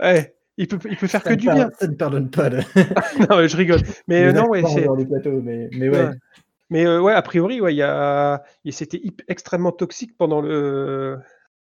[0.00, 1.70] Ouais, il peut, il peut faire ça que du bien.
[1.78, 2.50] Ça ne pardonne pas.
[2.50, 2.58] de-
[3.30, 3.80] non, ouais, je rigole.
[4.08, 4.86] Mais euh, non, ouais, c'est.
[5.42, 6.04] mais, mais ouais.
[6.06, 6.10] Ouais.
[6.70, 11.18] Mais euh, ouais, a priori, ouais, il y a, il- c'était extrêmement toxique pendant le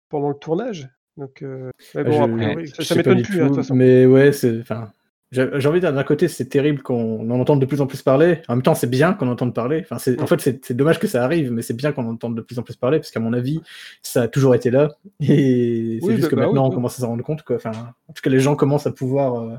[0.09, 0.89] pendant le tournage.
[1.17, 3.63] Donc, euh, mais bon, Je- a priori, ça, ça m'étonne plus, hein, de tout, toute
[3.65, 3.75] façon.
[3.75, 4.61] Mais ouais, c'est.
[4.61, 4.93] Enfin,
[5.31, 8.01] j'ai envie de dire d'un côté, c'est terrible qu'on en entende de plus en plus
[8.03, 8.41] parler.
[8.49, 9.81] En même temps, c'est bien qu'on entende parler.
[9.83, 12.41] Enfin, c'est, en fait, c'est, dommage que ça arrive, mais c'est bien qu'on entende de
[12.41, 13.61] plus en plus parler parce qu'à mon avis,
[14.03, 14.89] ça a toujours été là.
[15.21, 17.43] Et c'est Oui, juste bah, que bah maintenant, oui, on commence à s'en rendre compte.
[17.43, 17.57] Quoi.
[17.57, 17.73] Enfin,
[18.09, 19.35] en tout cas, les gens commencent à pouvoir.
[19.43, 19.57] euh,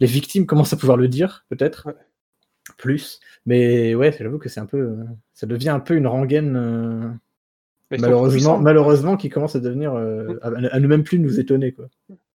[0.00, 1.86] Les victimes commencent à pouvoir le dire, peut-être.
[1.86, 1.94] Ouais.
[2.78, 3.20] Plus.
[3.46, 4.78] Mais ouais, j'avoue que c'est un peu.
[4.78, 5.04] euh,
[5.34, 6.56] Ça devient un peu une rengaine.
[6.56, 7.08] euh,
[7.98, 9.94] malheureusement, malheureusement, qui commence à devenir.
[9.94, 11.72] euh, à, à ne même plus nous étonner.
[11.72, 11.86] Quoi.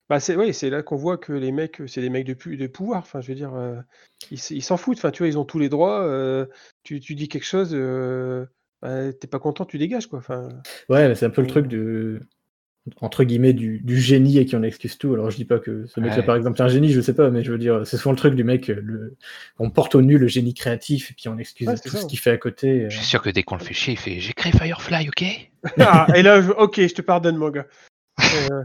[0.10, 2.34] Bah c'est oui, c'est là qu'on voit que les mecs, euh, c'est des mecs de,
[2.36, 3.00] pu- de pouvoir.
[3.00, 3.76] Enfin, je veux dire, euh,
[4.32, 4.98] ils s- ils s'en foutent.
[4.98, 6.04] Enfin, tu vois, ils ont tous les droits.
[6.04, 6.46] euh,
[6.84, 8.46] tu, tu dis quelque chose, euh,
[8.84, 10.20] bah, t'es pas content, tu dégages quoi.
[10.20, 10.50] Enfin,
[10.90, 12.20] Ouais, mais c'est un peu le truc de
[13.02, 15.12] entre guillemets du, du génie et qui en excuse tout.
[15.16, 16.24] Alors je dis pas que ce mec-là Ouais.
[16.24, 18.18] par exemple est un génie, je sais pas, mais je veux dire, c'est souvent le
[18.18, 19.16] truc du mec, euh, le...
[19.58, 22.04] on porte au nu le génie créatif et puis on excuse Ouais, c'est tout ça.
[22.04, 22.84] ce qu'il fait à côté.
[22.86, 22.90] euh.
[22.92, 25.24] je suis sûr que dès qu'on le fait chier, il fait J'ai créé Firefly, ok?
[25.80, 27.66] Ah, et là, je- ok, je te pardonne, mon gars.
[28.20, 28.64] Euh,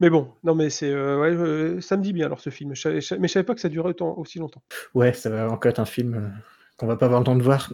[0.00, 2.74] mais bon, non, mais c'est euh, ouais, euh, ça me dit bien alors ce film.
[2.74, 4.62] Je savais- je mais je savais pas que ça durait autant, aussi longtemps.
[4.94, 6.28] Ouais, ça va encore être un film euh,
[6.76, 7.72] qu'on va pas avoir le temps de voir.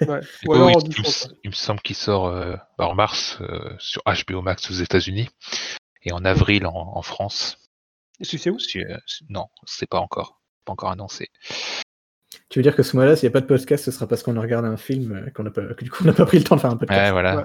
[0.00, 0.20] Ouais.
[0.46, 4.74] Ou il, me, il semble qu'il sort euh, en mars euh, sur HBO Max aux
[4.74, 5.28] États-Unis
[6.02, 7.56] et en avril en, en France.
[8.22, 8.58] Sais où?
[8.76, 8.96] Euh,
[9.28, 11.28] non, c'est pas encore, pas encore annoncé.
[12.50, 14.22] tu veux dire que ce mois-là, s'il n'y a pas de podcast, ce sera parce
[14.22, 16.38] qu'on a regardé un film qu'on a pas, que du coup on n'a pas pris
[16.38, 17.00] le temps de faire un podcast.
[17.00, 17.36] Ouais, voilà.
[17.36, 17.44] Ouais.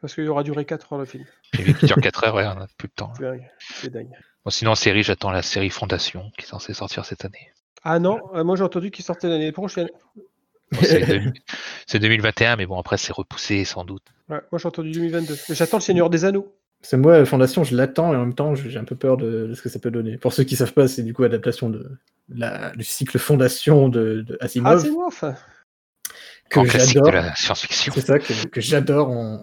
[0.00, 1.24] Parce qu'il aura duré 4 heures le film.
[1.58, 3.12] Et vu qu'il dure 4 heures, ouais, on a plus de temps.
[3.60, 4.08] C'est dingue.
[4.44, 7.50] Bon, sinon, en série, j'attends la série Fondation qui est censée sortir cette année.
[7.82, 9.88] Ah non, euh, moi j'ai entendu qu'il sortait l'année prochaine.
[10.72, 11.32] Bon, c'est deux-
[11.86, 14.02] c'est 2021, mais bon, après, c'est repoussé sans doute.
[14.28, 15.36] Ouais, moi j'ai entendu 2022.
[15.48, 16.52] Mais j'attends le Seigneur des Anneaux.
[16.82, 19.54] C'est moi, Fondation, je l'attends et en même temps, j'ai un peu peur de, de
[19.54, 20.16] ce que ça peut donner.
[20.18, 21.98] Pour ceux qui savent pas, c'est du coup adaptation de
[22.28, 25.34] la, du cycle Fondation de, de Ah, Asimov, c'est moi, enfin.
[26.48, 27.10] Que j'adore.
[27.12, 27.92] la science-fiction.
[27.94, 29.34] C'est ça que, que j'adore en,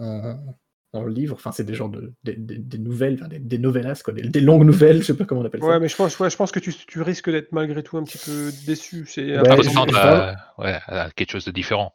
[0.93, 1.35] en, en livre.
[1.35, 4.21] Enfin, c'est des genres de des, des- des nouvelles, enfin, des, des novellas, quoi, des,
[4.23, 5.01] des longues nouvelles.
[5.01, 5.67] Je sais pas comment on appelle ça.
[5.67, 8.03] Ouais, mais je pense, ouais, je pense que tu, tu risques d'être malgré tout un
[8.03, 9.05] petit peu déçu.
[9.07, 11.93] C'est Ouais, On je- à, ouais, à quelque chose de différent.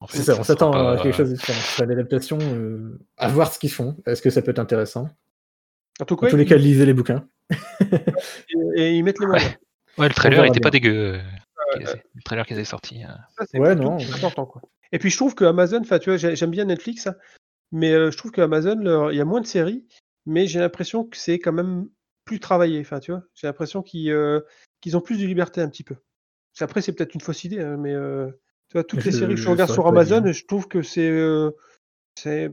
[0.00, 1.58] En fait, C'est ça, on s'attend pas- à quelque chose de différent.
[1.62, 3.96] C'est l'adaptation, euh, à voir ce qu'ils font.
[4.06, 5.08] Est-ce que ça peut être intéressant?
[6.00, 7.24] En tout En cas, tous les cas, lisez les bouquins.
[7.80, 9.52] et, et ils mettent les moyens.
[9.98, 11.20] Ouais, le trailer était pas dégueu.
[11.78, 13.02] Qui est- Le trailer qui est sorti.
[13.04, 13.08] euh.
[13.38, 13.98] Ça, c'est Ouais, non.
[14.14, 14.62] important, quoi.
[14.92, 17.14] Et puis je trouve que Amazon, enfin tu vois, j'ai- j'aime bien Netflix, hein,
[17.72, 19.86] mais euh, je trouve que Amazon, leur- il y a moins de séries,
[20.26, 21.88] mais j'ai l'impression que c'est quand même
[22.26, 22.78] plus travaillé.
[22.80, 24.40] Enfin, tu vois, j'ai l'impression qu'ils euh,
[24.80, 25.96] qu'ils ont plus de liberté un petit peu.
[26.60, 28.26] Après, c'est peut-être une fausse idée, hein, mais euh,
[28.68, 30.82] tu vois, toutes les Je- séries que je je regarde sur Amazon, je trouve que
[30.82, 31.50] c'est euh,
[32.16, 32.52] c'est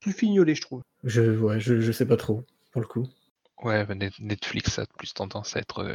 [0.00, 0.82] plus fignolé, je trouve.
[1.04, 3.06] Je, ouais, je, je sais pas trop, pour le coup.
[3.62, 5.94] Ouais, mais Net- Netflix a plus tendance à être euh,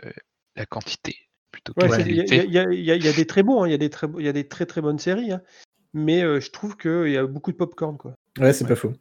[0.56, 1.18] la quantité
[1.56, 2.15] plutôt que Ouais, la c'est- il
[2.53, 4.26] y, a- y y y des très bons, hein, il y a des très, il
[4.26, 5.41] y a des très très bonnes séries, hein,
[5.94, 8.14] mais euh, je trouve qu'il y a beaucoup de popcorn, quoi.
[8.38, 8.69] Ouais, c'est Ouais.
[8.69, 8.91] pas faux.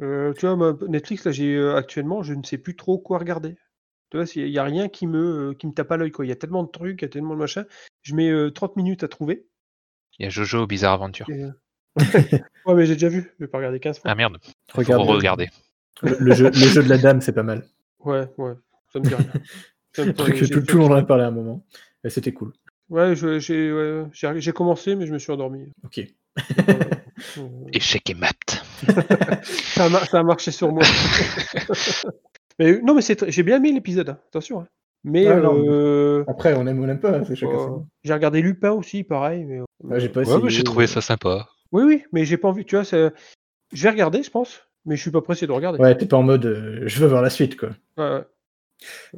[0.00, 3.56] Euh, tu vois, Netflix, là, j'ai euh, actuellement, je ne sais plus trop quoi regarder.
[4.10, 6.26] Tu vois, il n'y a rien qui me, euh, qui me tape à l'œil, quoi.
[6.26, 7.64] Il y a tellement de trucs, il y a tellement de machins.
[8.02, 9.46] Je mets euh, 30 minutes à trouver.
[10.18, 11.50] Il y a Jojo Bizarre et, euh,
[12.66, 13.32] ouais, mais j'ai déjà vu.
[13.38, 14.10] Je vais pas regarder 15 fois.
[14.10, 14.38] Ah merde,
[14.70, 15.48] faut Regarde, regarder.
[16.02, 17.64] le, le jeu, le jeu de la dame, c'est pas mal.
[18.00, 18.54] Ouais, ouais,
[18.92, 19.26] ça me dit rien.
[19.94, 21.66] Ça me Un truc que tout le monde en a parlé à un moment.
[22.04, 22.52] Et c'était cool.
[22.90, 25.70] Ouais, je- j'ai ouais, j'ai- j'ai commencé, mais je me suis endormi.
[25.84, 26.00] Ok.
[27.38, 27.40] Euh,
[27.72, 28.64] Échec et maths.
[29.74, 30.82] ça, a mar- ça a marché sur moi.
[32.58, 34.60] mais non, mais j'ai bien aimé l'épisode, hein, attention.
[34.62, 34.66] hein.
[35.04, 38.12] Mais Ouais, non, euh, Après, on aime ou on n'aime pas, c'est chacun euh, j'ai
[38.14, 39.44] regardé Lupin aussi, pareil.
[39.44, 40.42] Mais, Ouais, j'ai pas Ouais, essayé.
[40.44, 41.48] mais j'ai trouvé ça sympa.
[41.72, 42.64] Oui, oui, mais j'ai pas envie.
[42.64, 43.12] Tu vois, c'est-
[43.72, 45.78] je vais regarder, je pense, mais je suis pas pressé de regarder.
[45.80, 47.70] Ouais, t'es pas en mode euh, je veux voir la suite, quoi.
[47.98, 48.24] Ouais, ouais.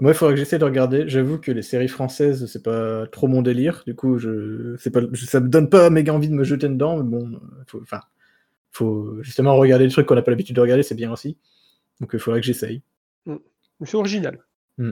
[0.01, 1.05] Moi, il faudrait que j'essaie de regarder.
[1.09, 3.83] J'avoue que les séries françaises, c'est pas trop mon délire.
[3.87, 6.69] Du coup, je, c'est pas, je- ça me donne pas méga envie de me jeter
[6.69, 6.97] dedans.
[6.99, 8.01] Mais bon, faut, enfin,
[8.73, 11.37] faut justement regarder des trucs qu'on n'a pas l'habitude de regarder, c'est bien aussi.
[12.01, 12.83] Donc, il faudrait que j'essaye.
[13.27, 13.37] Mais
[13.85, 14.39] C'est original.
[14.79, 14.83] Et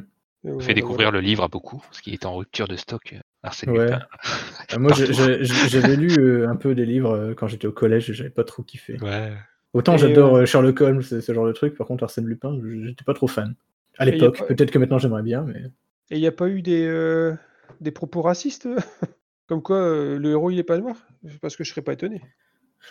[0.44, 1.20] On voilà, fait découvrir voilà.
[1.20, 3.12] le livre à beaucoup, parce qu'il est en rupture de stock.
[3.12, 3.84] euh, Arsène Ouais.
[3.86, 4.00] Lupin.
[4.72, 8.14] Ah, moi, j'avais lu euh, un peu des livres euh, quand j'étais au collège et
[8.14, 8.96] j'avais pas trop kiffé.
[9.00, 9.32] Ouais.
[9.72, 11.76] Autant j'adore euh, Sherlock Holmes, ce ce genre de truc.
[11.76, 13.54] Par contre, Arsène Lupin, j'étais pas trop fan.
[13.98, 15.60] À l'époque, pas- peut-être que maintenant j'aimerais bien, mais
[16.10, 17.34] Et il n'y a pas eu des, euh,
[17.80, 18.76] des propos racistes euh
[19.48, 20.96] Comme quoi, euh, le héros, il est pas noir?
[21.42, 22.22] Parce que je serais pas étonné.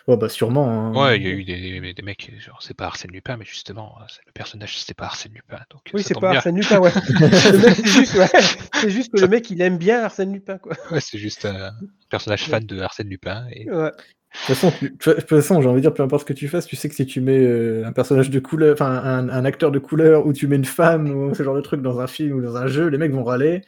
[0.08, 0.70] ouais, bah sûrement.
[0.70, 0.94] hein.
[0.94, 3.96] Ouais, il y a eu des, des mecs, genre, c'est pas Arsène Lupin, mais justement,
[4.10, 5.60] c'est- le personnage, c'était pas Arsène Lupin.
[5.72, 6.30] Donc, Oui, c'est pas bien.
[6.38, 6.92] Arsène Lupin, ouais.
[7.32, 8.28] C'est juste, ouais,
[8.76, 10.74] c'est juste que le mec, il aime bien Arsène Lupin, quoi.
[10.92, 11.72] Ouais, c'est juste un
[12.10, 13.48] personnage fan de Arsène Lupin.
[13.52, 13.72] Et...
[13.72, 13.92] Ouais.
[14.32, 16.34] De toute façon, tu- de toute façon, j'ai envie de dire, peu importe ce que
[16.38, 19.28] tu fasses, tu sais que si tu mets euh, un personnage de couleur, enfin un,
[19.30, 22.00] un acteur de couleur, ou tu mets une femme, ou ce genre de truc dans
[22.00, 23.62] un film ou dans un jeu, les mecs vont râler.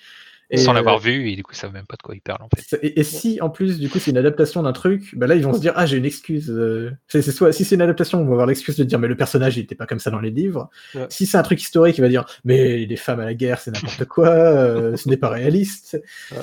[0.50, 2.22] Et, Sans euh, l'avoir vu, et du coup, ils savent même pas de quoi ils
[2.22, 2.78] parlent, en fait.
[2.84, 5.44] Et, et si en plus, du coup, c'est une adaptation d'un truc, bah là, ils
[5.44, 6.52] vont se dire, ah, j'ai une excuse.
[6.52, 9.18] euh, c'est soit, si c'est une adaptation, on va avoir l'excuse de dire, mais le
[9.18, 10.70] personnage, il était pas comme ça dans les livres.
[10.94, 11.08] Ouais.
[11.10, 13.72] Si c'est un truc historique, il va dire, mais des femmes à la guerre, c'est
[13.72, 16.00] n'importe quoi, euh, ce n'est pas réaliste.
[16.32, 16.38] Ouais.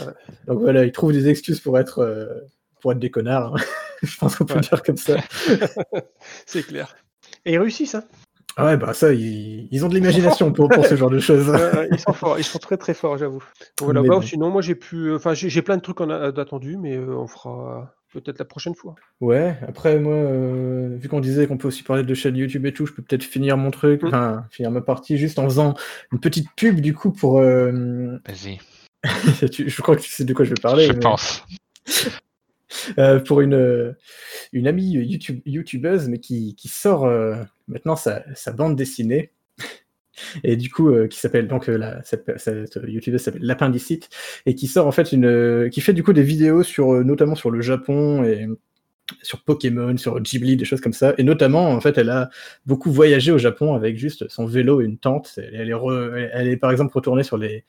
[0.48, 2.26] Donc voilà, ils trouvent des excuses pour être, euh,
[2.80, 3.54] pour être des connards.
[3.56, 3.60] hein.
[4.02, 4.60] Je pense qu'on peut Ouais.
[4.60, 5.16] le dire comme ça.
[6.46, 6.96] C'est clair.
[7.44, 8.04] Et ils réussissent, hein.
[8.56, 11.48] Ah ouais, bah ça, ils, ils ont de l'imagination pour, pour ce genre de choses.
[11.50, 13.42] Ouais, ils sont forts, ils sont très très forts, j'avoue.
[13.80, 14.22] Voilà, bah, bon.
[14.22, 15.14] sinon, moi j'ai pu.
[15.14, 18.44] Enfin, j'ai j'ai plein de trucs en a- d'attendus, mais euh, on fera peut-être la
[18.44, 18.96] prochaine fois.
[19.20, 22.72] Ouais, après, moi, euh, vu qu'on disait qu'on peut aussi parler de chaîne YouTube et
[22.72, 24.06] tout, je peux peut-être finir mon truc, Mm.
[24.08, 25.74] enfin, finir ma partie juste en faisant
[26.12, 27.38] une petite pub, du coup, pour...
[27.38, 28.58] euh, Vas-y,
[29.04, 30.86] je crois que tu sais de quoi je vais parler.
[30.88, 31.44] je mais- pense.
[32.98, 33.92] Euh, pour une, euh,
[34.52, 37.36] une amie YouTube, youtubeuse, mais qui, qui sort euh,
[37.68, 38.22] maintenant sa,
[38.56, 39.32] bande dessinée.
[40.44, 44.10] Et du coup, qui s'appelle donc la, cette, youtubeuse s'appelle Lapindicite
[44.44, 47.50] et qui sort en fait une, qui fait du coup des vidéos sur notamment sur
[47.50, 48.46] le Japon et
[49.22, 51.14] sur Pokémon, sur Ghibli, des choses comme ça.
[51.16, 52.28] Et notamment, en fait, elle a
[52.66, 55.38] beaucoup voyagé au Japon avec juste son vélo et une tente.
[55.38, 57.64] Elle, est, elle est par exemple retournée sur les,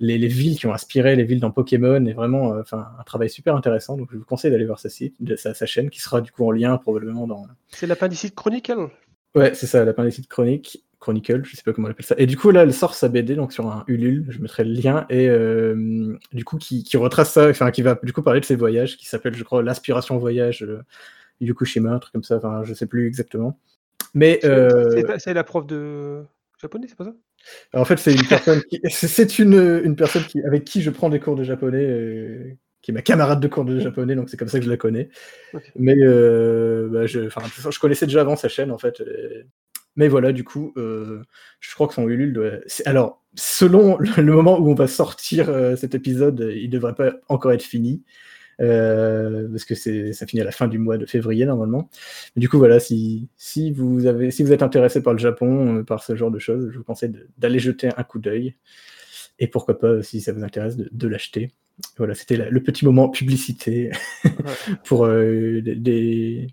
[0.00, 3.02] les, les villes qui ont inspiré les villes dans Pokémon et vraiment euh, enfin un
[3.02, 3.96] travail super intéressant.
[3.96, 6.46] Donc je vous conseille d'aller voir sa, site, sa, sa chaîne qui sera du coup
[6.46, 7.46] en lien probablement dans.
[7.68, 8.88] C'est l'appendicite Chronicle.
[9.34, 10.84] Ouais, c'est ça, l'appendicite chronique.
[11.00, 12.16] Chronicle, je sais pas comment on appelle ça.
[12.18, 14.72] Et du coup, là, elle sort sa BD donc sur un Ulule, je mettrai le
[14.72, 18.40] lien, et euh, du coup, qui, qui retrace ça, enfin, qui va du coup parler
[18.40, 20.82] de ses voyages, qui s'appelle, je crois, L'Inspiration Voyage euh,
[21.40, 23.60] Yukushima, un truc comme ça, enfin, je sais plus exactement.
[24.12, 26.24] Mais euh, C'est C'est la prof de
[26.60, 27.14] japonais, c'est pas ça?
[27.74, 30.90] En fait, c'est une personne qui, c'est- c'est une, une personne qui, avec qui je
[30.90, 34.28] prends des cours de japonais, euh, qui est ma camarade de cours de japonais, donc
[34.30, 35.08] c'est comme ça que je la connais.
[35.76, 39.00] Mais euh, bah, je, connaissais déjà avant sa chaîne, en fait.
[39.00, 39.44] euh,
[39.96, 41.22] mais voilà, du coup, euh,
[41.58, 42.50] je crois que son Ulule doit.
[42.86, 47.62] Alors, selon le, moment où on va sortir cet épisode, il devrait pas encore être
[47.64, 48.04] fini.
[48.60, 51.88] Euh, parce que ça finit à la fin du mois de février normalement.
[52.34, 55.76] Mais du coup voilà, si, si vous avez si vous êtes intéressé par le Japon,
[55.78, 58.54] euh, par ce genre de choses, je vous conseille d'aller jeter un coup d'œil.
[59.38, 61.52] Et pourquoi pas, si ça vous intéresse, de, de l'acheter.
[61.96, 63.90] Voilà, c'était la- le petit moment publicité
[64.84, 65.76] pour euh, des.
[65.76, 66.46] des-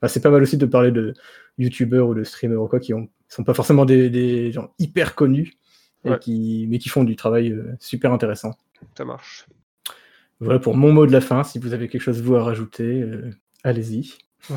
[0.00, 1.12] Enfin, c'est pas mal aussi de parler de
[1.58, 5.14] youtubeurs ou de streamers ou quoi qui ont, sont pas forcément des, des gens hyper
[5.14, 5.54] connus,
[6.04, 6.18] et Ouais.
[6.20, 8.52] qui, mais qui font du travail euh, super intéressant.
[8.96, 9.46] Ça marche.
[10.44, 11.42] Voilà pour mon mot de la fin.
[11.44, 13.30] Si vous avez quelque chose vous à rajouter, euh,
[13.64, 14.12] allez-y.
[14.50, 14.54] Euh,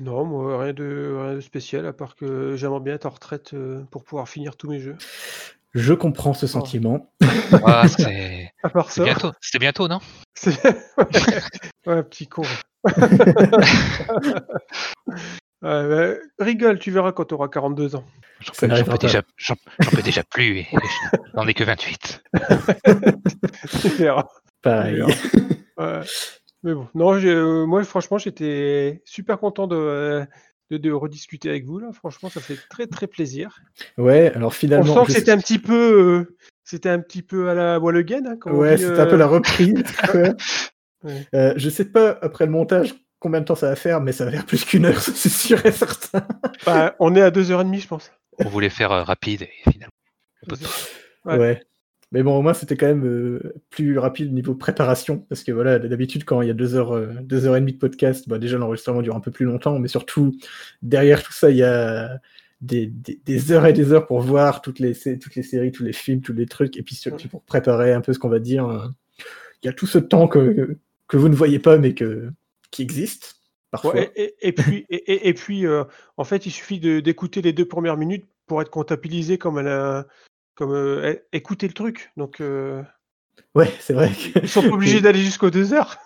[0.00, 3.52] non, moi, rien de, rien de spécial, à part que j'aimerais bien être en retraite
[3.54, 4.96] euh, pour pouvoir finir tous mes jeux.
[5.74, 7.12] Je comprends ce sentiment.
[7.64, 8.52] Ah, c'est
[9.02, 9.98] bientôt, c'était bientôt, non?
[10.34, 10.56] C'est
[11.86, 12.42] ouais, petit con.
[15.62, 18.04] Ouais, bah, rigole, tu verras quand tu auras 42 ans.
[18.40, 19.22] J'en peux, déjà,
[19.90, 20.58] peux déjà plus.
[20.58, 22.22] et- et je- J'en ai que 28.
[23.80, 24.26] Tu verras.
[24.64, 25.02] Pareil.
[25.76, 26.00] Ouais.
[26.62, 30.24] Mais bon, non, euh, moi franchement, j'étais super content de, euh,
[30.70, 31.88] de, de rediscuter avec vous là.
[31.92, 33.58] Franchement, ça fait très très plaisir.
[33.98, 34.94] Ouais, alors On finalement.
[35.04, 38.22] sent que c'était un petit peu, euh, c'était un petit peu à la Wall Again.
[38.24, 39.82] Hein, on Ouais, c'était un peu la reprise.
[41.04, 41.26] Ouais.
[41.34, 44.24] Euh, je sais pas après le montage combien de temps ça va faire, mais ça
[44.24, 46.26] va faire plus qu'une heure, c'est sûr et certain.
[46.64, 48.10] bah, on est à 2h30, je pense.
[48.38, 49.92] On voulait faire euh, rapide et finalement.
[51.26, 51.60] Ouais.
[52.12, 55.78] Mais bon, au moins c'était quand même euh, plus rapide niveau préparation, parce que voilà,
[55.78, 58.38] d'habitude quand il y a deux heures, euh, deux heures et demie de podcast, bah,
[58.38, 60.36] déjà l'enregistrement dure un peu plus longtemps, mais surtout
[60.82, 62.18] derrière tout ça, il y a
[62.60, 65.82] des, des- des heures et des heures pour voir toutes les, toutes les séries, tous
[65.82, 68.38] les films, tous les trucs, et puis surtout pour préparer un peu ce qu'on va
[68.38, 68.68] dire.
[68.68, 68.86] euh,
[69.62, 70.76] Il y a tout ce temps que,
[71.08, 72.30] que vous ne voyez pas, mais que,
[72.70, 73.36] qui existe
[73.70, 73.94] parfois.
[73.94, 75.84] Ouais, et, puis, et, puis euh,
[76.16, 80.06] en fait, il suffit de- d'écouter les deux premières minutes pour être comptabilisé comme, a-
[80.54, 82.12] comme euh, écouter le truc.
[82.16, 82.82] Donc, euh,
[83.54, 84.08] Ouais, c'est vrai.
[84.10, 85.96] que- ils sont pas obligés d'aller jusqu'aux deux heures.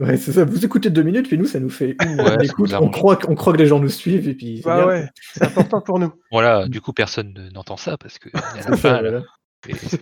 [0.00, 0.44] Ouais, c'est ça.
[0.44, 2.70] Vous écoutez deux minutes, puis nous, ça nous fait une Ouais, d'écoute.
[2.72, 4.58] nous On croit, que- on croit que les gens nous suivent, et puis.
[4.58, 6.12] c'est Bah ouais, c'est important pour nous.
[6.30, 8.28] Voilà, du coup, personne ne- n'entend ça parce que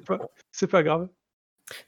[0.06, 0.18] pas,
[0.50, 1.08] c'est pas grave.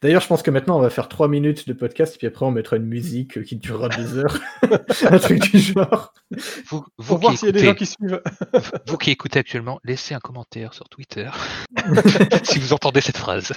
[0.03, 2.51] D'ailleurs, je pense que maintenant, on va faire trois minutes de podcast, puis après, on
[2.51, 4.39] mettra une musique qui durera deux heures.
[5.11, 6.13] un truc du genre.
[6.69, 8.23] vous, vous Pour qui voir s'il y a des gens écoutez, qui suivent.
[8.87, 11.31] vous qui écoutez actuellement, laissez un commentaire sur Twitter
[12.43, 13.53] si vous entendez cette phrase.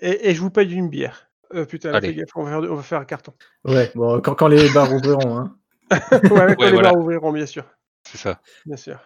[0.00, 1.28] Et, je vous paye une bière.
[1.52, 3.32] Euh, putain, là, gaffe, on va, faire, on va faire un carton.
[3.64, 5.38] Ouais, bon, quand, quand les bars ouvriront.
[5.38, 5.56] Hein.
[5.90, 5.98] ouais,
[6.28, 6.92] quand Ouais, les voilà.
[6.92, 7.64] bars ouvriront, bien sûr.
[8.02, 8.40] C'est ça.
[8.66, 8.98] Bien sûr.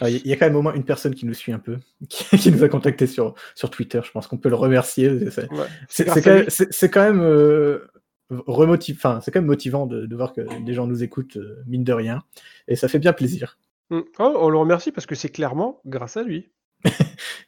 [0.00, 1.76] Ah, Il y a quand même au moins une personne qui nous suit un peu,
[2.08, 4.00] qui, qui nous a contacté sur, sur Twitter.
[4.04, 5.30] Je pense qu'on peut le remercier.
[5.30, 5.66] C'est- Ouais.
[6.06, 6.46] Quand, même-
[6.92, 7.86] quand euh,
[8.30, 11.62] remotiv- enfin, c'est quand même motivant de, de voir que des gens nous écoutent, euh,
[11.66, 12.22] mine de rien.
[12.68, 13.58] Et ça fait bien plaisir.
[13.90, 14.00] Mm.
[14.18, 16.50] Oh, on le remercie parce que c'est clairement grâce à lui.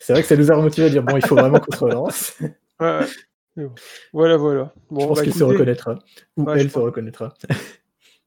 [0.01, 1.85] C'est vrai que ça nous a remotivé à dire bon, il faut vraiment qu'on se
[1.85, 2.39] relance.
[2.81, 3.01] Ouais,
[3.57, 3.75] bon.
[4.13, 4.73] Voilà, voilà.
[4.89, 5.99] Bon, je pense bah, qu'il se reconnaîtra.
[6.37, 6.85] Ou Ouais, elle se pense.
[6.85, 7.35] reconnaîtra.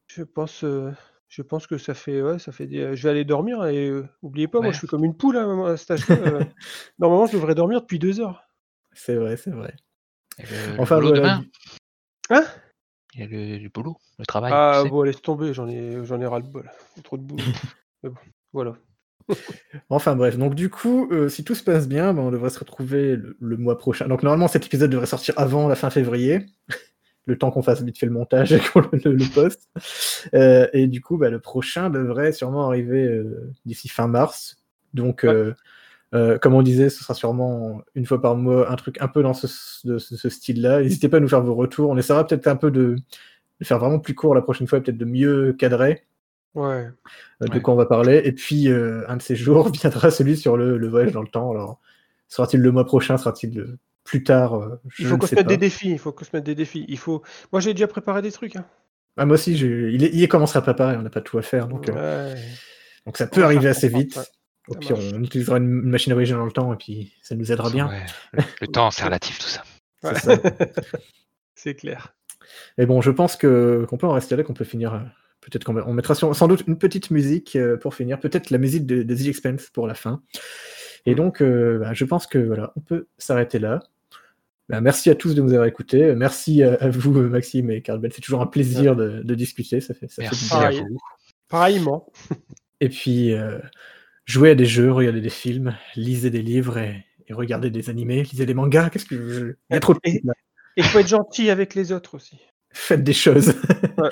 [0.08, 0.92] Je pense, euh,
[1.34, 2.68] je pense que ça fait, ouais, ça fait.
[2.68, 5.38] des- Je vais aller dormir et euh, oubliez pas, moi, je suis comme une poule
[5.38, 6.16] hein, à cet âge-là.
[6.16, 6.44] euh.
[6.99, 8.44] Normalement, je devrais dormir depuis deux heures.
[8.94, 9.74] C'est vrai, c'est vrai.
[10.40, 11.22] Le, le Enfin, boulot voilà.
[11.38, 11.45] demain,
[12.32, 12.44] Hein?
[13.14, 14.52] Il y a le, le boulot, le travail.
[14.53, 14.90] Ah tu sais.
[14.90, 16.70] bon, laisse tomber, j'en ai, j'en ai ras le bol.
[17.03, 17.44] Trop de boulot.
[18.03, 18.20] Mais bon,
[18.53, 18.74] voilà.
[19.90, 22.60] Enfin bref, donc du coup, euh, si tout se passe bien, ben, on devrait se
[22.60, 24.08] retrouver le, le mois prochain.
[24.08, 26.45] Donc normalement, cet épisode devrait sortir avant la fin février,
[27.27, 29.69] le temps qu'on fasse vite fait le montage et qu'on le, poste.
[30.34, 34.57] Euh, et du coup, bah, le prochain devrait sûrement arriver euh, d'ici fin mars.
[34.93, 35.53] Donc, euh,
[36.14, 39.23] euh, comme on disait, ce sera sûrement une fois par mois un truc un peu
[39.23, 39.48] dans ce,
[39.88, 40.81] de ce- ce style-là.
[40.81, 41.89] N'hésitez pas à nous faire vos retours.
[41.89, 42.95] On essaiera peut-être un peu de,
[43.60, 46.03] de faire vraiment plus court la prochaine fois, et peut-être de mieux cadrer
[46.53, 46.89] Ouais.
[47.39, 47.61] de Ouais.
[47.61, 48.22] quoi on va parler.
[48.26, 51.49] Et puis, un de ces jours viendra celui sur le, le voyage dans le temps.
[51.52, 51.80] Alors,
[52.27, 53.15] sera-t-il le mois prochain?
[53.18, 55.91] Sera-t-il plus tard euh, Je Il faut qu'on se mette des défis.
[55.91, 56.86] Il faut qu'on se mette des défis.
[56.88, 57.22] Il faut.
[57.52, 58.56] Moi, j'ai déjà préparé des trucs.
[58.56, 58.65] hein.
[59.18, 60.95] Ah, moi aussi, il, est, il est commencé à préparer.
[60.98, 61.68] On n'a pas tout à faire.
[61.68, 62.34] Donc, euh,
[63.06, 64.15] donc ça On peut arriver assez vite.
[64.15, 64.23] ouais.
[64.68, 67.36] Au pire, on utilisera une, une machine à voyager dans le temps et puis ça
[67.36, 67.90] nous aidera bien.
[67.90, 68.06] Ouais,
[68.61, 69.64] le, temps, c'est relatif tout ça.
[71.56, 72.15] C'est clair.
[72.78, 74.94] Et bon, je pense que qu'on peut en rester là, qu'on peut finir.
[74.94, 74.99] euh,
[75.41, 78.19] Peut-être qu'on on mettra sur- sans doute une petite musique pour finir.
[78.19, 80.22] Peut-être la musique de, de The Expense pour la fin.
[81.06, 83.80] Et donc, euh, bah, je pense que voilà, on peut s'arrêter là.
[84.69, 86.15] Bah, merci à tous de nous avoir écoutés.
[86.15, 87.99] Merci à, à vous, euh, Maxime et Carl.
[88.14, 89.82] C'est toujours un plaisir de, de discuter.
[89.82, 90.60] Ça fait, ça Merci bien.
[90.61, 90.98] à vous.
[91.49, 92.11] Pareillement.
[92.80, 93.60] Et puis, euh,
[94.26, 98.23] jouez à des jeux, regardez des films, lisez des livres et, et regardez des animés,
[98.23, 98.90] lisez des mangas.
[98.90, 100.22] Qu'est-ce que je- Il y a trop de Et-
[100.78, 102.38] il faut être gentil avec les autres aussi.
[102.72, 103.53] Faites des choses.
[103.98, 104.10] Ouais.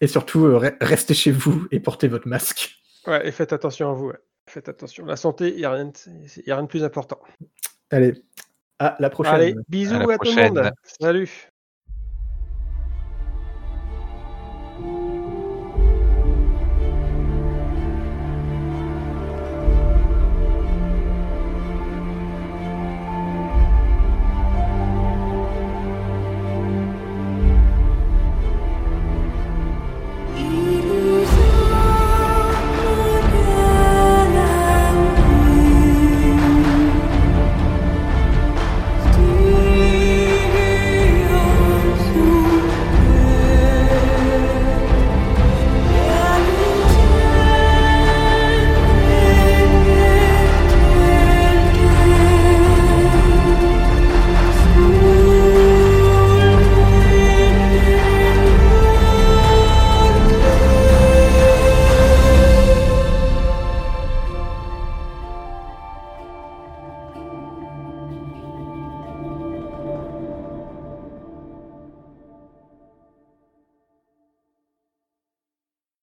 [0.00, 2.74] Et surtout, euh, re- restez chez vous et portez votre masque.
[3.06, 4.08] Ouais, et faites attention à vous.
[4.08, 4.18] ouais.
[4.48, 5.04] Faites attention.
[5.06, 7.20] La santé, il n'y a, rien de- y a rien de plus important.
[7.90, 8.22] Allez,
[8.78, 9.34] à la prochaine.
[9.34, 10.72] Allez, bisous À tout le monde.
[11.00, 11.51] Salut.